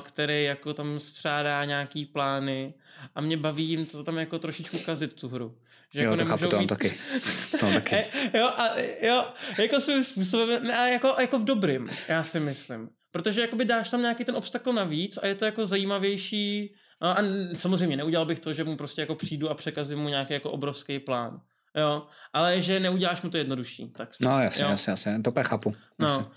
který 0.00 0.44
jako 0.44 0.74
tam 0.74 1.00
spřádá 1.00 1.64
nějaký 1.64 2.06
plány 2.06 2.74
a 3.14 3.20
mě 3.20 3.36
baví 3.36 3.64
jim 3.64 3.86
to 3.86 4.04
tam 4.04 4.18
jako 4.18 4.38
trošičku 4.38 4.78
kazit 4.78 5.14
tu 5.14 5.28
hru. 5.28 5.58
Že 5.94 6.02
Jo, 6.02 6.10
jako 6.10 6.22
to 6.24 6.28
chápu, 6.30 6.44
to 6.44 6.56
mám 6.56 6.60
mít- 6.60 6.66
taky. 6.68 6.94
To 7.60 7.66
mám 7.66 7.74
taky. 7.74 7.94
E, 8.32 8.38
jo, 8.38 8.46
a, 8.46 8.68
jo, 9.02 9.24
jako 9.58 9.80
svým 9.80 10.04
způsobem, 10.04 10.70
a 10.70 10.86
jako, 10.86 11.14
jako 11.20 11.38
v 11.38 11.44
dobrým, 11.44 11.88
já 12.08 12.22
si 12.22 12.40
myslím. 12.40 12.88
Protože 13.12 13.40
jakoby 13.40 13.64
dáš 13.64 13.90
tam 13.90 14.00
nějaký 14.00 14.24
ten 14.24 14.36
obstakl 14.36 14.72
navíc 14.72 15.16
a 15.22 15.26
je 15.26 15.34
to 15.34 15.44
jako 15.44 15.66
zajímavější. 15.66 16.74
A, 17.00 17.12
a 17.12 17.22
samozřejmě 17.54 17.96
neudělal 17.96 18.26
bych 18.26 18.38
to, 18.38 18.52
že 18.52 18.64
mu 18.64 18.76
prostě 18.76 19.00
jako 19.00 19.14
přijdu 19.14 19.50
a 19.50 19.54
překazím 19.54 19.98
mu 19.98 20.08
nějaký 20.08 20.32
jako 20.32 20.50
obrovský 20.50 20.98
plán. 20.98 21.40
Jo, 21.76 22.06
ale 22.32 22.60
že 22.60 22.80
neuděláš 22.80 23.22
mu 23.22 23.30
to 23.30 23.36
jednodušší. 23.36 23.88
Tak 23.96 24.08
No 24.20 24.42
jasně, 24.42 24.64
jo. 24.64 24.70
jasně, 24.70 24.90
jasně, 24.90 25.20
to 25.22 25.32
chápu. 25.42 25.74
Jasně. 25.98 26.24
No. 26.24 26.30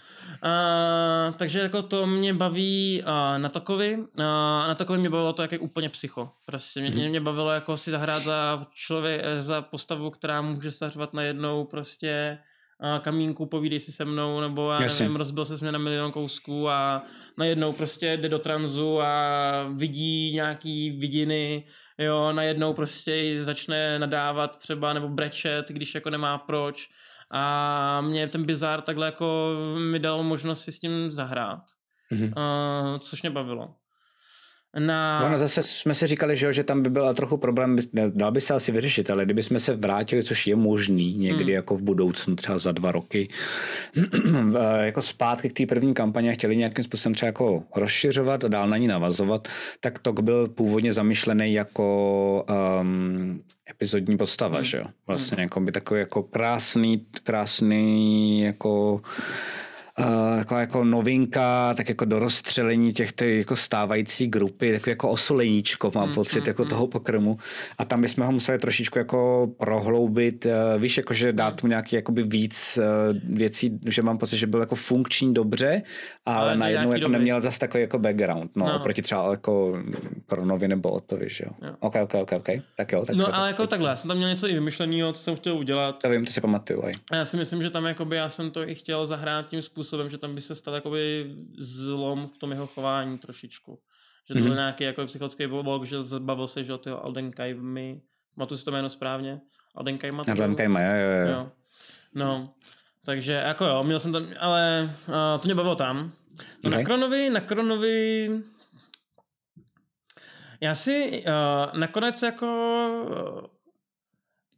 A, 0.49 1.31
takže 1.38 1.59
jako 1.59 1.81
to 1.81 2.07
mě 2.07 2.34
baví 2.34 3.03
a, 3.05 3.38
na 3.38 3.49
Tokovi. 3.49 3.97
A, 4.17 4.23
na 4.67 4.75
Tokovi 4.75 4.99
mě 4.99 5.09
bavilo 5.09 5.34
to, 5.34 5.41
jak 5.41 5.51
je 5.51 5.59
úplně 5.59 5.89
psycho. 5.89 6.31
Prostě 6.45 6.81
mě, 6.81 6.89
Mhm. 6.89 7.09
mě 7.09 7.21
bavillo 7.21 7.51
jako 7.51 7.77
si 7.77 7.91
zahrát 7.91 8.23
za 8.23 8.67
člověk, 8.73 9.21
za 9.38 9.61
postavu, 9.61 10.09
která 10.09 10.41
může 10.41 10.71
zařvat 10.71 11.13
najednou 11.13 11.65
prostě 11.65 12.38
kamínku, 13.01 13.45
povídej 13.45 13.80
si 13.80 13.91
se 13.91 14.05
mnou, 14.05 14.41
nebo 14.41 14.71
já 14.71 14.82
Jasně. 14.84 15.03
nevím, 15.03 15.15
rozbil 15.15 15.45
se 15.45 15.57
mě 15.61 15.71
na 15.71 15.80
milion 15.80 16.11
kousků 16.11 16.69
a 16.69 17.03
najednou 17.38 17.74
prostě 17.74 18.17
jde 18.17 18.30
do 18.30 18.39
tranzu 18.39 19.01
a 19.01 19.13
vidí 19.76 20.34
nějaký 20.34 20.89
vidiny, 20.91 21.67
jo, 21.97 22.32
najednou 22.34 22.74
prostě 22.74 23.38
začne 23.43 23.99
nadávat 23.99 24.57
třeba 24.57 24.93
nebo 24.93 25.09
brečet, 25.09 25.65
když 25.69 25.95
jako 25.95 26.09
nemá 26.09 26.38
proč. 26.38 26.89
A 27.32 28.01
mě 28.01 28.28
ten 28.28 28.45
bizár 28.45 28.82
takhle 28.82 29.05
jako 29.05 29.55
mi 29.91 29.99
dal 29.99 30.24
možnost 30.24 30.61
si 30.63 30.71
s 30.71 30.80
tím 30.80 31.11
zahrát, 31.11 31.59
Mhm. 32.11 32.24
uh, 32.24 32.97
což 32.99 33.21
mě 33.21 33.30
bavilo. 33.32 33.76
Na... 34.80 35.24
Ono 35.26 35.38
zase 35.38 35.63
jsme 35.63 35.95
si 35.95 36.07
říkali, 36.07 36.36
že, 36.36 36.45
jo, 36.45 36.51
že 36.51 36.63
tam 36.63 36.82
by 36.84 36.89
byl 36.89 37.13
trochu 37.13 37.38
problém, 37.38 37.78
dal 37.93 38.32
by 38.32 38.41
se 38.41 38.53
asi 38.53 38.71
vyřešit, 38.71 39.09
ale 39.09 39.26
kdyby 39.26 39.43
jsme 39.43 39.59
se 39.59 39.76
vrátili, 39.76 40.24
což 40.24 40.47
je 40.47 40.55
možný 40.55 41.13
někdy 41.17 41.43
Hmm. 41.43 41.53
jako 41.53 41.76
v 41.76 41.82
budoucnu, 41.82 42.36
třeba 42.36 42.57
za 42.57 42.71
dva 42.71 42.91
roky, 42.91 43.30
eh, 43.97 44.86
jako 44.86 45.01
zpátky 45.01 45.49
k 45.49 45.57
té 45.57 45.65
první 45.65 45.93
kampani 45.93 46.30
a 46.30 46.34
chtěli 46.34 46.57
nějakým 46.57 46.84
způsobem 46.84 47.13
třeba 47.13 47.28
jako 47.28 47.63
rozšiřovat 47.76 48.43
a 48.43 48.47
dál 48.47 48.67
na 48.67 48.78
ní 48.78 48.88
navazovat, 48.88 49.47
tak 49.80 49.99
to 49.99 50.13
byl 50.13 50.47
původně 50.47 50.93
zamýšlený 50.93 51.53
jako 51.53 52.45
um, 52.82 53.39
epizodní 53.69 54.17
postava, 54.17 54.55
Hmm. 54.55 54.63
že 54.65 54.78
jo? 54.78 54.86
Vlastně 55.07 55.41
jako 55.41 55.59
by 55.59 55.71
takový 55.71 55.99
jako 55.99 56.24
krásný, 56.24 57.05
krásný 57.24 58.41
jako 58.41 59.01
uh, 59.99 60.37
taková 60.37 60.59
jako 60.59 60.83
novinka, 60.83 61.73
tak 61.73 61.89
jako 61.89 62.05
do 62.05 62.19
rozstřelení 62.19 62.93
těch 62.93 63.13
ty 63.13 63.37
jako 63.37 63.55
stávající 63.55 64.27
grupy, 64.27 64.71
takový 64.71 64.91
jako 64.91 65.09
osoleníčko 65.09 65.91
mám 65.95 66.07
mm, 66.07 66.13
pocit 66.13 66.39
mm, 66.39 66.47
jako 66.47 66.63
mm. 66.63 66.69
toho 66.69 66.87
pokrmu 66.87 67.37
a 67.77 67.85
tam 67.85 68.01
bychom 68.01 68.25
ho 68.25 68.31
museli 68.31 68.57
trošičku 68.57 68.97
jako 68.97 69.49
prohloubit, 69.57 70.45
uh, 70.45 70.81
víš, 70.81 70.97
jakože 70.97 71.33
dát 71.33 71.63
mu 71.63 71.69
nějaký 71.69 71.95
jakoby 71.95 72.23
víc 72.23 72.79
uh, 72.81 73.37
věcí, 73.37 73.79
že 73.85 74.01
mám 74.01 74.17
pocit, 74.17 74.37
že 74.37 74.47
byl 74.47 74.59
jako 74.59 74.75
funkční 74.75 75.33
dobře, 75.33 75.81
ale, 76.25 76.37
ale 76.37 76.57
najednou 76.57 76.91
jako 76.91 77.01
doby. 77.01 77.13
neměl 77.13 77.41
zase 77.41 77.59
takový 77.59 77.81
jako 77.81 77.99
background, 77.99 78.55
no, 78.55 78.65
no. 78.65 78.79
oproti 78.79 79.01
třeba 79.01 79.31
jako 79.31 79.83
Kronovi 80.25 80.67
nebo 80.67 80.89
Otovi, 80.89 81.29
že 81.29 81.43
jo. 81.47 81.51
jo. 81.67 81.75
Ok, 81.79 81.95
ok, 82.03 82.13
ok, 82.13 82.31
ok, 82.31 82.49
tak 82.77 82.91
jo. 82.91 83.05
Tak 83.05 83.15
no 83.15 83.35
ale 83.35 83.47
jako 83.47 83.67
takhle, 83.67 83.89
já 83.89 83.95
jsem 83.95 84.07
tam 84.07 84.17
měl 84.17 84.29
něco 84.29 84.47
i 84.47 84.53
vymyšleného, 84.53 85.13
co 85.13 85.23
jsem 85.23 85.35
chtěl 85.35 85.57
udělat. 85.57 86.01
To 86.01 86.09
vím, 86.09 86.25
to 86.25 86.31
si 86.31 86.41
pamatuju. 86.41 86.83
A 87.11 87.15
já 87.15 87.25
si 87.25 87.37
myslím, 87.37 87.61
že 87.61 87.69
tam 87.69 87.85
jakoby 87.85 88.15
já 88.15 88.29
jsem 88.29 88.51
to 88.51 88.69
i 88.69 88.75
chtěl 88.75 89.05
zahrát 89.05 89.47
tím 89.47 89.61
způsobem, 89.61 89.82
že 90.07 90.17
tam 90.17 90.36
by 90.36 90.41
se 90.41 90.55
stal 90.55 90.75
jakoby 90.75 91.36
zlom 91.57 92.29
v 92.36 92.38
tom 92.38 92.51
jeho 92.51 92.67
chování 92.67 93.17
trošičku. 93.17 93.79
Že 94.27 94.34
to 94.34 94.39
mm-hmm. 94.39 94.43
byl 94.43 94.55
nějaký 94.55 94.84
jako 94.84 95.05
psychický 95.05 95.47
blok, 95.47 95.86
že 95.86 96.01
zbavil 96.01 96.47
se, 96.47 96.63
že 96.63 96.73
od 96.73 96.84
toho 96.84 97.05
Aldenkajmy, 97.05 98.01
matu 98.36 98.57
si 98.57 98.65
to 98.65 98.71
jméno 98.71 98.89
správně? 98.89 99.41
Aldenkajma? 99.75 100.23
Aldenkajma, 100.29 100.81
jo, 100.81 100.93
jo, 100.93 101.27
jo. 101.27 101.31
jo. 101.31 101.51
No, 102.15 102.53
takže 103.05 103.34
jako 103.34 103.65
jo, 103.65 103.84
měl 103.84 103.99
jsem 103.99 104.11
tam, 104.11 104.27
ale 104.39 104.93
uh, 105.07 105.41
to 105.41 105.47
mě 105.47 105.55
bavilo 105.55 105.75
tam. 105.75 106.11
No 106.63 106.67
okay. 106.67 106.79
na 106.79 106.86
Kronovi, 106.86 107.29
na 107.29 107.39
Kronovi, 107.39 108.29
já 110.61 110.75
si 110.75 111.23
uh, 111.27 111.79
nakonec 111.79 112.21
jako 112.21 112.47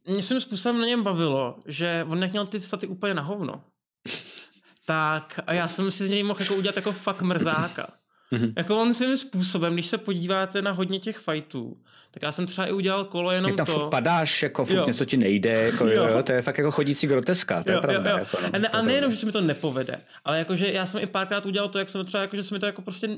uh, 0.06 0.12
mě 0.12 0.22
svým 0.22 0.40
způsobem 0.40 0.80
na 0.80 0.86
něm 0.86 1.02
bavilo, 1.02 1.62
že 1.66 2.06
on 2.08 2.30
měl 2.30 2.46
ty 2.46 2.60
staty 2.60 2.86
úplně 2.86 3.14
na 3.14 3.22
hovno. 3.22 3.64
Tak 4.86 5.40
a 5.46 5.52
já 5.52 5.68
jsem 5.68 5.90
si 5.90 6.06
z 6.06 6.10
něj 6.10 6.22
mohl 6.22 6.40
jako 6.40 6.54
udělat 6.54 6.76
jako 6.76 6.92
fakt 6.92 7.22
mrzáka. 7.22 7.88
Mm-hmm. 8.32 8.52
Jako 8.56 8.80
on 8.80 8.94
svým 8.94 9.16
způsobem, 9.16 9.72
když 9.72 9.86
se 9.86 9.98
podíváte 9.98 10.62
na 10.62 10.72
hodně 10.72 11.00
těch 11.00 11.18
fightů, 11.18 11.76
tak 12.10 12.22
já 12.22 12.32
jsem 12.32 12.46
třeba 12.46 12.66
i 12.66 12.72
udělal 12.72 13.04
kolo 13.04 13.30
jenom 13.30 13.56
tam 13.56 13.66
to. 13.66 13.72
furt 13.72 13.90
padáš, 13.90 14.42
jako 14.42 14.64
furt 14.64 14.76
jo. 14.76 14.84
něco 14.86 15.04
ti 15.04 15.16
nejde, 15.16 15.50
jako, 15.50 15.86
jo. 15.86 16.06
Jo, 16.06 16.22
to 16.22 16.32
je 16.32 16.42
fakt 16.42 16.58
jako 16.58 16.70
chodící 16.70 17.06
groteska, 17.06 17.62
to 17.62 17.70
jo, 17.70 17.76
je 17.76 17.80
pravda. 17.80 18.10
Jo, 18.10 18.16
jo. 18.16 18.20
Jako, 18.20 18.38
no, 18.42 18.48
a, 18.54 18.58
ne, 18.58 18.68
a 18.68 18.82
nejenom, 18.82 19.10
že 19.10 19.16
se 19.16 19.26
mi 19.26 19.32
to 19.32 19.40
nepovede, 19.40 20.00
ale 20.24 20.38
jakože 20.38 20.72
já 20.72 20.86
jsem 20.86 21.02
i 21.02 21.06
párkrát 21.06 21.46
udělal 21.46 21.68
to, 21.68 21.78
jak 21.78 21.88
jsem 21.88 22.04
třeba, 22.04 22.20
jako, 22.20 22.36
že 22.36 22.42
se 22.42 22.54
mi 22.54 22.60
to 22.60 22.66
jako 22.66 22.82
prostě 22.82 23.08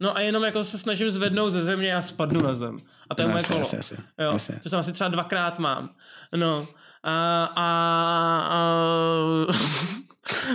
No 0.00 0.16
a 0.16 0.20
jenom 0.20 0.44
jako 0.44 0.64
se 0.64 0.78
snažím 0.78 1.10
zvednout 1.10 1.50
ze 1.50 1.62
země 1.62 1.96
a 1.96 2.02
spadnu 2.02 2.42
na 2.42 2.54
zem. 2.54 2.78
A 3.10 3.14
to 3.14 3.22
je 3.22 3.28
no, 3.28 3.32
moje 3.32 3.44
kolo. 3.44 3.58
Jasně, 3.58 3.76
jasně, 3.76 3.96
jo. 4.18 4.38
To 4.62 4.68
jsem 4.68 4.78
asi 4.78 4.92
třeba 4.92 5.10
dvakrát 5.10 5.58
mám. 5.58 5.90
No. 6.36 6.68
A, 7.02 7.44
a, 7.44 7.66
a... 8.48 8.60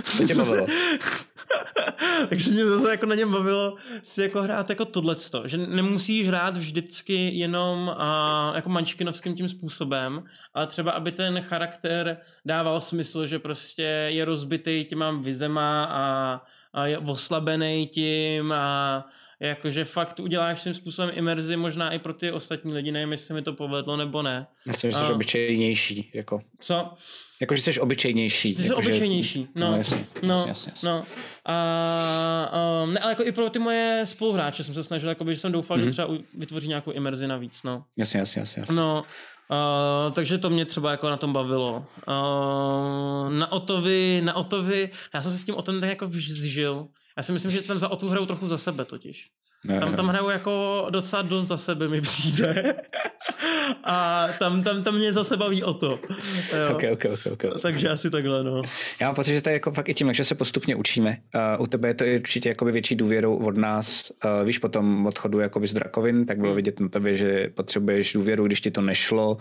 Co 0.04 0.26
tě 0.26 0.34
bavilo? 0.34 0.66
Takže 2.28 2.50
mě 2.50 2.64
zase 2.64 2.90
jako 2.90 3.06
na 3.06 3.14
něm 3.14 3.32
bavilo 3.32 3.76
si 4.02 4.22
jako 4.22 4.42
hrát 4.42 4.70
jako 4.70 4.84
tohleto, 4.84 5.48
že 5.48 5.58
nemusíš 5.58 6.28
hrát 6.28 6.56
vždycky 6.56 7.38
jenom 7.38 7.88
a, 7.98 8.52
jako 8.54 8.68
mančkinovským 8.68 9.34
tím 9.34 9.48
způsobem, 9.48 10.24
ale 10.54 10.66
třeba 10.66 10.92
aby 10.92 11.12
ten 11.12 11.40
charakter 11.40 12.16
dával 12.44 12.80
smysl, 12.80 13.26
že 13.26 13.38
prostě 13.38 13.82
je 14.08 14.24
rozbitý 14.24 14.84
těma 14.84 15.10
vizema 15.10 15.84
a, 15.84 16.40
a 16.76 16.86
je 16.86 16.98
oslabený 16.98 17.86
tím 17.86 18.52
a 18.52 19.06
jakože 19.40 19.84
fakt 19.84 20.20
uděláš 20.20 20.62
tím 20.62 20.74
způsobem 20.74 21.10
imerzi 21.14 21.56
možná 21.56 21.90
i 21.90 21.98
pro 21.98 22.14
ty 22.14 22.32
ostatní 22.32 22.72
lidi, 22.72 22.92
nevím, 22.92 23.12
jestli 23.12 23.34
mi 23.34 23.42
to 23.42 23.52
povedlo 23.52 23.96
nebo 23.96 24.22
ne. 24.22 24.46
Myslím, 24.66 24.90
že 24.90 24.96
jsi 24.96 25.02
a... 25.02 25.14
obyčejnější. 25.14 26.10
Jako. 26.14 26.40
Co? 26.60 26.94
Jakože 27.40 27.62
jsi 27.62 27.80
obyčejnější. 27.80 28.56
Jsi 28.56 28.66
jako 28.66 28.78
obyčejnější, 28.78 29.40
že... 29.40 29.48
no. 29.54 29.70
No, 29.70 29.76
jasně, 29.76 30.06
no, 30.22 30.34
jasně, 30.34 30.48
jasně, 30.48 30.70
jasně. 30.70 30.88
no. 30.88 31.04
A, 31.44 32.82
um, 32.84 32.92
ne, 32.94 33.00
ale 33.00 33.12
jako 33.12 33.24
i 33.24 33.32
pro 33.32 33.50
ty 33.50 33.58
moje 33.58 34.02
spoluhráče 34.04 34.64
jsem 34.64 34.74
se 34.74 34.84
snažil, 34.84 35.08
jakoby, 35.08 35.34
že 35.34 35.40
jsem 35.40 35.52
doufal, 35.52 35.76
mm-hmm. 35.76 35.80
že 35.80 35.84
mhm. 35.84 35.92
třeba 35.92 36.08
vytvoří 36.34 36.68
nějakou 36.68 36.90
imerzi 36.90 37.26
navíc, 37.26 37.62
no. 37.62 37.84
Jasně, 37.96 38.20
jasně, 38.20 38.40
jasně. 38.40 38.60
jasně. 38.60 38.76
No, 38.76 39.02
Uh, 39.50 40.12
takže 40.12 40.38
to 40.38 40.50
mě 40.50 40.64
třeba 40.64 40.90
jako 40.90 41.10
na 41.10 41.16
tom 41.16 41.32
bavilo. 41.32 41.86
Uh, 42.08 43.30
na 43.30 43.52
Otovi, 43.52 44.22
na 44.24 44.34
Otovi, 44.34 44.90
já 45.14 45.22
jsem 45.22 45.32
se 45.32 45.38
s 45.38 45.44
tím 45.44 45.54
Otovem 45.54 45.80
tak 45.80 45.90
jako 45.90 46.08
zžil. 46.12 46.88
Já 47.16 47.22
si 47.22 47.32
myslím, 47.32 47.52
že 47.52 47.62
tam 47.62 47.78
za 47.78 47.88
Otu 47.88 48.08
hrajou 48.08 48.26
trochu 48.26 48.46
za 48.46 48.58
sebe 48.58 48.84
totiž. 48.84 49.30
Ne, 49.64 49.80
tam, 49.80 49.94
tam 49.94 50.08
hrajou 50.08 50.28
jako 50.28 50.86
docela 50.90 51.22
dost 51.22 51.46
za 51.46 51.56
sebe 51.56 51.88
mi 51.88 52.00
přijde. 52.00 52.74
a 53.84 54.26
tam, 54.38 54.62
tam, 54.62 54.82
tam 54.82 54.94
mě 54.94 55.12
zase 55.12 55.36
baví 55.36 55.62
o 55.62 55.74
to. 55.74 56.00
Jo. 56.58 56.74
Okay, 56.74 56.92
okay, 56.92 57.12
okay, 57.12 57.32
okay. 57.32 57.50
Takže 57.62 57.88
asi 57.88 58.10
takhle, 58.10 58.44
no. 58.44 58.62
Já 59.00 59.06
mám 59.06 59.14
pocit, 59.14 59.34
že 59.34 59.42
to 59.42 59.48
je 59.48 59.52
jako 59.52 59.72
fakt 59.72 59.88
i 59.88 59.94
tím, 59.94 60.12
že 60.12 60.24
se 60.24 60.34
postupně 60.34 60.76
učíme. 60.76 61.16
Uh, 61.34 61.62
u 61.62 61.66
tebe 61.66 61.88
je 61.88 61.94
to 61.94 62.04
určitě 62.20 62.48
jakoby 62.48 62.72
větší 62.72 62.94
důvěru 62.94 63.36
od 63.36 63.56
nás. 63.56 64.12
Uh, 64.24 64.46
víš, 64.46 64.58
po 64.58 64.68
tom 64.68 65.06
odchodu 65.06 65.40
jakoby 65.40 65.66
z 65.66 65.74
Drakovin, 65.74 66.26
tak 66.26 66.38
bylo 66.38 66.48
hmm. 66.48 66.56
vidět 66.56 66.80
na 66.80 66.88
tebe, 66.88 67.16
že 67.16 67.50
potřebuješ 67.54 68.12
důvěru, 68.12 68.46
když 68.46 68.60
ti 68.60 68.70
to 68.70 68.80
nešlo, 68.80 69.38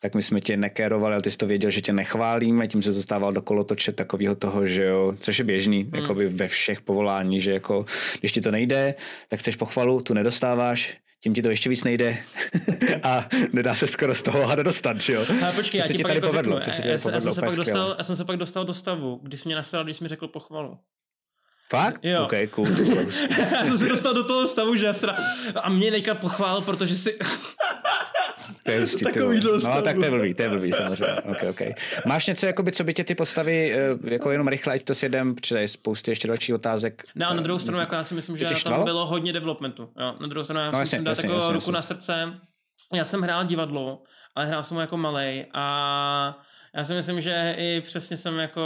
tak 0.00 0.14
my 0.14 0.22
jsme 0.22 0.40
tě 0.40 0.56
nekérovali, 0.56 1.14
ale 1.14 1.22
ty 1.22 1.30
jsi 1.30 1.38
to 1.38 1.46
věděl, 1.46 1.70
že 1.70 1.80
tě 1.80 1.92
nechválíme, 1.92 2.68
tím 2.68 2.82
se 2.82 2.92
dostával 2.92 3.32
do 3.32 3.42
kolotoče 3.42 3.92
takového 3.92 4.34
toho, 4.34 4.66
že 4.66 4.84
jo, 4.84 5.14
což 5.20 5.38
je 5.38 5.44
běžný, 5.44 5.82
hmm. 5.82 6.02
jakoby 6.02 6.28
ve 6.28 6.48
všech 6.48 6.80
povolání, 6.80 7.40
že 7.40 7.52
jako, 7.52 7.86
když 8.20 8.32
ti 8.32 8.40
to 8.40 8.50
nejde, 8.50 8.94
tak 9.28 9.40
chceš 9.40 9.53
pochvalu, 9.56 10.00
tu 10.00 10.14
nedostáváš, 10.14 10.96
tím 11.20 11.34
ti 11.34 11.42
to 11.42 11.50
ještě 11.50 11.68
víc 11.68 11.84
nejde 11.84 12.16
a 13.02 13.28
nedá 13.52 13.74
se 13.74 13.86
skoro 13.86 14.14
z 14.14 14.22
toho 14.22 14.46
hada 14.46 14.62
dostat, 14.62 15.00
že 15.00 15.12
jo? 15.12 15.26
Ale 15.42 15.52
počkej, 15.52 15.78
já 15.78 15.86
ti 15.86 16.02
tady 16.02 16.14
jako 16.14 16.26
povedlo, 16.26 16.60
řeknu, 16.60 16.84
já, 16.84 16.92
já, 16.92 17.20
jsem 17.20 17.34
se 17.34 17.40
pak 17.40 17.54
dostal, 17.54 17.94
já 17.98 18.04
jsem 18.04 18.16
se 18.16 18.24
pak 18.24 18.36
dostal 18.36 18.64
do 18.64 18.74
stavu, 18.74 19.20
kdy 19.22 19.36
jsi 19.36 19.48
mě 19.48 19.54
nasral, 19.54 19.84
když 19.84 19.96
jsi 19.96 20.04
mi 20.04 20.08
řekl 20.08 20.28
pochvalu. 20.28 20.78
Fakt? 21.68 22.04
Jo. 22.04 22.24
OK, 22.24 22.32
cool. 22.50 22.68
já 23.52 23.64
jsem 23.64 23.78
se 23.78 23.88
dostal 23.88 24.14
do 24.14 24.24
toho 24.24 24.48
stavu, 24.48 24.76
že 24.76 24.84
já 24.84 24.94
sra... 24.94 25.16
A 25.62 25.68
mě 25.68 25.90
nejka 25.90 26.14
pochvál, 26.14 26.60
protože 26.60 26.96
si... 26.96 27.18
To 28.62 28.70
je 28.70 28.80
hustý, 28.80 29.04
Takový 29.04 29.40
No, 29.64 29.82
tak 29.82 29.98
to 29.98 30.04
je 30.04 30.10
blbý, 30.10 30.34
to 30.34 30.42
je 30.42 30.48
blbý 30.48 30.72
samozřejmě. 30.72 31.14
Okay, 31.14 31.48
okay. 31.48 31.74
Máš 32.06 32.26
něco, 32.26 32.46
jakoby, 32.46 32.72
co 32.72 32.84
by 32.84 32.94
tě 32.94 33.04
ty 33.04 33.14
postavy, 33.14 33.74
eh, 33.76 34.10
jako 34.10 34.30
jenom 34.30 34.48
rychle, 34.48 34.74
ať 34.74 34.82
to 34.82 34.94
sjedem, 34.94 35.34
protože 35.34 35.60
je 35.60 35.68
spousty 35.68 36.10
ještě 36.10 36.28
dalších 36.28 36.54
otázek. 36.54 37.04
No 37.14 37.28
a 37.28 37.34
na 37.34 37.42
druhou 37.42 37.58
stranu, 37.58 37.80
jako 37.80 37.94
já 37.94 38.04
si 38.04 38.14
myslím, 38.14 38.36
že 38.36 38.46
tam 38.64 38.84
bylo 38.84 39.06
hodně 39.06 39.32
developmentu. 39.32 39.82
Jo, 40.00 40.14
na 40.20 40.26
druhou 40.26 40.44
stranu, 40.44 40.60
já 40.60 40.70
no, 40.70 40.78
jasně, 40.78 41.00
jasně, 41.06 41.26
jako 41.26 41.34
jasně, 41.34 41.52
ruku 41.52 41.56
jasně. 41.56 41.72
na 41.72 41.82
srdce. 41.82 42.34
Já 42.92 43.04
jsem 43.04 43.22
hrál 43.22 43.44
divadlo, 43.44 44.02
ale 44.34 44.46
hrál 44.46 44.62
jsem 44.62 44.76
jako 44.76 44.96
malej 44.96 45.46
a 45.54 46.38
já 46.74 46.84
si 46.84 46.94
myslím, 46.94 47.20
že 47.20 47.54
i 47.58 47.80
přesně 47.80 48.16
jsem 48.16 48.38
jako, 48.38 48.60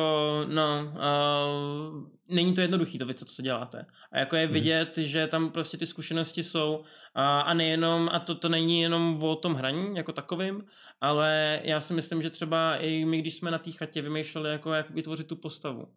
no, 0.48 0.92
uh, 0.94 2.08
není 2.28 2.54
to 2.54 2.60
jednoduchý 2.60 2.98
to 2.98 3.06
věc, 3.06 3.24
co 3.24 3.42
děláte. 3.42 3.86
A 4.12 4.18
jako 4.18 4.36
je 4.36 4.44
mhm. 4.44 4.54
vidět, 4.54 4.96
hmm. 4.96 5.06
že 5.06 5.26
tam 5.26 5.50
prostě 5.50 5.76
ty 5.76 5.86
zkušenosti 5.86 6.42
jsou 6.42 6.84
a, 7.14 7.40
a 7.40 7.54
nejenom, 7.54 8.08
a 8.12 8.18
to, 8.18 8.34
to 8.34 8.48
není 8.48 8.80
jenom 8.80 9.22
o 9.22 9.36
tom 9.36 9.54
hraní 9.54 9.96
jako 9.96 10.12
takovým, 10.12 10.64
ale 11.00 11.60
já 11.64 11.80
si 11.80 11.94
myslím, 11.94 12.22
že 12.22 12.30
třeba 12.30 12.76
i 12.76 13.04
my, 13.04 13.18
když 13.18 13.34
jsme 13.34 13.50
na 13.50 13.58
té 13.58 13.70
chatě 13.70 14.02
vymýšleli, 14.02 14.50
jako 14.50 14.72
jak 14.72 14.90
vytvořit 14.90 15.26
tu 15.26 15.36
postavu, 15.36 15.88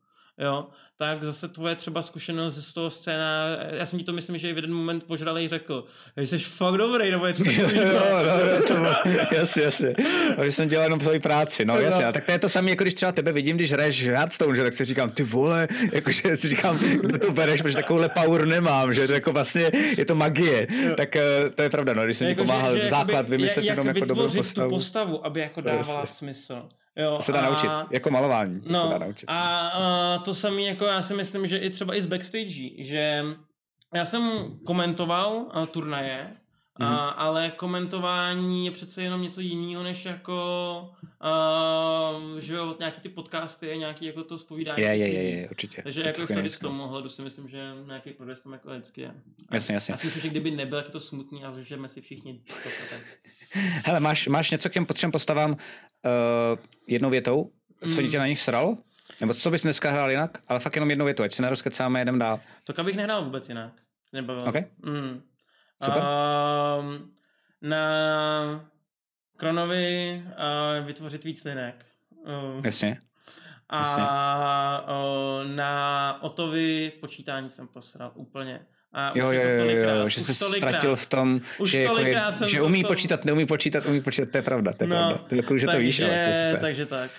jo, 0.41 0.67
tak 0.97 1.23
zase 1.23 1.47
tvoje 1.47 1.75
třeba 1.75 2.01
zkušenost 2.01 2.55
z 2.55 2.73
toho 2.73 2.89
scéna, 2.89 3.47
já 3.71 3.85
jsem 3.85 3.99
ti 3.99 4.05
to 4.05 4.13
myslím, 4.13 4.37
že 4.37 4.49
i 4.49 4.53
v 4.53 4.55
jeden 4.55 4.73
moment 4.73 5.03
požralej 5.03 5.47
řekl, 5.47 5.85
jsi 6.17 6.39
fakt 6.39 6.77
dobrý, 6.77 7.11
nebo 7.11 7.27
něco 7.27 7.43
jo, 7.51 7.67
no, 8.69 8.77
no, 8.77 8.95
to 9.29 9.35
jasně, 9.35 9.63
jasně. 9.63 9.93
A 10.37 10.41
když 10.41 10.55
jsem 10.55 10.69
dělal 10.69 10.85
jenom 10.85 10.99
svoji 10.99 11.19
práci, 11.19 11.65
no, 11.65 11.73
no 11.73 11.79
jasně, 11.79 12.05
a 12.05 12.11
tak 12.11 12.25
to 12.25 12.31
je 12.31 12.39
to 12.39 12.49
samé, 12.49 12.69
jako 12.69 12.83
když 12.83 12.93
třeba 12.93 13.11
tebe 13.11 13.31
vidím, 13.31 13.55
když 13.55 13.71
hraješ 13.71 14.07
Hearthstone, 14.07 14.55
že 14.55 14.63
tak 14.63 14.73
si 14.73 14.85
říkám, 14.85 15.09
ty 15.09 15.23
vole, 15.23 15.67
jakože 15.91 16.37
si 16.37 16.49
říkám, 16.49 16.77
kde 16.77 17.19
to 17.19 17.31
bereš, 17.31 17.61
protože 17.61 17.75
takovouhle 17.75 18.09
power 18.09 18.45
nemám, 18.45 18.93
že 18.93 19.07
to 19.07 19.13
jako 19.13 19.31
vlastně 19.33 19.71
je 19.97 20.05
to 20.05 20.15
magie, 20.15 20.67
jo. 20.87 20.95
tak 20.95 21.15
eh, 21.15 21.49
to 21.55 21.61
je 21.61 21.69
pravda, 21.69 21.93
no, 21.93 22.05
když 22.05 22.17
jsem 22.17 22.27
jako, 22.27 22.41
ti 22.41 22.47
pomáhal 22.47 22.75
že, 22.75 22.83
že 22.83 22.89
základ 22.89 23.29
vymyslet 23.29 23.65
jenom 23.65 23.87
jako 23.87 24.05
dobrou 24.05 24.29
postavu. 24.33 24.69
tu 24.69 24.75
postavu, 24.75 25.25
aby 25.25 25.39
jako 25.39 25.61
dávala 25.61 26.05
smysl. 26.05 26.61
Jo, 26.95 27.17
to 27.17 27.23
se 27.23 27.31
dá 27.31 27.39
a, 27.39 27.49
naučit, 27.49 27.69
jako 27.91 28.09
malování. 28.09 28.61
To 28.61 28.73
no, 28.73 28.83
se 28.83 28.89
dá 28.89 28.97
naučit. 28.97 29.25
A, 29.27 29.67
a 29.67 30.17
to 30.17 30.33
samé, 30.33 30.61
jako 30.61 30.85
já 30.85 31.01
si 31.01 31.13
myslím, 31.13 31.47
že 31.47 31.57
i 31.57 31.69
třeba 31.69 31.95
i 31.95 32.01
z 32.01 32.05
backstage, 32.05 32.83
že 32.83 33.23
já 33.93 34.05
jsem 34.05 34.53
komentoval 34.65 35.45
a, 35.51 35.65
turnaje, 35.65 36.37
mm-hmm. 36.79 36.85
a, 36.85 36.89
mhm. 36.89 37.13
ale 37.15 37.51
komentování 37.51 38.65
je 38.65 38.71
přece 38.71 39.03
jenom 39.03 39.21
něco 39.21 39.41
jiného, 39.41 39.83
než 39.83 40.05
jako 40.05 40.35
a, 41.21 42.13
že 42.39 42.55
jo, 42.55 42.75
nějaký 42.79 43.01
ty 43.01 43.09
podcasty, 43.09 43.77
nějaký 43.77 44.05
jako 44.05 44.23
to 44.23 44.37
zpovídání. 44.37 44.81
Je, 44.81 44.95
je, 44.95 45.07
je, 45.07 45.29
je, 45.29 45.49
určitě. 45.49 45.81
Takže 45.81 46.01
jako 46.01 46.27
tady 46.27 46.49
z 46.49 46.59
tomu 46.59 46.83
ohledu 46.83 47.09
si 47.09 47.21
myslím, 47.21 47.47
že 47.47 47.73
nějaký 47.87 48.11
progres 48.11 48.43
tam 48.43 48.53
jako 48.53 48.69
vždycky 48.69 49.01
je. 49.01 49.13
Jasně, 49.51 49.73
jasně. 49.73 49.91
Já 49.93 49.97
si 49.97 50.07
myslím, 50.07 50.21
že 50.21 50.29
kdyby 50.29 50.51
nebyl, 50.51 50.77
jak 50.77 50.85
je 50.85 50.91
to 50.91 50.99
smutný 50.99 51.43
a 51.43 51.53
že 51.59 51.77
si 51.87 52.01
všichni 52.01 52.39
to, 52.47 52.53
tak. 52.89 53.01
Hele, 53.85 53.99
máš, 53.99 54.27
máš 54.27 54.51
něco 54.51 54.69
k 54.69 54.73
těm 54.73 54.85
potřebám 54.85 55.11
postavám 55.11 55.51
uh, 55.51 55.57
jednou 56.87 57.09
větou? 57.09 57.51
Co 57.93 58.01
mm. 58.01 58.07
tě 58.07 58.19
na 58.19 58.27
nich 58.27 58.39
sralo? 58.39 58.77
Nebo 59.21 59.33
co 59.33 59.51
bys 59.51 59.61
dneska 59.61 59.91
hrál 59.91 60.11
jinak? 60.11 60.37
Ale 60.47 60.59
fakt 60.59 60.75
jenom 60.75 60.89
jednou 60.89 61.05
větu, 61.05 61.23
ať 61.23 61.33
se 61.33 61.41
nerozkecáme, 61.41 62.01
jedem 62.01 62.19
dál. 62.19 62.39
To 62.63 62.83
bych 62.83 62.95
nehrál 62.95 63.25
vůbec 63.25 63.49
jinak. 63.49 63.73
Nebo... 64.13 64.43
OK. 64.43 64.55
Mm. 64.85 65.21
Super. 65.83 66.01
Uh, 66.01 66.85
na 67.61 68.71
Kronovi 69.37 70.23
uh, 70.25 70.85
vytvořit 70.85 71.23
víc 71.23 71.43
linek. 71.43 71.85
Uh, 72.11 72.65
Jasně. 72.65 72.99
A 73.69 74.85
o, 74.87 75.39
na 75.43 76.23
Otovi 76.23 76.91
počítání 77.01 77.49
jsem 77.49 77.67
posral 77.67 78.11
úplně. 78.15 78.65
A 78.93 79.11
jo, 79.15 79.31
jo, 79.31 79.41
jo, 79.41 79.95
jo, 79.95 80.09
že 80.09 80.23
se 80.23 80.33
ztratil 80.33 80.95
v 80.95 81.05
tom, 81.05 81.41
už 81.59 81.71
že, 81.71 81.81
jako 81.81 81.97
je, 81.97 82.21
že 82.47 82.61
umí 82.61 82.81
tom... 82.81 82.87
počítat, 82.87 83.25
neumí 83.25 83.45
počítat, 83.45 83.85
umí 83.85 84.01
počítat, 84.01 84.29
to 84.31 84.37
je 84.37 84.41
pravda, 84.41 84.73
to 84.73 84.83
je 84.83 84.87
no, 84.87 84.95
pravda. 84.95 85.25
Jako, 85.31 85.57
že 85.57 85.65
takže, 85.65 85.77
to 85.77 85.83
víš, 85.83 86.01
ale 86.01 86.09
to 86.09 86.29
je 86.29 86.37
super. 86.37 86.59
Takže 86.59 86.85
tak. 86.85 87.11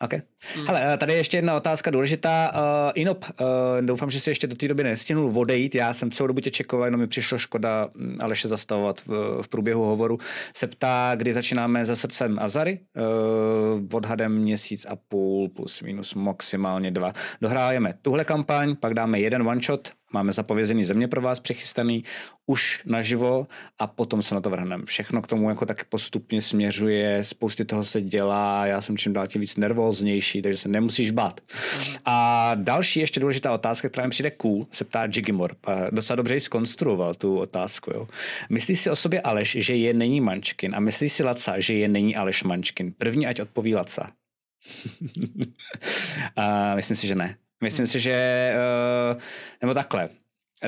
OK. 0.00 0.12
Hmm. 0.56 0.66
Hele, 0.66 0.98
tady 0.98 1.12
ještě 1.12 1.36
jedna 1.36 1.56
otázka 1.56 1.90
důležitá. 1.90 2.52
Uh, 2.54 2.92
Inop, 2.94 3.24
uh, 3.24 3.46
doufám, 3.80 4.10
že 4.10 4.20
si 4.20 4.30
ještě 4.30 4.46
do 4.46 4.56
té 4.56 4.68
doby 4.68 4.84
nestihnul 4.84 5.38
odejít. 5.38 5.74
Já 5.74 5.94
jsem 5.94 6.10
celou 6.10 6.26
dobu 6.26 6.40
tě 6.40 6.50
čekoval, 6.50 6.86
jenom 6.86 7.00
mi 7.00 7.06
přišlo 7.06 7.38
škoda 7.38 7.88
hm, 7.94 8.16
Aleše 8.20 8.48
zastavovat 8.48 9.00
v, 9.06 9.42
v 9.42 9.48
průběhu 9.48 9.84
hovoru. 9.84 10.18
Se 10.54 10.66
ptá, 10.66 11.12
kdy 11.16 11.32
začínáme 11.32 11.86
za 11.86 11.96
srdcem 11.96 12.38
Azary. 12.38 12.80
Uh, 12.96 13.82
odhadem 13.92 14.32
měsíc 14.32 14.86
a 14.86 14.96
půl 15.08 15.48
plus 15.48 15.82
minus 15.82 16.14
maximálně 16.14 16.90
dva. 16.90 17.12
Dohrájeme 17.40 17.94
tuhle 18.02 18.24
kampaň, 18.24 18.76
pak 18.76 18.94
dáme 18.94 19.20
jeden 19.20 19.48
one 19.48 19.60
shot, 19.62 19.88
Máme 20.12 20.32
zapovězený 20.32 20.84
země 20.84 21.08
pro 21.08 21.20
vás 21.20 21.40
přichystaný 21.40 22.04
už 22.46 22.82
naživo 22.86 23.46
a 23.78 23.86
potom 23.86 24.22
se 24.22 24.34
na 24.34 24.40
to 24.40 24.50
vrhneme. 24.50 24.84
Všechno 24.84 25.22
k 25.22 25.26
tomu 25.26 25.48
jako 25.48 25.66
tak 25.66 25.84
postupně 25.84 26.42
směřuje, 26.42 27.24
spousty 27.24 27.64
toho 27.64 27.84
se 27.84 28.02
dělá, 28.02 28.66
já 28.66 28.80
jsem 28.80 28.98
čím 28.98 29.12
dál 29.12 29.26
tím 29.26 29.40
víc 29.40 29.56
nervóznější, 29.56 30.42
takže 30.42 30.58
se 30.58 30.68
nemusíš 30.68 31.10
bát. 31.10 31.40
Mm-hmm. 31.40 31.98
A 32.04 32.50
další 32.54 33.00
ještě 33.00 33.20
důležitá 33.20 33.52
otázka, 33.52 33.88
která 33.88 34.06
mi 34.06 34.10
přijde 34.10 34.30
cool, 34.30 34.66
se 34.72 34.84
ptá 34.84 35.04
Jigimor. 35.04 35.56
Docela 35.90 36.16
dobře 36.16 36.34
ji 36.34 36.40
skonstruoval 36.40 37.14
tu 37.14 37.38
otázku. 37.38 37.90
Jo. 37.94 38.08
Myslí 38.50 38.76
si 38.76 38.90
o 38.90 38.96
sobě 38.96 39.20
Aleš, 39.20 39.56
že 39.60 39.74
je 39.74 39.94
není 39.94 40.20
Mančkin 40.20 40.74
a 40.74 40.80
myslí 40.80 41.08
si 41.08 41.22
Laca, 41.22 41.60
že 41.60 41.74
je 41.74 41.88
není 41.88 42.16
Aleš 42.16 42.42
Mančkin? 42.44 42.92
První 42.98 43.26
ať 43.26 43.40
odpoví 43.40 43.74
Laca. 43.74 44.12
a 46.36 46.74
myslím 46.76 46.96
si, 46.96 47.06
že 47.06 47.14
ne. 47.14 47.36
Myslím 47.62 47.86
si, 47.86 48.00
že, 48.00 48.52
uh, 49.14 49.20
nebo 49.62 49.74
takhle, 49.74 50.08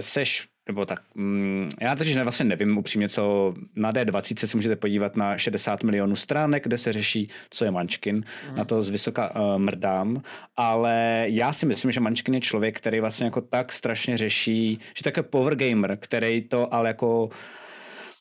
seš, 0.01 0.49
nebo 0.68 0.86
tak, 0.86 1.03
um, 1.16 1.68
já 1.80 1.97
totiž 1.97 2.14
ne, 2.14 2.22
vlastně 2.22 2.45
nevím 2.45 2.78
upřímně, 2.78 3.09
co 3.09 3.55
na 3.76 3.93
D20 3.93 4.47
se 4.47 4.57
můžete 4.57 4.76
podívat 4.76 5.16
na 5.16 5.38
60 5.38 5.82
milionů 5.82 6.16
stránek, 6.16 6.64
kde 6.64 6.78
se 6.78 6.93
řeší, 6.93 7.28
co 7.51 7.64
je 7.64 7.70
Mančkin, 7.70 8.16
mm. 8.16 8.57
na 8.57 8.64
to 8.64 8.82
z 8.82 8.91
vysoka 8.91 9.34
uh, 9.34 9.59
mrdám, 9.59 10.22
ale 10.57 11.24
já 11.28 11.53
si 11.53 11.66
myslím, 11.66 11.91
že 11.91 12.01
Mančkin 12.01 12.34
je 12.34 12.41
člověk, 12.41 12.76
který 12.76 13.01
vlastně 13.01 13.24
jako 13.24 13.41
tak 13.41 13.72
strašně 13.72 14.16
řeší, 14.16 14.78
že 14.97 15.05
také 15.05 15.22
power 15.22 15.57
gamer, 15.57 15.97
který 16.01 16.43
to 16.43 16.74
ale 16.74 16.88
jako 16.88 17.30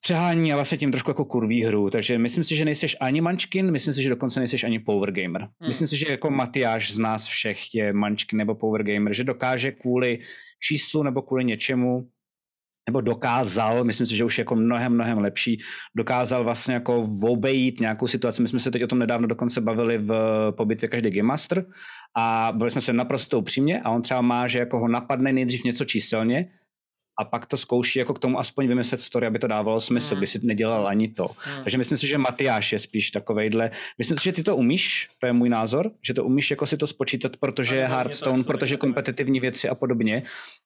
přehání 0.01 0.53
a 0.53 0.55
vlastně 0.55 0.77
tím 0.77 0.91
trošku 0.91 1.09
jako 1.09 1.25
kurví 1.25 1.63
hru. 1.63 1.89
Takže 1.89 2.17
myslím 2.17 2.43
si, 2.43 2.55
že 2.55 2.65
nejseš 2.65 2.97
ani 3.01 3.21
mančkin, 3.21 3.71
myslím 3.71 3.93
si, 3.93 4.03
že 4.03 4.09
dokonce 4.09 4.39
nejseš 4.39 4.63
ani 4.63 4.79
power 4.79 5.11
gamer. 5.11 5.41
Hmm. 5.41 5.67
Myslím 5.67 5.87
si, 5.87 5.97
že 5.97 6.05
jako 6.09 6.29
Matyáš 6.29 6.93
z 6.93 6.99
nás 6.99 7.27
všech 7.27 7.75
je 7.75 7.93
mančkin 7.93 8.37
nebo 8.37 8.55
power 8.55 8.83
gamer, 8.83 9.13
že 9.13 9.23
dokáže 9.23 9.71
kvůli 9.71 10.19
číslu 10.59 11.03
nebo 11.03 11.21
kvůli 11.21 11.45
něčemu 11.45 12.07
nebo 12.89 13.01
dokázal, 13.01 13.83
myslím 13.83 14.07
si, 14.07 14.15
že 14.15 14.23
už 14.23 14.37
je 14.37 14.41
jako 14.41 14.55
mnohem, 14.55 14.93
mnohem 14.93 15.17
lepší, 15.17 15.59
dokázal 15.95 16.43
vlastně 16.43 16.73
jako 16.73 17.09
obejít 17.21 17.79
nějakou 17.79 18.07
situaci. 18.07 18.41
My 18.41 18.47
jsme 18.47 18.59
se 18.59 18.71
teď 18.71 18.83
o 18.83 18.87
tom 18.87 18.99
nedávno 18.99 19.27
dokonce 19.27 19.61
bavili 19.61 19.97
v 19.97 20.13
pobytě 20.57 20.87
každý 20.87 21.09
Game 21.09 21.27
Master 21.27 21.65
a 22.17 22.53
byli 22.55 22.71
jsme 22.71 22.81
se 22.81 22.93
naprosto 22.93 23.39
upřímně 23.39 23.81
a 23.81 23.89
on 23.89 24.01
třeba 24.01 24.21
má, 24.21 24.47
že 24.47 24.59
jako 24.59 24.79
ho 24.79 24.87
napadne 24.87 25.33
nejdřív 25.33 25.63
něco 25.63 25.85
číselně 25.85 26.49
a 27.19 27.23
pak 27.23 27.45
to 27.45 27.57
zkouší 27.57 27.99
jako 27.99 28.13
k 28.13 28.19
tomu 28.19 28.39
aspoň 28.39 28.67
vymyslet 28.67 29.01
story, 29.01 29.27
aby 29.27 29.39
to 29.39 29.47
dávalo 29.47 29.81
smysl, 29.81 30.13
hmm. 30.13 30.19
by 30.19 30.27
si 30.27 30.39
nedělal 30.43 30.87
ani 30.87 31.07
to. 31.07 31.27
Hmm. 31.37 31.63
Takže 31.63 31.77
myslím 31.77 31.97
si, 31.97 32.07
že 32.07 32.17
Matyáš 32.17 32.71
je 32.71 32.79
spíš 32.79 33.11
takovejhle. 33.11 33.71
Myslím 33.97 34.17
si, 34.17 34.23
že 34.23 34.31
ty 34.31 34.43
to 34.43 34.55
umíš, 34.55 35.09
to 35.19 35.25
je 35.27 35.33
můj 35.33 35.49
názor, 35.49 35.91
že 36.01 36.13
to 36.13 36.23
umíš 36.23 36.51
jako 36.51 36.65
si 36.65 36.77
to 36.77 36.87
spočítat, 36.87 37.37
protože 37.37 37.75
je 37.75 37.87
Hearthstone, 37.87 38.43
protože 38.43 38.77
kompetitivní 38.77 39.39
věci 39.39 39.69
a 39.69 39.75
podobně, 39.75 40.23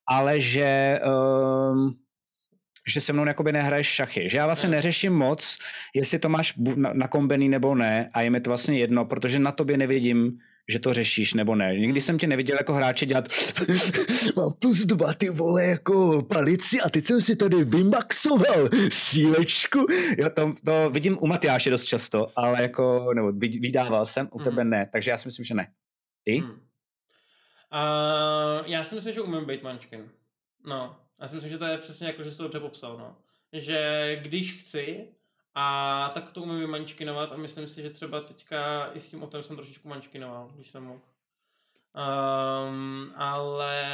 ale 0.07 0.39
že 0.39 0.99
um, 1.71 1.95
že 2.87 3.01
se 3.01 3.13
mnou 3.13 3.25
jakoby 3.25 3.51
nehraješ 3.51 3.87
šachy. 3.87 4.29
Že 4.29 4.37
já 4.37 4.45
vlastně 4.45 4.67
hmm. 4.67 4.75
neřeším 4.75 5.13
moc, 5.13 5.57
jestli 5.95 6.19
to 6.19 6.29
máš 6.29 6.53
nakombený 6.93 7.49
nebo 7.49 7.75
ne 7.75 8.09
a 8.13 8.21
je 8.21 8.29
mi 8.29 8.41
to 8.41 8.49
vlastně 8.49 8.79
jedno, 8.79 9.05
protože 9.05 9.39
na 9.39 9.51
tobě 9.51 9.77
nevidím, 9.77 10.39
že 10.71 10.79
to 10.79 10.93
řešíš 10.93 11.33
nebo 11.33 11.55
ne. 11.55 11.75
Nikdy 11.79 12.01
jsem 12.01 12.17
tě 12.17 12.27
neviděl 12.27 12.57
jako 12.57 12.73
hráče 12.73 13.05
dělat 13.05 13.29
mám 14.35 14.51
plus 14.61 14.85
dva 14.85 15.13
ty 15.13 15.29
vole 15.29 15.63
jako 15.63 16.23
palici 16.23 16.81
a 16.81 16.89
teď 16.89 17.05
jsem 17.05 17.21
si 17.21 17.35
tady 17.35 17.63
vymaxoval 17.63 18.69
sílečku. 18.89 19.85
Jo, 20.17 20.29
to, 20.29 20.53
to 20.65 20.89
vidím 20.89 21.17
u 21.21 21.27
Matyáše 21.27 21.69
dost 21.69 21.85
často, 21.85 22.27
ale 22.35 22.61
jako, 22.61 23.13
nebo 23.15 23.31
vydával 23.59 24.05
jsem, 24.05 24.29
u 24.31 24.39
tebe 24.39 24.61
hmm. 24.61 24.69
ne, 24.71 24.89
takže 24.91 25.11
já 25.11 25.17
si 25.17 25.27
myslím, 25.27 25.45
že 25.45 25.53
ne. 25.53 25.67
Ty? 26.23 26.37
Hmm. 26.37 26.51
Uh, 26.51 26.57
já 28.65 28.83
si 28.83 28.95
myslím, 28.95 29.13
že 29.13 29.21
umím 29.21 29.45
být 29.45 29.63
mančkin. 29.63 30.09
No, 30.65 30.95
já 31.21 31.27
si 31.27 31.35
myslím, 31.35 31.51
že 31.51 31.57
to 31.57 31.65
je 31.65 31.77
přesně 31.77 32.07
jako, 32.07 32.23
že 32.23 32.31
jsi 32.31 32.37
to 32.37 32.43
dobře 32.43 32.59
popsal, 32.59 32.97
no. 32.97 33.15
Že 33.53 34.19
když 34.21 34.59
chci, 34.59 35.07
a 35.55 36.11
tak 36.13 36.31
to 36.31 36.41
umím 36.41 36.69
mančkinovat 36.69 37.31
a 37.31 37.37
myslím 37.37 37.67
si, 37.67 37.81
že 37.81 37.89
třeba 37.89 38.21
teďka 38.21 38.91
i 38.93 38.99
s 38.99 39.09
tím 39.09 39.23
otem 39.23 39.43
jsem 39.43 39.55
trošičku 39.55 39.87
mančkinoval, 39.87 40.51
když 40.55 40.69
jsem 40.69 40.83
mohl. 40.83 41.01
Um, 41.93 43.13
ale 43.15 43.85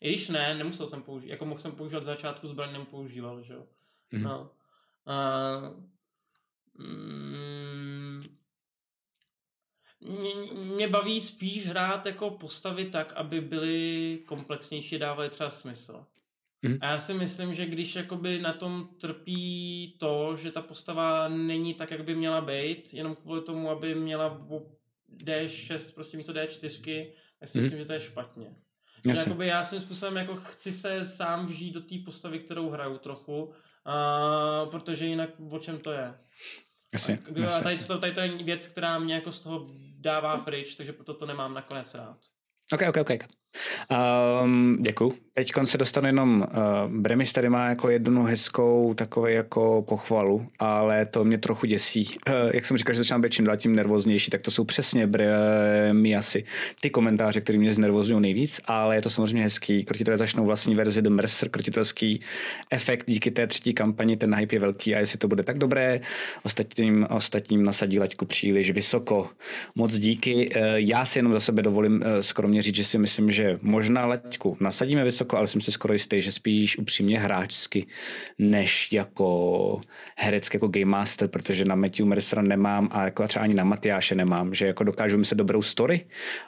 i 0.00 0.08
když 0.08 0.28
ne, 0.28 0.54
nemusel 0.54 0.86
jsem 0.86 1.02
použít, 1.02 1.28
jako 1.28 1.44
mohl 1.44 1.60
jsem 1.60 1.72
používat 1.72 2.02
z 2.02 2.06
začátku 2.06 2.48
zbraň, 2.48 2.72
nepoužíval, 2.72 3.42
že 3.42 3.54
jo. 3.54 3.66
Mm-hmm. 4.12 4.22
No. 4.22 4.50
Uh, 5.06 5.80
mm, 6.86 8.22
mě, 10.00 10.34
mě 10.52 10.88
baví 10.88 11.20
spíš 11.20 11.66
hrát 11.66 12.06
jako 12.06 12.30
postavy 12.30 12.84
tak, 12.84 13.12
aby 13.12 13.40
byly 13.40 14.18
komplexnější, 14.26 14.98
dávaly 14.98 15.28
třeba 15.28 15.50
smysl. 15.50 16.06
Mm. 16.62 16.78
A 16.80 16.86
já 16.86 17.00
si 17.00 17.14
myslím, 17.14 17.54
že 17.54 17.66
když 17.66 17.96
jakoby 17.96 18.38
na 18.38 18.52
tom 18.52 18.88
trpí 19.00 19.96
to, 19.98 20.36
že 20.36 20.52
ta 20.52 20.62
postava 20.62 21.28
není 21.28 21.74
tak, 21.74 21.90
jak 21.90 22.04
by 22.04 22.14
měla 22.14 22.40
být, 22.40 22.94
jenom 22.94 23.16
kvůli 23.16 23.42
tomu, 23.42 23.70
aby 23.70 23.94
měla 23.94 24.46
D6 25.16 25.94
prostě 25.94 26.16
místo 26.16 26.32
D4, 26.32 27.12
tak 27.40 27.48
si 27.48 27.58
mm. 27.58 27.64
myslím, 27.64 27.80
že 27.80 27.86
to 27.86 27.92
je 27.92 28.00
špatně. 28.00 28.54
Jakoby 29.04 29.46
já 29.46 29.64
svým 29.64 29.80
způsobem 29.80 30.16
jako 30.16 30.36
chci 30.36 30.72
se 30.72 31.06
sám 31.06 31.46
vžít 31.46 31.74
do 31.74 31.80
té 31.80 31.94
postavy, 32.04 32.38
kterou 32.38 32.70
hraju 32.70 32.98
trochu, 32.98 33.44
uh, 33.44 34.70
protože 34.70 35.06
jinak 35.06 35.30
o 35.50 35.58
čem 35.58 35.78
to 35.78 35.92
je. 35.92 36.14
Jasně, 36.92 37.18
a, 37.36 37.40
jasně, 37.40 37.62
tady, 37.62 37.78
to, 37.78 37.98
tady 37.98 38.12
to 38.12 38.20
je 38.20 38.44
věc, 38.44 38.66
která 38.66 38.98
mě 38.98 39.14
jako 39.14 39.32
z 39.32 39.40
toho 39.40 39.70
dává 39.98 40.36
pryč, 40.36 40.74
takže 40.74 40.92
proto 40.92 41.14
to 41.14 41.26
nemám 41.26 41.54
nakonec 41.54 41.94
rád. 41.94 42.18
Ok, 42.72 42.82
ok, 42.88 42.96
ok. 42.96 43.41
Um, 44.42 44.78
děkuju. 44.80 45.14
Teď 45.34 45.52
se 45.64 45.78
dostanu 45.78 46.06
jenom, 46.06 46.46
uh, 46.86 47.00
Bremis 47.00 47.32
tady 47.32 47.48
má 47.48 47.68
jako 47.68 47.90
jednu 47.90 48.24
hezkou 48.24 48.94
takovou 48.94 49.26
jako 49.26 49.84
pochvalu, 49.88 50.46
ale 50.58 51.06
to 51.06 51.24
mě 51.24 51.38
trochu 51.38 51.66
děsí. 51.66 52.16
Uh, 52.28 52.34
jak 52.54 52.64
jsem 52.64 52.76
říkal, 52.76 52.94
že 52.94 52.98
začínám 52.98 53.20
být 53.20 53.32
čím 53.32 53.44
dál 53.44 53.56
tím 53.56 53.76
nervóznější, 53.76 54.30
tak 54.30 54.40
to 54.40 54.50
jsou 54.50 54.64
přesně 54.64 55.06
Bremiasy. 55.06 56.44
Ty 56.80 56.90
komentáře, 56.90 57.40
které 57.40 57.58
mě 57.58 57.72
znervozňují 57.72 58.22
nejvíc, 58.22 58.60
ale 58.64 58.96
je 58.96 59.02
to 59.02 59.10
samozřejmě 59.10 59.42
hezký. 59.42 59.84
Krotitelé 59.84 60.18
začnou 60.18 60.44
vlastní 60.44 60.74
verzi 60.74 61.02
The 61.02 61.10
Mercer, 61.10 61.48
krotitelský 61.48 62.20
efekt 62.70 63.04
díky 63.06 63.30
té 63.30 63.46
třetí 63.46 63.74
kampani, 63.74 64.16
ten 64.16 64.34
hype 64.34 64.56
je 64.56 64.60
velký 64.60 64.94
a 64.94 64.98
jestli 64.98 65.18
to 65.18 65.28
bude 65.28 65.42
tak 65.42 65.58
dobré, 65.58 66.00
ostatním, 66.42 67.06
ostatním 67.10 67.64
nasadí 67.64 67.98
laťku 67.98 68.24
příliš 68.24 68.70
vysoko. 68.70 69.28
Moc 69.74 69.98
díky. 69.98 70.48
Uh, 70.56 70.62
já 70.74 71.06
si 71.06 71.18
jenom 71.18 71.32
za 71.32 71.40
sebe 71.40 71.62
dovolím 71.62 71.94
uh, 71.94 72.20
skromně 72.20 72.62
říct, 72.62 72.76
že 72.76 72.84
si 72.84 72.98
myslím, 72.98 73.30
že 73.30 73.41
možná 73.62 74.06
laťku 74.06 74.56
nasadíme 74.60 75.04
vysoko, 75.04 75.36
ale 75.36 75.48
jsem 75.48 75.60
si 75.60 75.72
skoro 75.72 75.92
jistý, 75.92 76.22
že 76.22 76.32
spíš 76.32 76.78
upřímně 76.78 77.20
hráčsky, 77.20 77.86
než 78.38 78.92
jako 78.92 79.80
herecky, 80.18 80.56
jako 80.56 80.68
game 80.68 80.84
master, 80.84 81.28
protože 81.28 81.64
na 81.64 81.74
Matthew 81.74 82.06
Mercera 82.06 82.42
nemám 82.42 82.88
a 82.92 83.04
jako 83.04 83.28
třeba 83.28 83.42
ani 83.42 83.54
na 83.54 83.64
Matyáše 83.64 84.14
nemám, 84.14 84.54
že 84.54 84.66
jako 84.66 84.84
dokážu 84.84 85.18
myslet 85.18 85.36
dobrou 85.36 85.62
story, 85.62 86.06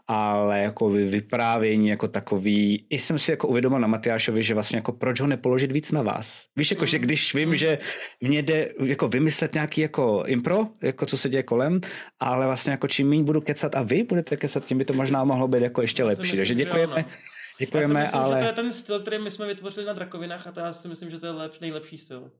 ale 0.08 0.60
jako 0.60 0.90
vyprávění 0.90 1.88
jako 1.88 2.08
takový, 2.08 2.86
i 2.90 2.98
jsem 2.98 3.18
si 3.18 3.30
jako 3.30 3.48
uvědomil 3.48 3.78
na 3.80 3.86
Matyášovi, 3.86 4.42
že 4.42 4.54
vlastně 4.54 4.78
jako 4.78 4.92
proč 4.92 5.20
ho 5.20 5.26
nepoložit 5.26 5.72
víc 5.72 5.92
na 5.92 6.02
vás. 6.02 6.44
Víš, 6.56 6.70
jako, 6.70 6.86
že 6.86 6.98
když 6.98 7.34
vím, 7.34 7.56
že 7.56 7.78
mě 8.20 8.42
jde 8.42 8.68
jako 8.84 9.08
vymyslet 9.08 9.54
nějaký 9.54 9.80
jako 9.80 10.24
impro, 10.26 10.66
jako 10.82 11.06
co 11.06 11.16
se 11.16 11.28
děje 11.28 11.42
kolem, 11.42 11.80
ale 12.20 12.46
vlastně 12.46 12.70
jako 12.70 12.88
čím 12.88 13.08
méně 13.08 13.22
budu 13.22 13.40
kecat 13.40 13.74
a 13.74 13.82
vy 13.82 14.02
budete 14.02 14.36
kecat, 14.36 14.66
tím 14.66 14.78
by 14.78 14.84
to 14.84 14.92
možná 14.92 15.24
mohlo 15.24 15.48
být 15.48 15.62
jako 15.62 15.82
ještě 15.82 16.04
lepší. 16.04 16.36
Takže 16.36 16.54
děkujeme. 16.86 17.10
Děkujeme, 17.58 18.00
já 18.00 18.06
si 18.06 18.16
myslím, 18.16 18.22
ale... 18.22 18.34
že 18.34 18.40
to 18.40 18.46
je 18.46 18.52
ten 18.52 18.72
styl, 18.72 19.00
který 19.00 19.18
my 19.18 19.30
jsme 19.30 19.46
vytvořili 19.46 19.86
na 19.86 19.92
drakovinách 19.92 20.46
a 20.46 20.52
to 20.52 20.60
já 20.60 20.72
si 20.72 20.88
myslím, 20.88 21.10
že 21.10 21.18
to 21.18 21.26
je 21.26 21.32
lep, 21.32 21.60
nejlepší 21.60 21.98
styl. 21.98 22.30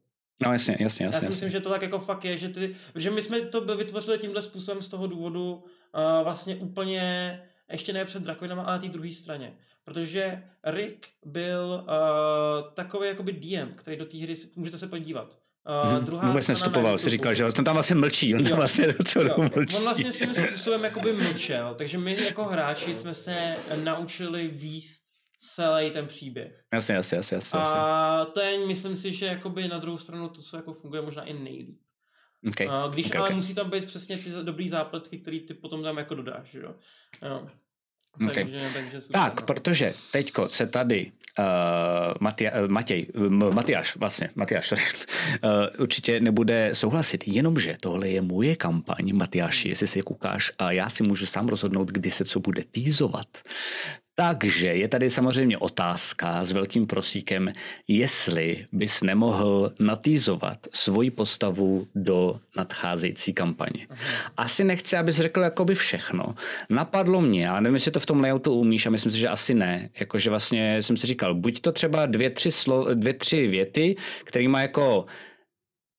No 0.47 0.53
jasně, 0.53 0.77
jasně, 0.81 0.85
jasně. 0.85 1.05
Já 1.07 1.11
si 1.11 1.15
jasně. 1.15 1.29
myslím, 1.29 1.51
že 1.51 1.61
to 1.61 1.71
tak 1.71 1.83
jako 1.83 1.99
fakt 1.99 2.25
je, 2.25 2.39
že, 2.39 2.49
ty, 2.49 2.77
že 2.95 3.11
my 3.11 3.23
jsme 3.23 3.41
to 3.41 3.77
vytvořili 3.77 4.19
tímhle 4.19 4.43
způsobem 4.43 4.83
z 4.83 4.89
toho 4.89 5.07
důvodu 5.07 5.55
uh, 5.55 6.25
vlastně 6.25 6.57
úplně, 6.57 7.43
ještě 7.71 7.93
ne 7.93 8.05
před 8.05 8.23
drakovinama, 8.23 8.63
ale 8.63 8.73
na 8.73 8.79
té 8.79 8.89
druhé 8.89 9.13
straně. 9.13 9.57
Protože 9.85 10.43
Rick 10.65 11.07
byl 11.25 11.85
uh, 11.89 12.73
takový 12.75 13.09
jakoby 13.09 13.33
DM, 13.33 13.73
který 13.75 13.97
do 13.97 14.05
té 14.05 14.19
hry, 14.19 14.35
můžete 14.57 14.79
se 14.79 14.89
podívat, 14.89 15.39
Uh, 15.69 15.91
hmm. 15.91 16.05
druhá 16.05 16.29
Vůbec 16.29 16.49
nestupoval, 16.49 16.99
si 16.99 17.11
říkal, 17.11 17.35
že 17.35 17.45
on 17.45 17.53
tam 17.53 17.75
vlastně 17.75 17.97
mlčí, 17.97 18.35
on 18.35 18.45
tam 18.45 18.57
vlastně 18.57 18.87
docela 18.99 19.29
jo. 19.29 19.49
mlčí. 19.57 19.77
On 19.77 19.83
vlastně 19.83 20.13
svým 20.13 20.35
způsobem 20.35 20.85
jakoby 20.85 21.13
mlčel, 21.13 21.75
takže 21.79 21.99
my 21.99 22.17
jako 22.25 22.45
hráči 22.45 22.95
jsme 22.95 23.15
se 23.15 23.57
naučili 23.85 24.49
výst 24.49 25.05
celý 25.55 25.91
ten 25.91 26.07
příběh. 26.07 26.65
Jasně, 26.73 26.95
jasně, 26.95 27.17
jasně, 27.17 27.37
jasně. 27.37 27.61
A 27.63 28.25
to 28.25 28.41
je, 28.41 28.67
myslím 28.67 28.97
si, 28.97 29.13
že 29.13 29.27
jakoby 29.27 29.69
na 29.69 29.79
druhou 29.79 29.99
stranu 29.99 30.29
to, 30.29 30.43
co 30.43 30.57
jako 30.57 30.75
funguje 30.75 31.03
možná 31.03 31.23
i 31.23 31.33
nejlíp. 31.33 31.81
Okay. 32.49 32.69
A 32.71 32.89
když 32.93 33.07
okay, 33.07 33.19
ale 33.19 33.29
okay. 33.29 33.37
musí 33.37 33.55
tam 33.55 33.71
být 33.71 33.85
přesně 33.85 34.19
ty 34.19 34.31
dobrý 34.43 34.69
zápletky, 34.69 35.19
které 35.19 35.41
ty 35.41 35.55
potom 35.55 35.83
tam 35.83 35.97
jako 35.97 36.15
dodáš, 36.15 36.51
že 36.51 36.61
jo. 36.61 36.75
jo. 37.23 37.49
Okay. 38.15 38.45
Takže, 38.45 38.61
takže 38.75 39.01
tak, 39.13 39.43
protože 39.43 39.95
teďko 40.11 40.49
se 40.49 40.67
tady 40.67 41.13
uh, 41.39 41.45
Matia, 42.21 42.61
uh, 42.63 42.69
Matěj, 42.69 43.07
uh, 43.15 43.55
Matyáš, 43.55 43.97
vlastně, 43.97 44.31
Matyáš, 44.35 44.73
uh, 44.73 44.79
určitě 45.79 46.21
nebude 46.21 46.71
souhlasit, 46.73 47.29
jenomže 47.29 47.77
tohle 47.81 48.09
je 48.09 48.23
moje 48.23 48.57
kampaň, 48.57 49.17
Matyáši, 49.17 49.69
jestli 49.69 49.87
se 49.87 50.03
koukáš, 50.03 50.53
a 50.59 50.73
já 50.73 50.91
si 50.91 51.03
můžu 51.03 51.27
sám 51.27 51.49
rozhodnout, 51.49 51.89
kdy 51.89 52.11
se 52.11 52.25
co 52.25 52.41
bude 52.41 52.65
týzovat. 52.71 53.27
Takže 54.17 54.67
je 54.67 54.89
tady 54.89 55.11
samozřejmě 55.11 55.59
otázka 55.59 56.45
s 56.45 56.53
velkým 56.53 56.87
prosíkem, 56.87 57.53
jestli 57.89 58.67
bys 58.73 59.03
nemohl 59.03 59.73
natýzovat 59.81 60.59
svoji 60.73 61.11
postavu 61.11 61.87
do 61.95 62.41
nadcházející 62.57 63.33
kampaně. 63.33 63.87
Asi 64.37 64.65
nechci, 64.65 64.97
abys 64.97 65.17
řekl 65.17 65.41
jakoby 65.41 65.75
všechno. 65.75 66.35
Napadlo 66.71 67.21
mě, 67.21 67.49
ale 67.49 67.61
nevím, 67.61 67.75
jestli 67.75 67.91
to 67.91 68.01
v 68.01 68.07
tom 68.07 68.21
layoutu 68.21 68.55
umíš 68.55 68.87
a 68.87 68.91
myslím 68.91 69.13
si, 69.13 69.19
že 69.19 69.29
asi 69.29 69.55
ne. 69.55 69.91
Jakože 70.01 70.31
vlastně 70.31 70.83
jsem 70.83 70.97
si 70.97 71.07
říkal, 71.07 71.35
buď 71.35 71.61
to 71.61 71.73
třeba 71.73 72.07
dvě, 72.07 72.31
tři, 72.31 72.51
slo, 72.51 72.95
dvě, 72.95 73.15
tři 73.15 73.47
věty, 73.47 73.97
který 74.25 74.49
má 74.49 74.63
jako 74.63 75.07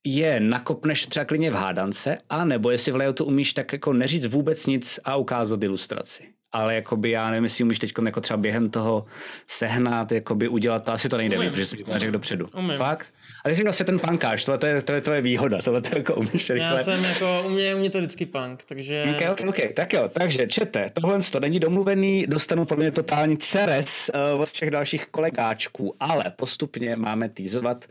je 0.08 0.40
nakopneš 0.40 1.08
třeba 1.08 1.26
klidně 1.26 1.52
v 1.52 1.56
hádance, 1.56 2.18
a 2.30 2.46
nebo 2.46 2.72
jestli 2.72 2.92
v 2.92 2.96
layoutu 2.96 3.26
umíš 3.26 3.54
tak 3.54 3.74
jako 3.74 3.94
neříct 3.94 4.26
vůbec 4.26 4.66
nic 4.66 5.00
a 5.04 5.16
ukázat 5.16 5.64
ilustraci 5.64 6.35
ale 6.56 6.76
jakoby 6.76 7.12
já 7.12 7.30
nevím, 7.30 7.44
jestli 7.44 7.64
umíš 7.64 7.80
teď 7.80 7.94
jako 8.06 8.22
třeba 8.22 8.38
během 8.38 8.70
toho 8.70 9.06
sehnat, 9.48 10.12
jakoby 10.12 10.48
udělat 10.48 10.84
to, 10.84 10.92
asi 10.92 11.10
to 11.10 11.18
nejde, 11.18 11.38
Umím. 11.38 11.50
protože 11.50 11.66
jsem 11.66 11.80
to 11.80 11.94
neřekl 11.94 12.12
dopředu. 12.12 12.48
Umím. 12.58 12.78
Fakt? 12.78 13.08
A 13.46 13.50
ty 13.50 13.56
jsi 13.56 13.64
vlastně 13.64 13.86
ten 13.86 14.00
pankáš, 14.00 14.44
tohle 14.44 14.58
to 14.58 14.68
je, 14.68 14.82
to 14.82 14.94
je, 14.94 15.02
to 15.02 15.14
je 15.14 15.22
výhoda, 15.22 15.58
tohle 15.62 15.82
to 15.82 15.98
jako 15.98 16.16
umíš 16.16 16.50
rychle. 16.50 16.78
Já 16.78 16.84
jsem 16.84 17.04
jako, 17.04 17.44
u 17.48 17.50
mě, 17.50 17.76
u 17.76 17.80
mě 17.80 17.90
to 17.90 17.98
vždycky 17.98 18.26
punk, 18.26 18.66
takže... 18.66 19.06
Okay, 19.16 19.30
okay, 19.30 19.50
okay. 19.50 19.74
Tak 19.74 19.94
jo, 19.94 20.10
takže 20.14 20.48
čete, 20.48 20.92
tohle 20.94 21.20
to 21.32 21.40
není 21.40 21.60
domluvený, 21.60 22.26
dostanu 22.28 22.66
podle 22.66 22.84
mě 22.84 22.92
totální 22.92 23.38
ceres 23.38 24.12
uh, 24.34 24.42
od 24.42 24.50
všech 24.50 24.72
dalších 24.72 25.06
kolegáčků, 25.06 25.96
ale 26.00 26.24
postupně 26.36 26.96
máme 26.96 27.30
týzovat. 27.30 27.86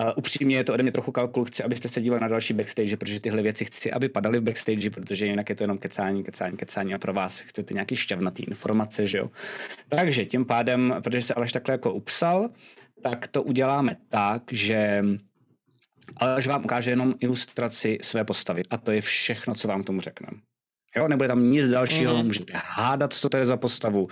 Uh, 0.00 0.10
upřímně 0.16 0.56
je 0.56 0.64
to 0.64 0.74
ode 0.74 0.82
mě 0.82 0.92
trochu 0.92 1.12
kalkul, 1.12 1.44
chci, 1.44 1.62
abyste 1.62 1.88
se 1.88 2.00
dívali 2.00 2.20
na 2.20 2.28
další 2.28 2.54
backstage, 2.54 2.96
protože 2.96 3.20
tyhle 3.20 3.42
věci 3.42 3.64
chci, 3.64 3.92
aby 3.92 4.08
padaly 4.08 4.38
v 4.38 4.42
backstage, 4.42 4.90
protože 4.90 5.26
jinak 5.26 5.48
je 5.48 5.54
to 5.54 5.64
jenom 5.64 5.78
kecání, 5.78 6.24
kecání, 6.24 6.56
kecání 6.56 6.94
a 6.94 6.98
pro 6.98 7.12
vás 7.12 7.40
chcete 7.40 7.74
nějaký 7.74 7.96
šťavnatý 7.96 8.44
informace, 8.44 9.06
že 9.06 9.18
jo. 9.18 9.30
Takže 9.88 10.24
tím 10.24 10.44
pádem, 10.44 10.94
protože 11.04 11.22
se 11.22 11.34
Aleš 11.34 11.52
takhle 11.52 11.74
jako 11.74 11.92
upsal, 11.92 12.48
tak 13.10 13.26
to 13.26 13.42
uděláme 13.42 13.96
tak, 14.08 14.42
že 14.52 15.04
Aleš 16.16 16.46
vám 16.46 16.64
ukáže 16.64 16.90
jenom 16.90 17.14
ilustraci 17.20 17.98
své 18.02 18.24
postavy 18.24 18.62
a 18.70 18.76
to 18.76 18.90
je 18.90 19.00
všechno, 19.00 19.54
co 19.54 19.68
vám 19.68 19.82
k 19.82 19.86
tomu 19.86 20.00
řekneme. 20.00 20.38
Jo, 20.96 21.08
nebude 21.08 21.28
tam 21.28 21.50
nic 21.50 21.68
dalšího, 21.68 22.16
mm. 22.16 22.24
můžete 22.26 22.52
hádat, 22.54 23.12
co 23.12 23.28
to 23.28 23.36
je 23.36 23.46
za 23.46 23.56
postavu, 23.56 24.08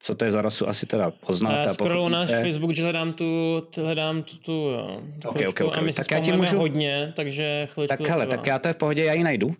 co 0.00 0.14
to 0.14 0.24
je 0.24 0.30
za 0.30 0.42
rasu, 0.42 0.68
asi 0.68 0.86
teda 0.86 1.10
poznáte. 1.10 1.68
Já 1.68 1.74
scrollu 1.74 2.08
náš 2.08 2.30
Facebook, 2.30 2.70
že 2.70 2.82
hledám 2.82 3.12
tu, 3.12 3.62
hledám 3.76 4.22
tu, 4.22 4.36
tu, 4.36 4.52
jo, 4.52 5.00
tu 5.22 5.28
okay, 5.28 5.46
okay, 5.46 5.66
okay. 5.66 5.80
a 5.80 5.82
my 5.82 5.92
tak 5.92 6.10
já 6.10 6.20
ti 6.20 6.32
můžu... 6.32 6.58
hodně, 6.58 7.12
takže 7.16 7.68
chviličku 7.72 7.96
Tak 7.96 8.08
hele, 8.08 8.26
tak 8.26 8.46
já 8.46 8.58
to 8.58 8.68
je 8.68 8.74
v 8.74 8.76
pohodě, 8.76 9.04
já 9.04 9.12
ji 9.12 9.24
najdu 9.24 9.46
uh, 9.46 9.54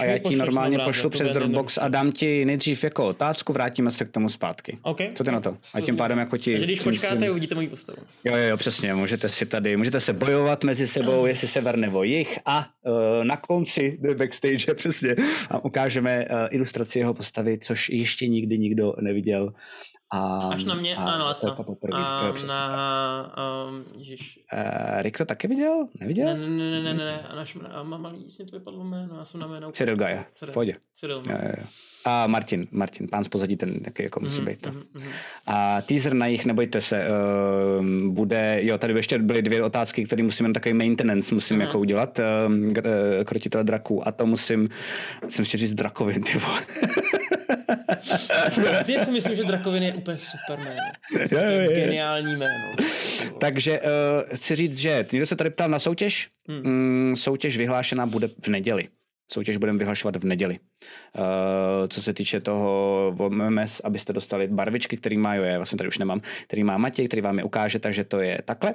a 0.00 0.04
já 0.04 0.18
ti 0.18 0.36
normálně 0.36 0.78
pošlu 0.78 1.10
přes 1.10 1.30
Dropbox 1.30 1.78
a 1.78 1.88
dám 1.88 2.12
ti 2.12 2.44
nejdřív 2.44 2.84
jako 2.84 3.06
otázku, 3.06 3.52
vrátíme 3.52 3.90
se 3.90 4.04
k 4.04 4.10
tomu 4.10 4.28
zpátky. 4.28 4.78
Okay. 4.82 5.10
Co 5.14 5.24
ty 5.24 5.30
na 5.30 5.40
to? 5.40 5.56
A 5.74 5.80
tím 5.80 5.96
pádem 5.96 6.18
jako 6.18 6.36
ti... 6.36 6.50
Takže 6.50 6.66
když 6.66 6.80
počkáte, 6.80 7.30
uvidíte 7.30 7.54
moji 7.54 7.68
postavu. 7.68 7.98
Jo, 8.24 8.36
jo, 8.36 8.48
jo, 8.48 8.56
přesně, 8.56 8.94
můžete 8.94 9.28
si 9.28 9.46
tady, 9.46 9.76
můžete 9.76 10.00
se 10.00 10.12
bojovat 10.12 10.64
mezi 10.64 10.86
sebou, 10.86 11.26
jestli 11.26 11.48
sever 11.48 11.76
nebo 11.76 12.02
jich 12.02 12.38
a 12.46 12.66
uh, 12.82 13.24
na 13.24 13.36
konci 13.36 13.98
do 14.00 14.14
backstage 14.14 14.74
přesně 14.74 15.16
a 15.50 15.64
ukážeme 15.64 16.13
uh, 16.18 16.48
ilustraci 16.50 16.98
jeho 16.98 17.14
postavy, 17.14 17.58
což 17.58 17.88
ještě 17.88 18.26
nikdy 18.28 18.58
nikdo 18.58 18.92
neviděl. 19.00 19.52
A, 20.10 20.48
Až 20.48 20.64
na 20.64 20.74
mě 20.74 20.96
a, 20.96 21.02
a 21.02 21.18
na 21.18 21.24
Laca. 21.24 21.50
Poprvé, 21.50 22.04
a 22.04 22.26
jo, 22.26 22.34
na, 22.48 23.36
um. 23.68 23.76
Uh, 23.76 25.02
Rick 25.02 25.18
to 25.18 25.24
taky 25.24 25.48
viděl? 25.48 25.88
Neviděl? 26.00 26.26
Ne, 26.36 26.48
ne, 26.48 26.70
ne, 26.70 26.82
ne, 26.82 26.94
ne, 26.94 27.22
a 27.22 27.34
naš, 27.34 27.56
a 27.70 27.82
malý, 27.82 28.24
to 28.50 28.58
vypadlo 28.58 28.84
jméno, 28.84 29.18
já 29.18 29.24
jsem 29.24 29.40
na 29.40 29.46
jméno. 29.46 29.72
Cyril 29.72 29.96
Gaja, 29.96 30.24
pojď. 30.52 30.76
Cyril, 30.94 31.22
no. 31.26 31.32
jo, 31.32 31.38
jo. 31.58 31.64
A 32.04 32.26
Martin, 32.26 32.66
Martin, 32.70 33.08
pán 33.08 33.24
z 33.24 33.28
pozadí, 33.28 33.56
ten 33.56 33.80
taky 33.80 34.02
jako 34.02 34.20
musí 34.20 34.36
Mhm, 34.40 34.46
být 34.46 34.60
to. 34.60 34.70
Mm-hmm. 34.70 35.08
A 35.46 35.82
teaser 35.82 36.14
na 36.14 36.26
jich, 36.26 36.46
nebojte 36.46 36.80
se, 36.80 37.06
uh, 37.78 37.86
bude, 38.08 38.58
jo, 38.62 38.78
tady 38.78 38.94
ještě 38.94 39.18
byly 39.18 39.42
dvě 39.42 39.62
otázky, 39.62 40.04
které 40.04 40.22
musíme 40.22 40.48
na 40.48 40.52
takový 40.52 40.74
maintenance 40.74 41.34
musím 41.34 41.56
mm-hmm. 41.58 41.60
jako 41.60 41.78
udělat, 41.78 42.18
uh, 42.18 43.24
krotitel 43.24 43.64
draků 43.64 44.08
a 44.08 44.12
to 44.12 44.26
musím, 44.26 44.68
jsem 45.28 45.44
chtěl 45.44 45.60
říct 45.60 45.74
drakovin, 45.74 46.22
ty 46.22 46.38
vole. 46.38 46.60
Já 48.86 49.04
si 49.04 49.10
myslím, 49.12 49.36
že 49.36 49.44
drakovin 49.44 49.82
je 49.82 49.94
úplně 49.94 50.18
super 50.18 50.58
jméno. 50.58 50.80
Jo, 51.30 51.38
jo, 51.52 51.60
jo. 51.60 51.70
Geniální 51.74 52.36
jméno. 52.36 52.74
Takže 53.38 53.80
uh, 53.80 54.36
chci 54.36 54.56
říct, 54.56 54.78
že 54.78 55.06
někdo 55.12 55.26
se 55.26 55.36
tady 55.36 55.50
ptal 55.50 55.68
na 55.68 55.78
soutěž. 55.78 56.28
Hmm. 56.48 56.62
Mm, 56.62 57.16
soutěž 57.16 57.56
vyhlášená 57.56 58.06
bude 58.06 58.28
v 58.28 58.48
neděli. 58.48 58.88
Soutěž 59.32 59.56
budeme 59.56 59.78
vyhlašovat 59.78 60.16
v 60.16 60.24
neděli. 60.24 60.58
Uh, 60.58 61.22
co 61.88 62.02
se 62.02 62.14
týče 62.14 62.40
toho 62.40 63.14
MMS, 63.28 63.80
abyste 63.84 64.12
dostali 64.12 64.48
barvičky, 64.48 64.96
který 64.96 65.16
má, 65.16 65.34
jo, 65.34 65.42
já 65.42 65.56
vlastně 65.56 65.78
tady 65.78 65.88
už 65.88 65.98
nemám, 65.98 66.20
který 66.46 66.64
má 66.64 66.78
Matěj, 66.78 67.08
který 67.08 67.22
vám 67.22 67.38
je 67.38 67.44
ukáže, 67.44 67.78
takže 67.78 68.04
to 68.04 68.20
je 68.20 68.38
takhle. 68.44 68.74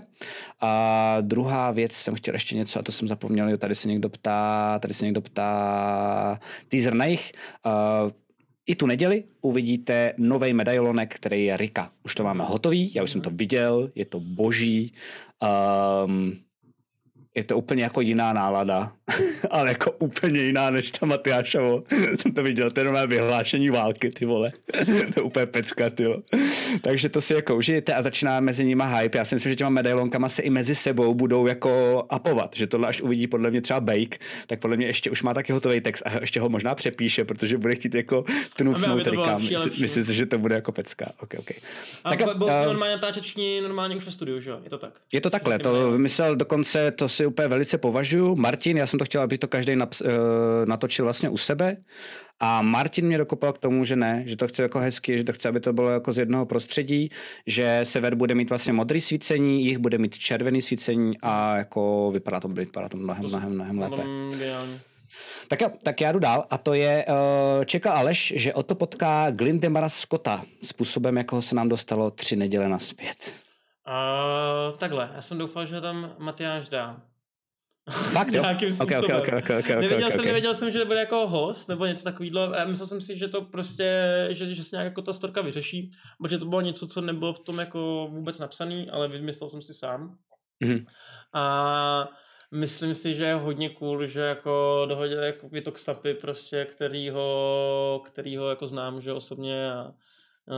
A 0.62 1.18
druhá 1.22 1.72
věc, 1.72 1.94
jsem 1.94 2.16
chtěl 2.16 2.36
ještě 2.36 2.56
něco, 2.56 2.80
a 2.80 2.84
to 2.84 2.92
jsem 2.92 3.08
zapomněl, 3.08 3.50
jo, 3.50 3.58
tady 3.58 3.76
se 3.76 3.88
někdo 3.88 4.10
ptá, 4.10 4.80
tady 4.80 4.94
se 4.94 5.06
někdo 5.06 5.22
ptá, 5.22 6.40
teaser 6.70 6.94
na 6.94 7.06
jich. 7.06 7.32
Uh, 7.66 8.12
i 8.70 8.76
tu 8.76 8.86
neděli 8.86 9.24
uvidíte 9.42 10.14
nový 10.18 10.54
medailonek, 10.54 11.16
který 11.16 11.46
je 11.46 11.58
Rika. 11.58 11.92
Už 12.04 12.16
to 12.16 12.24
máme 12.24 12.44
hotový, 12.44 12.92
já 12.96 13.04
už 13.04 13.12
jsem 13.12 13.22
to 13.22 13.30
viděl, 13.30 13.92
je 13.96 14.06
to 14.06 14.20
boží. 14.20 14.94
Um, 16.06 16.38
je 17.36 17.44
to 17.44 17.58
úplně 17.58 17.84
jako 17.84 18.02
jiná 18.02 18.34
nálada, 18.34 18.94
ale 19.50 19.70
jako 19.70 19.92
úplně 19.92 20.42
jiná 20.42 20.70
než 20.70 20.92
ta 20.92 21.06
Matyášovo. 21.06 21.84
jsem 22.22 22.32
to 22.32 22.44
viděl, 22.44 22.72
to 22.72 22.80
je 22.80 22.84
nové 22.84 23.08
vyhlášení 23.08 23.70
války, 23.70 24.12
ty 24.12 24.26
vole. 24.26 24.52
to 25.14 25.20
je 25.20 25.24
úplně 25.24 25.46
pecka, 25.46 25.90
ty 25.90 26.06
vole. 26.06 26.22
Takže 26.82 27.10
to 27.10 27.22
si 27.22 27.34
jako 27.34 27.56
užijete 27.56 27.94
a 27.94 28.02
začíná 28.02 28.40
mezi 28.40 28.66
nimi 28.66 28.84
hype. 28.88 29.18
Já 29.18 29.26
si 29.26 29.36
myslím, 29.36 29.52
že 29.52 29.56
těma 29.56 29.70
medailonkama 29.70 30.30
se 30.30 30.42
i 30.42 30.50
mezi 30.50 30.76
sebou 30.76 31.14
budou 31.14 31.48
jako 31.48 32.04
apovat, 32.10 32.56
že 32.56 32.68
tohle 32.68 32.88
až 32.88 33.02
uvidí 33.02 33.28
podle 33.28 33.52
mě 33.52 33.62
třeba 33.62 33.80
Bake, 33.80 34.18
tak 34.48 34.60
podle 34.60 34.78
mě 34.78 34.86
ještě 34.86 35.12
už 35.12 35.24
má 35.24 35.34
taky 35.34 35.54
hotový 35.54 35.82
text 35.82 36.04
a 36.06 36.20
ještě 36.22 36.40
ho 36.40 36.50
možná 36.50 36.76
přepíše, 36.76 37.26
protože 37.26 37.58
bude 37.58 37.76
chtít 37.76 37.96
jako 37.96 38.26
tnufnout 38.56 39.08
Rika. 39.08 39.38
Myslím 39.80 40.04
si, 40.04 40.16
že 40.16 40.26
to 40.26 40.38
bude 40.38 40.56
jako 40.56 40.72
pecka. 40.72 41.12
Okay, 41.20 41.40
okay. 41.40 41.58
A 42.04 42.10
tak, 42.10 42.38
budou 42.38 42.46
uh, 42.46 42.66
normálně 42.66 42.96
natáčet 42.96 43.24
všichni 43.24 43.62
normálně 43.62 43.96
už 43.96 44.06
ve 44.06 44.12
studiu, 44.12 44.42
že 44.42 44.50
jo? 44.50 44.60
Je 44.64 44.70
to 44.70 44.78
tak? 44.78 44.94
Je 45.12 45.22
to 45.22 45.30
takhle, 45.30 45.60
to 45.60 45.92
vymyslel 45.92 46.36
dokonce, 46.36 46.92
to 46.92 47.10
si 47.10 47.26
úplně 47.26 47.48
velice 47.48 47.78
považuji. 47.78 48.36
Martin, 48.36 48.78
já 48.78 48.86
jsem 48.86 48.99
to 49.00 49.06
chtěl, 49.06 49.22
aby 49.22 49.38
to 49.38 49.48
každý 49.48 49.76
naps, 49.76 50.02
uh, 50.02 50.10
natočil 50.66 51.06
vlastně 51.06 51.30
u 51.30 51.38
sebe. 51.38 51.78
A 52.40 52.62
Martin 52.62 53.06
mě 53.06 53.18
dokopal 53.18 53.54
k 53.54 53.58
tomu, 53.58 53.84
že 53.84 53.96
ne, 53.96 54.24
že 54.26 54.36
to 54.36 54.48
chce 54.48 54.64
jako 54.64 54.80
hezky, 54.80 55.18
že 55.18 55.24
to 55.24 55.34
chce, 55.34 55.50
aby 55.50 55.60
to 55.60 55.74
bylo 55.74 55.90
jako 55.90 56.14
z 56.14 56.18
jednoho 56.18 56.46
prostředí, 56.46 57.10
že 57.48 57.80
sever 57.84 58.16
bude 58.16 58.36
mít 58.36 58.50
vlastně 58.50 58.74
modrý 58.74 59.02
svícení, 59.02 59.66
jich 59.66 59.78
bude 59.78 59.98
mít 59.98 60.18
červený 60.18 60.62
svícení 60.62 61.18
a 61.22 61.58
jako 61.58 62.12
vypadá 62.14 62.40
to, 62.40 62.48
vypadá 62.48 62.90
to 62.90 62.98
mnohem, 62.98 63.26
mnohem, 63.26 63.54
mnohem 63.54 63.80
lépe. 63.80 64.04
Tak 65.48 65.62
jo, 65.62 65.70
tak 65.84 66.02
já 66.02 66.12
jdu 66.12 66.20
dál 66.20 66.46
a 66.50 66.58
to 66.58 66.74
je, 66.74 67.06
uh, 67.08 67.66
čeká 67.66 67.92
Aleš, 67.92 68.34
že 68.36 68.54
o 68.54 68.64
to 68.64 68.76
potká 68.76 69.32
Glindemara 69.32 69.90
Scotta 69.90 70.44
způsobem, 70.64 71.18
jako 71.18 71.42
se 71.42 71.56
nám 71.56 71.70
dostalo 71.70 72.12
tři 72.12 72.36
neděle 72.36 72.70
naspět. 72.70 73.32
Uh, 73.88 74.78
takhle, 74.78 75.12
já 75.16 75.22
jsem 75.22 75.38
doufal, 75.38 75.66
že 75.66 75.82
tam 75.82 76.16
Matyáš 76.18 76.70
dá. 76.70 77.02
Fakt 77.90 78.34
jo? 78.34 78.42
Nějakým 78.42 78.74
okay, 78.82 78.98
okay, 78.98 79.20
okay, 79.20 79.40
okay, 79.40 79.60
okay, 79.60 79.76
nevěděl, 79.76 79.98
okay, 79.98 80.12
jsem, 80.12 80.20
okay. 80.20 80.26
nevěděl 80.26 80.56
jsem, 80.56 80.72
že 80.72 80.86
bude 80.86 81.00
jako 81.00 81.28
host 81.28 81.70
nebo 81.70 81.86
něco 81.86 82.04
takového. 82.04 82.54
Myslel 82.66 82.88
jsem 82.88 83.02
si, 83.02 83.18
že 83.18 83.28
to 83.28 83.42
prostě, 83.42 84.28
že, 84.32 84.54
že 84.54 84.64
se 84.64 84.76
nějak 84.76 84.86
jako 84.86 85.02
ta 85.02 85.14
storka 85.14 85.42
vyřeší, 85.42 85.92
protože 86.22 86.38
to 86.38 86.46
bylo 86.46 86.62
něco, 86.62 86.88
co 86.88 87.02
nebylo 87.02 87.34
v 87.34 87.40
tom 87.40 87.60
jako 87.60 88.08
vůbec 88.12 88.40
napsaný, 88.40 88.90
ale 88.90 89.08
vymyslel 89.08 89.50
jsem 89.50 89.62
si 89.62 89.74
sám. 89.74 90.18
Mm-hmm. 90.64 90.86
A 91.34 92.10
myslím 92.52 92.96
si, 92.96 93.16
že 93.16 93.26
je 93.26 93.34
hodně 93.34 93.70
cool, 93.70 94.06
že 94.06 94.22
jako 94.22 94.86
dohodil 94.90 95.24
jako 95.24 95.50
je 95.54 95.62
to 95.62 95.72
Xapy 95.72 96.14
prostě, 96.14 96.66
kterýho, 96.66 98.02
kterýho 98.06 98.50
jako 98.50 98.68
znám, 98.68 99.02
že 99.02 99.14
osobně 99.14 99.72
a 99.72 99.92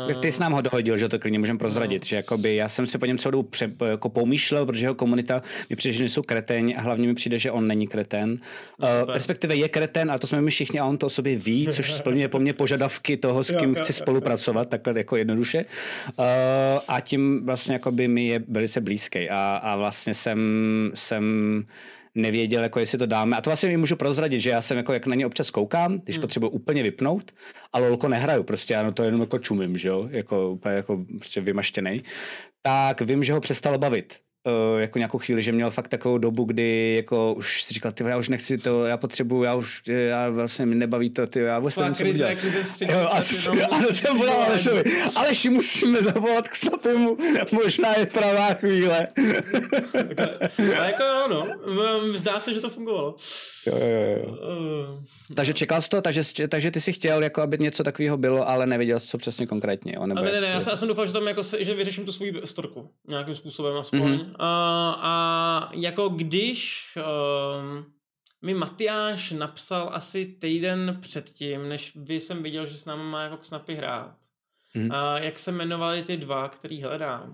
Ty, 0.07 0.15
ty 0.15 0.31
jsi 0.31 0.41
nám 0.41 0.51
ho 0.51 0.61
dohodil, 0.61 0.97
že 0.97 1.09
to 1.09 1.19
klidně 1.19 1.39
můžeme 1.39 1.59
prozradit, 1.59 2.01
no. 2.01 2.05
že 2.07 2.15
jakoby 2.15 2.55
já 2.55 2.69
jsem 2.69 2.85
si 2.85 2.97
po 2.97 3.05
něm 3.05 3.17
celou 3.17 3.31
dobu 3.31 3.43
pře, 3.43 3.71
jako 3.85 4.09
pomýšlel, 4.09 4.65
protože 4.65 4.85
jeho 4.85 4.95
komunita 4.95 5.41
mi 5.69 5.75
přijde, 5.75 5.93
že 5.93 6.03
nejsou 6.03 6.21
kreténi 6.21 6.75
a 6.75 6.81
hlavně 6.81 7.07
mi 7.07 7.13
přijde, 7.13 7.37
že 7.37 7.51
on 7.51 7.67
není 7.67 7.87
kretén. 7.87 8.37
No, 8.79 8.87
uh, 8.87 9.13
respektive 9.13 9.55
je 9.55 9.69
kretén 9.69 10.11
a 10.11 10.17
to 10.17 10.27
jsme 10.27 10.41
my 10.41 10.51
všichni 10.51 10.79
a 10.79 10.85
on 10.85 10.97
to 10.97 11.05
o 11.05 11.09
sobě 11.09 11.37
ví, 11.37 11.67
což 11.67 11.93
splňuje 11.93 12.27
po 12.27 12.39
mně 12.39 12.53
požadavky 12.53 13.17
toho, 13.17 13.43
s 13.43 13.55
kým 13.55 13.75
chci 13.75 13.93
spolupracovat, 13.93 14.69
takhle 14.69 14.93
jako 14.97 15.15
jednoduše. 15.15 15.65
Uh, 16.17 16.25
a 16.87 16.99
tím 16.99 17.45
vlastně 17.45 17.73
jakoby 17.73 18.07
mi 18.07 18.27
je 18.27 18.43
velice 18.47 18.81
blízký 18.81 19.29
a, 19.29 19.59
a 19.63 19.75
vlastně 19.75 20.13
jsem, 20.13 20.39
jsem 20.93 21.23
nevěděl, 22.15 22.63
jako 22.63 22.79
jestli 22.79 22.97
to 22.97 23.05
dáme. 23.05 23.37
A 23.37 23.41
to 23.41 23.49
vlastně 23.49 23.69
mi 23.69 23.77
můžu 23.77 23.95
prozradit, 23.95 24.41
že 24.41 24.49
já 24.49 24.61
jsem 24.61 24.77
jako, 24.77 24.93
jak 24.93 25.05
na 25.05 25.15
ně 25.15 25.25
občas 25.25 25.51
koukám, 25.51 25.99
když 25.99 26.15
hmm. 26.15 26.21
potřebuji 26.21 26.49
úplně 26.49 26.83
vypnout, 26.83 27.31
a 27.73 27.79
lolko 27.79 28.07
nehraju, 28.07 28.43
prostě 28.43 28.73
já 28.73 28.91
to 28.91 29.03
jenom 29.03 29.21
jako 29.21 29.39
čumím, 29.39 29.77
že 29.77 29.87
jo, 29.87 30.07
jako 30.11 30.51
úplně 30.51 30.75
jako 30.75 31.05
prostě 31.17 31.41
vymaštěný, 31.41 32.03
tak 32.61 33.01
vím, 33.01 33.23
že 33.23 33.33
ho 33.33 33.41
přestalo 33.41 33.77
bavit 33.77 34.19
uh, 34.43 34.79
jako 34.79 34.97
nějakou 34.97 35.17
chvíli, 35.17 35.41
že 35.41 35.51
měl 35.51 35.71
fakt 35.71 35.87
takovou 35.87 36.17
dobu, 36.17 36.43
kdy 36.43 36.93
jako 36.95 37.33
už 37.33 37.63
si 37.63 37.73
říkal, 37.73 37.91
ty 37.91 38.03
já 38.03 38.17
už 38.17 38.29
nechci 38.29 38.57
to, 38.57 38.85
já 38.85 38.97
potřebuju, 38.97 39.43
já 39.43 39.55
už, 39.55 39.81
já 39.87 40.29
vlastně 40.29 40.65
mi 40.65 40.75
nebaví 40.75 41.09
to, 41.09 41.27
ty, 41.27 41.39
já 41.39 41.59
vůbec 41.59 41.75
nevím, 41.75 41.95
co 41.95 42.05
udělat. 42.05 42.37
Jo, 42.81 43.07
asi, 43.11 43.49
ano, 43.71 43.87
jsem 43.93 44.17
volal 44.17 44.41
Alešovi, 44.41 44.83
Aleši, 45.15 45.49
musíme 45.49 46.03
zavolat 46.03 46.47
k 46.47 46.55
Snapemu, 46.55 47.17
možná 47.51 47.97
je 47.97 48.05
pravá 48.05 48.53
chvíle. 48.53 49.07
Ale 50.77 50.85
jako 50.85 51.03
jo, 51.03 51.27
no, 51.27 52.17
zdá 52.17 52.39
se, 52.39 52.53
že 52.53 52.61
to 52.61 52.69
fungovalo. 52.69 53.15
Jo, 53.67 53.77
jo, 53.77 54.17
jo. 54.17 54.37
Uh, 54.97 55.35
takže 55.35 55.53
čekal 55.53 55.81
jsi 55.81 55.89
to, 55.89 56.01
takže, 56.01 56.21
takže 56.47 56.71
ty 56.71 56.81
si 56.81 56.93
chtěl, 56.93 57.23
jako 57.23 57.41
aby 57.41 57.57
něco 57.57 57.83
takového 57.83 58.17
bylo, 58.17 58.49
ale 58.49 58.65
nevěděl 58.65 58.99
jsi, 58.99 59.07
co 59.07 59.17
přesně 59.17 59.47
konkrétně. 59.47 59.93
Jo? 59.95 60.05
Nebo 60.07 60.21
ne, 60.21 60.31
ne, 60.31 60.41
ne, 60.41 60.47
já, 60.47 60.61
jsem, 60.61 60.71
já 60.71 60.77
jsem 60.77 60.87
doufal, 60.87 61.05
že 61.05 61.13
tam 61.13 61.27
jako 61.27 61.43
se, 61.43 61.63
že 61.63 61.73
vyřeším 61.73 62.05
tu 62.05 62.11
svou 62.11 62.25
storku 62.45 62.89
nějakým 63.07 63.35
způsobem 63.35 63.77
aspoň. 63.77 63.99
Mm-hmm. 63.99 64.30
Uh, 64.39 64.45
a 64.99 65.71
jako 65.73 66.09
když 66.09 66.83
uh, 66.97 67.83
mi 68.41 68.53
Matyáš 68.53 69.31
napsal 69.31 69.89
asi 69.93 70.25
týden 70.25 70.97
předtím, 71.01 71.69
než 71.69 71.91
vy 71.95 72.21
jsem 72.21 72.43
viděl, 72.43 72.65
že 72.65 72.77
s 72.77 72.85
námi 72.85 73.03
má 73.03 73.23
jako 73.23 73.37
Snapy 73.41 73.75
hrát, 73.75 74.15
mm-hmm. 74.75 75.15
uh, 75.15 75.23
jak 75.23 75.39
se 75.39 75.51
jmenovali 75.51 76.03
ty 76.03 76.17
dva, 76.17 76.49
který 76.49 76.81
hledám, 76.81 77.33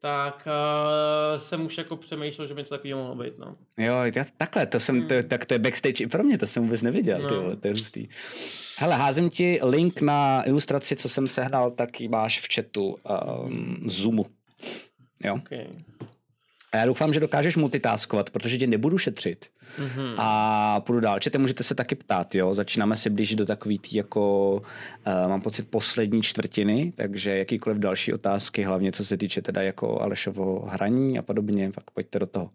tak 0.00 0.48
uh, 0.48 1.38
jsem 1.38 1.66
už 1.66 1.78
jako 1.78 1.96
přemýšlel, 1.96 2.46
že 2.46 2.54
by 2.54 2.60
něco 2.60 2.74
takového 2.74 3.00
mohlo 3.00 3.24
být, 3.24 3.38
no. 3.38 3.56
Jo, 3.78 3.94
já, 4.14 4.24
takhle, 4.36 4.66
to 4.66 4.80
jsem, 4.80 5.08
to, 5.08 5.14
hmm. 5.14 5.28
tak 5.28 5.46
to 5.46 5.54
je 5.54 5.58
backstage 5.58 6.04
i 6.04 6.06
pro 6.06 6.22
mě, 6.22 6.38
to 6.38 6.46
jsem 6.46 6.62
vůbec 6.62 6.82
neviděl, 6.82 7.18
no. 7.18 7.28
ty 7.28 7.34
vole, 7.34 7.56
to 7.56 7.68
je 7.68 7.72
hustý. 7.72 8.08
Hele, 8.78 8.96
házím 8.96 9.30
ti 9.30 9.60
link 9.62 10.00
na 10.00 10.48
ilustraci, 10.48 10.96
co 10.96 11.08
jsem 11.08 11.26
sehnal, 11.26 11.70
tak 11.70 12.00
ji 12.00 12.08
máš 12.08 12.40
v 12.40 12.54
chatu 12.54 12.96
um, 13.44 13.82
Zoomu. 13.86 14.26
Jo? 15.24 15.34
Okay. 15.34 15.66
A 16.74 16.76
já 16.76 16.86
doufám, 16.86 17.12
že 17.12 17.20
dokážeš 17.20 17.56
multitaskovat, 17.56 18.30
protože 18.30 18.58
tě 18.58 18.66
nebudu 18.66 18.98
šetřit. 18.98 19.46
Mm-hmm. 19.78 20.14
A 20.18 20.80
půjdu 20.80 21.00
dál. 21.00 21.18
Čete, 21.18 21.38
můžete 21.38 21.62
se 21.62 21.74
taky 21.74 21.94
ptát, 21.94 22.34
jo? 22.34 22.54
Začínáme 22.54 22.96
se 22.96 23.10
blížit 23.10 23.38
do 23.38 23.46
takový 23.46 23.78
tý 23.78 23.96
jako, 23.96 24.52
uh, 24.52 25.28
mám 25.28 25.40
pocit, 25.40 25.68
poslední 25.70 26.22
čtvrtiny, 26.22 26.92
takže 26.96 27.38
jakýkoliv 27.38 27.78
další 27.78 28.12
otázky, 28.12 28.62
hlavně 28.62 28.92
co 28.92 29.04
se 29.04 29.16
týče 29.16 29.42
teda 29.42 29.62
jako 29.62 30.00
Alešovo 30.00 30.66
hraní 30.66 31.18
a 31.18 31.22
podobně, 31.22 31.72
tak 31.72 31.90
pojďte 31.90 32.18
do 32.18 32.26
toho. 32.26 32.44
Uh, 32.44 32.50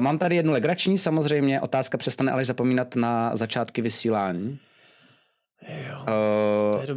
mám 0.00 0.18
tady 0.18 0.36
jednu 0.36 0.52
legrační, 0.52 0.98
samozřejmě 0.98 1.60
otázka 1.60 1.98
přestane 1.98 2.32
Aleš 2.32 2.46
zapomínat 2.46 2.96
na 2.96 3.36
začátky 3.36 3.82
vysílání. 3.82 4.58
Jo, 5.88 6.04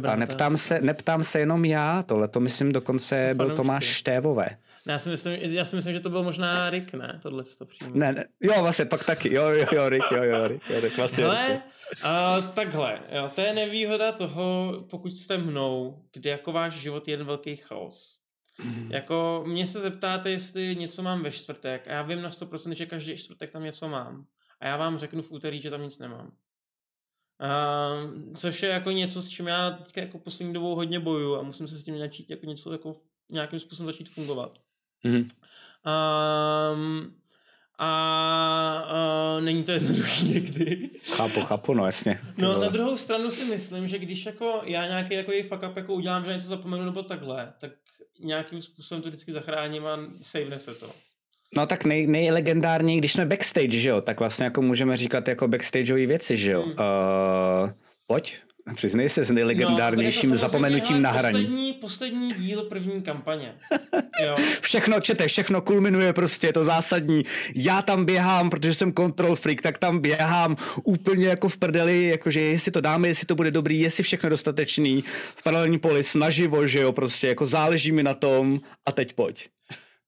uh, 0.00 0.10
a 0.10 0.16
neptám 0.16 0.56
se, 0.56 0.80
neptám 0.80 1.24
se 1.24 1.38
jenom 1.38 1.64
já, 1.64 2.02
tohle 2.02 2.28
to 2.28 2.40
myslím 2.40 2.72
dokonce 2.72 3.30
byl 3.34 3.56
Tomáš 3.56 3.84
Štévové. 3.84 4.48
Já 4.88 4.98
si, 4.98 5.08
myslím, 5.08 5.32
já 5.34 5.64
si 5.64 5.76
myslím, 5.76 5.94
že 5.94 6.00
to 6.00 6.10
byl 6.10 6.22
možná 6.22 6.70
Rick, 6.70 6.94
ne? 6.94 7.18
Tohle 7.22 7.44
to 7.58 7.66
přímo. 7.66 7.90
Ne, 7.94 8.12
ne, 8.12 8.24
jo, 8.40 8.62
vlastně 8.62 8.84
pak 8.84 9.04
taky, 9.04 9.34
jo, 9.34 9.48
jo, 9.48 9.66
jo, 9.72 9.88
Rick, 9.88 10.04
jo, 10.10 10.22
jo, 10.22 10.48
Rick, 10.48 10.70
jo, 10.70 10.80
Rick 10.80 10.96
vlastně. 10.96 11.24
Hele, 11.24 11.62
a, 12.04 12.40
takhle, 12.40 13.00
jo, 13.12 13.30
to 13.34 13.40
je 13.40 13.52
nevýhoda 13.54 14.12
toho, 14.12 14.72
pokud 14.90 15.12
jste 15.12 15.38
mnou, 15.38 16.02
kdy 16.12 16.30
jako 16.30 16.52
váš 16.52 16.74
život 16.74 17.08
je 17.08 17.12
jeden 17.12 17.26
velký 17.26 17.56
chaos. 17.56 18.18
Mm. 18.64 18.92
Jako 18.92 19.44
mě 19.46 19.66
se 19.66 19.80
zeptáte, 19.80 20.30
jestli 20.30 20.76
něco 20.76 21.02
mám 21.02 21.22
ve 21.22 21.30
čtvrtek 21.30 21.88
a 21.88 21.92
já 21.92 22.02
vím 22.02 22.22
na 22.22 22.30
100%, 22.30 22.72
že 22.72 22.86
každý 22.86 23.16
čtvrtek 23.16 23.50
tam 23.50 23.64
něco 23.64 23.88
mám. 23.88 24.26
A 24.60 24.66
já 24.66 24.76
vám 24.76 24.98
řeknu 24.98 25.22
v 25.22 25.32
úterý, 25.32 25.62
že 25.62 25.70
tam 25.70 25.82
nic 25.82 25.98
nemám. 25.98 26.32
Uh, 27.40 28.34
což 28.34 28.62
je 28.62 28.68
jako 28.68 28.90
něco, 28.90 29.22
s 29.22 29.28
čím 29.28 29.46
já 29.46 29.70
teďka 29.70 30.00
jako 30.00 30.18
poslední 30.18 30.54
dobou 30.54 30.74
hodně 30.74 31.00
bojuju 31.00 31.36
a 31.36 31.42
musím 31.42 31.68
se 31.68 31.76
s 31.76 31.84
tím 31.84 31.98
začít 31.98 32.30
jako 32.30 32.46
něco 32.46 32.72
jako 32.72 32.96
nějakým 33.28 33.60
způsobem 33.60 33.92
začít 33.92 34.08
fungovat. 34.08 34.58
Mm-hmm. 35.04 35.28
Um, 36.74 37.14
a 37.78 39.36
uh, 39.36 39.44
není 39.44 39.64
to 39.64 39.72
jednoduché 39.72 40.24
někdy. 40.24 40.90
Chápu, 41.04 41.40
chápu, 41.40 41.74
no 41.74 41.86
jasně. 41.86 42.20
No 42.38 42.60
na 42.60 42.68
druhou 42.68 42.96
stranu 42.96 43.30
si 43.30 43.44
myslím, 43.44 43.88
že 43.88 43.98
když 43.98 44.26
jako 44.26 44.60
já 44.64 44.86
nějaký 44.86 45.16
takový 45.16 45.42
fuck 45.42 45.62
up 45.70 45.76
jako 45.76 45.94
udělám, 45.94 46.24
že 46.24 46.32
něco 46.32 46.46
zapomenu 46.46 46.84
nebo 46.84 47.02
takhle, 47.02 47.52
tak 47.60 47.70
nějakým 48.20 48.62
způsobem 48.62 49.02
to 49.02 49.08
vždycky 49.08 49.32
zachráním 49.32 49.86
a 49.86 49.98
savene 50.22 50.58
se 50.58 50.74
to. 50.74 50.90
No 51.56 51.66
tak 51.66 51.84
nej, 51.84 52.06
nejlegendárněji, 52.06 52.98
když 52.98 53.12
jsme 53.12 53.26
backstage, 53.26 53.78
že 53.78 53.88
jo, 53.88 54.00
tak 54.00 54.20
vlastně 54.20 54.44
jako 54.44 54.62
můžeme 54.62 54.96
říkat 54.96 55.28
jako 55.28 55.48
backstageové 55.48 56.06
věci, 56.06 56.36
že 56.36 56.52
jo. 56.52 56.62
Hmm. 56.62 56.72
Uh, 56.72 57.70
pojď, 58.06 58.36
Přiznej 58.74 59.08
se 59.08 59.24
s 59.24 59.30
nejlegendárnějším 59.30 60.30
no, 60.30 60.36
zapomenutím 60.36 61.02
na 61.02 61.10
hraní. 61.10 61.44
Poslední, 61.44 61.72
poslední 61.72 62.32
díl 62.32 62.62
první 62.62 63.02
kampaně. 63.02 63.54
Jo. 64.24 64.34
všechno, 64.60 65.00
čete, 65.00 65.26
všechno 65.26 65.60
kulminuje 65.60 66.12
prostě, 66.12 66.46
je 66.46 66.52
to 66.52 66.64
zásadní. 66.64 67.22
Já 67.54 67.82
tam 67.82 68.04
běhám, 68.04 68.50
protože 68.50 68.74
jsem 68.74 68.92
control 68.92 69.34
freak, 69.36 69.62
tak 69.62 69.78
tam 69.78 69.98
běhám 69.98 70.56
úplně 70.84 71.26
jako 71.26 71.48
v 71.48 71.56
prdeli, 71.56 72.04
jakože 72.04 72.40
jestli 72.40 72.72
to 72.72 72.80
dáme, 72.80 73.08
jestli 73.08 73.26
to 73.26 73.34
bude 73.34 73.50
dobrý, 73.50 73.80
jestli 73.80 74.04
všechno 74.04 74.30
dostatečný. 74.30 75.04
V 75.36 75.42
paralelní 75.42 75.78
poli 75.78 76.04
snaživo, 76.04 76.66
že 76.66 76.80
jo, 76.80 76.92
prostě 76.92 77.28
jako 77.28 77.46
záleží 77.46 77.92
mi 77.92 78.02
na 78.02 78.14
tom 78.14 78.60
a 78.86 78.92
teď 78.92 79.12
pojď. 79.12 79.48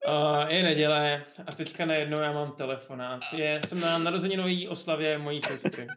Uh, 0.07 0.47
je 0.47 0.63
neděle 0.63 1.23
a 1.47 1.55
teďka 1.55 1.85
najednou 1.85 2.19
já 2.19 2.31
mám 2.31 2.51
telefonát. 2.51 3.21
Je, 3.33 3.61
jsem 3.65 3.79
na 3.79 3.97
narozeninové 3.97 4.69
oslavě 4.69 5.17
mojí 5.17 5.41
sestry. 5.41 5.87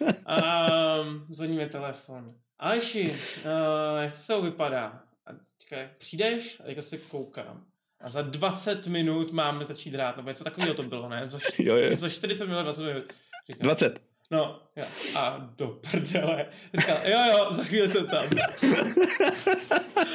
Um, 0.00 1.26
zvoní 1.30 1.56
mi 1.56 1.66
telefon. 1.68 2.34
Aleši, 2.58 3.10
uh, 3.10 4.02
jak 4.02 4.12
to 4.12 4.18
se 4.18 4.40
vypadá? 4.40 5.00
A 5.26 5.30
teďka, 5.58 5.76
přijdeš? 5.98 6.60
A 6.60 6.62
teďka 6.62 6.82
se 6.82 6.98
koukám. 6.98 7.64
A 8.00 8.10
za 8.10 8.22
20 8.22 8.86
minut 8.86 9.32
máme 9.32 9.64
začít 9.64 9.94
hrát, 9.94 10.16
nebo 10.16 10.28
něco 10.28 10.44
takového 10.44 10.74
to 10.74 10.82
bylo, 10.82 11.08
ne? 11.08 11.26
Za, 11.30 11.38
čty- 11.38 11.64
jo, 11.64 11.76
jo. 11.76 11.96
za 11.96 12.08
40 12.08 12.46
minut, 12.46 12.62
20 12.62 12.82
minut. 12.82 13.04
Říkám, 13.48 13.62
20. 13.62 14.00
No, 14.30 14.62
jo. 14.76 14.84
a 15.16 15.50
do 15.56 15.68
prdele. 15.68 16.46
Říkal, 16.74 16.96
jo, 17.06 17.18
jo, 17.30 17.52
za 17.52 17.64
chvíli 17.64 17.88
jsem 17.88 18.06
tam. 18.06 18.22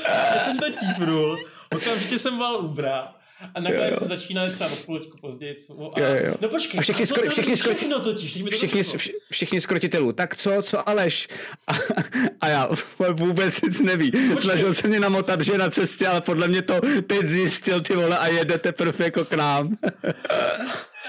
já 0.08 0.46
jsem 0.46 0.60
to 0.60 0.66
típnul, 0.70 1.38
okamžitě 1.76 2.20
jsem 2.20 2.38
volal 2.38 2.66
Ubra 2.66 3.21
a 3.56 3.60
nakonec 3.60 4.00
se 4.00 4.06
začíná 4.06 4.50
třeba 4.50 4.72
o 4.72 4.76
půlečku 4.76 5.18
později. 5.22 5.56
A, 5.96 6.00
jo, 6.00 6.16
jo. 6.26 6.36
No 6.42 6.50
počkej, 6.50 6.80
a 6.80 6.82
všichni, 6.82 7.06
skoro, 7.06 7.30
všichni, 7.30 7.58
skoro, 7.58 7.76
všechno 7.76 8.00
totiž, 8.00 8.44
všichni, 8.52 8.84
všichni 9.32 9.62
skrotitelů. 9.62 10.12
Tak 10.12 10.36
co, 10.36 10.62
co 10.62 10.90
Aleš? 10.90 11.28
A, 11.68 11.72
a 12.42 12.48
já 12.48 12.70
vůbec 13.14 13.62
nic 13.62 13.82
neví. 13.82 14.12
Počkej. 14.12 14.38
Snažil 14.38 14.74
se 14.74 14.88
mě 14.88 15.00
namotat, 15.00 15.42
že 15.42 15.52
je 15.52 15.58
na 15.58 15.70
cestě, 15.70 16.08
ale 16.08 16.22
podle 16.22 16.48
mě 16.48 16.62
to 16.62 16.82
teď 17.08 17.22
zjistil 17.22 17.82
ty 17.82 17.96
vole 17.96 18.18
a 18.18 18.28
jede 18.28 18.58
teprve 18.58 19.06
jako 19.06 19.26
k 19.26 19.34
nám. 19.34 19.78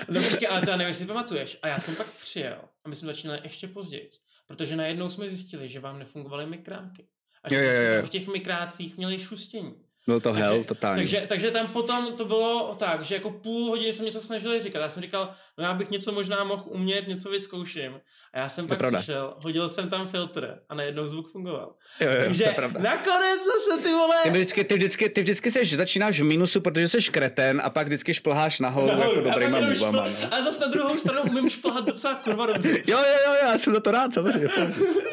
no 0.09 0.23
počkej, 0.31 0.49
ale 0.49 0.63
já 0.69 0.77
nevím, 0.77 0.89
jestli 0.89 1.07
pamatuješ. 1.07 1.59
A 1.63 1.69
já 1.69 1.81
jsem 1.81 1.97
pak 1.97 2.07
přijel 2.07 2.59
a 2.85 2.89
my 2.89 2.97
jsme 2.97 3.07
začínali 3.07 3.41
ještě 3.45 3.69
později. 3.69 4.11
Protože 4.47 4.77
najednou 4.77 5.11
jsme 5.11 5.29
zjistili, 5.29 5.69
že 5.69 5.81
vám 5.81 5.99
nefungovaly 5.99 6.47
mikrámky. 6.47 7.07
A 7.45 7.49
že 7.49 7.57
jo, 7.57 7.73
jo, 7.73 7.97
jo. 7.97 8.07
v 8.07 8.11
těch 8.11 8.29
mikrácích 8.29 8.97
měli 8.97 9.19
šustění. 9.19 9.75
Byl 10.07 10.21
to 10.21 10.29
takže, 10.29 10.43
hell 10.43 10.65
totálně. 10.65 10.97
Takže, 10.97 11.25
takže 11.29 11.51
tam 11.51 11.69
potom 11.69 12.17
to 12.17 12.25
bylo 12.25 12.75
tak, 12.79 13.05
že 13.05 13.15
jako 13.15 13.31
půl 13.31 13.69
hodiny 13.69 13.93
jsem 13.93 14.05
něco 14.05 14.21
snažil 14.21 14.63
říkat. 14.63 14.81
Já 14.81 14.89
jsem 14.89 15.03
říkal, 15.03 15.35
no 15.59 15.65
já 15.65 15.75
bych 15.75 15.91
něco 15.91 16.13
možná 16.13 16.45
mohl 16.45 16.65
umět, 16.67 17.09
něco 17.09 17.31
vyzkouším. 17.31 18.01
A 18.35 18.39
já 18.39 18.49
jsem 18.49 18.65
to 18.65 18.69
pak 18.69 18.79
pravda. 18.79 18.99
přišel, 18.99 19.35
hodil 19.43 19.69
jsem 19.69 19.91
tam 19.91 20.09
filtr 20.09 20.59
a 20.69 20.75
najednou 20.75 21.07
zvuk 21.07 21.33
fungoval. 21.33 21.75
Jo, 22.01 22.11
jo, 22.11 22.17
takže 22.25 22.45
to 22.45 22.53
pravda. 22.55 22.81
nakonec 22.81 23.41
zase 23.45 23.83
ty 23.83 23.93
vole... 23.93 24.17
Ty 24.23 24.31
vždycky, 24.31 24.65
ty 24.65 24.75
vždycky, 24.75 25.09
ty 25.09 25.21
vždycky 25.21 25.51
seš, 25.51 25.77
začínáš 25.77 26.21
v 26.21 26.25
mínusu, 26.25 26.61
protože 26.61 26.89
jsi 26.89 27.03
kreten 27.03 27.61
a 27.65 27.71
pak 27.71 27.87
vždycky 27.87 28.15
šplháš 28.15 28.61
nahoru, 28.61 28.87
nahoru 28.87 29.17
jako 29.17 29.31
dobrýma 29.31 29.61
můvama. 29.61 30.09
Špl... 30.09 30.23
No. 30.23 30.35
A 30.35 30.43
zase 30.43 30.61
na 30.61 30.67
druhou 30.67 30.99
stranu 30.99 31.23
umím 31.31 31.51
šplhat 31.51 31.85
docela 31.85 32.15
kurva 32.15 32.47
dobře. 32.47 32.69
jo, 32.87 32.99
jo, 32.99 33.19
jo, 33.27 33.35
já 33.43 33.59
jsem 33.59 33.73
za 33.73 33.81
to 33.81 33.91
rád, 33.91 34.15
samozřejmě. 34.15 34.49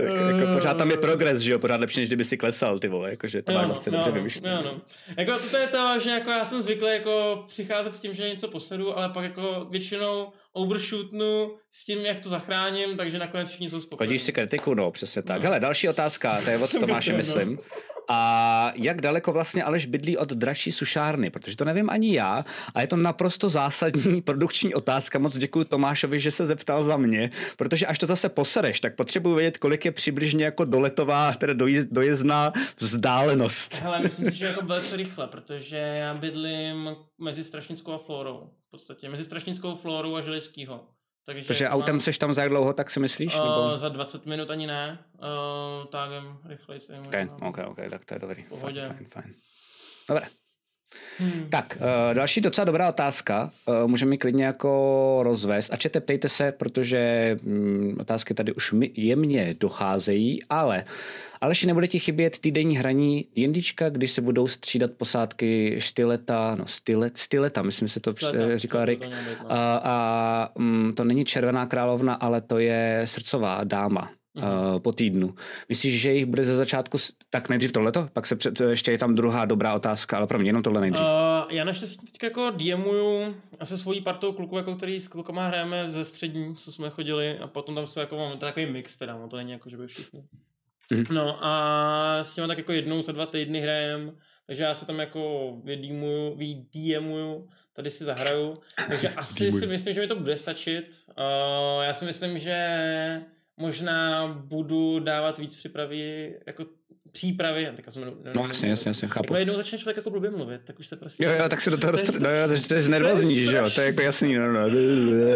jako, 0.00 0.14
jako, 0.14 0.52
pořád 0.52 0.76
tam 0.76 0.90
je 0.90 0.96
progres, 0.96 1.40
že 1.40 1.52
jo, 1.52 1.58
pořád 1.58 1.80
lepší, 1.80 2.00
než 2.00 2.08
kdyby 2.08 2.24
si 2.24 2.36
klesal, 2.36 2.78
ty 2.78 2.88
vole, 2.88 3.10
jakože 3.10 3.42
to 3.42 3.52
máš 3.52 3.66
vlastně 3.66 3.92
dobře 3.92 4.10
vymyšlené. 4.10 4.62
No, 4.64 4.80
Jako 5.16 5.38
to 5.50 5.56
je 5.56 5.66
to, 5.66 6.00
že 6.00 6.10
jako 6.10 6.30
já 6.30 6.44
jsem 6.44 6.62
zvyklý 6.62 6.88
jako 6.92 7.44
přicházet 7.48 7.94
s 7.94 8.00
tím, 8.00 8.14
že 8.14 8.28
něco 8.28 8.48
posedu, 8.48 8.98
ale 8.98 9.08
pak 9.08 9.24
jako 9.24 9.66
většinou 9.70 10.32
overshootnu 10.52 11.56
s 11.72 11.84
tím, 11.84 11.98
jak 11.98 12.20
to 12.20 12.28
zachráním, 12.28 12.96
takže 12.96 13.18
nakonec 13.18 13.48
všichni 13.48 13.70
jsou 13.70 13.80
spokojení. 13.80 14.08
Chodíš 14.08 14.22
si 14.22 14.32
kritiku, 14.32 14.74
no, 14.74 14.90
přesně 14.90 15.22
tak. 15.22 15.36
No. 15.36 15.44
Hele, 15.44 15.60
další 15.60 15.88
otázka, 15.88 16.40
to 16.44 16.50
je 16.50 16.58
od 16.58 16.70
Tomáše, 16.80 17.12
myslím. 17.12 17.58
A 18.08 18.72
jak 18.74 19.00
daleko 19.00 19.32
vlastně 19.32 19.64
Aleš 19.64 19.86
bydlí 19.86 20.18
od 20.18 20.32
dražší 20.32 20.72
sušárny, 20.72 21.30
protože 21.30 21.56
to 21.56 21.64
nevím 21.64 21.90
ani 21.90 22.14
já 22.14 22.44
a 22.74 22.80
je 22.80 22.86
to 22.86 22.96
naprosto 22.96 23.48
zásadní 23.48 24.22
produkční 24.24 24.74
otázka. 24.74 25.18
Moc 25.18 25.38
děkuji 25.38 25.64
Tomášovi, 25.64 26.20
že 26.20 26.30
se 26.30 26.46
zeptal 26.46 26.84
za 26.84 26.96
mě, 26.96 27.30
protože 27.56 27.86
až 27.86 27.98
to 27.98 28.06
zase 28.06 28.28
posereš, 28.28 28.80
tak 28.80 28.94
potřebuji 28.94 29.34
vědět, 29.34 29.58
kolik 29.58 29.84
je 29.84 29.92
přibližně 29.92 30.44
jako 30.44 30.64
doletová, 30.64 31.32
teda 31.32 31.52
dojezd, 31.52 31.88
dojezdná 31.90 32.52
vzdálenost. 32.78 33.74
Hele, 33.74 34.00
myslím 34.00 34.30
si, 34.30 34.36
že 34.36 34.46
jako 34.46 34.66
velice 34.66 34.96
rychle, 34.96 35.26
protože 35.26 35.76
já 35.76 36.14
bydlím 36.14 36.96
mezi 37.18 37.44
Strašnickou 37.44 37.92
a 37.92 37.98
Florou. 37.98 38.50
V 38.68 38.70
podstatě 38.70 39.08
mezi 39.08 39.24
Strašnickou 39.24 39.74
Florou 39.74 40.14
a 40.14 40.20
Železkýho. 40.20 40.95
Takže, 41.26 41.48
Takže 41.48 41.68
autem 41.68 41.94
mám... 41.94 42.00
seš 42.00 42.18
tam 42.18 42.34
za 42.34 42.42
jak 42.42 42.50
dlouho, 42.50 42.72
tak 42.72 42.90
si 42.90 43.00
myslíš? 43.00 43.34
Uh, 43.34 43.40
nebo? 43.40 43.76
Za 43.76 43.88
20 43.88 44.26
minut 44.26 44.50
ani 44.50 44.66
ne, 44.66 44.98
uh, 45.18 45.86
tak 45.86 46.10
rychleji 46.44 46.80
se 46.80 47.00
okay, 47.06 47.28
ok, 47.42 47.58
ok, 47.66 47.78
tak 47.90 48.04
to 48.04 48.14
je 48.14 48.18
dobrý. 48.18 48.42
Pohodě. 48.42 48.80
Fajn, 48.80 48.94
fajn, 48.94 49.08
fajn. 49.10 49.34
Dobré. 50.08 50.26
Hmm. 51.18 51.46
Tak, 51.50 51.78
uh, 51.80 52.14
další 52.14 52.40
docela 52.40 52.64
dobrá 52.64 52.88
otázka. 52.88 53.50
Uh, 53.66 53.88
můžeme 53.88 54.10
mi 54.10 54.18
klidně 54.18 54.44
jako 54.44 55.18
rozvést. 55.22 55.72
A 55.72 55.76
čete, 55.76 56.00
ptejte 56.00 56.28
se, 56.28 56.52
protože 56.52 57.36
um, 57.44 57.96
otázky 58.00 58.34
tady 58.34 58.52
už 58.52 58.74
jemně 58.94 59.56
docházejí, 59.60 60.38
ale 60.48 60.84
Aleši, 61.40 61.66
nebude 61.66 61.88
ti 61.88 61.98
chybět 61.98 62.38
týdenní 62.38 62.76
hraní 62.76 63.28
jindička, 63.34 63.88
když 63.88 64.10
se 64.10 64.20
budou 64.20 64.46
střídat 64.46 64.90
posádky 64.90 65.76
štyleta, 65.78 66.54
no 66.54 66.66
stylet, 66.66 67.18
styleta, 67.18 67.62
myslím 67.62 67.88
se 67.88 68.00
to 68.00 68.12
styleta, 68.12 68.58
říkal 68.58 68.84
Rick. 68.84 69.02
To 69.02 69.10
no. 69.10 69.52
a, 69.52 69.80
a 69.84 70.50
um, 70.54 70.92
to 70.96 71.04
není 71.04 71.24
červená 71.24 71.66
královna, 71.66 72.14
ale 72.14 72.40
to 72.40 72.58
je 72.58 73.02
srdcová 73.04 73.64
dáma 73.64 74.10
uh, 74.36 74.78
po 74.78 74.92
týdnu. 74.92 75.34
Myslíš, 75.68 76.00
že 76.00 76.12
jich 76.12 76.26
bude 76.26 76.44
ze 76.44 76.56
začátku, 76.56 76.98
tak 77.30 77.48
nejdřív 77.48 77.72
tohleto? 77.72 78.08
Pak 78.12 78.26
se 78.26 78.36
před, 78.36 78.60
ještě 78.60 78.90
je 78.90 78.98
tam 78.98 79.14
druhá 79.14 79.44
dobrá 79.44 79.74
otázka, 79.74 80.16
ale 80.16 80.26
pro 80.26 80.38
mě 80.38 80.48
jenom 80.48 80.62
tohle 80.62 80.80
nejdřív. 80.80 81.02
Uh, 81.02 81.52
já 81.52 81.64
naštěstí 81.64 82.06
teď 82.06 82.22
jako 82.22 82.50
DMuju 82.50 83.34
a 83.60 83.66
se 83.66 83.78
svojí 83.78 84.00
partou 84.00 84.32
kluků, 84.32 84.56
jako 84.56 84.74
který 84.74 85.00
s 85.00 85.08
klukama 85.08 85.46
hrajeme 85.46 85.90
ze 85.90 86.04
střední, 86.04 86.56
co 86.56 86.72
jsme 86.72 86.90
chodili 86.90 87.38
a 87.38 87.46
potom 87.46 87.74
tam 87.74 87.86
jsou 87.86 88.00
jako, 88.00 88.16
máme 88.16 88.36
takový 88.36 88.66
mix 88.66 88.96
teda, 88.96 89.18
no 89.18 89.28
to 89.28 89.36
není 89.36 89.52
jako, 89.52 89.70
že 89.70 89.76
by 89.76 89.86
všichni. 89.86 90.24
Mm-hmm. 90.92 91.14
No 91.14 91.44
a 91.44 92.24
s 92.24 92.34
těma 92.34 92.46
tak 92.46 92.58
jako 92.58 92.72
jednou 92.72 93.02
za 93.02 93.12
dva 93.12 93.26
týdny 93.26 93.60
hrajem, 93.60 94.16
takže 94.46 94.62
já 94.62 94.74
se 94.74 94.86
tam 94.86 94.98
jako 94.98 95.52
vydýmuju, 95.64 96.36
vydýmuju, 96.36 97.48
tady 97.72 97.90
si 97.90 98.04
zahraju, 98.04 98.54
takže 98.88 99.08
asi 99.16 99.52
si 99.52 99.66
myslím, 99.66 99.94
že 99.94 100.00
mi 100.00 100.06
to 100.06 100.20
bude 100.20 100.36
stačit. 100.36 101.00
Uh, 101.08 101.82
já 101.84 101.92
si 101.92 102.04
myslím, 102.04 102.38
že 102.38 102.56
možná 103.56 104.26
budu 104.26 104.98
dávat 104.98 105.38
víc 105.38 105.56
připravy, 105.56 106.34
jako 106.46 106.66
přípravy, 107.12 107.72
teďka 107.76 107.90
jsem 107.90 108.04
ne, 108.04 108.32
No 108.36 108.46
jasně, 108.46 108.68
jasně, 108.68 108.88
jasně, 108.88 109.08
chápu. 109.08 109.24
Jako 109.24 109.36
jednou 109.36 109.56
začne 109.56 109.78
člověk 109.78 109.96
jako 109.96 110.10
blbě 110.10 110.30
mluvit, 110.30 110.60
tak 110.64 110.78
už 110.78 110.86
se 110.86 110.96
prostě... 110.96 111.24
Jo, 111.24 111.30
jo, 111.32 111.48
tak 111.48 111.60
se 111.60 111.70
do 111.70 111.78
toho 111.78 111.90
dostane, 111.90 112.18
no 112.18 112.30
jo, 112.30 112.48
to 112.68 112.74
je 112.74 112.80
znervozní, 112.80 113.44
že 113.44 113.56
jo, 113.56 113.70
to 113.70 113.80
je 113.80 113.86
jako 113.86 114.00
jasný, 114.00 114.34
no, 114.34 114.52
no. 114.52 114.68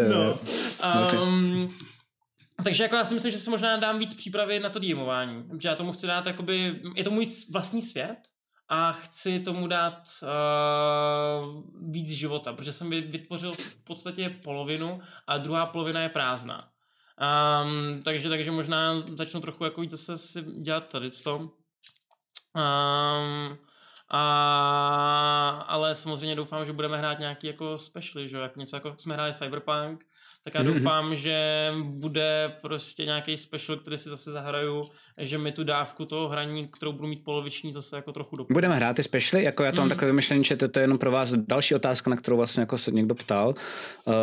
no. 0.09 0.39
Um, 1.23 1.69
takže 2.63 2.83
jako 2.83 2.95
já 2.95 3.05
si 3.05 3.13
myslím, 3.13 3.31
že 3.31 3.37
si 3.37 3.49
možná 3.49 3.77
dám 3.77 3.99
víc 3.99 4.13
přípravy 4.13 4.59
na 4.59 4.69
to 4.69 4.79
dýmování, 4.79 5.43
že 5.59 5.69
já 5.69 5.75
tomu 5.75 5.91
chci 5.91 6.07
dát 6.07 6.27
jakoby, 6.27 6.79
je 6.95 7.03
to 7.03 7.11
můj 7.11 7.29
vlastní 7.51 7.81
svět 7.81 8.17
a 8.69 8.91
chci 8.91 9.39
tomu 9.39 9.67
dát 9.67 10.03
uh, 10.23 11.63
víc 11.91 12.09
života, 12.09 12.53
protože 12.53 12.73
jsem 12.73 12.89
vytvořil 12.89 13.51
v 13.51 13.83
podstatě 13.83 14.35
polovinu 14.43 14.99
a 15.27 15.37
druhá 15.37 15.65
polovina 15.65 16.01
je 16.01 16.09
prázdná. 16.09 16.70
Um, 17.21 18.03
takže, 18.03 18.29
takže 18.29 18.51
možná 18.51 19.01
začnu 19.01 19.41
trochu 19.41 19.63
jako 19.63 19.81
víc 19.81 19.91
zase 19.91 20.17
si 20.17 20.41
dělat 20.41 20.89
tady 20.89 21.11
to. 21.11 21.37
Um, 21.37 23.57
a, 24.09 25.65
ale 25.67 25.95
samozřejmě 25.95 26.35
doufám, 26.35 26.65
že 26.65 26.73
budeme 26.73 26.97
hrát 26.97 27.19
nějaký 27.19 27.47
jako 27.47 27.77
special, 27.77 28.27
že 28.27 28.37
jako 28.37 28.59
něco 28.59 28.75
jako 28.75 28.95
jsme 28.97 29.13
hráli 29.13 29.33
Cyberpunk, 29.33 30.05
tak 30.43 30.53
já 30.53 30.63
doufám, 30.63 31.15
že 31.15 31.67
bude 31.83 32.51
prostě 32.61 33.05
nějaký 33.05 33.37
special, 33.37 33.77
který 33.77 33.97
si 33.97 34.09
zase 34.09 34.31
zahraju, 34.31 34.81
že 35.17 35.37
mi 35.37 35.51
tu 35.51 35.63
dávku 35.63 36.05
toho 36.05 36.29
hraní, 36.29 36.67
kterou 36.67 36.91
budu 36.91 37.07
mít 37.07 37.23
poloviční, 37.23 37.73
zase 37.73 37.95
jako 37.95 38.11
trochu 38.11 38.35
doplní. 38.35 38.53
Budeme 38.53 38.75
hrát 38.75 38.95
ty 38.95 39.03
specialy, 39.03 39.43
jako 39.43 39.63
já 39.63 39.71
to 39.71 39.81
mám 39.81 39.85
mm. 39.85 39.89
takové 39.89 40.07
vymyšlení, 40.07 40.43
že 40.43 40.55
to, 40.55 40.67
to 40.67 40.79
je 40.79 40.83
jenom 40.83 40.97
pro 40.97 41.11
vás 41.11 41.33
další 41.33 41.75
otázka, 41.75 42.09
na 42.09 42.15
kterou 42.15 42.37
vlastně 42.37 42.61
jako 42.61 42.77
se 42.77 42.91
někdo 42.91 43.15
ptal. 43.15 43.53
Uh, 44.05 44.13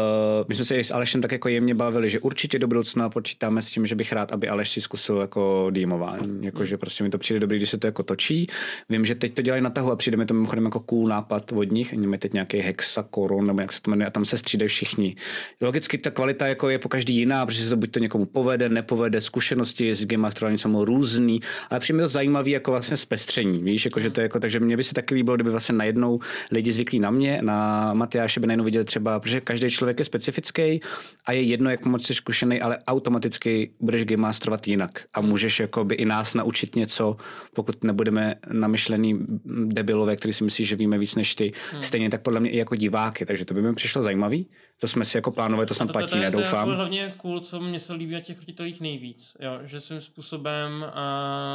my 0.48 0.54
jsme 0.54 0.64
se 0.64 0.78
s 0.78 0.90
Alešem 0.90 1.22
tak 1.22 1.32
jako 1.32 1.48
jemně 1.48 1.74
bavili, 1.74 2.10
že 2.10 2.20
určitě 2.20 2.58
do 2.58 2.66
budoucna 2.66 3.08
počítáme 3.08 3.62
s 3.62 3.70
tím, 3.70 3.86
že 3.86 3.94
bych 3.94 4.12
rád, 4.12 4.32
aby 4.32 4.48
Aleš 4.48 4.70
si 4.70 4.80
zkusil 4.80 5.16
jako 5.16 5.70
dýmování, 5.70 6.44
jako 6.44 6.58
mm. 6.58 6.66
že 6.66 6.76
prostě 6.76 7.04
mi 7.04 7.10
to 7.10 7.18
přijde 7.18 7.40
dobrý, 7.40 7.56
když 7.56 7.70
se 7.70 7.78
to 7.78 7.86
jako 7.86 8.02
točí. 8.02 8.46
Vím, 8.88 9.04
že 9.04 9.14
teď 9.14 9.34
to 9.34 9.42
dělají 9.42 9.62
na 9.62 9.70
tahu 9.70 9.90
a 9.90 9.96
přijde 9.96 10.16
mi 10.16 10.26
to 10.26 10.34
mimochodem 10.34 10.64
jako 10.64 10.80
cool 10.80 11.08
nápad 11.08 11.52
od 11.52 11.72
nich, 11.72 11.92
oni 11.92 12.06
mají 12.06 12.18
teď 12.18 12.32
nějaký 12.32 12.58
hexakoron, 12.58 13.46
nebo 13.46 13.60
jak 13.60 13.72
se 13.72 13.82
to 13.82 13.90
jmenuje, 13.90 14.06
a 14.06 14.10
tam 14.10 14.24
se 14.24 14.38
střídají 14.38 14.68
všichni. 14.68 15.16
Logicky 15.60 15.98
ta 16.08 16.14
kvalita 16.14 16.46
jako 16.46 16.68
je 16.68 16.78
po 16.78 16.88
každý 16.88 17.16
jiná, 17.16 17.46
protože 17.46 17.64
se 17.64 17.70
to 17.70 17.76
buď 17.76 17.90
to 17.90 17.98
někomu 17.98 18.24
povede, 18.24 18.68
nepovede, 18.68 19.20
zkušenosti 19.20 19.94
s 19.94 20.04
Game 20.04 20.22
Masterování 20.22 20.58
jsou 20.58 20.84
různý, 20.84 21.40
ale 21.70 21.80
přijde 21.80 22.02
to 22.02 22.08
zajímavý 22.08 22.50
jako 22.50 22.70
vlastně 22.70 22.96
zpestření, 22.96 23.62
víš, 23.62 23.84
jako, 23.84 24.00
že 24.00 24.10
to 24.10 24.20
je 24.20 24.22
jako, 24.22 24.40
takže 24.40 24.60
mě 24.60 24.76
by 24.76 24.84
se 24.84 24.94
taky 24.94 25.14
líbilo, 25.14 25.36
kdyby 25.36 25.50
vlastně 25.50 25.74
najednou 25.74 26.20
lidi 26.50 26.72
zvyklí 26.72 27.00
na 27.00 27.10
mě, 27.10 27.40
na 27.42 27.90
Matyáše 27.94 28.40
by 28.40 28.46
najednou 28.46 28.64
viděli 28.64 28.84
třeba, 28.84 29.20
protože 29.20 29.40
každý 29.40 29.70
člověk 29.70 29.98
je 29.98 30.04
specifický 30.04 30.80
a 31.26 31.32
je 31.32 31.42
jedno, 31.42 31.70
jak 31.70 31.84
moc 31.84 32.06
jsi 32.06 32.14
zkušený, 32.14 32.60
ale 32.60 32.78
automaticky 32.86 33.70
budeš 33.80 34.04
game 34.04 34.22
masterovat 34.22 34.68
jinak 34.68 35.04
a 35.14 35.20
můžeš 35.20 35.60
jako 35.60 35.84
by 35.84 35.94
i 35.94 36.04
nás 36.04 36.34
naučit 36.34 36.76
něco, 36.76 37.16
pokud 37.54 37.84
nebudeme 37.84 38.34
namyšlený 38.52 39.26
debilové, 39.64 40.16
který 40.16 40.32
si 40.32 40.44
myslí, 40.44 40.64
že 40.64 40.76
víme 40.76 40.98
víc 40.98 41.14
než 41.14 41.34
ty, 41.34 41.52
hmm. 41.72 41.82
stejně 41.82 42.10
tak 42.10 42.22
podle 42.22 42.40
mě 42.40 42.50
i 42.50 42.56
jako 42.56 42.76
diváky, 42.76 43.26
takže 43.26 43.44
to 43.44 43.54
by 43.54 43.62
mi 43.62 43.74
přišlo 43.74 44.02
zajímavý. 44.02 44.46
To 44.78 44.88
jsme 44.88 45.04
si 45.04 45.16
jako 45.16 45.30
plánovali, 45.30 45.66
to 45.66 45.74
jsem 45.74 45.88
platí, 45.88 46.18
nedoufám. 46.18 46.50
To 46.50 46.56
je 46.56 46.56
jako 46.56 46.70
hlavně 46.70 47.14
cool, 47.16 47.40
co 47.40 47.60
mě 47.60 47.80
se 47.80 47.92
líbí 47.92 48.12
na 48.12 48.20
těch 48.20 48.38
roditelích 48.38 48.80
nejvíc, 48.80 49.36
jo, 49.40 49.58
že 49.62 49.80
svým 49.80 50.00
způsobem 50.00 50.84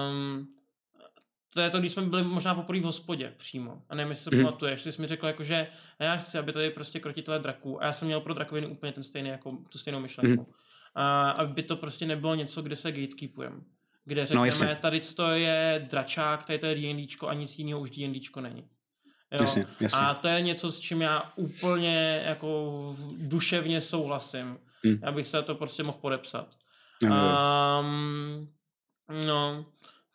um, 0.09 0.47
to 1.53 1.61
je 1.61 1.69
to, 1.69 1.79
když 1.79 1.91
jsme 1.91 2.01
byli 2.01 2.23
možná 2.23 2.55
poprvé 2.55 2.79
v 2.79 2.83
hospodě 2.83 3.33
přímo. 3.37 3.81
A 3.89 3.95
nevím, 3.95 4.09
jestli 4.09 4.23
se 4.23 4.29
mm-hmm. 4.29 4.43
pamatuješ, 4.43 4.81
jsi 4.81 5.01
mi 5.01 5.07
řekl, 5.07 5.27
jako, 5.27 5.43
že 5.43 5.67
já 5.99 6.17
chci, 6.17 6.37
aby 6.37 6.53
tady 6.53 6.69
prostě 6.69 6.99
krotitelé 6.99 7.39
draků, 7.39 7.83
a 7.83 7.85
já 7.85 7.93
jsem 7.93 8.05
měl 8.05 8.21
pro 8.21 8.33
drakoviny 8.33 8.67
úplně 8.67 8.91
ten 8.91 9.03
stejný, 9.03 9.29
jako 9.29 9.57
tu 9.69 9.77
stejnou 9.77 9.99
myšlenku. 9.99 10.43
Mm-hmm. 10.43 10.53
A 10.95 11.29
aby 11.29 11.63
to 11.63 11.75
prostě 11.75 12.05
nebylo 12.05 12.35
něco, 12.35 12.61
kde 12.61 12.75
se 12.75 12.91
gatekeepujeme. 12.91 13.55
Kde 14.05 14.21
no, 14.21 14.27
řekneme, 14.27 14.73
no, 14.73 14.81
tady 14.81 14.99
to 15.15 15.31
je 15.31 15.85
dračák, 15.89 16.45
tady 16.45 16.59
to 16.59 16.65
je 16.65 16.75
D&Dčko 16.75 17.27
a 17.27 17.33
nic 17.33 17.59
jiného 17.59 17.79
už 17.79 17.91
D&Dčko 17.91 18.41
není. 18.41 18.67
Jo? 19.33 19.39
Jasně, 19.39 19.67
jasně. 19.79 19.99
A 19.99 20.13
to 20.13 20.27
je 20.27 20.41
něco, 20.41 20.71
s 20.71 20.79
čím 20.79 21.01
já 21.01 21.31
úplně 21.35 22.23
jako 22.25 22.95
duševně 23.17 23.81
souhlasím. 23.81 24.57
Mm. 24.83 24.99
Já 25.03 25.11
bych 25.11 25.27
se 25.27 25.41
to 25.41 25.55
prostě 25.55 25.83
mohl 25.83 25.97
podepsat. 26.01 26.47
Um, 27.03 28.49
no, 29.25 29.65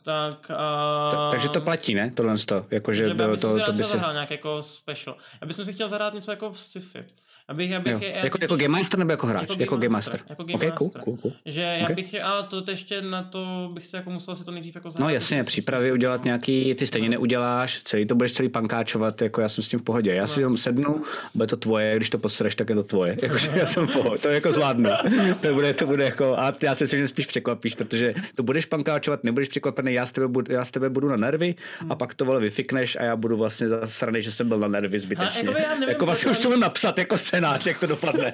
tak, 0.03 0.51
uh, 0.51 1.11
Ta, 1.11 1.31
takže 1.31 1.49
to 1.49 1.61
platí, 1.61 1.95
ne? 1.95 2.11
Tohle 2.11 2.39
to, 2.39 2.66
jakože 2.70 3.15
bylo 3.15 3.36
to, 3.36 3.59
to, 3.59 3.65
to 3.65 3.73
by 3.73 3.85
se... 3.85 3.99
nějak 4.12 4.31
jako 4.31 4.62
special. 4.62 5.16
Já 5.40 5.47
bych 5.47 5.57
si 5.57 5.73
chtěl 5.73 5.89
zahrát 5.89 6.15
něco 6.15 6.31
jako 6.31 6.51
v 6.51 6.59
sci-fi. 6.59 7.05
Abych, 7.48 7.72
abych 7.72 8.02
je, 8.02 8.12
jako, 8.24 8.38
jako 8.40 8.56
Game 8.56 8.78
Master 8.78 8.98
nebo 8.98 9.10
jako 9.10 9.26
hráč? 9.26 9.50
Jako, 9.50 9.62
jako 9.62 9.76
Game 9.76 9.88
Master. 9.88 10.20
Jako 10.28 10.44
Game 10.44 10.54
okay, 10.54 10.68
Master. 10.68 10.90
Cool, 10.90 11.04
cool, 11.04 11.16
cool. 11.16 11.32
Že 11.46 11.62
okay. 11.62 11.80
já 11.80 11.94
bych, 11.94 12.24
ale 12.24 12.42
to 12.42 12.70
ještě 12.70 13.02
na 13.02 13.22
to 13.22 13.70
bych 13.72 13.86
se 13.86 13.96
jako 13.96 14.10
musel 14.10 14.34
si 14.34 14.44
to 14.44 14.50
nejdřív 14.50 14.74
jako 14.74 14.90
zahrát. 14.90 15.08
No 15.08 15.14
jasně, 15.14 15.44
přípravy 15.44 15.92
udělat 15.92 16.24
nějaký, 16.24 16.74
ty 16.74 16.86
stejně 16.86 17.08
neuděláš, 17.08 17.82
celý 17.82 18.06
to 18.06 18.14
budeš 18.14 18.32
celý 18.32 18.48
pankáčovat, 18.48 19.22
jako 19.22 19.40
já 19.40 19.48
jsem 19.48 19.64
s 19.64 19.68
tím 19.68 19.78
v 19.78 19.82
pohodě. 19.82 20.14
Já 20.14 20.20
no. 20.20 20.26
si 20.26 20.40
jenom 20.40 20.56
sednu, 20.56 21.02
bude 21.34 21.46
to 21.46 21.56
tvoje, 21.56 21.96
když 21.96 22.10
to 22.10 22.18
podsereš, 22.18 22.54
tak 22.54 22.68
je 22.68 22.74
to 22.74 22.82
tvoje. 22.82 23.18
Jakože 23.22 23.50
já 23.54 23.66
jsem 23.66 23.86
v 23.86 23.92
pohodě, 23.92 24.22
to 24.22 24.28
jako 24.28 24.52
zvládnu. 24.52 24.90
to 25.40 25.54
bude, 25.54 25.74
to 25.74 25.86
bude 25.86 26.04
jako, 26.04 26.38
a 26.38 26.54
já 26.62 26.74
se 26.74 26.86
že 26.86 27.08
spíš 27.08 27.26
překvapíš, 27.26 27.74
protože 27.74 28.14
to 28.34 28.42
budeš 28.42 28.66
pankáčovat, 28.66 29.24
nebudeš 29.24 29.48
překvapený, 29.48 29.94
já 29.94 30.06
z 30.06 30.12
tebe 30.12 30.28
budu, 30.28 30.52
já 30.52 30.64
z 30.64 30.70
tebe 30.70 30.90
budu 30.90 31.08
na 31.08 31.16
nervy 31.16 31.54
a 31.88 31.94
pak 31.94 32.14
to 32.14 32.24
vole 32.24 32.40
vyfikneš 32.40 32.96
a 32.96 33.02
já 33.02 33.16
budu 33.16 33.36
vlastně 33.36 33.68
zasraný, 33.68 34.22
že 34.22 34.32
jsem 34.32 34.48
byl 34.48 34.58
na 34.58 34.68
nervy 34.68 34.98
zbytečně. 34.98 35.50
jako 35.88 36.06
vlastně 36.06 36.30
už 36.30 36.38
to 36.38 36.56
napsat 36.56 36.98
jako 36.98 37.16
scénář, 37.39 37.66
jak 37.66 37.81
to 37.81 37.86
dopadne 37.86 38.32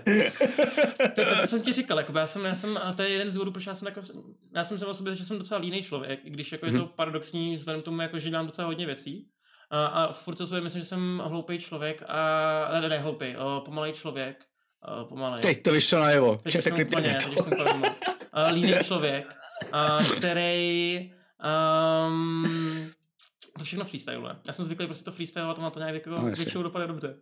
to, 0.98 1.24
to, 1.24 1.40
to, 1.40 1.46
jsem 1.46 1.62
ti 1.62 1.72
říkal, 1.72 1.98
jako 1.98 2.18
já 2.18 2.26
jsem, 2.26 2.44
já 2.44 2.54
jsem, 2.54 2.78
a 2.82 2.92
to 2.92 3.02
je 3.02 3.08
jeden 3.08 3.30
z 3.30 3.34
důvodů, 3.34 3.52
proč 3.52 3.66
já 3.66 3.74
jsem, 3.74 3.86
jako, 3.88 4.00
já 4.54 4.64
jsem 4.64 4.78
si 4.78 4.84
o 4.84 4.94
sobě, 4.94 5.14
že 5.14 5.24
jsem 5.24 5.38
docela 5.38 5.60
líný 5.60 5.82
člověk, 5.82 6.20
i 6.24 6.30
když 6.30 6.52
jako 6.52 6.66
je 6.66 6.72
to 6.72 6.78
mhm. 6.78 6.88
paradoxní, 6.96 7.54
vzhledem 7.54 7.82
k 7.82 7.84
tomu, 7.84 8.02
jako, 8.02 8.18
že 8.18 8.30
dělám 8.30 8.46
docela 8.46 8.66
hodně 8.66 8.86
věcí. 8.86 9.26
A, 9.70 9.86
a 9.86 10.12
furt 10.12 10.38
se 10.38 10.46
sobě 10.46 10.60
myslím, 10.60 10.82
že 10.82 10.88
jsem 10.88 11.22
hloupý 11.24 11.58
člověk 11.58 12.02
a, 12.08 12.80
ne, 12.80 12.88
ne, 12.88 12.98
hloupý, 12.98 13.34
pomalý 13.64 13.92
člověk, 13.92 14.44
pomalej. 15.08 15.42
Teď 15.42 15.62
to 15.62 15.72
vyšlo 15.72 16.00
najevo. 16.00 16.32
Úplně, 16.32 16.52
teď 16.52 16.64
jsem 16.64 17.82
líný 18.52 18.74
člověk 18.84 19.34
uh, 19.74 20.16
který 20.16 21.12
um, 22.08 22.46
to 23.58 23.64
všechno 23.64 23.84
freestyle. 23.84 24.36
Já 24.46 24.52
jsem 24.52 24.64
zvyklý 24.64 24.86
prostě 24.86 25.04
to 25.04 25.12
freestylovat 25.12 25.58
a 25.58 25.62
má 25.62 25.70
to 25.70 25.78
nějak 25.78 25.94
jako 25.94 26.10
no, 26.10 26.24
většinou 26.24 26.62
dopadne 26.62 26.86
dobře. 26.86 27.14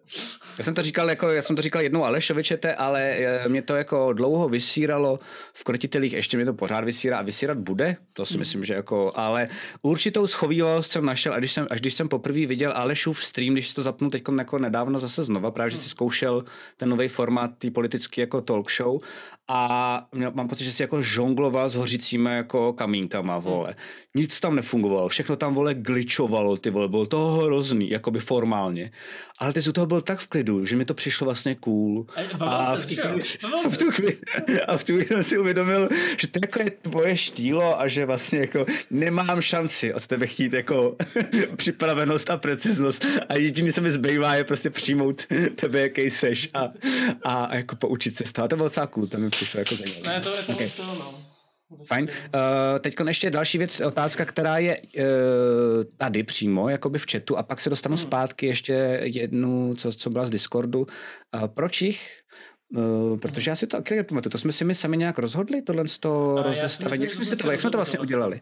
Já 0.59 0.65
jsem 0.65 0.75
to 0.75 0.83
říkal, 0.83 1.11
jako, 1.11 1.29
já 1.29 1.43
jsem 1.43 1.57
to 1.57 1.63
říkal 1.63 1.83
jednou 1.83 2.05
Alešovičete, 2.05 2.75
ale 2.75 3.03
eh, 3.03 3.49
mě 3.49 3.63
to 3.63 3.75
jako 3.75 4.13
dlouho 4.13 4.49
vysíralo 4.49 5.19
v 5.53 5.65
krotitelích, 5.65 6.13
ještě 6.13 6.37
mě 6.37 6.47
to 6.47 6.55
pořád 6.55 6.85
vysírá 6.85 7.19
a 7.19 7.23
vysírat 7.23 7.59
bude, 7.59 7.97
to 8.13 8.27
si 8.27 8.35
hmm. 8.35 8.39
myslím, 8.39 8.65
že 8.65 8.75
jako, 8.75 9.13
ale 9.15 9.49
určitou 9.83 10.27
schovývalost 10.27 10.91
jsem 10.91 11.05
našel, 11.05 11.35
a 11.35 11.39
když 11.39 11.53
jsem, 11.53 11.67
až 11.71 11.81
když 11.81 11.95
jsem 11.95 12.09
poprvé 12.09 12.47
viděl 12.47 12.73
Alešův 12.75 13.25
stream, 13.25 13.53
když 13.53 13.69
si 13.69 13.75
to 13.75 13.83
zapnul 13.83 14.11
teď 14.11 14.23
jako 14.39 14.59
nedávno 14.59 14.99
zase 14.99 15.23
znova, 15.23 15.51
právě, 15.51 15.71
že 15.71 15.77
si 15.77 15.89
zkoušel 15.89 16.45
ten 16.77 16.89
nový 16.89 17.09
formát, 17.09 17.51
ty 17.59 17.71
politický 17.71 18.21
jako 18.21 18.41
talk 18.41 18.73
show 18.73 19.01
a 19.49 20.07
mám 20.35 20.49
pocit, 20.49 20.65
že 20.65 20.73
si 20.73 20.83
jako 20.83 21.03
žongloval 21.03 21.69
s 21.69 21.75
hořícími 21.75 22.31
jako 22.31 22.73
kamínkama, 22.73 23.39
vole. 23.39 23.75
Nic 24.15 24.41
tam 24.41 24.57
nefungovalo, 24.57 25.09
všechno 25.09 25.37
tam, 25.37 25.55
vole, 25.55 25.75
glitchovalo, 26.23 26.57
ty 26.57 26.71
vole, 26.71 26.89
bylo 26.89 27.07
to 27.07 27.29
hrozný, 27.29 27.91
jakoby 27.91 28.21
formálně. 28.21 28.91
Ale 29.39 29.53
ty 29.53 29.61
z 29.61 29.73
toho 29.73 29.87
byl 29.87 30.01
tak 30.01 30.19
v 30.19 30.27
klidu, 30.27 30.67
že 30.67 30.77
mi 30.77 30.85
to 30.85 30.95
přišlo 30.95 31.25
vlastně 31.25 31.55
cool. 31.55 32.07
A 32.41 32.77
v, 32.77 32.87
chvíli, 32.87 33.03
a 33.65 33.69
v 33.69 33.77
tu 33.77 33.91
chvíli, 33.91 34.19
a 34.67 34.77
v 34.77 34.85
tu 34.85 34.93
chvíli 34.93 35.07
jsem 35.07 35.25
si 35.25 35.39
uvědomil, 35.39 35.89
že 36.21 36.27
to 36.27 36.39
jako 36.43 36.63
je 36.63 36.71
tvoje 36.71 37.17
štílo 37.17 37.81
a 37.81 37.89
že 37.89 38.07
vlastně 38.07 38.39
jako 38.39 38.67
nemám 38.91 39.41
šanci 39.41 39.95
od 39.95 40.07
tebe 40.07 40.27
chtít 40.27 40.53
jako 40.53 40.97
připravenost 41.57 42.31
a 42.31 42.37
preciznost 42.37 43.07
a 43.29 43.35
jediný, 43.35 43.73
co 43.73 43.81
mi 43.81 43.93
zbývá, 43.93 44.35
je 44.35 44.45
prostě 44.45 44.71
přijmout 44.71 45.23
tebe, 45.55 45.81
jaký 45.81 46.11
seš 46.11 46.51
a, 46.55 46.69
a, 47.23 47.45
a 47.45 47.57
jako 47.57 47.77
poučit 47.77 48.17
se 48.17 48.25
z 48.25 48.33
toho. 48.33 48.45
A 48.45 48.49
to 48.49 48.57
bylo 48.57 48.69
docela 48.69 48.87
cool, 48.87 49.07
to 49.07 49.19
mi 49.19 49.31
přišlo 49.31 49.61
jako 49.61 49.77
zajímavé. 49.77 50.09
Ne, 50.09 50.21
to 50.21 50.37
je 50.37 50.43
to 50.43 50.53
okay. 50.53 50.71
to, 50.77 50.83
no. 50.85 51.32
Fajn. 51.85 52.09
Uh, 52.35 52.79
teď 52.81 52.95
ještě 53.07 53.31
další 53.31 53.59
věc, 53.59 53.81
otázka, 53.81 54.25
která 54.25 54.59
je 54.59 54.81
uh, 54.81 55.05
tady 55.97 56.23
přímo, 56.23 56.69
jakoby 56.69 56.99
v 56.99 57.07
chatu, 57.13 57.39
a 57.39 57.43
pak 57.43 57.61
se 57.61 57.71
dostanu 57.71 57.97
hmm. 57.97 58.03
zpátky 58.03 58.47
ještě 58.47 59.01
jednu, 59.03 59.75
co, 59.75 59.93
co 59.93 60.11
byla 60.11 60.27
z 60.27 60.31
Discordu. 60.31 60.81
Uh, 60.81 61.47
proč 61.47 61.83
jich? 61.83 62.19
Uh, 62.77 63.19
protože 63.19 63.51
já 63.51 63.57
si 63.57 63.67
to 63.67 63.77
taky 63.77 64.03
pamatuju, 64.03 64.31
to 64.31 64.39
jsme 64.39 64.53
si 64.53 64.65
my 64.65 64.75
sami 64.75 64.97
nějak 64.97 65.19
rozhodli, 65.19 65.63
tohle 65.63 65.89
z 65.89 65.99
toho 65.99 66.43
rozestavení. 66.43 67.05
Jak, 67.05 67.15
jsme 67.15 67.37
to, 67.37 67.51
jak 67.51 67.61
jsme 67.61 67.71
to 67.71 67.79
vlastně 67.79 67.99
udělali? 67.99 68.41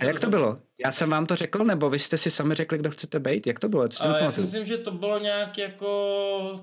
A 0.00 0.04
jak 0.04 0.20
to 0.20 0.30
bylo? 0.30 0.56
Já 0.84 0.90
jsem 0.90 1.10
vám 1.10 1.26
to 1.26 1.36
řekl, 1.36 1.64
nebo 1.64 1.90
vy 1.90 1.98
jste 1.98 2.18
si 2.18 2.30
sami 2.30 2.54
řekli, 2.54 2.78
kdo 2.78 2.90
chcete 2.90 3.20
být? 3.20 3.46
Jak 3.46 3.58
to 3.58 3.68
bylo? 3.68 3.88
Co 3.88 4.08
já 4.08 4.30
si 4.30 4.40
myslím, 4.40 4.64
že 4.64 4.78
to 4.78 4.90
bylo 4.90 5.18
nějak 5.18 5.58
jako 5.58 6.60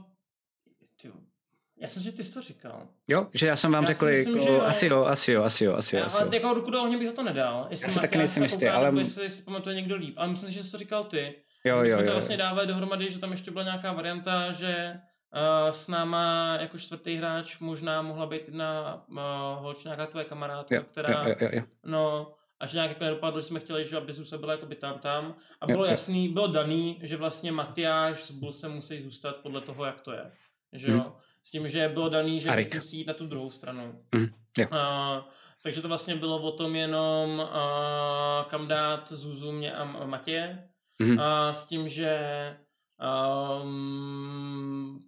já 1.83 1.89
jsem 1.89 2.01
si, 2.01 2.09
že 2.09 2.15
ty 2.15 2.23
jsi 2.23 2.33
to 2.33 2.41
říkal. 2.41 2.87
Jo, 3.07 3.27
že 3.33 3.47
já 3.47 3.55
jsem 3.55 3.71
vám 3.71 3.83
já 3.83 3.87
řekl, 3.87 4.05
myslím, 4.05 4.37
jako, 4.37 4.45
že 4.45 4.61
asi 4.61 4.87
jo, 4.87 5.05
asi 5.05 5.31
jo, 5.31 5.43
asi 5.43 5.65
jo, 5.65 5.75
asi 5.75 5.95
jo. 5.95 6.01
Ale 6.13 6.25
asi 6.25 6.35
jako 6.35 6.53
ruku 6.53 6.71
do 6.71 6.81
ohně 6.81 6.97
bych 6.97 7.07
za 7.07 7.13
to 7.13 7.23
nedal. 7.23 7.67
Jestli 7.69 7.85
já 7.85 7.93
si 7.93 7.99
taky 7.99 8.17
nejsem 8.17 8.43
jistý, 8.43 8.67
ale... 8.67 8.85
Nebo 8.85 8.99
jestli 8.99 9.29
si 9.29 9.41
pamatuje 9.41 9.75
někdo 9.75 9.95
líp. 9.95 10.13
Ale 10.17 10.27
myslím 10.27 10.49
si, 10.49 10.55
že 10.55 10.63
jsi 10.63 10.71
to 10.71 10.77
říkal 10.77 11.03
ty. 11.03 11.35
Jo, 11.63 11.77
jo, 11.77 11.83
jo. 11.83 11.97
jsme 11.97 12.05
to 12.05 12.11
vlastně 12.11 12.37
dávali 12.37 12.67
dohromady, 12.67 13.11
že 13.11 13.19
tam 13.19 13.31
ještě 13.31 13.51
byla 13.51 13.63
nějaká 13.63 13.91
varianta, 13.91 14.51
že 14.51 14.99
uh, 15.35 15.71
s 15.71 15.87
náma 15.87 16.57
jako 16.61 16.77
čtvrtý 16.77 17.15
hráč 17.15 17.59
možná 17.59 18.01
mohla 18.01 18.25
být 18.25 18.41
jedna 18.45 19.03
uh, 19.09 19.17
holčina, 19.63 19.95
nějaká 19.95 20.11
tvoje 20.11 20.25
kamarádka, 20.25 20.75
jo, 20.75 20.83
která, 20.83 21.23
jo, 21.27 21.35
jo, 21.39 21.49
jo. 21.51 21.63
no, 21.85 22.33
a 22.59 22.65
že 22.65 22.77
nějak 22.77 22.89
jako 22.89 23.03
nedopadlo, 23.03 23.41
že 23.41 23.47
jsme 23.47 23.59
chtěli, 23.59 23.85
že 23.85 23.97
aby 23.97 24.13
Zuse 24.13 24.37
byla 24.37 24.51
jako 24.51 24.65
by 24.65 24.75
tam 24.75 24.99
tam. 24.99 25.35
A 25.61 25.65
bylo 25.67 25.85
jo, 25.85 25.91
jasný, 25.91 26.29
bylo 26.29 26.47
daný, 26.47 26.99
že 27.03 27.17
vlastně 27.17 27.51
Matyáš 27.51 28.23
s 28.23 28.31
Bulsem 28.31 28.71
musí 28.71 29.01
zůstat 29.01 29.35
podle 29.35 29.61
toho, 29.61 29.85
jak 29.85 30.01
to 30.01 30.11
je. 30.11 30.31
Že 30.73 30.91
jo? 30.91 30.99
Hmm. 30.99 31.22
S 31.43 31.51
tím, 31.51 31.69
že 31.69 31.89
bylo 31.89 32.09
daný, 32.09 32.39
že 32.39 32.49
Arik. 32.49 32.75
musí 32.75 32.97
jít 32.97 33.07
na 33.07 33.13
tu 33.13 33.27
druhou 33.27 33.51
stranu. 33.51 34.01
Mm, 34.15 34.27
jo. 34.57 34.67
Uh, 34.71 35.23
takže 35.63 35.81
to 35.81 35.87
vlastně 35.87 36.15
bylo 36.15 36.41
o 36.41 36.51
tom 36.51 36.75
jenom, 36.75 37.39
uh, 37.39 38.49
kam 38.49 38.67
dát 38.67 39.11
Zuzu, 39.11 39.51
mě 39.51 39.73
a 39.73 40.05
Matě. 40.05 40.69
Mm. 40.99 41.17
Uh, 41.17 41.25
s 41.51 41.65
tím, 41.65 41.89
že 41.89 42.17
um, 43.63 44.99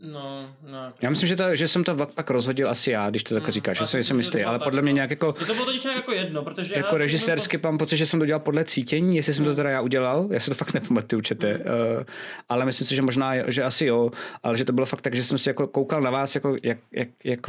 No, 0.00 0.50
no. 0.62 0.92
Já 1.02 1.10
myslím, 1.10 1.28
že, 1.28 1.36
to, 1.36 1.56
že 1.56 1.68
jsem 1.68 1.84
to 1.84 1.96
pak 2.06 2.30
rozhodil 2.30 2.70
asi 2.70 2.90
já, 2.90 3.10
když 3.10 3.22
to 3.22 3.34
tak 3.34 3.42
hmm, 3.42 3.52
říkáš, 3.52 3.78
že 3.78 4.02
jsem 4.02 4.16
myslí, 4.16 4.44
ale 4.44 4.58
podle 4.58 4.82
mě 4.82 4.92
nějak 4.92 5.10
jako... 5.10 5.32
To 5.32 5.54
bylo 5.54 5.66
totiž 5.66 5.84
jako 5.84 6.12
jedno, 6.12 6.42
protože 6.42 6.74
Jako 6.76 6.96
režisérsky 6.96 7.60
mám 7.62 7.78
pocit, 7.78 7.96
že 7.96 8.06
jsem 8.06 8.20
to 8.20 8.26
dělal 8.26 8.40
podle 8.40 8.64
cítění, 8.64 9.16
jestli 9.16 9.34
jsem 9.34 9.44
to 9.44 9.48
hmm. 9.50 9.56
teda 9.56 9.70
já 9.70 9.80
udělal, 9.80 10.28
já 10.30 10.40
se 10.40 10.50
to 10.50 10.54
fakt 10.54 10.74
nepamatuju, 10.74 11.22
čete, 11.22 11.52
hmm. 11.52 11.60
uh, 11.96 12.02
ale 12.48 12.64
myslím 12.64 12.86
si, 12.86 12.94
že 12.94 13.02
možná, 13.02 13.50
že 13.50 13.62
asi 13.62 13.86
jo, 13.86 14.10
ale 14.42 14.58
že 14.58 14.64
to 14.64 14.72
bylo 14.72 14.86
fakt 14.86 15.00
tak, 15.00 15.14
že 15.14 15.24
jsem 15.24 15.38
si 15.38 15.48
jako 15.48 15.66
koukal 15.66 16.00
na 16.00 16.10
vás, 16.10 16.34
jako 16.34 16.56
jak, 16.62 16.78
jak, 16.92 17.08
jak 17.24 17.40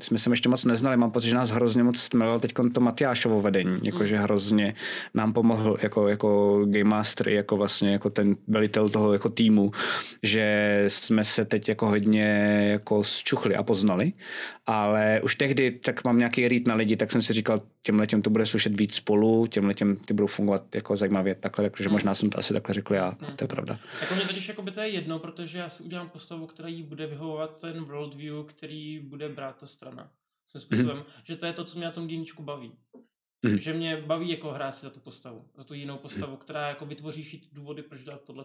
jsme 0.00 0.18
se 0.18 0.30
ještě 0.30 0.48
moc 0.48 0.64
neznali, 0.64 0.96
mám 0.96 1.10
pocit, 1.10 1.28
že 1.28 1.34
nás 1.34 1.50
hrozně 1.50 1.82
moc 1.82 1.98
stmelil 1.98 2.38
teď 2.38 2.52
to 2.72 2.80
Matyášovo 2.80 3.40
vedení, 3.40 3.76
jakože 3.82 4.16
hrozně 4.16 4.74
nám 5.14 5.32
pomohl 5.32 5.76
jako, 5.82 6.08
jako 6.08 6.60
game 6.66 6.84
master, 6.84 7.28
jako 7.28 7.56
vlastně 7.56 7.92
jako 7.92 8.10
ten 8.10 8.36
velitel 8.48 8.88
toho 8.88 9.12
jako 9.12 9.28
týmu, 9.28 9.72
že 10.22 10.84
jsme 10.88 11.24
se 11.24 11.44
teď 11.44 11.68
jako 11.68 11.89
hodně 11.90 12.24
jako 12.70 13.04
zčuchli 13.04 13.56
a 13.56 13.62
poznali, 13.62 14.12
ale 14.66 15.20
už 15.24 15.34
tehdy 15.34 15.70
tak 15.70 16.04
mám 16.04 16.18
nějaký 16.18 16.48
rýt 16.48 16.68
na 16.68 16.74
lidi, 16.74 16.96
tak 16.96 17.12
jsem 17.12 17.22
si 17.22 17.32
říkal, 17.32 17.58
těm 17.82 18.22
to 18.22 18.30
bude 18.30 18.46
slušet 18.46 18.76
víc 18.80 18.94
spolu, 18.94 19.46
těm 19.46 19.96
ty 20.04 20.14
budou 20.14 20.26
fungovat 20.26 20.74
jako 20.74 20.96
zajímavě 20.96 21.34
takhle, 21.34 21.70
takže 21.70 21.84
hmm. 21.84 21.92
možná 21.92 22.14
jsem 22.14 22.30
to 22.30 22.38
asi 22.38 22.54
takhle 22.54 22.74
řekl 22.74 22.94
já, 22.94 23.16
hmm. 23.20 23.36
to 23.36 23.44
je 23.44 23.48
pravda. 23.48 23.78
Jako 24.00 24.14
mě 24.14 24.24
totiž 24.24 24.48
jako 24.48 24.62
by 24.62 24.70
to 24.70 24.80
je 24.80 24.88
jedno, 24.88 25.18
protože 25.18 25.58
já 25.58 25.68
si 25.68 25.82
udělám 25.82 26.08
postavu, 26.08 26.46
která 26.46 26.68
jí 26.68 26.82
bude 26.82 27.06
vyhovovat 27.06 27.60
ten 27.60 27.84
worldview, 27.84 28.44
který 28.44 28.98
bude 28.98 29.28
brát 29.28 29.56
ta 29.56 29.66
strana. 29.66 30.10
Svým 30.48 30.60
způsobem, 30.60 30.96
hmm. 30.96 31.06
že 31.24 31.36
to 31.36 31.46
je 31.46 31.52
to, 31.52 31.64
co 31.64 31.78
mě 31.78 31.86
na 31.86 31.92
tom 31.92 32.06
díničku 32.06 32.42
baví. 32.42 32.72
Mm. 33.42 33.58
Že 33.58 33.72
mě 33.72 33.96
baví 33.96 34.30
jako 34.30 34.52
hrát 34.52 34.76
si 34.76 34.86
za 34.86 34.90
tu 34.90 35.00
postavu, 35.00 35.44
za 35.56 35.64
tu 35.64 35.74
jinou 35.74 35.98
postavu, 35.98 36.36
která 36.36 36.68
jako 36.68 36.86
vytvoří 36.86 37.48
důvody, 37.52 37.82
proč 37.82 38.04
dát 38.04 38.24
tohle 38.24 38.44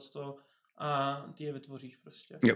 a 0.78 1.22
ty 1.38 1.44
je 1.44 1.54
vytvoříš 1.54 1.96
prostě. 1.96 2.40
Jo. 2.44 2.56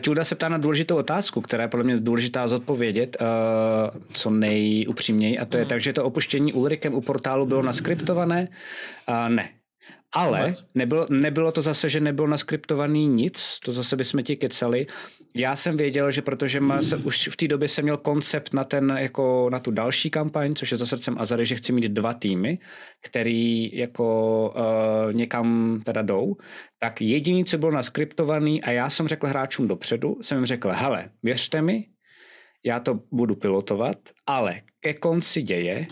Čulda 0.00 0.24
se 0.24 0.34
ptá 0.34 0.48
na 0.48 0.58
důležitou 0.58 0.96
otázku, 0.96 1.40
která 1.40 1.62
je 1.62 1.68
podle 1.68 1.84
mě 1.84 1.96
důležitá 1.96 2.48
zodpovědět, 2.48 3.16
uh, 3.20 4.02
co 4.12 4.30
nejupřímněji, 4.30 5.38
a 5.38 5.44
to 5.44 5.58
je 5.58 5.66
tak, 5.66 5.80
že 5.80 5.92
to 5.92 6.04
opuštění 6.04 6.52
Ulrikem 6.52 6.94
u 6.94 7.00
portálu 7.00 7.46
bylo 7.46 7.62
naskriptované? 7.62 8.48
Uh, 9.08 9.28
ne. 9.28 9.48
Ale 10.12 10.54
nebylo, 10.74 11.06
nebylo 11.10 11.52
to 11.52 11.62
zase, 11.62 11.88
že 11.88 12.00
nebylo 12.00 12.28
naskriptovaný 12.28 13.06
nic, 13.06 13.58
to 13.64 13.72
zase 13.72 13.96
bychom 13.96 14.22
ti 14.22 14.36
kecali. 14.36 14.86
Já 15.38 15.56
jsem 15.56 15.76
věděl, 15.76 16.10
že 16.10 16.22
protože 16.22 16.60
má, 16.60 16.82
se, 16.82 16.96
už 16.96 17.28
v 17.28 17.36
té 17.36 17.48
době 17.48 17.68
jsem 17.68 17.84
měl 17.84 17.96
koncept 17.96 18.54
na, 18.54 18.64
ten, 18.64 18.96
jako, 18.98 19.50
na 19.50 19.58
tu 19.58 19.70
další 19.70 20.10
kampaň, 20.10 20.54
což 20.54 20.72
je 20.72 20.76
za 20.78 20.86
srdcem 20.86 21.16
Azary, 21.18 21.46
že 21.46 21.54
chci 21.54 21.72
mít 21.72 21.88
dva 21.88 22.14
týmy, 22.14 22.58
který 23.02 23.70
jako 23.76 24.54
uh, 24.56 25.12
někam 25.12 25.80
teda 25.84 26.02
jdou, 26.02 26.36
tak 26.78 27.00
jediný, 27.00 27.44
co 27.44 27.58
bylo 27.58 27.72
naskriptovaný 27.72 28.62
a 28.62 28.70
já 28.70 28.90
jsem 28.90 29.08
řekl 29.08 29.26
hráčům 29.26 29.68
dopředu, 29.68 30.16
jsem 30.22 30.38
jim 30.38 30.46
řekl, 30.46 30.70
hele, 30.70 31.10
věřte 31.22 31.62
mi, 31.62 31.84
já 32.64 32.80
to 32.80 33.00
budu 33.12 33.36
pilotovat, 33.36 33.98
ale 34.26 34.60
ke 34.80 34.94
konci 34.94 35.42
děje 35.42 35.86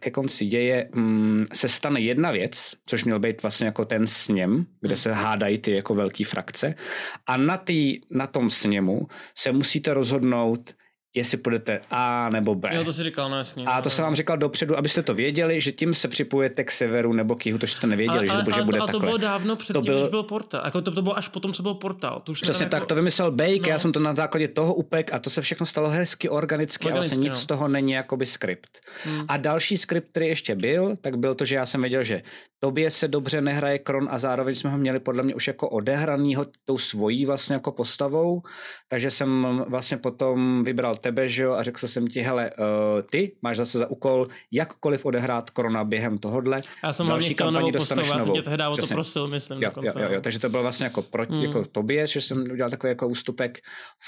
ke 0.00 0.10
konci 0.10 0.46
děje 0.46 0.88
um, 0.96 1.46
se 1.52 1.68
stane 1.68 2.00
jedna 2.00 2.30
věc, 2.30 2.74
což 2.86 3.04
měl 3.04 3.18
být 3.18 3.42
vlastně 3.42 3.66
jako 3.66 3.84
ten 3.84 4.06
sněm, 4.06 4.66
kde 4.80 4.94
hmm. 4.94 5.02
se 5.02 5.12
hádají 5.12 5.58
ty 5.58 5.70
jako 5.70 5.94
velký 5.94 6.24
frakce 6.24 6.74
a 7.26 7.36
na, 7.36 7.56
tý, 7.56 8.00
na 8.10 8.26
tom 8.26 8.50
sněmu 8.50 9.08
se 9.34 9.52
musíte 9.52 9.94
rozhodnout, 9.94 10.74
jestli 11.16 11.36
půjdete 11.36 11.80
A 11.90 12.28
nebo 12.30 12.54
B. 12.54 12.70
Jo, 12.72 12.84
to 12.84 12.92
si 12.92 13.02
říkal, 13.02 13.30
no 13.30 13.38
jasně. 13.38 13.64
A 13.66 13.82
to 13.82 13.90
jsem 13.90 14.02
vám 14.02 14.14
říkal 14.14 14.36
dopředu, 14.36 14.78
abyste 14.78 15.02
to 15.02 15.14
věděli, 15.14 15.60
že 15.60 15.72
tím 15.72 15.94
se 15.94 16.08
připojete 16.08 16.64
k 16.64 16.70
severu 16.70 17.12
nebo 17.12 17.36
k 17.36 17.46
jihu, 17.46 17.58
to 17.58 17.66
jste 17.66 17.86
nevěděli, 17.86 18.28
a, 18.28 18.32
a, 18.32 18.44
že, 18.44 18.52
že 18.54 18.62
bude 18.62 18.78
a 18.78 18.80
to 18.80 18.86
takhle. 18.86 19.00
bylo 19.00 19.16
dávno 19.16 19.56
předtím, 19.56 19.82
to 19.82 19.86
byl... 19.86 20.00
než 20.00 20.08
byl 20.08 20.22
portál. 20.22 20.62
Jako 20.64 20.82
to, 20.82 20.90
to 20.90 21.02
bylo 21.02 21.18
až 21.18 21.28
potom, 21.28 21.52
co 21.52 21.62
byl 21.62 21.74
portál. 21.74 22.20
To 22.24 22.32
už 22.32 22.40
Přesně 22.40 22.66
tak, 22.66 22.72
jako... 22.72 22.86
to 22.86 22.94
vymyslel 22.94 23.30
Bake, 23.30 23.60
no. 23.62 23.68
já 23.68 23.78
jsem 23.78 23.92
to 23.92 24.00
na 24.00 24.14
základě 24.14 24.48
toho 24.48 24.74
upek 24.74 25.12
a 25.12 25.18
to 25.18 25.30
se 25.30 25.40
všechno 25.42 25.66
stalo 25.66 25.90
hezky 25.90 26.28
organicky, 26.28 26.86
organicky 26.86 27.08
ale 27.08 27.08
se 27.08 27.20
nic 27.20 27.32
no. 27.32 27.34
z 27.34 27.46
toho 27.46 27.68
není 27.68 27.92
jakoby 27.92 28.26
skript. 28.26 28.78
Hmm. 29.04 29.24
A 29.28 29.36
další 29.36 29.76
skript, 29.76 30.08
který 30.10 30.26
ještě 30.26 30.54
byl, 30.54 30.96
tak 31.00 31.18
byl 31.18 31.34
to, 31.34 31.44
že 31.44 31.54
já 31.54 31.66
jsem 31.66 31.80
věděl, 31.80 32.02
že 32.02 32.22
tobě 32.60 32.90
se 32.90 33.08
dobře 33.08 33.40
nehraje 33.40 33.78
Kron 33.78 34.08
a 34.10 34.18
zároveň 34.18 34.54
jsme 34.54 34.70
ho 34.70 34.78
měli 34.78 35.00
podle 35.00 35.22
mě 35.22 35.34
už 35.34 35.46
jako 35.46 35.68
odehranýho 35.68 36.46
tou 36.64 36.78
svojí 36.78 37.26
vlastně 37.26 37.54
jako 37.54 37.72
postavou, 37.72 38.42
takže 38.88 39.10
jsem 39.10 39.64
vlastně 39.68 39.96
potom 39.96 40.62
vybral 40.64 40.94
tebe, 41.06 41.28
že 41.28 41.42
jo, 41.42 41.52
a 41.52 41.62
řekl 41.62 41.86
jsem 41.86 42.06
ti, 42.06 42.20
hele, 42.20 42.50
uh, 42.58 43.02
ty 43.10 43.36
máš 43.42 43.56
zase 43.56 43.78
za 43.78 43.86
úkol 43.86 44.26
jakkoliv 44.52 45.04
odehrát 45.04 45.50
korona 45.50 45.84
během 45.84 46.18
tohohle. 46.18 46.62
Já 46.84 46.92
jsem 46.92 47.06
Další 47.06 47.34
kampaní 47.34 47.72
dostaneš 47.72 48.08
postavu, 48.08 48.18
novou. 48.18 48.30
já 48.30 48.34
jsem 48.34 48.42
tě 48.42 48.50
tehdy 48.50 48.64
o 48.72 48.76
to 48.76 48.86
prosil, 48.86 49.28
myslím. 49.28 49.62
Jo, 49.62 49.70
jo, 49.82 49.92
jo, 49.98 50.08
jo, 50.10 50.20
takže 50.20 50.38
to 50.38 50.48
bylo 50.48 50.62
vlastně 50.62 50.84
jako 50.84 51.02
proti, 51.02 51.32
hmm. 51.32 51.44
jako 51.44 51.64
tobě, 51.64 52.06
že 52.06 52.20
jsem 52.20 52.44
udělal 52.52 52.70
takový 52.70 52.90
jako 52.90 53.08
ústupek. 53.08 53.58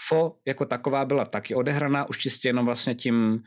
Fo 0.09 0.37
jako 0.47 0.65
taková 0.65 1.05
byla 1.05 1.25
taky 1.25 1.55
odehraná, 1.55 2.09
už 2.09 2.19
čistě 2.19 2.49
jenom 2.49 2.67
vlastně 2.67 2.95
tím 2.95 3.43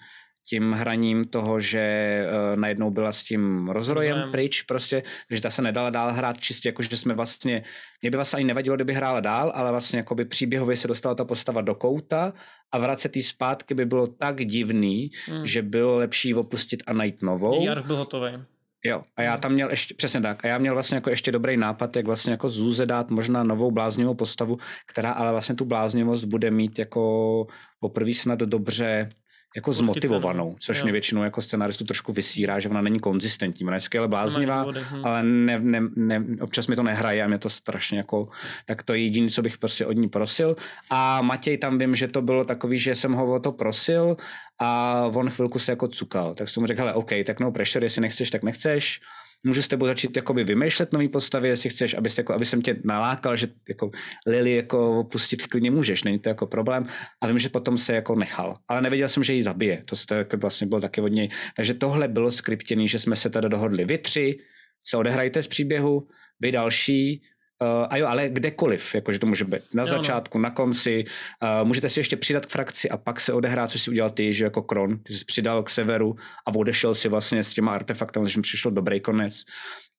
tím 0.50 0.72
hraním 0.72 1.26
toho, 1.26 1.60
že 1.60 2.26
uh, 2.54 2.60
najednou 2.60 2.92
byla 2.92 3.12
s 3.12 3.24
tím 3.24 3.70
rozrojem 3.70 4.12
Rozrojem. 4.12 4.32
pryč 4.32 4.62
prostě, 4.62 5.04
takže 5.28 5.42
ta 5.42 5.50
se 5.52 5.62
nedala 5.62 5.90
dál 5.90 6.14
hrát 6.14 6.40
čistě, 6.40 6.70
jako 6.70 6.84
že 6.84 6.98
jsme 6.98 7.14
vlastně, 7.14 7.64
mě 8.02 8.12
by 8.12 8.18
vlastně 8.18 8.38
ani 8.38 8.46
nevadilo, 8.46 8.76
kdyby 8.76 8.94
hrála 8.94 9.20
dál, 9.20 9.52
ale 9.56 9.72
vlastně 9.72 9.98
jakoby 9.98 10.26
příběhově 10.26 10.78
se 10.78 10.88
dostala 10.88 11.16
ta 11.16 11.26
postava 11.26 11.62
do 11.62 11.76
kouta 11.76 12.34
a 12.72 12.78
vracet 12.80 13.16
jí 13.16 13.24
zpátky 13.24 13.74
by 13.74 13.86
bylo 13.86 14.08
tak 14.08 14.46
divný, 14.46 15.10
Hmm. 15.28 15.48
že 15.48 15.62
bylo 15.62 15.96
lepší 15.96 16.34
opustit 16.36 16.84
a 16.88 16.94
najít 16.94 17.22
novou. 17.22 17.60
Její 17.60 17.70
arch 17.70 17.86
byl 17.86 17.96
hotový. 17.96 18.32
Jo, 18.86 19.04
a 19.16 19.22
já 19.24 19.38
tam 19.38 19.52
měl 19.52 19.70
ještě, 19.70 19.94
přesně 19.94 20.22
tak, 20.22 20.46
a 20.46 20.48
já 20.48 20.58
měl 20.58 20.74
vlastně 20.74 20.96
jako 20.96 21.10
ještě 21.10 21.32
dobrý 21.32 21.58
nápad, 21.58 21.96
jak 21.96 22.06
vlastně 22.06 22.32
jako 22.32 22.50
Zůze 22.50 22.86
dát 22.86 23.10
možná 23.12 23.44
novou 23.44 23.72
bláznivou 23.72 24.14
postavu, 24.14 24.58
která 24.88 25.12
ale 25.12 25.32
vlastně 25.32 25.56
tu 25.56 25.66
bláznivost 25.66 26.26
bude 26.26 26.52
mít 26.52 26.80
jako 26.80 27.48
poprvé 27.80 28.14
snad 28.14 28.40
dobře 28.40 29.10
jako 29.56 29.74
zmotivovanou, 29.74 30.56
což 30.60 30.78
Jo. 30.78 30.84
mě 30.84 30.92
většinou 30.92 31.24
jako 31.24 31.42
scenaristu 31.42 31.86
trošku 31.86 32.14
vysírá, 32.14 32.60
že 32.60 32.70
ona 32.70 32.82
není 32.82 33.00
konzistentní, 33.00 33.66
ona 33.66 33.76
je 33.76 33.80
skvěle 33.80 34.08
bláznivá, 34.08 34.60
důvody, 34.60 34.80
hm. 34.92 35.06
ale 35.06 35.24
ne, 35.24 35.60
ne, 35.60 35.82
ne, 35.96 36.26
občas 36.42 36.68
mi 36.68 36.76
to 36.76 36.84
nehraje 36.84 37.24
a 37.24 37.28
mě 37.28 37.38
to 37.38 37.50
strašně 37.50 37.98
jako, 37.98 38.30
tak 38.66 38.84
to 38.84 38.94
je 38.94 39.00
jediné, 39.00 39.30
co 39.30 39.42
bych 39.42 39.58
prostě 39.58 39.86
od 39.86 39.94
ní 39.94 40.10
prosil. 40.10 40.56
A 40.90 41.22
Matěj 41.22 41.58
tam 41.58 41.78
vím, 41.78 41.96
že 41.96 42.08
to 42.08 42.22
bylo 42.22 42.46
takový, 42.46 42.80
že 42.80 42.96
jsem 42.96 43.14
ho 43.14 43.34
o 43.34 43.40
to 43.40 43.52
prosil 43.52 44.18
a 44.60 45.02
on 45.14 45.30
chvilku 45.30 45.60
se 45.60 45.72
jako 45.72 45.88
cukal. 45.88 46.34
Tak 46.34 46.50
jsem 46.50 46.62
mu 46.62 46.68
řekl, 46.68 46.82
hele, 46.82 46.94
OK, 46.94 47.12
tak 47.26 47.40
no 47.40 47.52
pressure, 47.52 47.86
jestli 47.86 48.02
nechceš, 48.02 48.30
tak 48.30 48.44
nechceš. 48.44 49.02
Můžu 49.44 49.62
s 49.62 49.68
tebou 49.68 49.86
začít 49.86 50.16
jakoby 50.16 50.44
vymýšlet 50.44 50.94
nový 50.94 51.10
postavy, 51.10 51.48
jestli 51.48 51.70
chceš, 51.70 51.94
abys, 51.94 52.18
jako, 52.18 52.34
aby 52.34 52.46
jsem 52.46 52.62
tě 52.62 52.76
nalákal, 52.84 53.38
že 53.38 53.48
jako 53.70 53.92
Lily 54.28 54.56
jako 54.56 55.00
opustit 55.00 55.48
klidně 55.48 55.72
můžeš, 55.72 56.04
není 56.04 56.20
to 56.20 56.30
jako 56.30 56.48
problém. 56.48 56.86
A 57.22 57.28
vím, 57.28 57.40
že 57.40 57.50
potom 57.50 57.78
se 57.78 57.94
jako 57.94 58.16
nechal. 58.16 58.54
Ale 58.68 58.82
nevěděl 58.82 59.10
jsem, 59.10 59.24
že 59.24 59.34
ji 59.34 59.44
zabije. 59.44 59.84
To, 59.86 59.96
se 59.96 60.06
to 60.06 60.16
jako 60.16 60.38
vlastně 60.38 60.68
bylo 60.68 60.82
taky 60.82 61.02
od 61.02 61.08
něj. 61.08 61.30
Takže 61.56 61.74
tohle 61.74 62.08
bylo 62.08 62.32
skriptěný, 62.32 62.88
že 62.88 63.00
jsme 63.00 63.16
se 63.16 63.30
teda 63.30 63.48
dohodli. 63.48 63.86
Vy 63.86 63.98
tři 63.98 64.40
se 64.84 64.98
odehrajte 64.98 65.44
z 65.44 65.48
příběhu, 65.48 66.08
vy 66.40 66.52
další, 66.52 67.22
Uh, 67.62 67.88
a 67.90 67.98
jo, 67.98 68.08
ale 68.08 68.30
kdekoliv, 68.30 68.96
jakože 68.96 69.20
to 69.20 69.28
může 69.28 69.46
být 69.46 69.62
na 69.74 69.84
Jo, 69.84 69.90
no. 69.92 69.98
začátku, 69.98 70.40
na 70.40 70.50
konci, 70.50 71.06
uh, 71.44 71.68
můžete 71.68 71.90
si 71.90 72.00
ještě 72.00 72.18
přidat 72.18 72.46
k 72.46 72.50
frakci 72.50 72.90
a 72.90 72.98
pak 72.98 73.20
se 73.20 73.34
odehrát, 73.34 73.72
co 73.72 73.80
si 73.80 73.92
udělal 73.92 74.10
ty, 74.10 74.34
že 74.34 74.44
jako 74.44 74.62
Kron, 74.62 74.98
ty 74.98 75.14
jsi 75.14 75.26
přidal 75.26 75.64
k 75.64 75.70
severu 75.70 76.16
a 76.48 76.56
odešel 76.56 76.96
si 76.96 77.10
vlastně 77.10 77.44
s 77.44 77.54
těma 77.54 77.74
artefaktami, 77.74 78.26
takže 78.26 78.40
mi 78.40 78.42
přišlo 78.42 78.72
dobrý 78.72 79.00
konec. 79.00 79.44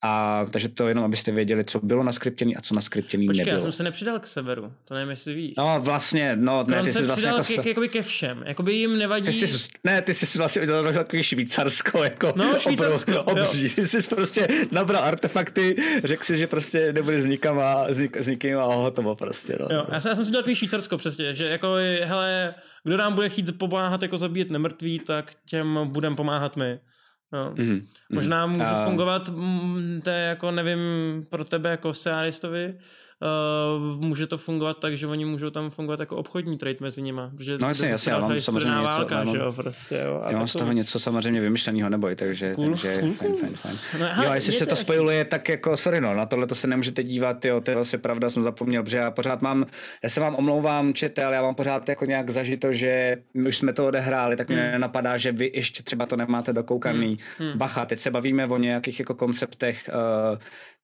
A 0.04 0.44
takže 0.50 0.68
to 0.68 0.88
jenom, 0.88 1.04
abyste 1.04 1.32
věděli, 1.32 1.64
co 1.64 1.80
bylo 1.80 2.02
naskriptěný 2.02 2.56
a 2.56 2.60
co 2.60 2.74
naskriptěný 2.74 3.26
Počkej, 3.26 3.46
já 3.46 3.46
nebylo. 3.46 3.62
jsem 3.62 3.72
se 3.72 3.82
nepřidal 3.82 4.18
k 4.18 4.26
severu, 4.26 4.72
to 4.84 4.94
nevím, 4.94 5.10
jestli 5.10 5.34
víš. 5.34 5.54
No 5.58 5.76
vlastně, 5.80 6.36
no 6.36 6.64
ne, 6.68 6.82
ty 6.82 6.92
jsi 6.92 7.02
vlastně 7.02 7.30
jako... 7.30 7.62
ke, 7.62 7.68
jakoby 7.68 7.88
ke 7.88 8.02
všem, 8.02 8.42
jakoby 8.46 8.74
jim 8.74 8.98
nevadí... 8.98 9.24
Ty 9.24 9.32
jsi, 9.32 9.68
ne, 9.84 10.02
ty 10.02 10.14
jsi 10.14 10.38
vlastně 10.38 10.62
udělal 10.62 10.92
takový 10.92 11.22
Švýcarsko, 11.22 12.04
jako 12.04 12.32
No, 12.36 12.58
Švýcarsko, 12.58 13.10
jo. 13.12 13.22
obří. 13.22 13.68
Ty 13.68 13.88
jsi 13.88 14.14
prostě 14.14 14.48
nabral 14.70 15.04
artefakty, 15.04 15.76
řekl 16.04 16.24
si, 16.24 16.36
že 16.36 16.46
prostě 16.46 16.92
nebude 16.92 17.20
s 17.20 17.26
nikam 17.26 17.58
a 17.58 17.86
s, 17.88 17.98
nik, 17.98 18.16
s 18.16 18.26
nikým 18.26 18.58
a 18.58 18.64
hotovo 18.64 19.16
prostě. 19.16 19.58
No. 19.60 19.76
Jo, 19.76 19.86
já 19.92 20.00
jsem, 20.00 20.10
já 20.10 20.16
jsem 20.16 20.24
si 20.24 20.28
udělal 20.28 20.42
takový 20.42 20.56
Švýcarsko 20.56 20.98
přesně, 20.98 21.34
že 21.34 21.48
jako, 21.48 21.74
hele, 22.02 22.54
kdo 22.84 22.96
nám 22.96 23.14
bude 23.14 23.28
chtít 23.28 23.58
pomáhat 23.58 24.02
jako 24.02 24.16
zabíjet 24.16 24.50
nemrtví, 24.50 24.98
tak 24.98 25.32
těm 25.48 25.78
budem 25.84 26.16
pomáhat 26.16 26.56
my. 26.56 26.78
Jo. 27.32 27.52
Mhm, 27.56 27.86
Možná 28.10 28.46
může 28.46 28.64
A- 28.64 28.84
fungovat, 28.84 29.28
mm, 29.28 30.00
to 30.04 30.10
je 30.10 30.20
jako 30.20 30.50
nevím, 30.50 30.80
pro 31.30 31.44
tebe 31.44 31.70
jako 31.70 31.94
scenaristovi, 31.94 32.78
uh, 33.22 34.00
může 34.00 34.26
to 34.26 34.38
fungovat 34.38 34.78
tak, 34.78 34.96
že 34.96 35.06
oni 35.06 35.24
můžou 35.24 35.50
tam 35.50 35.70
fungovat 35.70 36.00
jako 36.00 36.16
obchodní 36.16 36.58
trade 36.58 36.76
mezi 36.80 37.02
nima. 37.02 37.30
Protože 37.36 37.58
No 37.60 37.68
jasně, 37.68 37.88
jasně, 37.88 38.12
já 38.12 38.18
mám 38.18 38.40
samozřejmě 38.40 38.70
něco- 38.70 38.82
válka, 38.82 39.18
já 39.18 39.24
mám- 39.24 39.34
že 39.34 39.40
jo, 39.40 39.52
prostě, 39.52 40.02
jo. 40.06 40.22
A 40.24 40.30
Já 40.30 40.38
mám 40.38 40.46
z 40.48 40.52
toho 40.52 40.72
něco 40.72 40.98
samozřejmě 40.98 41.40
vymyšleného, 41.40 41.88
neboj, 41.88 42.16
takže, 42.16 42.54
Cool, 42.54 42.66
takže 42.66 43.00
cool, 43.00 43.12
fajn, 43.12 43.34
fajn, 43.36 43.54
fajn. 43.54 43.78
No, 44.00 44.06
jo, 44.06 44.12
hele, 44.14 44.28
a 44.28 44.34
jestli 44.34 44.52
se 44.52 44.58
to 44.58 44.66
to 44.68 44.72
je- 44.72 44.76
spojuje, 44.76 45.24
tak 45.24 45.48
jako, 45.48 45.76
sorry 45.76 46.00
no, 46.00 46.14
na 46.14 46.26
tohle 46.26 46.46
to 46.46 46.54
se 46.54 46.66
nemůžete 46.66 47.02
dívat, 47.02 47.44
jo, 47.44 47.60
to 47.60 47.70
je 47.70 47.74
vlastně 47.74 47.98
pravda, 47.98 48.30
jsem 48.30 48.42
zapomněl, 48.42 48.82
protože 48.82 48.96
já 48.96 49.10
pořád 49.10 49.42
mám, 49.42 49.66
já 50.02 50.08
se 50.08 50.20
vám 50.20 50.34
omlouvám, 50.34 50.94
čete, 50.94 51.24
ale 51.24 51.36
já 51.36 51.42
mám 51.42 51.54
pořád 51.54 51.88
jako 51.88 52.04
nějak 52.04 52.30
zažito, 52.30 52.72
že 52.72 53.16
my 53.34 53.48
už 53.48 53.56
jsme 53.56 53.72
to 53.72 53.86
odehráli, 53.86 54.36
tak 54.36 54.48
mě 54.48 54.56
Hmm. 54.62 54.72
nenapadá, 54.72 55.16
že 55.16 55.32
vy 55.32 55.50
ještě 55.54 55.82
třeba 55.82 56.06
to 56.06 56.16
nemáte 56.16 56.52
dokoukaný. 56.52 57.18
Hmm. 57.38 57.58
Bacha, 57.58 57.84
teď 57.86 57.98
se 57.98 58.10
bavíme 58.10 58.46
o 58.46 58.58
nějakých 58.58 58.98
jako 58.98 59.14
konceptech, 59.14 59.90
uh, 60.32 60.38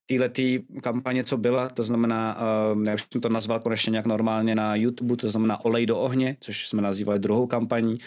týhletý 0.08 0.60
kampaně, 0.82 1.24
co 1.24 1.36
byla, 1.36 1.68
to 1.68 1.82
znamená, 1.82 2.38
uh, 2.72 2.82
já 2.86 2.94
už 2.94 3.04
jsem 3.12 3.20
to 3.20 3.28
nazval 3.28 3.60
konečně 3.60 3.90
nějak 3.90 4.06
normálně 4.06 4.54
na 4.54 4.74
YouTube, 4.74 5.16
to 5.16 5.28
znamená 5.28 5.64
Olej 5.64 5.86
do 5.86 5.98
ohně, 5.98 6.36
což 6.40 6.68
jsme 6.68 6.82
nazývali 6.82 7.18
druhou 7.18 7.46
kampaní 7.46 7.98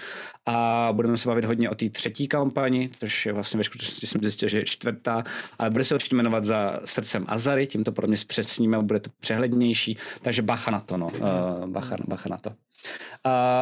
a 0.45 0.89
budeme 0.91 1.17
se 1.17 1.29
bavit 1.29 1.45
hodně 1.45 1.69
o 1.69 1.75
té 1.75 1.89
třetí 1.89 2.27
kampani, 2.27 2.89
což 2.99 3.25
je 3.25 3.33
vlastně 3.33 3.57
ve 3.57 3.63
skutečnosti 3.63 4.07
jsem 4.07 4.21
zjistil, 4.21 4.49
že 4.49 4.57
je 4.57 4.65
čtvrtá, 4.65 5.23
ale 5.59 5.69
bude 5.69 5.83
se 5.83 5.95
určitě 5.95 6.15
jmenovat 6.15 6.45
za 6.45 6.79
srdcem 6.85 7.25
Azary, 7.27 7.67
tím 7.67 7.83
to 7.83 7.91
pro 7.91 8.07
mě 8.07 8.17
zpřesníme 8.17 8.81
bude 8.81 8.99
to 8.99 9.09
přehlednější, 9.19 9.97
takže 10.21 10.41
bacha 10.41 10.71
na 10.71 10.79
to, 10.79 10.97
no, 10.97 11.11
uh, 11.19 11.65
bacha, 11.65 11.95
bacha 12.07 12.29
na 12.29 12.37
to. 12.37 12.49
Uh, 12.49 12.55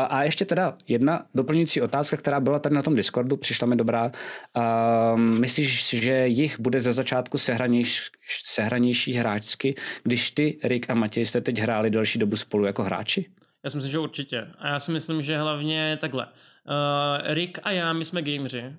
a 0.10 0.24
ještě 0.24 0.46
teda 0.46 0.78
jedna 0.88 1.26
doplňující 1.36 1.82
otázka, 1.82 2.18
která 2.18 2.40
byla 2.40 2.60
tady 2.60 2.76
na 2.76 2.82
tom 2.82 2.96
Discordu, 2.96 3.38
přišla 3.38 3.68
mi 3.68 3.76
dobrá. 3.76 4.12
Uh, 4.58 5.20
myslíš, 5.20 5.90
že 5.90 6.28
jich 6.28 6.60
bude 6.60 6.82
ze 6.82 6.94
začátku 6.94 7.38
sehranější, 7.38 8.02
sehranější 8.46 9.14
hráčsky, 9.14 9.76
když 10.04 10.32
ty, 10.32 10.60
Rick 10.64 10.90
a 10.90 10.94
Matěj, 10.94 11.26
jste 11.26 11.42
teď 11.42 11.60
hráli 11.60 11.90
delší 11.90 12.20
dobu 12.20 12.36
spolu 12.36 12.66
jako 12.66 12.84
hráči? 12.84 13.32
Já 13.64 13.70
si 13.70 13.78
myslím, 13.78 13.92
že 13.92 14.00
určitě. 14.00 14.48
A 14.58 14.68
já 14.68 14.80
si 14.80 14.92
myslím, 14.92 15.22
že 15.22 15.38
hlavně 15.38 15.98
takhle. 16.02 16.26
Uh, 16.26 17.34
Rick 17.34 17.60
a 17.64 17.72
já, 17.72 17.94
my 17.94 18.06
jsme 18.06 18.22
gameři. 18.22 18.76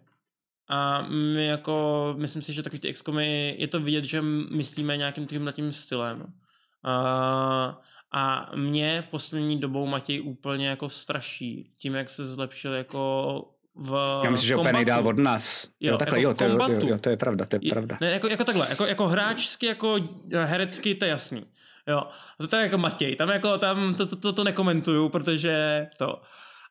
A 0.69 1.03
my 1.03 1.47
jako, 1.47 2.15
myslím 2.19 2.43
si, 2.43 2.53
že 2.53 2.63
takový 2.63 2.81
ty 2.81 2.93
XCOMy, 2.93 3.57
je 3.59 3.69
to 3.69 3.81
vidět, 3.81 4.05
že 4.05 4.23
myslíme 4.51 4.97
nějakým 4.97 5.27
tím 5.27 5.53
tím 5.53 5.73
stylem. 5.73 6.21
Uh, 6.21 7.75
a 8.13 8.51
mě 8.57 9.09
poslední 9.11 9.61
dobou 9.61 9.87
Matěj 9.87 10.21
úplně 10.21 10.69
jako 10.69 10.89
straší 10.89 11.73
tím, 11.79 11.95
jak 11.95 12.11
se 12.11 12.27
zlepšil 12.27 12.73
jako 12.75 13.45
v 13.75 14.21
Já 14.25 14.31
myslím, 14.31 14.49
že 14.49 14.57
úplně 14.57 14.73
nejdál 14.73 15.09
od 15.09 15.19
nás. 15.19 15.69
Jo, 15.81 15.93
Jo, 15.93 15.99
takhle, 15.99 16.19
jako 16.19 16.29
jo, 16.29 16.35
to, 16.35 16.45
je- 16.45 16.75
jo, 16.75 16.89
jo, 16.89 16.99
to 16.99 17.11
je 17.11 17.17
pravda, 17.17 17.45
to 17.45 17.57
je 17.57 17.61
pravda. 17.71 17.99
Ne, 18.01 18.11
jako, 18.11 18.29
jako 18.29 18.45
takhle, 18.45 18.67
jako, 18.71 18.87
jako 18.87 19.07
hráčsky, 19.09 19.67
jako 19.67 19.99
herecky, 20.45 20.95
to 20.95 21.05
je 21.05 21.09
jasný. 21.11 21.45
Jo, 21.89 22.03
to 22.51 22.57
je 22.57 22.63
jako 22.63 22.79
Matěj, 22.79 23.17
tam 23.17 23.29
jako, 23.29 23.59
tam 23.59 23.95
to, 23.95 24.07
to, 24.07 24.17
to, 24.17 24.33
to 24.33 24.45
nekomentuju, 24.45 25.09
protože 25.09 25.87
to. 25.97 26.21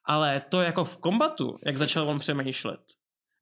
Ale 0.05 0.41
to 0.49 0.61
jako 0.61 0.85
v 0.85 0.97
kombatu, 0.97 1.57
jak 1.65 1.77
začal 1.77 2.09
on 2.09 2.19
přemýšlet, 2.19 2.79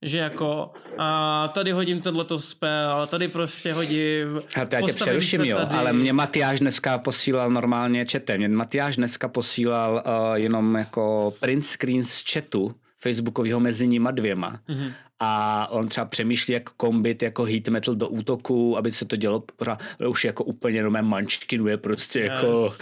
že 0.01 0.19
jako 0.19 0.71
a 0.97 1.47
tady 1.47 1.71
hodím 1.71 2.01
tenhleto 2.01 2.39
spell, 2.39 3.07
tady 3.07 3.27
prostě 3.27 3.73
hodím... 3.73 4.37
A 4.61 4.65
to 4.65 4.75
já 4.75 4.81
tě 4.81 4.93
přeruším, 4.93 5.41
jo, 5.45 5.57
tady. 5.57 5.75
ale 5.75 5.93
mě 5.93 6.13
Matyáš 6.13 6.59
dneska 6.59 6.97
posílal 6.97 7.49
normálně 7.49 8.05
chatem. 8.11 8.37
Mě 8.37 8.49
Matyáš 8.49 8.95
dneska 8.95 9.27
posílal 9.27 10.03
uh, 10.05 10.35
jenom 10.35 10.75
jako 10.75 11.33
print 11.39 11.65
screen 11.65 12.03
z 12.03 12.23
chatu 12.33 12.75
Facebookového 12.99 13.59
mezi 13.59 13.87
nima 13.87 14.11
dvěma. 14.11 14.59
Mhm. 14.67 14.91
A 15.19 15.67
on 15.71 15.87
třeba 15.87 16.05
přemýšlí, 16.05 16.53
jak 16.53 16.69
kombit 16.69 17.21
jako 17.23 17.43
heat 17.43 17.67
metal 17.67 17.95
do 17.95 18.07
útoku, 18.07 18.77
aby 18.77 18.91
se 18.91 19.05
to 19.05 19.15
dělo 19.15 19.43
pořád, 19.55 19.83
už 20.09 20.25
jako 20.25 20.43
úplně 20.43 20.77
jenom 20.77 21.01
mančkinuje 21.01 21.77
prostě 21.77 22.19
Yes. 22.19 22.29
jako, 22.29 22.73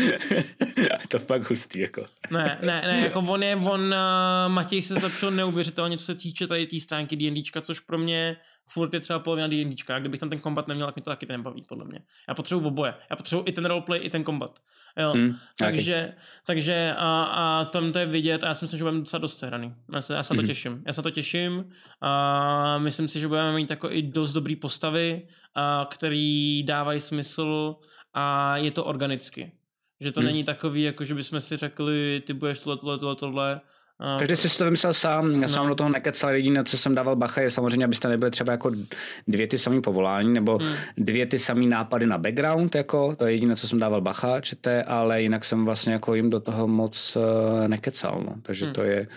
to 1.09 1.19
fakt 1.19 1.49
hustý 1.49 1.79
jako. 1.79 2.05
Ne, 2.31 2.57
ne, 2.61 2.81
ne, 2.81 2.99
jako 3.03 3.19
on 3.19 3.43
je, 3.43 3.55
on, 3.55 3.81
uh, 3.81 4.53
Matěj 4.53 4.81
se 4.81 4.93
zlepšil 4.93 5.31
neuvěřitelně, 5.31 5.97
co 5.97 6.05
se 6.05 6.15
týče 6.15 6.47
tady 6.47 6.65
té 6.65 6.69
tý 6.69 6.79
stránky 6.79 7.15
D&Dčka, 7.15 7.61
což 7.61 7.79
pro 7.79 7.97
mě 7.97 8.37
furt 8.67 8.93
je 8.93 8.99
třeba 8.99 9.19
polovina 9.19 9.47
D&Dčka, 9.47 9.99
kdybych 9.99 10.19
tam 10.19 10.29
ten 10.29 10.39
kombat 10.39 10.67
neměl, 10.67 10.87
tak 10.87 10.95
mi 10.95 11.01
to 11.01 11.09
taky 11.09 11.25
nebaví, 11.25 11.63
podle 11.67 11.85
mě. 11.85 11.99
Já 12.27 12.33
potřebuji 12.33 12.67
oboje, 12.67 12.93
já 13.09 13.15
potřebuji 13.15 13.43
i 13.47 13.51
ten 13.51 13.65
roleplay, 13.65 13.99
i 14.03 14.09
ten 14.09 14.23
kombat. 14.23 14.59
Jo, 14.99 15.11
Hmm, 15.13 15.35
takže, 15.57 16.13
takže 16.45 16.93
a, 16.97 17.23
a 17.23 17.65
tam 17.65 17.91
to 17.91 17.99
je 17.99 18.05
vidět 18.05 18.43
a 18.43 18.47
já 18.47 18.53
si 18.53 18.65
myslím, 18.65 18.77
že 18.77 18.83
budeme 18.83 18.99
docela 18.99 19.21
dost 19.21 19.37
sehraný. 19.37 19.73
Já 19.93 20.01
se, 20.01 20.13
já 20.13 20.23
se 20.23 20.33
na 20.33 20.35
to 20.35 20.41
Mhm. 20.41 20.47
těším. 20.47 20.83
Já 20.87 20.93
se 20.93 21.01
to 21.01 21.11
těším 21.11 21.65
a 22.01 22.77
myslím 22.77 23.07
si, 23.07 23.19
že 23.19 23.27
budeme 23.27 23.53
mít 23.53 23.69
jako 23.69 23.91
i 23.91 24.01
dost 24.01 24.33
dobrý 24.33 24.55
postavy, 24.55 25.27
a, 25.55 25.87
který 25.91 26.63
dávají 26.63 27.01
smysl 27.01 27.75
a 28.13 28.57
je 28.57 28.71
to 28.71 28.85
organicky. 28.85 29.51
Že 29.99 30.11
to 30.11 30.19
Hmm. 30.19 30.27
není 30.27 30.43
takový, 30.43 30.83
jako 30.83 31.05
že 31.05 31.15
bychom 31.15 31.39
si 31.39 31.57
řekli, 31.57 32.23
ty 32.27 32.33
budeš 32.33 32.59
tohle, 32.59 32.77
tohle, 32.77 32.97
tohle, 32.99 33.15
tohle. 33.15 33.61
A, 33.99 34.17
Každý 34.19 34.35
si 34.35 34.57
to 34.57 34.63
vymyslel 34.63 34.93
sám, 34.93 35.41
já 35.41 35.47
jsem 35.47 35.63
No. 35.63 35.69
do 35.69 35.75
toho 35.75 35.89
nekecal, 35.89 36.29
jediné, 36.29 36.63
co 36.63 36.77
jsem 36.77 36.95
dával 36.95 37.15
bacha, 37.15 37.41
je 37.41 37.49
samozřejmě, 37.49 37.85
abyste 37.85 38.07
nebyli 38.07 38.31
třeba 38.31 38.51
jako 38.51 38.71
dvě 39.27 39.47
ty 39.47 39.57
samé 39.57 39.81
povolání, 39.81 40.33
nebo 40.33 40.57
Hmm. 40.57 40.73
dvě 40.97 41.25
ty 41.25 41.39
samé 41.39 41.65
nápady 41.65 42.05
na 42.05 42.17
background, 42.17 42.75
jako, 42.75 43.15
to 43.15 43.25
je 43.25 43.31
jediné, 43.33 43.55
co 43.55 43.67
jsem 43.67 43.79
dával 43.79 44.01
bacha, 44.01 44.41
čete, 44.41 44.83
ale 44.83 45.21
jinak 45.21 45.45
jsem 45.45 45.65
vlastně 45.65 45.93
jako 45.93 46.15
jim 46.15 46.29
do 46.29 46.39
toho 46.39 46.67
moc 46.67 47.15
uh, 47.15 47.67
nekecal, 47.67 48.23
no. 48.27 48.35
takže 48.41 48.65
Hmm. 48.65 48.73
to, 48.73 48.83
je, 48.83 49.07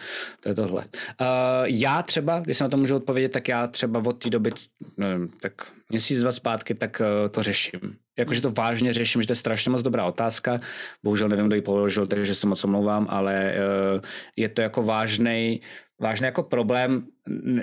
to 0.40 0.48
je 0.48 0.54
tohle. 0.54 0.84
Uh, 1.20 1.26
já 1.64 2.02
třeba, 2.02 2.40
když 2.40 2.56
se 2.58 2.64
na 2.64 2.70
to 2.70 2.76
můžu 2.76 2.96
odpovědět, 2.96 3.32
tak 3.32 3.48
já 3.48 3.66
třeba 3.66 4.02
od 4.06 4.12
té 4.12 4.30
doby, 4.30 4.50
nevím, 4.96 5.28
tak 5.40 5.52
měsíc, 5.88 6.20
dva 6.20 6.32
zpátky, 6.32 6.74
tak 6.74 7.00
uh, 7.00 7.28
to 7.28 7.42
řeším. 7.42 7.80
Jakože 8.18 8.40
to 8.40 8.50
vážně 8.50 8.92
řeším, 8.92 9.22
že 9.22 9.26
to 9.26 9.32
je 9.32 9.36
strašně 9.36 9.70
moc 9.70 9.82
dobrá 9.82 10.04
otázka. 10.04 10.60
Bohužel 11.02 11.28
nevím, 11.28 11.46
kdo 11.46 11.56
ji 11.56 11.62
položil, 11.62 12.06
takže 12.06 12.34
se 12.34 12.46
moc 12.46 12.64
omlouvám, 12.64 13.06
ale 13.10 13.54
uh, 13.54 14.00
je 14.36 14.48
to 14.48 14.62
jako 14.62 14.82
vážnej 14.82 15.60
vážný 16.00 16.24
jako 16.24 16.42
problém, 16.42 17.06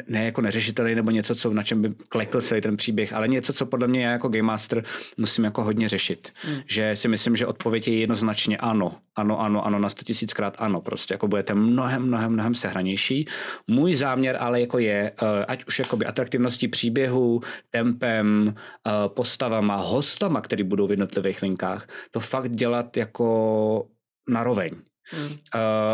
ne 0.07 0.26
jako 0.26 0.41
neřešitelný 0.41 0.95
nebo 0.95 1.12
něco, 1.12 1.36
co, 1.36 1.53
na 1.53 1.64
čem 1.64 1.82
by 1.82 1.94
klekl 2.10 2.41
celý 2.41 2.62
ten 2.62 2.78
příběh, 2.78 3.14
ale 3.14 3.28
něco, 3.28 3.53
co 3.53 3.66
podle 3.66 3.88
mě 3.88 4.03
já 4.03 4.12
jako 4.12 4.28
Game 4.28 4.44
Master 4.44 4.84
musím 5.18 5.44
jako 5.44 5.64
hodně 5.64 5.90
řešit. 5.90 6.32
Hmm. 6.36 6.57
Že 6.68 6.95
si 6.95 7.07
myslím, 7.07 7.36
že 7.36 7.48
odpověď 7.48 7.88
je 7.88 7.99
jednoznačně 7.99 8.57
ano. 8.57 8.95
Ano, 9.16 9.40
ano, 9.41 9.66
ano, 9.66 9.80
na 9.80 9.90
100 9.90 10.03
tisíckrát 10.03 10.56
ano. 10.60 10.82
Prostě 10.82 11.14
jako 11.14 11.28
budete 11.28 11.53
mnohem, 11.53 12.02
mnohem, 12.02 12.32
mnohem 12.32 12.56
sehranější. 12.56 13.28
Můj 13.68 13.94
záměr 13.94 14.38
ale 14.40 14.62
jako 14.62 14.80
je, 14.80 15.12
eh, 15.22 15.45
ať 15.45 15.66
už 15.66 15.80
jakoby 15.80 16.06
atraktivností 16.06 16.68
příběhu, 16.68 17.41
tempem, 17.70 18.56
eh, 18.57 18.91
postavama, 19.07 19.76
hostama, 19.76 20.41
který 20.41 20.64
budou 20.64 20.88
v 20.88 20.91
jednotlivých 20.91 21.41
linkách, 21.41 21.88
to 22.12 22.20
fakt 22.20 22.52
dělat 22.52 22.98
jako 22.98 23.88
naroveň. 24.30 24.72
Hmm. 25.11 25.26
Uh, 25.26 25.32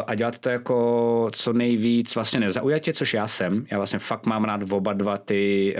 a 0.08 0.16
dělat 0.16 0.40
to 0.40 0.50
jako 0.50 1.30
co 1.32 1.54
nejvíc 1.54 2.16
vlastně 2.16 2.40
nezaujatě, 2.40 2.94
což 2.94 3.14
já 3.14 3.28
jsem. 3.28 3.66
Já 3.72 3.78
vlastně 3.78 4.00
fakt 4.00 4.26
mám 4.26 4.44
rád 4.44 4.72
oba 4.72 4.94
dva 4.94 5.18
ty 5.18 5.76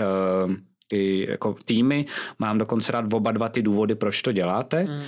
uh, 0.46 0.54
ty 0.92 1.26
jako 1.30 1.56
týmy, 1.64 2.06
mám 2.38 2.58
dokonce 2.58 2.92
rád 2.92 3.12
oba 3.12 3.32
dva 3.32 3.48
ty 3.48 3.62
důvody, 3.62 3.94
proč 3.94 4.22
to 4.22 4.32
děláte. 4.32 4.84
Mm. 4.84 5.02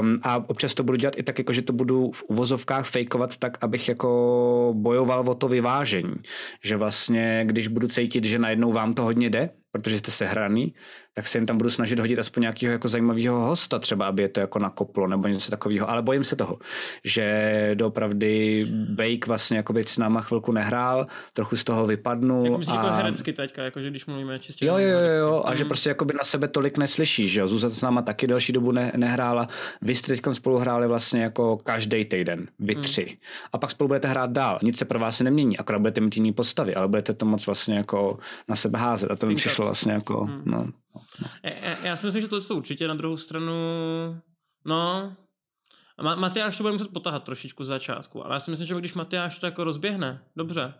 Um, 0.00 0.18
a 0.22 0.48
občas 0.48 0.74
to 0.74 0.82
budu 0.82 0.98
dělat 0.98 1.18
i 1.18 1.22
tak, 1.22 1.38
jako, 1.38 1.52
že 1.52 1.62
to 1.62 1.72
budu 1.72 2.10
v 2.10 2.22
uvozovkách 2.22 2.86
fejkovat 2.86 3.36
tak, 3.36 3.58
abych 3.60 3.88
jako 3.88 4.08
bojoval 4.76 5.28
o 5.28 5.34
to 5.34 5.48
vyvážení. 5.48 6.14
Že 6.64 6.76
vlastně, 6.76 7.44
když 7.46 7.68
budu 7.68 7.88
cítit, 7.88 8.24
že 8.24 8.38
najednou 8.38 8.72
vám 8.72 8.94
to 8.94 9.02
hodně 9.02 9.30
jde, 9.30 9.50
protože 9.72 9.98
jste 9.98 10.10
sehraný, 10.10 10.74
tak 11.14 11.28
se 11.28 11.38
jim 11.38 11.46
tam 11.46 11.58
budu 11.58 11.70
snažit 11.70 11.98
hodit 11.98 12.18
aspoň 12.18 12.40
nějakého 12.40 12.72
jako 12.72 12.88
zajímavého 12.88 13.40
hosta, 13.40 13.78
třeba 13.78 14.06
aby 14.06 14.22
je 14.22 14.28
to 14.28 14.40
jako 14.40 14.58
nakoplo 14.58 15.06
nebo 15.06 15.28
něco 15.28 15.50
takového, 15.50 15.90
ale 15.90 16.02
bojím 16.02 16.24
se 16.24 16.36
toho, 16.36 16.58
že 17.04 17.70
doopravdy 17.74 18.66
Bake 18.88 19.26
vlastně 19.26 19.56
jako 19.56 19.74
s 19.86 19.98
náma 19.98 20.20
chvilku 20.20 20.52
nehrál, 20.52 21.06
trochu 21.32 21.56
z 21.56 21.64
toho 21.64 21.86
vypadnu. 21.86 22.44
Jak 22.44 22.58
myslíš 22.58 22.76
a... 22.76 22.84
jako 22.84 22.96
herecky 22.96 23.32
teďka, 23.32 23.62
jako 23.62 23.80
že 23.80 23.90
když 23.90 24.06
mluvíme 24.06 24.38
čistě 24.38 24.66
Jo, 24.66 24.78
jo, 24.78 24.98
jo, 24.98 25.12
jo, 25.12 25.42
a 25.46 25.54
že 25.54 25.64
mm. 25.64 25.68
prostě 25.68 25.90
jako 25.90 26.04
by 26.04 26.14
na 26.14 26.24
sebe 26.24 26.48
tolik 26.48 26.78
neslyší, 26.78 27.28
že 27.28 27.40
jo, 27.40 27.48
Zuzana 27.48 27.74
s 27.74 27.80
náma 27.80 28.02
taky 28.02 28.26
delší 28.26 28.52
dobu 28.52 28.72
ne, 28.72 28.92
nehrála, 28.96 29.48
vy 29.82 29.94
jste 29.94 30.06
teď 30.06 30.20
spolu 30.32 30.58
hráli 30.58 30.86
vlastně 30.88 31.22
jako 31.22 31.56
každý 31.56 32.04
týden, 32.04 32.46
vy 32.58 32.74
mm. 32.74 32.82
tři. 32.82 33.16
A 33.52 33.58
pak 33.58 33.70
spolu 33.70 33.88
budete 33.88 34.08
hrát 34.08 34.30
dál, 34.30 34.58
nic 34.62 34.78
se 34.78 34.84
pro 34.84 34.98
vás 34.98 35.20
nemění, 35.20 35.58
akorát 35.58 35.78
budete 35.78 36.00
mít 36.00 36.16
jiný 36.16 36.32
postavy, 36.32 36.74
ale 36.74 36.88
budete 36.88 37.12
to 37.12 37.26
moc 37.26 37.46
vlastně 37.46 37.76
jako 37.76 38.18
na 38.48 38.56
sebe 38.56 38.78
házet 38.78 39.10
a 39.10 39.16
to 39.16 39.26
mi 39.26 39.34
přišlo 39.34 39.64
vlastně 39.64 39.92
jako, 39.92 40.24
mm. 40.24 40.42
no, 40.44 40.66
já, 41.42 41.86
já 41.86 41.96
si 41.96 42.06
myslím, 42.06 42.22
že 42.22 42.28
to 42.28 42.36
je 42.36 42.42
určitě 42.54 42.88
na 42.88 42.94
druhou 42.94 43.16
stranu, 43.16 43.52
no, 44.64 45.16
Matyáš 46.16 46.56
to 46.56 46.62
bude 46.62 46.72
muset 46.72 46.92
potahat 46.92 47.24
trošičku 47.24 47.64
z 47.64 47.66
začátku, 47.66 48.24
ale 48.24 48.34
já 48.34 48.40
si 48.40 48.50
myslím, 48.50 48.66
že 48.66 48.74
když 48.74 48.94
Matyáš 48.94 49.38
to 49.38 49.46
jako 49.46 49.64
rozběhne, 49.64 50.24
dobře, 50.36 50.74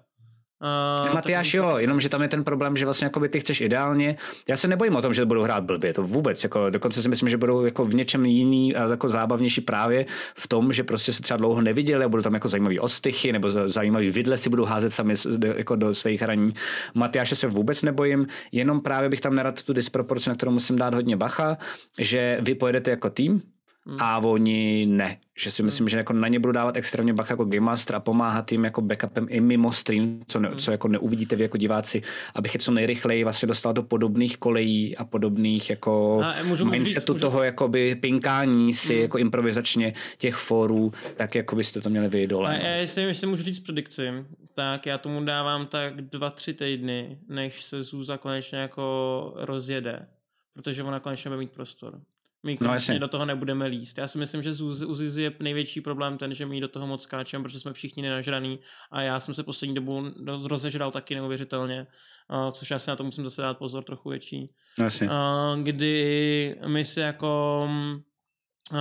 Uh, 0.62 1.14
Matyáš 1.14 1.54
jo, 1.54 1.76
jenomže 1.76 2.08
tam 2.08 2.22
je 2.22 2.28
ten 2.28 2.44
problém, 2.44 2.76
že 2.76 2.84
vlastně 2.84 3.10
ty 3.30 3.40
chceš 3.40 3.60
ideálně. 3.60 4.16
Já 4.48 4.56
se 4.56 4.68
nebojím 4.68 4.96
o 4.96 5.02
tom, 5.02 5.14
že 5.14 5.24
budou 5.24 5.42
hrát 5.42 5.64
blbě, 5.64 5.94
to 5.94 6.02
vůbec. 6.02 6.42
Jako, 6.42 6.70
dokonce 6.70 7.02
si 7.02 7.08
myslím, 7.08 7.28
že 7.28 7.36
budou 7.36 7.64
jako 7.64 7.84
v 7.84 7.94
něčem 7.94 8.26
jiný 8.26 8.76
a 8.76 8.88
jako 8.88 9.08
zábavnější 9.08 9.60
právě 9.60 10.06
v 10.34 10.48
tom, 10.48 10.72
že 10.72 10.82
prostě 10.82 11.12
se 11.12 11.22
třeba 11.22 11.36
dlouho 11.36 11.60
neviděli 11.60 12.04
a 12.04 12.08
budou 12.08 12.22
tam 12.22 12.34
jako 12.34 12.48
zajímavý 12.48 12.80
ostychy 12.80 13.32
nebo 13.32 13.50
zajímavý 13.50 14.10
vidle 14.10 14.36
si 14.36 14.50
budou 14.50 14.64
házet 14.64 14.92
sami 14.92 15.14
jako 15.56 15.76
do 15.76 15.94
svých 15.94 16.22
hraní. 16.22 16.54
Matyáše 16.94 17.36
se 17.36 17.46
vůbec 17.46 17.82
nebojím, 17.82 18.26
jenom 18.52 18.80
právě 18.80 19.08
bych 19.08 19.20
tam 19.20 19.34
nerad 19.34 19.62
tu 19.62 19.72
disproporci, 19.72 20.28
na 20.28 20.34
kterou 20.34 20.52
musím 20.52 20.76
dát 20.76 20.94
hodně 20.94 21.16
bacha, 21.16 21.56
že 21.98 22.38
vy 22.40 22.54
pojedete 22.54 22.90
jako 22.90 23.10
tým, 23.10 23.42
Hmm. 23.86 23.96
A 24.00 24.18
oni 24.18 24.86
ne. 24.86 25.18
Že 25.38 25.50
si 25.50 25.62
myslím, 25.62 25.84
hmm. 25.84 25.88
že 25.88 25.96
jako 25.96 26.12
na 26.12 26.28
ně 26.28 26.38
budu 26.38 26.52
dávat 26.52 26.76
extrémně 26.76 27.14
bach 27.14 27.30
jako 27.30 27.44
Game 27.44 27.60
Master 27.60 27.96
a 27.96 28.00
pomáhat 28.00 28.52
jim 28.52 28.64
jako 28.64 28.80
backupem 28.80 29.26
i 29.30 29.40
mimo 29.40 29.72
stream, 29.72 30.22
co, 30.26 30.40
ne, 30.40 30.48
hmm. 30.48 30.58
co 30.58 30.70
jako 30.70 30.88
neuvidíte 30.88 31.36
vy 31.36 31.42
jako 31.42 31.56
diváci, 31.56 32.02
abych 32.34 32.54
je 32.54 32.60
co 32.60 32.72
nejrychleji 32.72 33.24
vlastně 33.24 33.46
dostal 33.46 33.72
do 33.72 33.82
podobných 33.82 34.36
kolejí 34.36 34.96
a 34.96 35.04
podobných 35.04 35.70
jako 35.70 36.20
a 36.24 36.42
můžu, 36.42 36.64
mindsetu 36.64 37.12
můžu, 37.12 37.20
toho 37.20 37.42
jakoby 37.42 37.94
pinkání 37.94 38.72
si 38.72 38.94
hmm. 38.94 39.02
jako 39.02 39.18
improvizačně 39.18 39.94
těch 40.18 40.34
fórů, 40.34 40.92
tak 41.16 41.34
jako 41.34 41.56
byste 41.56 41.80
to 41.80 41.90
měli 41.90 42.08
vy 42.08 42.26
dole. 42.26 42.56
A 42.56 42.58
no. 42.58 42.64
já, 42.64 42.74
jestli, 42.74 43.02
jestli 43.02 43.26
můžu 43.26 43.42
říct 43.42 43.60
predikci, 43.60 44.08
tak 44.54 44.86
já 44.86 44.98
tomu 44.98 45.24
dávám 45.24 45.66
tak 45.66 45.96
dva, 45.96 46.30
tři 46.30 46.54
týdny, 46.54 47.18
než 47.28 47.64
se 47.64 47.82
Zůza 47.82 48.18
konečně 48.18 48.58
jako 48.58 49.32
rozjede, 49.36 50.06
protože 50.52 50.82
ona 50.82 51.00
konečně 51.00 51.28
bude 51.28 51.38
mít 51.38 51.50
prostor. 51.50 52.00
My 52.44 52.58
no, 52.60 52.72
jasně. 52.72 52.98
do 52.98 53.08
toho 53.08 53.26
nebudeme 53.26 53.66
líst. 53.66 53.98
Já 53.98 54.06
si 54.06 54.18
myslím, 54.18 54.42
že 54.42 54.54
z 54.54 54.60
Uzizi 54.60 55.22
je 55.22 55.32
největší 55.40 55.80
problém 55.80 56.18
ten, 56.18 56.34
že 56.34 56.46
my 56.46 56.60
do 56.60 56.68
toho 56.68 56.86
moc 56.86 57.02
skáčeme, 57.02 57.44
protože 57.44 57.60
jsme 57.60 57.72
všichni 57.72 58.02
nenažraný 58.02 58.60
a 58.90 59.02
já 59.02 59.20
jsem 59.20 59.34
se 59.34 59.42
poslední 59.42 59.74
dobu 59.74 60.10
rozežral 60.44 60.90
taky 60.90 61.14
neuvěřitelně, 61.14 61.86
což 62.52 62.70
já 62.70 62.78
si 62.78 62.90
na 62.90 62.96
to 62.96 63.04
musím 63.04 63.24
zase 63.24 63.42
dát 63.42 63.58
pozor 63.58 63.84
trochu 63.84 64.08
větší. 64.08 64.50
No, 64.78 64.84
jasně. 64.84 65.08
Kdy 65.62 66.56
my 66.66 66.84
si 66.84 67.00
jako 67.00 67.68
Uh, 68.72 68.78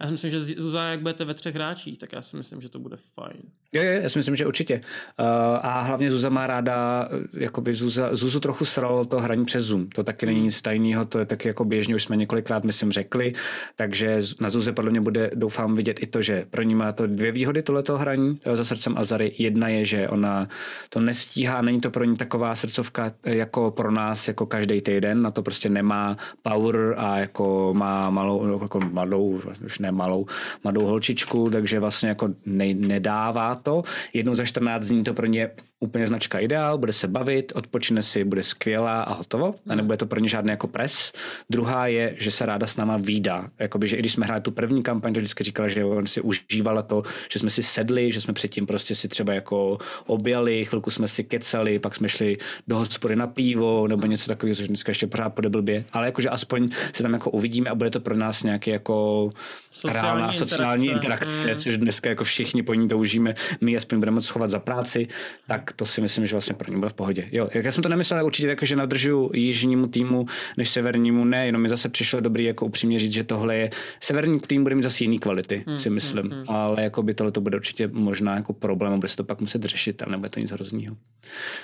já 0.00 0.06
si 0.06 0.12
myslím, 0.12 0.30
že 0.30 0.40
Zuza, 0.40 0.84
jak 0.84 1.00
budete 1.00 1.24
ve 1.24 1.34
třech 1.34 1.54
hráčích, 1.54 1.98
tak 1.98 2.12
já 2.12 2.22
si 2.22 2.36
myslím, 2.36 2.60
že 2.60 2.68
to 2.68 2.78
bude 2.78 2.96
fajn. 2.96 3.42
Jo, 3.72 3.82
jo, 3.82 3.92
já 4.02 4.08
si 4.08 4.18
myslím, 4.18 4.36
že 4.36 4.46
určitě. 4.46 4.74
Uh, 4.74 5.26
a 5.62 5.80
hlavně 5.80 6.10
Zuza 6.10 6.28
má 6.28 6.46
ráda, 6.46 7.08
jakoby 7.32 7.74
Zuza, 7.74 8.08
Zuzu 8.12 8.40
trochu 8.40 8.64
sralo 8.64 9.04
to 9.04 9.20
hraní 9.20 9.44
přes 9.44 9.64
Zoom. 9.64 9.88
To 9.88 10.04
taky 10.04 10.26
není 10.26 10.40
nic 10.40 10.62
tajného, 10.62 11.04
to 11.04 11.18
je 11.18 11.26
taky 11.26 11.48
jako 11.48 11.64
běžně, 11.64 11.94
už 11.94 12.02
jsme 12.02 12.16
několikrát, 12.16 12.64
myslím, 12.64 12.92
řekli. 12.92 13.32
Takže 13.76 14.20
na 14.40 14.50
Zuze 14.50 14.72
podle 14.72 14.90
mě 14.90 15.00
bude, 15.00 15.30
doufám, 15.34 15.76
vidět 15.76 16.02
i 16.02 16.06
to, 16.06 16.22
že 16.22 16.46
pro 16.50 16.62
ní 16.62 16.74
má 16.74 16.92
to 16.92 17.06
dvě 17.06 17.32
výhody 17.32 17.62
tohleto 17.62 17.98
hraní 17.98 18.40
za 18.52 18.64
srdcem 18.64 18.98
Azary. 18.98 19.32
Jedna 19.38 19.68
je, 19.68 19.84
že 19.84 20.08
ona 20.08 20.48
to 20.88 21.00
nestíhá, 21.00 21.62
není 21.62 21.80
to 21.80 21.90
pro 21.90 22.04
ní 22.04 22.16
taková 22.16 22.54
srdcovka 22.54 23.12
jako 23.24 23.70
pro 23.70 23.90
nás, 23.90 24.28
jako 24.28 24.46
každý 24.46 24.80
týden, 24.80 25.22
na 25.22 25.30
to 25.30 25.42
prostě 25.42 25.68
nemá 25.68 26.16
power 26.42 26.94
a 26.98 27.18
jako 27.18 27.74
má 27.76 28.10
malou 28.10 28.62
jako 28.62 28.80
mladou, 28.80 29.40
už 29.64 29.78
ne 29.78 29.92
malou, 29.92 30.26
mladou 30.64 30.86
holčičku, 30.86 31.50
takže 31.50 31.80
vlastně 31.80 32.08
jako 32.08 32.28
ne, 32.46 32.74
nedává 32.74 33.59
to. 33.62 33.82
Jednou 34.12 34.34
za 34.34 34.44
14 34.44 34.86
dní 34.86 35.04
to 35.04 35.14
pro 35.14 35.26
ně 35.26 35.50
úplně 35.80 36.06
značka 36.06 36.38
ideál, 36.38 36.78
bude 36.78 36.92
se 36.92 37.08
bavit, 37.08 37.52
odpočine 37.54 38.02
si, 38.02 38.24
bude 38.24 38.42
skvělá 38.42 39.02
a 39.02 39.14
hotovo. 39.14 39.54
A 39.68 39.74
nebude 39.74 39.96
to 39.96 40.06
pro 40.06 40.20
ně 40.20 40.28
žádný 40.28 40.50
jako 40.50 40.66
pres. 40.66 41.12
Druhá 41.50 41.86
je, 41.86 42.14
že 42.18 42.30
se 42.30 42.46
ráda 42.46 42.66
s 42.66 42.76
náma 42.76 42.96
výdá. 42.96 43.50
Jakoby, 43.58 43.88
že 43.88 43.96
i 43.96 43.98
když 43.98 44.12
jsme 44.12 44.26
hráli 44.26 44.40
tu 44.40 44.50
první 44.50 44.82
kampaň, 44.82 45.14
to 45.14 45.20
vždycky 45.20 45.44
říkala, 45.44 45.68
že 45.68 45.84
on 45.84 46.06
si 46.06 46.20
užívala 46.20 46.82
to, 46.82 47.02
že 47.32 47.38
jsme 47.38 47.50
si 47.50 47.62
sedli, 47.62 48.12
že 48.12 48.20
jsme 48.20 48.34
předtím 48.34 48.66
prostě 48.66 48.94
si 48.94 49.08
třeba 49.08 49.34
jako 49.34 49.78
objali, 50.06 50.64
chvilku 50.64 50.90
jsme 50.90 51.08
si 51.08 51.24
kecali, 51.24 51.78
pak 51.78 51.94
jsme 51.94 52.08
šli 52.08 52.36
do 52.68 52.76
hospody 52.76 53.16
na 53.16 53.26
pivo 53.26 53.88
nebo 53.88 54.06
něco 54.06 54.28
takového, 54.28 54.56
což 54.56 54.68
dneska 54.68 54.90
ještě 54.90 55.06
pořád 55.06 55.30
pode 55.30 55.48
blbě. 55.48 55.84
Ale 55.92 56.06
jakože 56.06 56.28
aspoň 56.28 56.68
se 56.92 57.02
tam 57.02 57.12
jako 57.12 57.30
uvidíme 57.30 57.70
a 57.70 57.74
bude 57.74 57.90
to 57.90 58.00
pro 58.00 58.16
nás 58.16 58.42
nějaký 58.42 58.70
jako 58.70 59.30
sociální 59.72 60.02
reálná 60.02 60.26
interakce. 60.26 60.48
sociální 60.48 60.86
interakce, 60.86 61.54
mm. 61.54 61.60
což 61.60 61.76
dneska 61.76 62.08
jako 62.08 62.24
všichni 62.24 62.62
po 62.62 62.74
ní 62.74 62.88
toužíme. 62.88 63.34
My 63.60 63.76
aspoň 63.76 63.98
budeme 63.98 64.14
moc 64.14 64.26
schovat 64.26 64.50
za 64.50 64.58
práci, 64.58 65.08
tak 65.46 65.69
to 65.72 65.86
si 65.86 66.00
myslím, 66.00 66.26
že 66.26 66.34
vlastně 66.34 66.54
pro 66.54 66.72
ně 66.72 66.78
bude 66.78 66.88
v 66.88 66.94
pohodě. 66.94 67.28
Jo, 67.32 67.48
jak 67.54 67.64
já 67.64 67.72
jsem 67.72 67.82
to 67.82 67.88
nemyslel 67.88 68.26
určitě 68.26 68.48
jako, 68.48 68.66
že 68.66 68.76
nadržu 68.76 69.30
jižnímu 69.34 69.86
týmu 69.86 70.26
než 70.56 70.70
severnímu, 70.70 71.24
ne, 71.24 71.46
jenom 71.46 71.62
mi 71.62 71.68
zase 71.68 71.88
přišlo 71.88 72.20
dobrý 72.20 72.44
jako 72.44 72.66
upřímně 72.66 72.98
říct, 72.98 73.12
že 73.12 73.24
tohle 73.24 73.56
je, 73.56 73.70
severní 74.00 74.40
tým 74.40 74.62
bude 74.62 74.74
mít 74.74 74.82
zase 74.82 75.04
jiný 75.04 75.18
kvality, 75.18 75.64
hmm, 75.66 75.78
si 75.78 75.88
hmm, 75.88 75.94
myslím, 75.94 76.22
hmm, 76.22 76.32
hmm. 76.32 76.44
ale 76.48 76.82
jako 76.82 77.02
by 77.02 77.14
tohle 77.14 77.32
to 77.32 77.40
bude 77.40 77.56
určitě 77.56 77.88
možná 77.92 78.36
jako 78.36 78.52
problém, 78.52 79.00
bude 79.00 79.08
se 79.08 79.16
to 79.16 79.24
pak 79.24 79.40
muset 79.40 79.64
řešit, 79.64 80.02
ale 80.02 80.10
nebude 80.10 80.28
to 80.28 80.40
nic 80.40 80.50
hroznýho. 80.50 80.96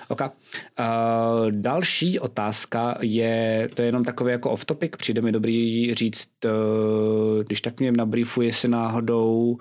OK. 0.08 0.20
Uh, 0.20 0.26
další 1.50 2.20
otázka 2.20 2.98
je, 3.00 3.68
to 3.74 3.82
je 3.82 3.88
jenom 3.88 4.04
takový 4.04 4.32
jako 4.32 4.50
off 4.50 4.64
topic, 4.64 4.92
přijde 4.98 5.20
mi 5.20 5.32
dobrý 5.32 5.94
říct, 5.94 6.28
uh, 6.44 7.44
když 7.44 7.60
tak 7.60 7.80
mě 7.80 7.92
nabriefuje 7.92 8.52
si 8.52 8.68
náhodou 8.68 9.58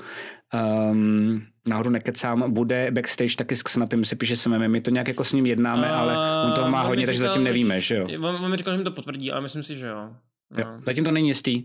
um, 0.91 1.41
náhodou 1.67 1.89
nekecám, 1.89 2.53
bude 2.53 2.91
backstage 2.91 3.35
taky 3.35 3.55
s 3.55 3.63
Xnapim, 3.63 4.05
se 4.05 4.15
píše 4.15 4.35
se 4.35 4.49
my 4.49 4.81
to 4.81 4.91
nějak 4.91 5.07
jako 5.07 5.23
s 5.23 5.33
ním 5.33 5.45
jednáme, 5.45 5.89
ale 5.89 6.43
on 6.45 6.51
toho 6.51 6.69
má 6.69 6.81
hodně, 6.81 7.05
takže 7.05 7.19
zatím 7.19 7.43
nevíme, 7.43 7.81
že 7.81 7.95
jo? 7.95 8.07
On, 8.21 8.51
mi 8.51 8.57
říkal, 8.57 8.73
že 8.73 8.77
mi 8.77 8.83
to 8.83 8.91
potvrdí, 8.91 9.31
ale 9.31 9.41
myslím 9.41 9.63
si, 9.63 9.75
že 9.75 9.87
jo. 9.87 10.09
No. 10.51 10.59
Jo, 10.59 10.67
zatím 10.85 11.03
to 11.03 11.11
není 11.11 11.27
jistý. 11.27 11.57
Uh, 11.57 11.63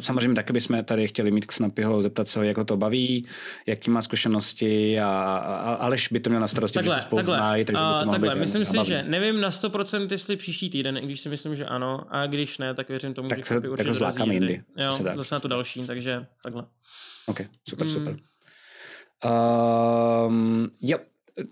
samozřejmě 0.00 0.34
taky 0.34 0.52
bychom 0.52 0.84
tady 0.84 1.08
chtěli 1.08 1.30
mít 1.30 1.46
k 1.46 1.52
Snapyho, 1.52 2.02
zeptat 2.02 2.28
se 2.28 2.38
ho, 2.38 2.44
jak 2.44 2.58
ho 2.58 2.64
to 2.64 2.76
baví, 2.76 3.26
jaký 3.66 3.90
má 3.90 4.02
zkušenosti 4.02 5.00
a, 5.00 5.08
a 5.08 5.74
Aleš 5.74 6.08
by 6.08 6.20
to 6.20 6.30
měl 6.30 6.40
na 6.40 6.48
starosti, 6.48 6.74
takhle, 6.74 6.94
že 6.94 7.00
se 7.00 7.06
spolu 7.06 7.18
takhle, 7.18 7.36
znají, 7.36 7.64
takže 7.64 7.82
by 7.82 8.04
to 8.04 8.10
takhle, 8.10 8.34
být 8.34 8.40
myslím 8.40 8.64
si, 8.64 8.78
že 8.84 9.02
nevím 9.02 9.40
na 9.40 9.50
100% 9.50 10.08
jestli 10.10 10.36
příští 10.36 10.70
týden, 10.70 10.96
i 10.96 11.00
když 11.00 11.20
si 11.20 11.28
myslím, 11.28 11.56
že 11.56 11.64
ano, 11.64 12.04
a 12.10 12.26
když 12.26 12.58
ne, 12.58 12.74
tak 12.74 12.88
věřím 12.88 13.14
tomu, 13.14 13.28
tak 13.28 13.38
že 13.38 13.44
Snapy 13.44 13.68
určitě 13.68 13.94
zlákáme 13.94 14.34
jindy. 14.34 14.62
Jo, 14.76 14.98
zase 15.14 15.34
na 15.34 15.40
to 15.40 15.48
další, 15.48 15.86
takže 15.86 16.26
takhle. 16.42 16.64
Ok, 17.26 17.40
super, 17.68 17.86
mm. 17.86 18.16
Um, 19.24 20.70
jo, 20.80 20.98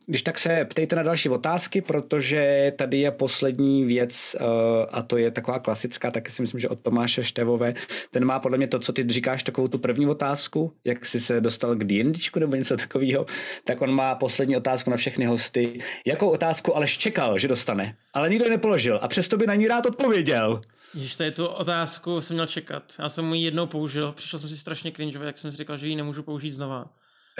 když 0.07 0.23
tak 0.23 0.39
se 0.39 0.65
ptejte 0.65 0.97
na 0.97 1.03
další 1.03 1.29
otázky, 1.29 1.81
protože 1.81 2.73
tady 2.77 2.99
je 2.99 3.11
poslední 3.11 3.85
věc 3.85 4.37
uh, 4.41 4.47
a 4.91 5.03
to 5.03 5.17
je 5.17 5.31
taková 5.31 5.59
klasická, 5.59 6.11
taky 6.11 6.31
si 6.31 6.43
myslím, 6.43 6.61
že 6.61 6.69
od 6.69 6.81
Tomáše 6.81 7.25
Števové. 7.25 7.75
Ten 8.11 8.25
má 8.25 8.39
podle 8.39 8.59
mě 8.59 8.67
to, 8.67 8.79
co 8.79 8.93
ty 8.93 9.09
říkáš, 9.09 9.43
takovou 9.43 9.69
tu 9.69 9.79
první 9.79 10.07
otázku, 10.07 10.73
jak 10.85 11.07
jsi 11.07 11.21
se 11.21 11.41
dostal 11.41 11.75
k 11.75 11.85
D&Dčku 11.85 12.39
nebo 12.39 12.57
něco 12.57 12.77
takového, 12.77 13.27
tak 13.65 13.83
on 13.83 13.95
má 13.95 14.15
poslední 14.15 14.57
otázku 14.57 14.91
na 14.91 14.97
všechny 14.97 15.25
hosty. 15.25 15.79
Jakou 16.07 16.31
otázku 16.31 16.77
ale 16.77 16.87
čekal, 16.87 17.39
že 17.39 17.49
dostane, 17.49 17.97
ale 18.15 18.31
nikdo 18.31 18.51
nepoložil 18.51 18.99
a 19.03 19.09
přesto 19.09 19.37
by 19.37 19.47
na 19.47 19.55
ní 19.55 19.69
rád 19.69 19.87
odpověděl. 19.87 20.61
Když 20.93 21.17
tady 21.17 21.31
tu 21.31 21.47
otázku 21.47 22.21
jsem 22.21 22.35
měl 22.35 22.47
čekat. 22.47 22.83
Já 22.99 23.09
jsem 23.09 23.25
mu 23.25 23.35
ji 23.35 23.45
jednou 23.45 23.67
použil, 23.67 24.13
přišel 24.13 24.39
jsem 24.39 24.49
si 24.49 24.57
strašně 24.57 24.93
cringe, 24.93 25.19
jak 25.25 25.39
jsem 25.39 25.51
si 25.51 25.57
říkal, 25.57 25.77
že 25.77 25.89
ji 25.89 25.97
nemůžu 25.97 26.23
použít 26.23 26.51
znova. 26.51 26.85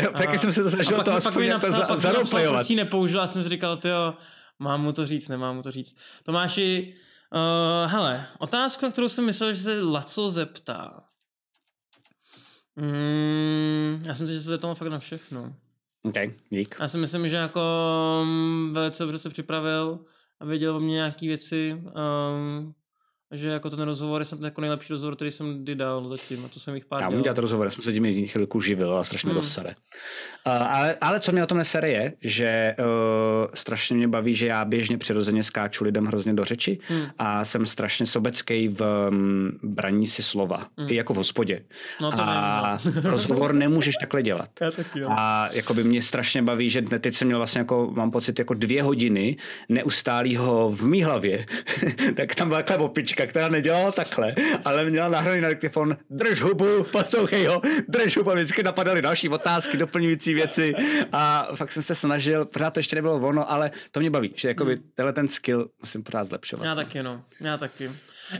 Jo, 0.03 0.13
taky 0.13 0.39
jsem 0.39 0.53
se 0.53 0.71
snažil 0.71 1.03
to 1.03 1.13
aspoň 1.13 1.45
jako 1.45 1.71
za, 1.71 1.97
zaroplejovat. 1.97 2.67
Pak 2.67 2.77
nepoužil 2.77 3.21
a 3.21 3.27
jsem 3.27 3.43
si 3.43 3.49
říkal, 3.49 3.79
jo, 3.85 4.15
mám 4.59 4.83
mu 4.83 4.93
to 4.93 5.07
říct, 5.07 5.29
nemám 5.29 5.57
mu 5.57 5.63
to 5.63 5.71
říct. 5.71 5.97
Tomáši, 6.23 6.95
uh, 7.35 7.91
hele, 7.91 8.27
otázku, 8.39 8.87
na 8.87 8.93
kterou 8.93 9.09
jsem 9.09 9.25
myslel, 9.25 9.55
že 9.55 9.63
se 9.63 9.83
Laco 9.83 10.31
zeptá. 10.31 11.05
Mm, 12.77 14.03
já 14.05 14.15
jsem 14.15 14.27
si 14.27 14.35
že 14.35 14.41
se 14.41 14.49
zeptal 14.49 14.75
fakt 14.75 14.89
na 14.89 14.99
všechno. 14.99 15.55
OK, 16.03 16.15
dík. 16.51 16.77
Já 16.81 16.89
si 16.89 16.99
myslím, 16.99 17.29
že 17.29 17.37
jako 17.37 17.63
um, 18.23 18.71
velice 18.73 19.03
dobře 19.03 19.19
se 19.19 19.31
připravil 19.31 20.05
a 20.41 20.45
věděl 20.45 20.77
o 20.77 20.81
mě 20.81 20.95
nějaký 20.95 21.29
věci. 21.29 21.83
Um, 21.85 22.75
že 23.33 23.49
jako 23.49 23.71
ten 23.71 23.81
rozhovor 23.81 24.21
je 24.21 24.25
jsem 24.25 24.45
jako 24.45 24.61
nejlepší 24.61 24.93
rozhovor, 24.93 25.17
který 25.17 25.31
jsem 25.31 25.63
kdy 25.63 25.75
dal 25.75 26.09
zatím 26.09 26.45
a 26.45 26.49
to 26.49 26.61
jsem 26.61 26.75
jich 26.75 26.85
pár 26.85 27.03
Já 27.03 27.11
můžu 27.11 27.23
dělat 27.23 27.39
rozhovor, 27.39 27.67
já 27.67 27.71
jsem 27.71 27.85
se 27.85 27.93
tím 27.93 28.29
chvilku 28.29 28.61
živil 28.61 28.99
a 28.99 29.05
strašně 29.05 29.31
hmm. 29.31 29.41
to 29.41 29.47
sere. 29.47 29.75
Uh, 30.47 30.53
ale, 30.53 30.97
ale 31.01 31.21
co 31.21 31.33
mě 31.33 31.41
na 31.41 31.47
tom 31.47 31.59
nesere 31.59 31.91
je, 31.91 32.13
že 32.23 32.77
uh, 32.79 32.85
strašně 33.55 33.97
mě 33.97 34.09
baví, 34.09 34.35
že 34.35 34.47
já 34.47 34.65
běžně 34.65 34.99
přirozeně 34.99 35.43
skáču 35.43 35.85
lidem 35.85 36.07
hrozně 36.07 36.35
do 36.35 36.45
řeči 36.45 36.79
hmm. 36.89 37.07
a 37.19 37.45
jsem 37.45 37.67
strašně 37.67 38.07
sobecký 38.07 38.69
v 38.69 39.09
um, 39.11 39.51
braní 39.63 40.07
si 40.07 40.23
slova, 40.23 40.67
hmm. 40.79 40.89
i 40.89 40.95
jako 40.95 41.15
v 41.15 41.17
hospodě. 41.17 41.63
No 42.01 42.13
to 42.13 42.23
a 42.23 42.79
nevím, 42.85 43.03
no. 43.05 43.11
rozhovor 43.11 43.55
nemůžeš 43.55 43.95
takhle 44.01 44.23
dělat. 44.23 44.49
Já 44.61 44.71
taky, 44.71 45.01
jo. 45.01 45.09
A 45.11 45.49
jako 45.53 45.75
by 45.75 45.85
mě 45.85 46.03
strašně 46.03 46.43
baví, 46.43 46.71
že 46.71 46.83
teď 46.83 47.15
jsem 47.15 47.29
měl 47.29 47.39
vlastně 47.39 47.59
jako, 47.59 47.91
mám 47.95 48.11
pocit, 48.11 48.39
jako 48.39 48.55
dvě 48.55 48.83
hodiny 48.83 49.37
neustálýho 49.69 50.73
v 50.73 50.83
mý 50.83 51.03
hlavě, 51.03 51.47
tak 52.17 52.35
tam 52.35 52.49
byla 52.49 52.63
takhle 52.63 52.87
opička 52.87 53.20
herečka, 53.21 53.27
která 53.27 53.49
nedělala 53.49 53.93
takhle, 53.93 54.35
ale 54.65 54.85
měla 54.85 55.09
nahraný 55.09 55.41
na 55.41 55.49
diktafon 55.49 55.97
drž 56.11 56.41
hubu, 56.41 56.85
poslouchej 56.85 57.47
ho, 57.47 57.61
drž 57.89 58.17
hubu, 58.17 58.31
vždycky 58.31 58.63
napadaly 58.63 59.03
další 59.03 59.29
otázky, 59.29 59.77
doplňující 59.77 60.35
věci 60.35 60.75
a 61.13 61.49
fakt 61.55 61.73
jsem 61.73 61.83
se 61.83 61.95
snažil, 61.95 62.45
pořád 62.45 62.71
to 62.71 62.81
ještě 62.81 62.97
nebylo 62.97 63.21
ono, 63.21 63.51
ale 63.51 63.71
to 63.91 64.01
mě 64.01 64.11
baví, 64.11 64.33
že 64.35 64.49
jakoby 64.49 64.75
hmm. 64.75 64.85
tenhle 64.95 65.13
ten 65.13 65.29
skill 65.29 65.71
musím 65.81 66.03
pořád 66.03 66.25
zlepšovat. 66.25 66.65
Já 66.65 66.75
taky, 66.75 67.03
no, 67.03 67.25
já 67.41 67.57
taky. 67.57 67.91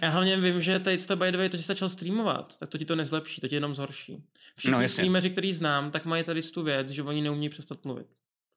Já 0.03 0.09
hlavně 0.09 0.37
vím, 0.37 0.61
že 0.61 0.79
teď 0.79 1.07
to 1.07 1.17
by 1.17 1.33
the 1.33 1.39
way, 1.39 1.49
to, 1.49 1.57
že 1.57 1.63
začal 1.63 1.89
streamovat, 1.89 2.57
tak 2.59 2.69
to 2.69 2.79
ti 2.79 2.85
to 2.85 2.97
nezlepší, 2.97 3.41
to 3.41 3.49
ti 3.49 3.55
jenom 3.55 3.75
zhorší. 3.75 4.23
Všichni 4.57 4.83
no, 4.83 4.89
streameři, 4.89 5.31
který 5.31 5.53
znám, 5.53 5.91
tak 5.91 6.05
mají 6.05 6.25
tady 6.25 6.43
tu 6.43 6.63
věc, 6.63 6.89
že 6.91 7.03
oni 7.03 7.23
neumí 7.23 7.49
přestat 7.49 7.85
mluvit. 7.85 8.07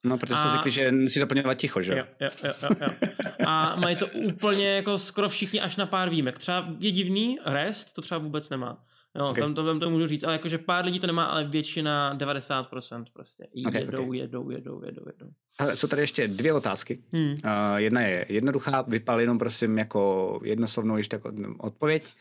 No, 0.04 0.18
protože 0.18 0.36
jste 0.36 0.50
řekli, 0.52 0.72
že 0.72 0.92
musí 0.92 1.20
zaplňovat 1.20 1.58
ticho, 1.58 1.82
že 1.82 1.92
jo? 1.92 2.06
Jo, 2.20 2.30
jo, 2.44 2.54
jo, 2.64 2.70
jo. 2.82 3.10
A 3.48 3.76
mají 3.76 3.96
to 3.96 4.08
úplně 4.08 4.68
jako 4.68 4.98
skoro 4.98 5.30
všichni 5.30 5.62
až 5.62 5.78
na 5.78 5.86
pár 5.86 6.10
výjimek. 6.10 6.40
Třeba 6.40 6.68
je 6.80 6.92
divný, 6.92 7.38
rest 7.46 7.94
to 7.94 8.02
třeba 8.02 8.18
vůbec 8.18 8.50
nemá. 8.50 8.84
Jo, 9.16 9.30
okay. 9.30 9.42
tam, 9.42 9.54
to, 9.54 9.66
tam 9.66 9.80
to 9.80 9.90
můžu 9.90 10.08
říct, 10.08 10.24
ale 10.24 10.34
jakože 10.34 10.58
pár 10.58 10.86
lidí 10.86 11.00
to 11.00 11.08
nemá, 11.08 11.24
ale 11.24 11.44
většina 11.44 12.18
90% 12.18 13.06
prostě. 13.14 13.48
Okay, 13.68 13.82
jedou, 13.82 14.08
okay. 14.08 14.18
jedou, 14.18 14.50
jedou, 14.50 14.86
jedou, 14.86 15.04
jedou. 15.06 15.32
Hele, 15.60 15.76
jsou 15.76 15.88
tady 15.88 16.02
ještě 16.02 16.28
dvě 16.28 16.54
otázky. 16.54 17.04
Hmm. 17.14 17.32
Uh, 17.32 17.76
jedna 17.76 18.02
je 18.02 18.26
jednoduchá, 18.30 18.82
vypal 18.82 19.22
jenom 19.22 19.40
prosím 19.40 19.78
jako 19.78 20.40
jednoslovnou 20.44 20.98
ještě 20.98 21.16
jako 21.16 21.32
odpověď. 21.58 22.14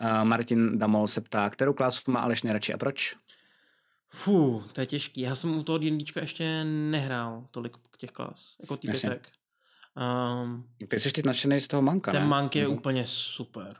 Uh, 0.00 0.24
Martin 0.24 0.78
Damol 0.78 1.08
se 1.08 1.20
ptá, 1.20 1.50
kterou 1.50 1.72
klásu 1.72 2.10
má 2.10 2.20
Aleš 2.20 2.42
nejradši 2.42 2.74
a 2.74 2.78
proč? 2.78 3.16
Fú, 4.14 4.62
to 4.72 4.80
je 4.80 4.86
těžký. 4.86 5.20
Já 5.20 5.34
jsem 5.34 5.58
u 5.58 5.62
toho 5.62 5.78
D&Dčka 5.78 6.20
ještě 6.20 6.64
nehrál 6.64 7.46
tolik 7.50 7.76
těch 7.98 8.10
klas, 8.10 8.56
jako 8.60 8.76
týpek. 8.76 9.28
Um, 10.44 10.64
Ty 10.88 11.00
jsi 11.00 11.12
teď 11.12 11.24
nadšený 11.24 11.60
z 11.60 11.68
toho 11.68 11.82
manka, 11.82 12.12
Ten 12.12 12.22
ne? 12.22 12.28
mank 12.28 12.56
je 12.56 12.68
mm. 12.68 12.74
úplně 12.74 13.06
super. 13.06 13.76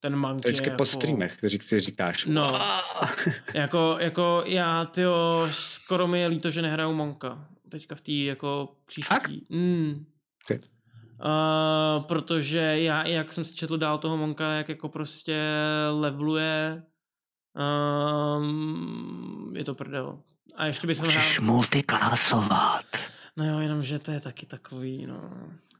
Ten 0.00 0.16
mank 0.16 0.42
to 0.42 0.48
je 0.48 0.52
vždycky 0.52 0.70
po 0.70 0.72
jako... 0.72 0.84
streamech, 0.84 1.36
kteří 1.36 1.58
ty 1.58 1.80
říkáš. 1.80 2.26
No, 2.26 2.60
jako, 3.54 3.96
jako 4.00 4.42
já, 4.46 4.84
tyjo, 4.84 5.48
skoro 5.50 6.08
mi 6.08 6.20
je 6.20 6.28
líto, 6.28 6.50
že 6.50 6.62
nehraju 6.62 6.92
manka. 6.92 7.48
Teďka 7.68 7.94
v 7.94 8.00
té 8.00 8.12
jako 8.12 8.76
příští. 8.86 9.46
Mm. 9.48 10.06
Okay. 10.44 10.58
Uh, 10.58 12.04
protože 12.04 12.58
já, 12.58 13.06
jak 13.06 13.32
jsem 13.32 13.44
si 13.44 13.54
četl 13.54 13.78
dál 13.78 13.98
toho 13.98 14.16
monka, 14.16 14.52
jak 14.52 14.68
jako 14.68 14.88
prostě 14.88 15.42
leveluje 15.90 16.82
Um, 18.36 19.52
je 19.56 19.64
to 19.64 19.74
prdel. 19.74 20.18
A 20.56 20.66
ještě 20.66 20.86
bych 20.86 21.00
Můžeš 21.00 21.38
hrál... 21.38 21.46
multiklásovat. 21.46 22.84
No 23.36 23.48
jo, 23.48 23.58
jenomže 23.58 23.98
to 23.98 24.10
je 24.10 24.20
taky 24.20 24.46
takový, 24.46 25.06
no. 25.06 25.30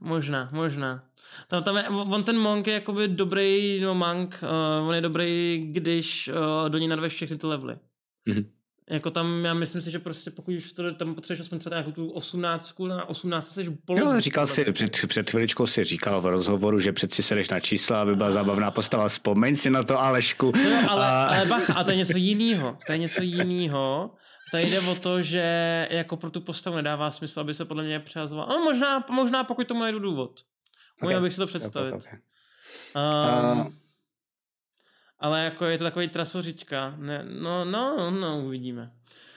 Možná, 0.00 0.48
možná. 0.52 1.04
Tam, 1.48 1.62
tam 1.62 1.76
je, 1.76 1.88
on 1.88 2.24
ten 2.24 2.38
monk 2.38 2.66
je 2.66 2.74
jakoby 2.74 3.08
dobrý, 3.08 3.80
no 3.80 3.94
monk, 3.94 4.40
uh, 4.42 4.88
on 4.88 4.94
je 4.94 5.00
dobrý, 5.00 5.62
když 5.72 6.28
uh, 6.28 6.68
do 6.68 6.78
něj 6.78 6.88
nadveš 6.88 7.12
všechny 7.14 7.38
ty 7.38 7.46
levely. 7.46 7.78
Mm-hmm. 8.28 8.46
Jako 8.90 9.10
tam, 9.10 9.44
já 9.44 9.54
myslím 9.54 9.82
si, 9.82 9.90
že 9.90 9.98
prostě 9.98 10.30
pokud 10.30 10.54
už 10.54 10.72
to, 10.72 10.94
tam 10.94 11.14
potřebuješ 11.14 11.40
aspoň 11.40 11.58
třeba 11.58 11.76
nějakou 11.76 11.92
tu 11.92 12.10
osmnáctku, 12.10 12.86
na 12.86 13.08
osmnáctce 13.08 13.64
jsi. 13.64 13.78
Jo, 13.96 14.20
říkal 14.20 14.46
si, 14.46 14.72
před, 14.72 15.06
před 15.06 15.30
chviličkou 15.30 15.66
si 15.66 15.84
říkal 15.84 16.20
v 16.20 16.26
rozhovoru, 16.26 16.80
že 16.80 16.92
přeci 16.92 17.22
se 17.22 17.34
jdeš 17.34 17.50
na 17.50 17.60
čísla, 17.60 18.02
aby 18.02 18.16
byla 18.16 18.30
zábavná 18.30 18.70
postava. 18.70 19.08
Vzpomeň 19.08 19.56
si 19.56 19.70
na 19.70 19.82
to, 19.82 20.00
Alešku. 20.00 20.52
No, 20.64 20.90
ale, 20.90 21.06
a... 21.06 21.24
ale 21.24 21.46
bach, 21.46 21.70
a 21.70 21.84
to 21.84 21.90
je 21.90 21.96
něco 21.96 22.18
jiného. 22.18 22.78
To 22.86 22.92
je 22.92 22.98
něco 22.98 23.22
jiného. 23.22 24.10
Tady 24.52 24.70
jde 24.70 24.80
o 24.80 24.94
to, 24.94 25.22
že 25.22 25.88
jako 25.90 26.16
pro 26.16 26.30
tu 26.30 26.40
postavu 26.40 26.76
nedává 26.76 27.10
smysl, 27.10 27.40
aby 27.40 27.54
se 27.54 27.64
podle 27.64 27.84
mě 27.84 28.00
přehazoval. 28.00 28.46
No 28.48 28.58
možná, 28.58 29.04
možná 29.10 29.44
pokud 29.44 29.68
tomu 29.68 29.80
najdu 29.80 29.98
důvod. 29.98 30.40
Okay. 31.02 31.20
bych 31.20 31.32
si 31.32 31.38
to 31.38 31.46
představit. 31.46 31.92
Okay, 31.92 32.18
okay. 32.94 33.52
Um, 33.52 33.60
uh... 33.60 33.81
Ale 35.22 35.44
jako 35.44 35.64
je 35.64 35.78
to 35.78 35.84
takový 35.84 36.08
trasořička. 36.08 36.94
Ne, 36.98 37.24
no, 37.40 37.64
no, 37.64 38.10
no, 38.10 38.42
uvidíme. 38.46 38.90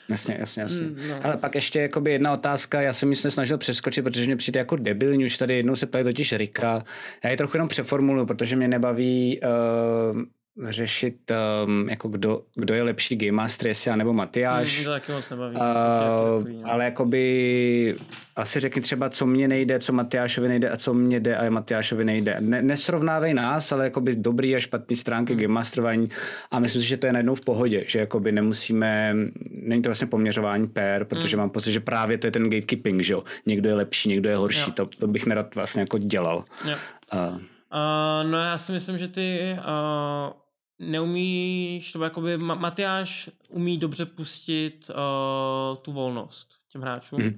Jasně, 0.10 0.38
jasně, 0.40 0.62
jasně. 0.62 0.86
Mm, 0.86 1.08
no. 1.10 1.20
Ale 1.24 1.38
pak 1.38 1.56
ještě 1.56 1.80
jakoby 1.82 2.12
jedna 2.12 2.34
otázka, 2.34 2.82
já 2.82 2.94
jsem 2.94 3.16
se 3.16 3.32
snažil 3.32 3.58
přeskočit, 3.58 4.04
protože 4.04 4.26
mě 4.26 4.36
přijde 4.36 4.60
jako 4.60 4.76
debilní, 4.76 5.26
už 5.26 5.38
tady 5.38 5.56
jednou 5.56 5.76
se 5.76 5.86
ptají 5.86 6.04
totiž 6.04 6.34
Rika. 6.34 6.84
Já 7.24 7.32
ji 7.32 7.38
trochu 7.38 7.58
jenom 7.58 7.68
přeformuluju, 7.68 8.26
protože 8.26 8.56
mě 8.56 8.68
nebaví 8.68 9.40
uh, 9.40 10.22
řešit, 10.70 11.32
um, 11.66 11.90
jako 11.90 12.08
kdo, 12.08 12.42
kdo 12.56 12.74
je 12.74 12.84
lepší 12.84 13.16
Game 13.16 13.32
Master, 13.32 13.68
jestli 13.68 13.90
já 13.90 13.96
nebo 13.96 14.14
Matyáš. 14.14 14.76
Hmm, 14.76 14.86
to 14.86 14.92
taky 14.92 15.12
moc 15.12 15.30
nebaví. 15.30 15.56
Uh, 15.56 16.70
ale 16.72 16.86
jakoby 16.86 17.96
asi 18.36 18.60
řekni 18.60 18.82
třeba, 18.82 19.10
co 19.10 19.26
mě 19.26 19.48
nejde, 19.48 19.80
co 19.80 19.94
Matyášovi 19.94 20.48
nejde 20.48 20.70
a 20.70 20.78
co 20.78 20.94
mě 20.94 21.20
jde 21.20 21.38
a 21.38 21.50
Matyášovi 21.50 22.06
nejde. 22.06 22.38
Ne, 22.40 22.62
nesrovnávej 22.62 23.34
nás, 23.34 23.72
ale 23.72 23.84
jakoby 23.84 24.16
dobrý 24.16 24.56
a 24.56 24.60
špatný 24.60 24.96
stránky 24.96 25.34
hmm. 25.34 25.42
Game 25.42 25.54
Masterování 25.54 26.10
a 26.52 26.60
myslím 26.60 26.82
si, 26.82 26.88
že 26.88 26.98
to 26.98 27.08
je 27.08 27.14
najednou 27.14 27.36
v 27.36 27.46
pohodě, 27.46 27.84
že 27.88 28.00
jakoby 28.00 28.32
nemusíme, 28.32 29.16
není 29.52 29.82
to 29.82 29.90
vlastně 29.90 30.08
poměřování 30.08 30.68
per, 30.68 31.06
protože 31.06 31.36
hmm. 31.36 31.44
mám 31.44 31.50
pocit, 31.50 31.72
že 31.72 31.80
právě 31.80 32.18
to 32.18 32.28
je 32.28 32.32
ten 32.32 32.50
gatekeeping, 32.50 33.02
že 33.02 33.14
jo. 33.14 33.24
Někdo 33.46 33.70
je 33.70 33.76
lepší, 33.76 34.10
někdo 34.10 34.30
je 34.30 34.38
horší, 34.38 34.72
to, 34.72 34.86
to 34.86 35.08
bych 35.08 35.26
nerad 35.26 35.56
vlastně 35.56 35.82
jako 35.82 35.98
dělal. 35.98 36.46
Jo. 36.66 36.76
Uh, 37.14 37.40
Uh, 37.76 38.32
no 38.32 38.38
já 38.38 38.58
si 38.58 38.72
myslím, 38.72 38.98
že 38.98 39.08
ty 39.08 39.58
uh, 39.58 40.34
neumíš, 40.80 41.92
to 41.92 42.04
jakoby 42.04 42.38
Matyáš 42.38 43.30
umí 43.50 43.78
dobře 43.78 44.06
pustit 44.06 44.90
uh, 44.90 45.78
tu 45.78 45.92
volnost 45.92 46.50
těm 46.72 46.82
hráčům. 46.82 47.22
Mm. 47.22 47.28
Uh, 47.28 47.36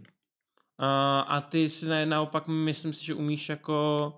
a 1.28 1.42
ty 1.50 1.70
si 1.70 2.06
naopak 2.06 2.48
myslím 2.48 2.94
si, 2.94 3.06
že 3.06 3.14
umíš 3.14 3.50
jako 3.50 4.14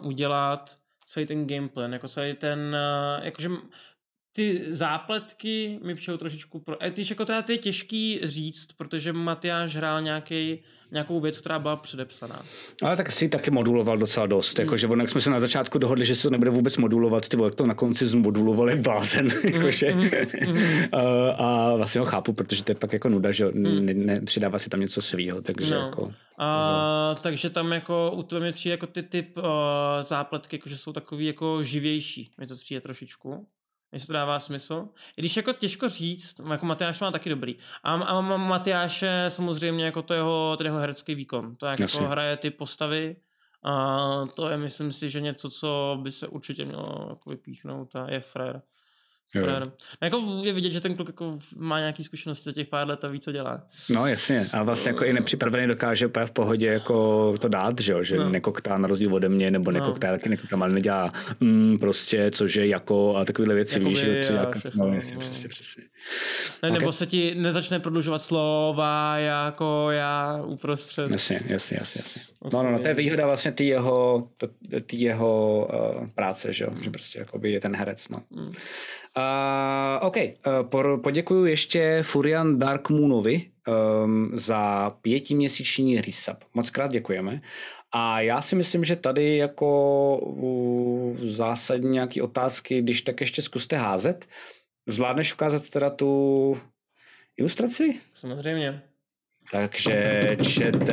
uh, 0.00 0.06
udělat 0.06 0.76
celý 1.06 1.26
ten 1.26 1.46
gameplan, 1.46 1.92
jako 1.92 2.08
celý 2.08 2.34
ten, 2.34 2.76
uh, 3.18 3.24
jakože 3.24 3.48
ty 4.36 4.64
zápletky 4.68 5.78
mi 5.82 5.94
přijou 5.94 6.16
trošičku 6.16 6.58
pro... 6.58 6.84
E, 6.84 6.90
tyž 6.90 7.10
jako 7.10 7.24
to 7.24 7.32
je 7.48 7.58
těžký 7.58 8.20
říct, 8.22 8.68
protože 8.76 9.12
Matyáš 9.12 9.76
hrál 9.76 10.02
nějaký, 10.02 10.58
nějakou 10.90 11.20
věc, 11.20 11.38
která 11.38 11.58
byla 11.58 11.76
předepsaná. 11.76 12.42
Ale 12.82 12.96
tak 12.96 13.12
si 13.12 13.28
taky 13.28 13.50
moduloval 13.50 13.98
docela 13.98 14.26
dost. 14.26 14.58
Hmm. 14.58 14.66
Jakože 14.66 14.86
on, 14.86 15.00
jak 15.00 15.10
jsme 15.10 15.20
se 15.20 15.30
na 15.30 15.40
začátku 15.40 15.78
dohodli, 15.78 16.04
že 16.04 16.16
se 16.16 16.22
to 16.22 16.30
nebude 16.30 16.50
vůbec 16.50 16.76
modulovat, 16.76 17.28
ty 17.28 17.36
jak 17.44 17.54
to 17.54 17.66
na 17.66 17.74
konci 17.74 18.06
zmodulovali 18.06 18.76
blázen. 18.76 19.28
Hmm. 19.46 19.54
jakože. 19.54 19.88
Hmm. 19.90 20.10
a, 20.92 21.30
a 21.30 21.76
vlastně 21.76 22.00
ho 22.00 22.04
chápu, 22.04 22.32
protože 22.32 22.64
to 22.64 22.72
je 22.72 22.76
pak 22.76 22.92
jako 22.92 23.08
nuda, 23.08 23.32
že 23.32 23.44
hmm. 23.44 23.86
ne, 23.86 23.94
ne, 23.94 24.20
přidává 24.20 24.58
si 24.58 24.70
tam 24.70 24.80
něco 24.80 25.02
svýho, 25.02 25.42
takže 25.42 25.74
no. 25.74 25.80
jako... 25.80 26.12
A, 26.38 27.16
takže 27.20 27.50
tam 27.50 27.72
jako 27.72 28.12
u 28.14 28.22
toho 28.22 28.40
mi 28.40 28.52
přijde 28.52 28.72
jako 28.72 28.86
ty 28.86 29.02
typ 29.02 29.38
uh, 29.38 29.44
zápletky, 30.00 30.56
jakože 30.56 30.76
jsou 30.76 30.92
takový 30.92 31.26
jako 31.26 31.62
živější, 31.62 32.30
mi 32.38 32.46
to 32.46 32.56
přijde 32.56 32.80
trošičku. 32.80 33.46
Jestli 33.92 34.06
to 34.06 34.12
dává 34.12 34.40
smysl. 34.40 34.88
I 35.16 35.22
když 35.22 35.36
jako 35.36 35.52
těžko 35.52 35.88
říct, 35.88 36.40
jako 36.50 36.66
Matyáš 36.66 37.00
má 37.00 37.10
taky 37.10 37.30
dobrý. 37.30 37.56
A, 37.82 37.92
a 37.92 38.20
Matyáše 38.20 39.24
samozřejmě 39.28 39.84
jako 39.84 40.02
to 40.02 40.14
jeho, 40.14 40.54
ten 40.58 40.66
jeho 40.66 40.78
herecký 40.78 41.14
výkon. 41.14 41.56
To 41.56 41.66
jak 41.66 41.80
jako 41.80 42.04
hraje 42.04 42.36
ty 42.36 42.50
postavy, 42.50 43.16
a 43.62 44.26
to 44.34 44.48
je 44.48 44.56
myslím 44.56 44.92
si, 44.92 45.10
že 45.10 45.20
něco, 45.20 45.50
co 45.50 45.98
by 46.02 46.12
se 46.12 46.28
určitě 46.28 46.64
mělo 46.64 47.06
jako 47.08 47.30
vypíchnout 47.30 47.96
a 47.96 48.10
je 48.10 48.20
frér. 48.20 48.62
Jo. 49.34 49.46
Jako 50.02 50.40
je 50.44 50.52
vidět, 50.52 50.70
že 50.70 50.80
ten 50.80 50.94
kluk 50.94 51.08
jako 51.08 51.38
má 51.56 51.78
nějaký 51.78 52.04
zkušenosti 52.04 52.52
těch 52.52 52.68
pár 52.68 52.88
let 52.88 53.04
a 53.04 53.08
ví, 53.08 53.20
co 53.20 53.32
dělá. 53.32 53.62
No 53.88 54.06
jasně, 54.06 54.46
a 54.52 54.62
vlastně 54.62 54.90
jako 54.90 55.04
i 55.04 55.12
nepřipravený 55.12 55.66
dokáže 55.66 56.08
v 56.24 56.30
pohodě 56.30 56.66
jako 56.66 57.34
to 57.38 57.48
dát, 57.48 57.80
že, 57.80 57.92
jo? 57.92 58.02
že 58.02 58.16
no. 58.16 58.28
nekoktá 58.28 58.78
na 58.78 58.88
rozdíl 58.88 59.14
ode 59.14 59.28
mě, 59.28 59.50
nebo 59.50 59.70
no. 59.70 59.80
nekoktá, 59.80 60.10
taky 60.10 60.28
nekoktá, 60.28 60.56
ale 60.56 60.72
nedělá 60.74 61.12
mm, 61.40 61.78
prostě, 61.78 62.30
cože 62.30 62.66
jako 62.66 63.16
a 63.16 63.24
takovéhle 63.24 63.54
věci, 63.54 63.80
víš, 63.80 63.98
že 63.98 64.20
jako, 64.36 64.58
no, 64.74 64.94
jasně, 64.94 65.16
přesně, 65.16 65.48
přesně. 65.48 65.82
Ne, 66.62 66.68
okay. 66.68 66.78
Nebo 66.78 66.92
se 66.92 67.06
ti 67.06 67.34
nezačne 67.34 67.80
prodlužovat 67.80 68.22
slova 68.22 69.18
jako 69.18 69.90
já 69.90 70.42
uprostřed. 70.44 71.10
Jasně, 71.10 71.40
jasně, 71.46 71.76
jasně. 71.80 72.00
jasně. 72.04 72.22
Okay. 72.40 72.58
No, 72.58 72.62
no, 72.62 72.72
no, 72.72 72.78
to 72.78 72.88
je 72.88 72.94
výhoda 72.94 73.26
vlastně 73.26 73.52
ty 73.52 73.66
jeho, 73.66 74.28
ty 74.86 74.96
jeho 74.96 75.68
uh, 75.72 76.08
práce, 76.14 76.52
že 76.52 76.64
jo, 76.64 76.70
že 76.82 76.90
prostě 76.90 77.18
jakoby 77.18 77.52
je 77.52 77.60
ten 77.60 77.76
herec, 77.76 78.08
no. 78.08 78.22
Mm. 78.30 78.52
Uh, 79.18 80.06
OK, 80.06 80.16
uh, 80.16 81.00
poděkuju 81.02 81.44
ještě 81.44 82.02
Furian 82.02 82.58
Darkmoonovi 82.58 83.50
um, 84.04 84.30
za 84.34 84.90
pětiměsíční 84.90 86.00
resub. 86.00 86.36
Moc 86.54 86.70
krát 86.70 86.90
děkujeme. 86.90 87.40
A 87.92 88.20
já 88.20 88.42
si 88.42 88.56
myslím, 88.56 88.84
že 88.84 88.96
tady 88.96 89.36
jako 89.36 90.18
uh, 90.18 91.16
zásadní 91.16 91.90
nějaké 91.90 92.22
otázky, 92.22 92.82
když 92.82 93.02
tak 93.02 93.20
ještě 93.20 93.42
zkuste 93.42 93.76
házet. 93.76 94.26
Zvládneš 94.86 95.34
ukázat 95.34 95.70
teda 95.70 95.90
tu 95.90 96.60
ilustraci? 97.36 98.00
Samozřejmě. 98.16 98.82
Takže 99.52 100.20
čete... 100.42 100.92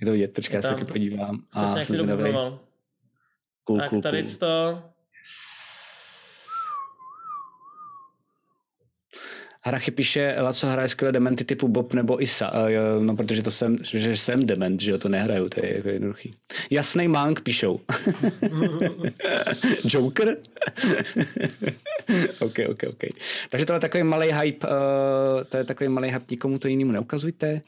Je 0.00 0.06
to 0.06 0.12
vidět, 0.12 0.34
počkej, 0.34 0.56
já 0.56 0.62
se 0.62 0.68
taky 0.68 0.84
podívám. 0.84 1.42
A 1.52 1.82
jsem 1.82 1.96
zvědavý. 1.96 2.32
Cool, 3.64 3.78
tak 3.78 3.90
cool, 3.90 4.00
tady 4.00 4.22
cool. 4.22 4.36
to. 4.38 4.82
Hrachy 9.64 9.90
píše, 9.90 10.36
Laco 10.40 10.66
hraje 10.66 10.88
skvělé 10.88 11.12
dementy 11.12 11.44
typu 11.44 11.68
Bob 11.68 11.94
nebo 11.94 12.22
Isa. 12.22 12.52
Uh, 12.52 13.04
no, 13.04 13.16
protože 13.16 13.42
to 13.42 13.50
jsem, 13.50 13.78
že 13.82 14.16
jsem 14.16 14.40
dement, 14.40 14.80
že 14.80 14.90
jo, 14.90 14.98
to 14.98 15.08
nehraju, 15.08 15.48
to 15.48 15.66
je 15.66 15.76
jako 15.76 15.88
jednoduchý. 15.88 16.30
Jasný 16.70 17.08
Mank 17.08 17.40
píšou. 17.40 17.80
Joker? 19.84 20.28
ok, 22.38 22.58
ok, 22.68 22.82
ok. 22.88 23.04
Takže 23.50 23.66
tohle 23.66 23.76
je 23.76 23.80
takový 23.80 24.02
malý 24.02 24.32
hype, 24.32 24.66
uh, 24.68 25.44
to 25.48 25.56
je 25.56 25.64
takový 25.64 25.88
malý 25.88 26.10
hype, 26.10 26.26
nikomu 26.30 26.58
to 26.58 26.68
jinému 26.68 26.92
neukazujte. 26.92 27.60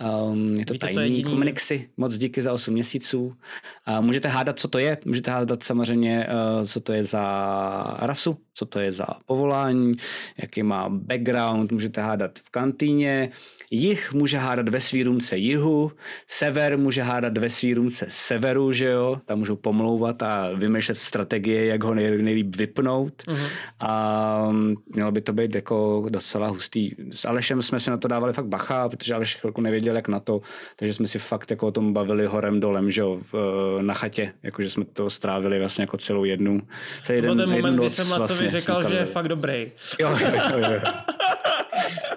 Um, 0.00 0.54
je 0.54 0.66
to 0.66 0.72
Víte, 0.72 0.88
tajný 0.94 1.22
to 1.22 1.30
Kominixy, 1.30 1.88
moc 1.96 2.16
díky 2.16 2.42
za 2.42 2.52
8 2.52 2.74
měsíců. 2.74 3.26
Uh, 3.26 4.00
můžete 4.00 4.28
hádat, 4.28 4.58
co 4.58 4.68
to 4.68 4.78
je, 4.78 4.98
můžete 5.04 5.30
hádat 5.30 5.62
samozřejmě, 5.62 6.26
uh, 6.58 6.66
co 6.66 6.80
to 6.80 6.92
je 6.92 7.04
za 7.04 7.96
rasu, 8.00 8.38
co 8.54 8.66
to 8.66 8.80
je 8.80 8.92
za 8.92 9.06
povolání, 9.26 9.96
jaký 10.38 10.62
má 10.62 10.88
background, 10.88 11.72
můžete 11.72 12.00
hádat 12.00 12.38
v 12.38 12.50
kantýně, 12.50 13.30
Jih 13.70 14.12
může 14.12 14.38
hádat 14.38 14.68
ve 14.68 14.80
svý 14.80 15.02
růmce 15.02 15.36
jihu, 15.36 15.92
sever 16.26 16.78
může 16.78 17.02
hádat 17.02 17.38
ve 17.38 17.50
svý 17.50 17.74
růmce 17.74 18.06
severu, 18.08 18.72
že 18.72 18.86
jo, 18.86 19.20
tam 19.24 19.38
můžou 19.38 19.56
pomlouvat 19.56 20.22
a 20.22 20.50
vymýšlet 20.54 20.98
strategie, 20.98 21.66
jak 21.66 21.84
ho 21.84 21.94
nej, 21.94 22.22
nejlíp 22.22 22.56
vypnout. 22.56 23.22
Uh-huh. 23.22 23.48
A 23.80 24.48
mělo 24.94 25.12
by 25.12 25.20
to 25.20 25.32
být 25.32 25.54
jako 25.54 26.06
docela 26.08 26.48
hustý. 26.48 26.90
S 27.10 27.24
Alešem 27.24 27.62
jsme 27.62 27.80
si 27.80 27.90
na 27.90 27.96
to 27.96 28.08
dávali 28.08 28.32
fakt 28.32 28.46
bacha, 28.46 28.88
protože 28.88 29.14
Aleš 29.14 29.36
chvilku 29.36 29.60
nevěděl, 29.60 29.85
jak 29.94 30.08
na 30.08 30.20
to, 30.20 30.40
takže 30.76 30.94
jsme 30.94 31.06
si 31.06 31.18
fakt 31.18 31.50
jako 31.50 31.66
o 31.66 31.70
tom 31.70 31.92
bavili 31.92 32.26
horem 32.26 32.60
dolem, 32.60 32.90
že 32.90 33.00
jo, 33.00 33.20
v, 33.32 33.78
na 33.82 33.94
chatě, 33.94 34.32
jakože 34.42 34.70
jsme 34.70 34.84
to 34.84 35.10
strávili 35.10 35.58
vlastně 35.58 35.82
jako 35.82 35.96
celou 35.96 36.24
jednu. 36.24 36.60
To 37.06 37.12
jeden, 37.12 37.36
ten 37.36 37.50
moment, 37.50 37.76
kdy 37.76 37.90
jsem 37.90 38.10
Lacovi 38.10 38.26
vlastně 38.26 38.50
řekl, 38.50 38.88
že 38.88 38.94
je 38.94 39.06
fakt 39.06 39.28
dobrý. 39.28 39.72
Jo, 40.00 40.18
jo, 40.20 40.28
jo. 40.50 40.58
jo. 40.58 40.80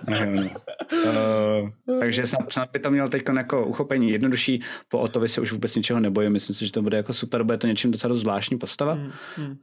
no. 0.09 0.49
Uh, 0.93 1.99
takže 1.99 2.27
snad 2.49 2.69
by 2.73 2.79
to 2.79 2.91
měl 2.91 3.09
teď 3.09 3.23
jako 3.35 3.65
uchopení 3.65 4.11
jednodušší, 4.11 4.61
po 4.89 4.99
Otovi 4.99 5.27
se 5.27 5.41
už 5.41 5.51
vůbec 5.51 5.75
ničeho 5.75 5.99
nebojím, 5.99 6.31
myslím 6.31 6.55
si, 6.55 6.65
že 6.65 6.71
to 6.71 6.81
bude 6.81 6.97
jako 6.97 7.13
super, 7.13 7.43
bude 7.43 7.57
to 7.57 7.67
něčím 7.67 7.91
docela 7.91 8.09
dost 8.09 8.19
zvláštní 8.19 8.57
postava 8.57 8.95
mm, 8.95 9.11
mm. 9.37 9.57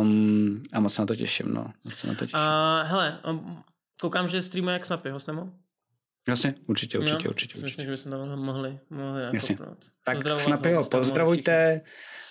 Um, 0.00 0.62
a 0.72 0.80
moc 0.80 0.94
se 0.94 1.02
na 1.02 1.06
to 1.06 1.16
těším, 1.16 1.46
no. 1.54 1.66
Moc 1.84 1.94
se 1.94 2.06
na 2.06 2.14
to 2.14 2.26
těším. 2.26 2.38
Uh, 2.38 2.88
hele, 2.88 3.18
um, 3.30 3.58
koukám, 4.00 4.28
že 4.28 4.42
streamuje 4.42 4.72
jak 4.72 4.86
Snapy, 4.86 5.10
ho 5.10 5.18
snemo? 5.18 5.52
Jasně, 6.28 6.54
určitě, 6.66 6.98
určitě, 6.98 7.26
jo, 7.26 7.30
určitě. 7.30 7.58
Myslím, 7.62 7.84
že 7.84 7.90
bychom 7.90 8.12
tam 8.12 8.38
mohli, 8.38 8.78
mohli 8.90 9.22
Jasně. 9.32 9.58
Tak 10.04 10.40
Snapyho 10.40 10.84
pozdravujte, 10.84 11.80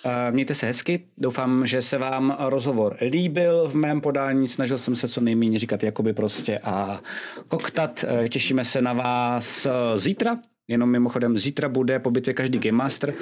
uh, 0.06 0.12
mějte 0.32 0.54
se 0.54 0.66
hezky, 0.66 1.08
doufám, 1.18 1.66
že 1.66 1.82
se 1.82 1.98
vám 1.98 2.38
rozhovor 2.40 2.98
líbil 3.02 3.68
v 3.68 3.76
mém 3.76 4.02
podání, 4.02 4.48
snažil 4.48 4.78
jsem 4.78 4.96
se 4.96 5.08
co 5.08 5.22
nejméně 5.22 5.60
říkat 5.60 5.84
jakoby 5.84 6.14
prostě 6.14 6.60
a 6.60 7.02
koktat, 7.48 8.06
uh, 8.22 8.28
těšíme 8.28 8.66
se 8.66 8.82
na 8.82 8.94
vás 8.94 9.68
zítra, 9.96 10.38
Jenom 10.68 10.90
mimochodem 10.90 11.38
zítra 11.38 11.70
bude 11.70 12.00
po 12.00 12.12
bitvě 12.12 12.34
každý 12.34 12.60
Game 12.60 12.78
Master. 12.78 13.14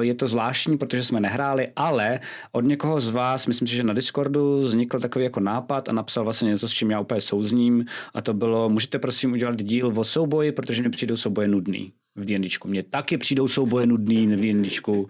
Je 0.00 0.14
to 0.14 0.26
zvláštní, 0.26 0.78
protože 0.78 1.04
jsme 1.04 1.20
nehráli, 1.20 1.68
ale 1.76 2.20
od 2.52 2.60
někoho 2.60 3.00
z 3.00 3.10
vás, 3.10 3.46
myslím 3.46 3.68
si, 3.68 3.76
že 3.76 3.82
na 3.82 3.94
Discordu 3.94 4.60
vznikl 4.60 5.00
takový 5.00 5.24
jako 5.24 5.40
nápad 5.40 5.88
a 5.88 5.92
napsal 5.92 6.24
vlastně 6.24 6.48
něco, 6.48 6.68
s 6.68 6.72
čím 6.72 6.90
já 6.90 7.00
úplně 7.00 7.20
souzním 7.20 7.84
a 8.14 8.20
to 8.20 8.34
bylo, 8.34 8.68
můžete 8.68 8.98
prosím 8.98 9.32
udělat 9.32 9.62
díl 9.62 9.92
o 9.96 10.04
souboji, 10.04 10.52
protože 10.52 10.82
mi 10.82 10.90
přijdou 10.90 11.16
souboje 11.16 11.48
nudný 11.48 11.92
v 12.16 12.24
D&Dčku. 12.24 12.68
Mně 12.68 12.82
taky 12.82 13.18
přijdou 13.18 13.48
souboje 13.48 13.86
nudný 13.86 14.26
v 14.26 14.40
D&Dčku, 14.40 15.08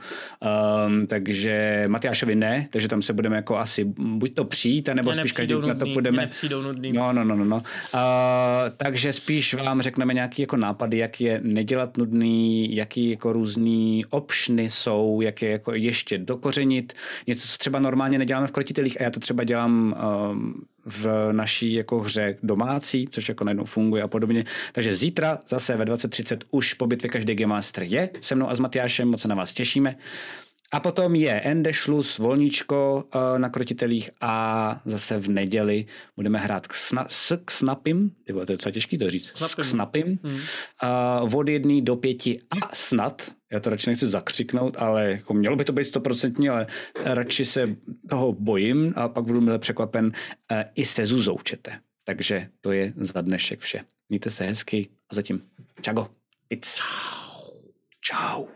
um, 0.86 1.06
takže 1.06 1.84
Matyášovi 1.88 2.34
ne, 2.34 2.68
takže 2.70 2.88
tam 2.88 3.02
se 3.02 3.12
budeme 3.12 3.36
jako 3.36 3.56
asi 3.56 3.84
buď 3.98 4.34
to 4.34 4.44
přijít, 4.44 4.88
nebo 4.94 5.12
spíš 5.14 5.32
každý 5.32 5.54
nudný, 5.54 5.68
na 5.68 5.74
to 5.74 5.86
budeme. 5.86 6.30
nudný. 6.66 6.92
No, 6.92 7.12
no, 7.12 7.24
no, 7.24 7.36
no. 7.36 7.44
no. 7.44 7.56
Uh, 7.56 7.62
takže 8.76 9.12
spíš 9.12 9.54
vám 9.54 9.82
řekneme 9.82 10.14
nějaký 10.14 10.42
jako 10.42 10.56
nápady, 10.56 10.98
jak 10.98 11.20
je 11.20 11.40
nedělat 11.44 11.96
nudný, 11.96 12.76
jaký 12.76 13.10
jako 13.10 13.32
různý 13.32 14.04
opšny 14.10 14.70
jsou, 14.70 15.20
jak 15.20 15.42
je 15.42 15.50
jako 15.50 15.74
ještě 15.74 16.18
dokořenit. 16.18 16.92
Něco, 17.26 17.48
co 17.48 17.58
třeba 17.58 17.78
normálně 17.78 18.18
neděláme 18.18 18.46
v 18.46 18.52
krotitelích 18.52 19.00
a 19.00 19.04
já 19.04 19.10
to 19.10 19.20
třeba 19.20 19.44
dělám 19.44 19.94
um, 20.32 20.64
v 20.86 21.32
naší 21.32 21.72
jako 21.72 22.00
hře 22.00 22.36
domácí, 22.42 23.08
což 23.10 23.28
jako 23.28 23.44
najednou 23.44 23.64
funguje 23.64 24.02
a 24.02 24.08
podobně. 24.08 24.44
Takže 24.72 24.94
zítra 24.94 25.38
zase 25.48 25.76
ve 25.76 25.84
20.30 25.84 26.38
už 26.50 26.74
po 26.74 26.86
bitvě 26.86 27.10
každý 27.10 27.34
Game 27.34 27.54
Master 27.54 27.82
je 27.82 28.10
se 28.20 28.34
mnou 28.34 28.50
a 28.50 28.54
s 28.54 28.60
Matyášem, 28.60 29.08
moc 29.08 29.20
se 29.20 29.28
na 29.28 29.34
vás 29.34 29.52
těšíme. 29.52 29.96
A 30.72 30.80
potom 30.80 31.14
je 31.14 31.40
Ende 31.40 31.72
Šlus, 31.72 32.18
volníčko 32.18 33.04
uh, 33.14 33.38
na 33.38 33.48
krotitelích 33.48 34.10
a 34.20 34.80
zase 34.84 35.18
v 35.18 35.28
neděli 35.28 35.86
budeme 36.16 36.38
hrát 36.38 36.66
k, 36.66 36.72
sna- 36.72 37.06
s 37.08 37.36
k 37.44 37.50
snapim, 37.50 38.10
to 38.26 38.40
je 38.40 38.46
docela 38.46 38.72
těžký 38.72 38.98
to 38.98 39.10
říct, 39.10 39.32
s 39.36 39.54
k 39.54 39.64
snapim, 39.64 40.18
hmm. 40.22 40.40
uh, 41.24 41.38
od 41.38 41.48
jedné 41.48 41.80
do 41.80 41.96
pěti 41.96 42.40
a 42.50 42.74
snad, 42.74 43.30
já 43.54 43.60
to 43.60 43.70
radši 43.70 43.90
nechci 43.90 44.06
zakřiknout, 44.06 44.76
ale 44.78 45.10
jako 45.10 45.34
mělo 45.34 45.56
by 45.56 45.64
to 45.64 45.72
být 45.72 45.84
stoprocentní, 45.84 46.48
ale 46.48 46.66
radši 47.04 47.44
se 47.44 47.76
toho 48.10 48.32
bojím 48.32 48.92
a 48.96 49.08
pak 49.08 49.24
budu 49.24 49.40
milé 49.40 49.58
překvapen, 49.58 50.06
uh, 50.06 50.58
i 50.74 50.86
se 50.86 51.06
Zuzou 51.06 51.38
čete. 51.42 51.72
Takže 52.04 52.48
to 52.60 52.72
je 52.72 52.92
za 52.96 53.20
dnešek 53.20 53.60
vše. 53.60 53.80
Mějte 54.08 54.30
se 54.30 54.44
hezky 54.44 54.88
a 55.10 55.14
zatím 55.14 55.42
čago. 55.80 56.08
It's... 56.50 56.80
Ciao. 58.06 58.46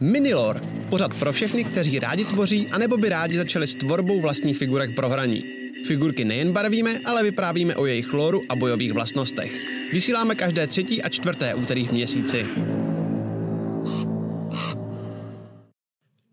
Minilor, 0.00 0.62
pořad 0.88 1.14
pro 1.14 1.32
všechny, 1.32 1.64
kteří 1.64 1.98
rádi 1.98 2.24
tvoří, 2.24 2.68
anebo 2.68 2.96
by 2.96 3.08
rádi 3.08 3.36
začali 3.36 3.66
s 3.66 3.74
tvorbou 3.74 4.20
vlastních 4.20 4.58
figurek 4.58 4.94
pro 4.94 5.08
hraní. 5.08 5.44
Figurky 5.86 6.24
nejen 6.24 6.52
barvíme, 6.52 6.98
ale 7.04 7.22
vyprávíme 7.22 7.76
o 7.76 7.86
jejich 7.86 8.12
lóru 8.12 8.42
a 8.48 8.56
bojových 8.56 8.92
vlastnostech. 8.92 9.52
Vysíláme 9.92 10.34
každé 10.34 10.66
třetí 10.66 11.02
a 11.02 11.08
čtvrté 11.08 11.54
úterý 11.54 11.86
v 11.86 11.92
měsíci. 11.92 12.46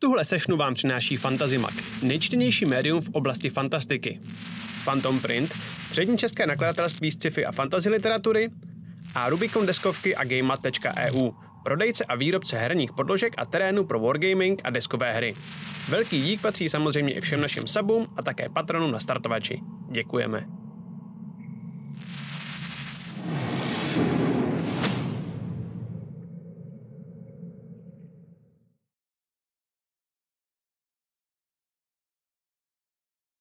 Tuhle 0.05 0.25
sešnu 0.25 0.57
vám 0.57 0.73
přináší 0.73 1.17
Fantazimak, 1.17 1.73
nejčtenější 2.01 2.65
médium 2.65 3.01
v 3.01 3.09
oblasti 3.09 3.49
fantastiky. 3.49 4.19
Phantom 4.83 5.19
Print, 5.19 5.53
přední 5.91 6.17
české 6.17 6.47
nakladatelství 6.47 7.11
sci-fi 7.11 7.45
a 7.45 7.51
fantasy 7.51 7.89
literatury 7.89 8.49
a 9.15 9.29
Rubicon 9.29 9.65
deskovky 9.65 10.15
a 10.15 10.23
GameMat.eu, 10.23 11.31
prodejce 11.63 12.05
a 12.05 12.15
výrobce 12.15 12.57
herních 12.57 12.93
podložek 12.93 13.33
a 13.37 13.45
terénu 13.45 13.83
pro 13.85 13.99
wargaming 13.99 14.61
a 14.63 14.69
deskové 14.69 15.13
hry. 15.13 15.35
Velký 15.89 16.21
dík 16.21 16.41
patří 16.41 16.69
samozřejmě 16.69 17.13
i 17.13 17.21
všem 17.21 17.41
našim 17.41 17.67
subům 17.67 18.07
a 18.17 18.21
také 18.21 18.49
patronům 18.49 18.91
na 18.91 18.99
startovači. 18.99 19.61
Děkujeme. 19.91 20.45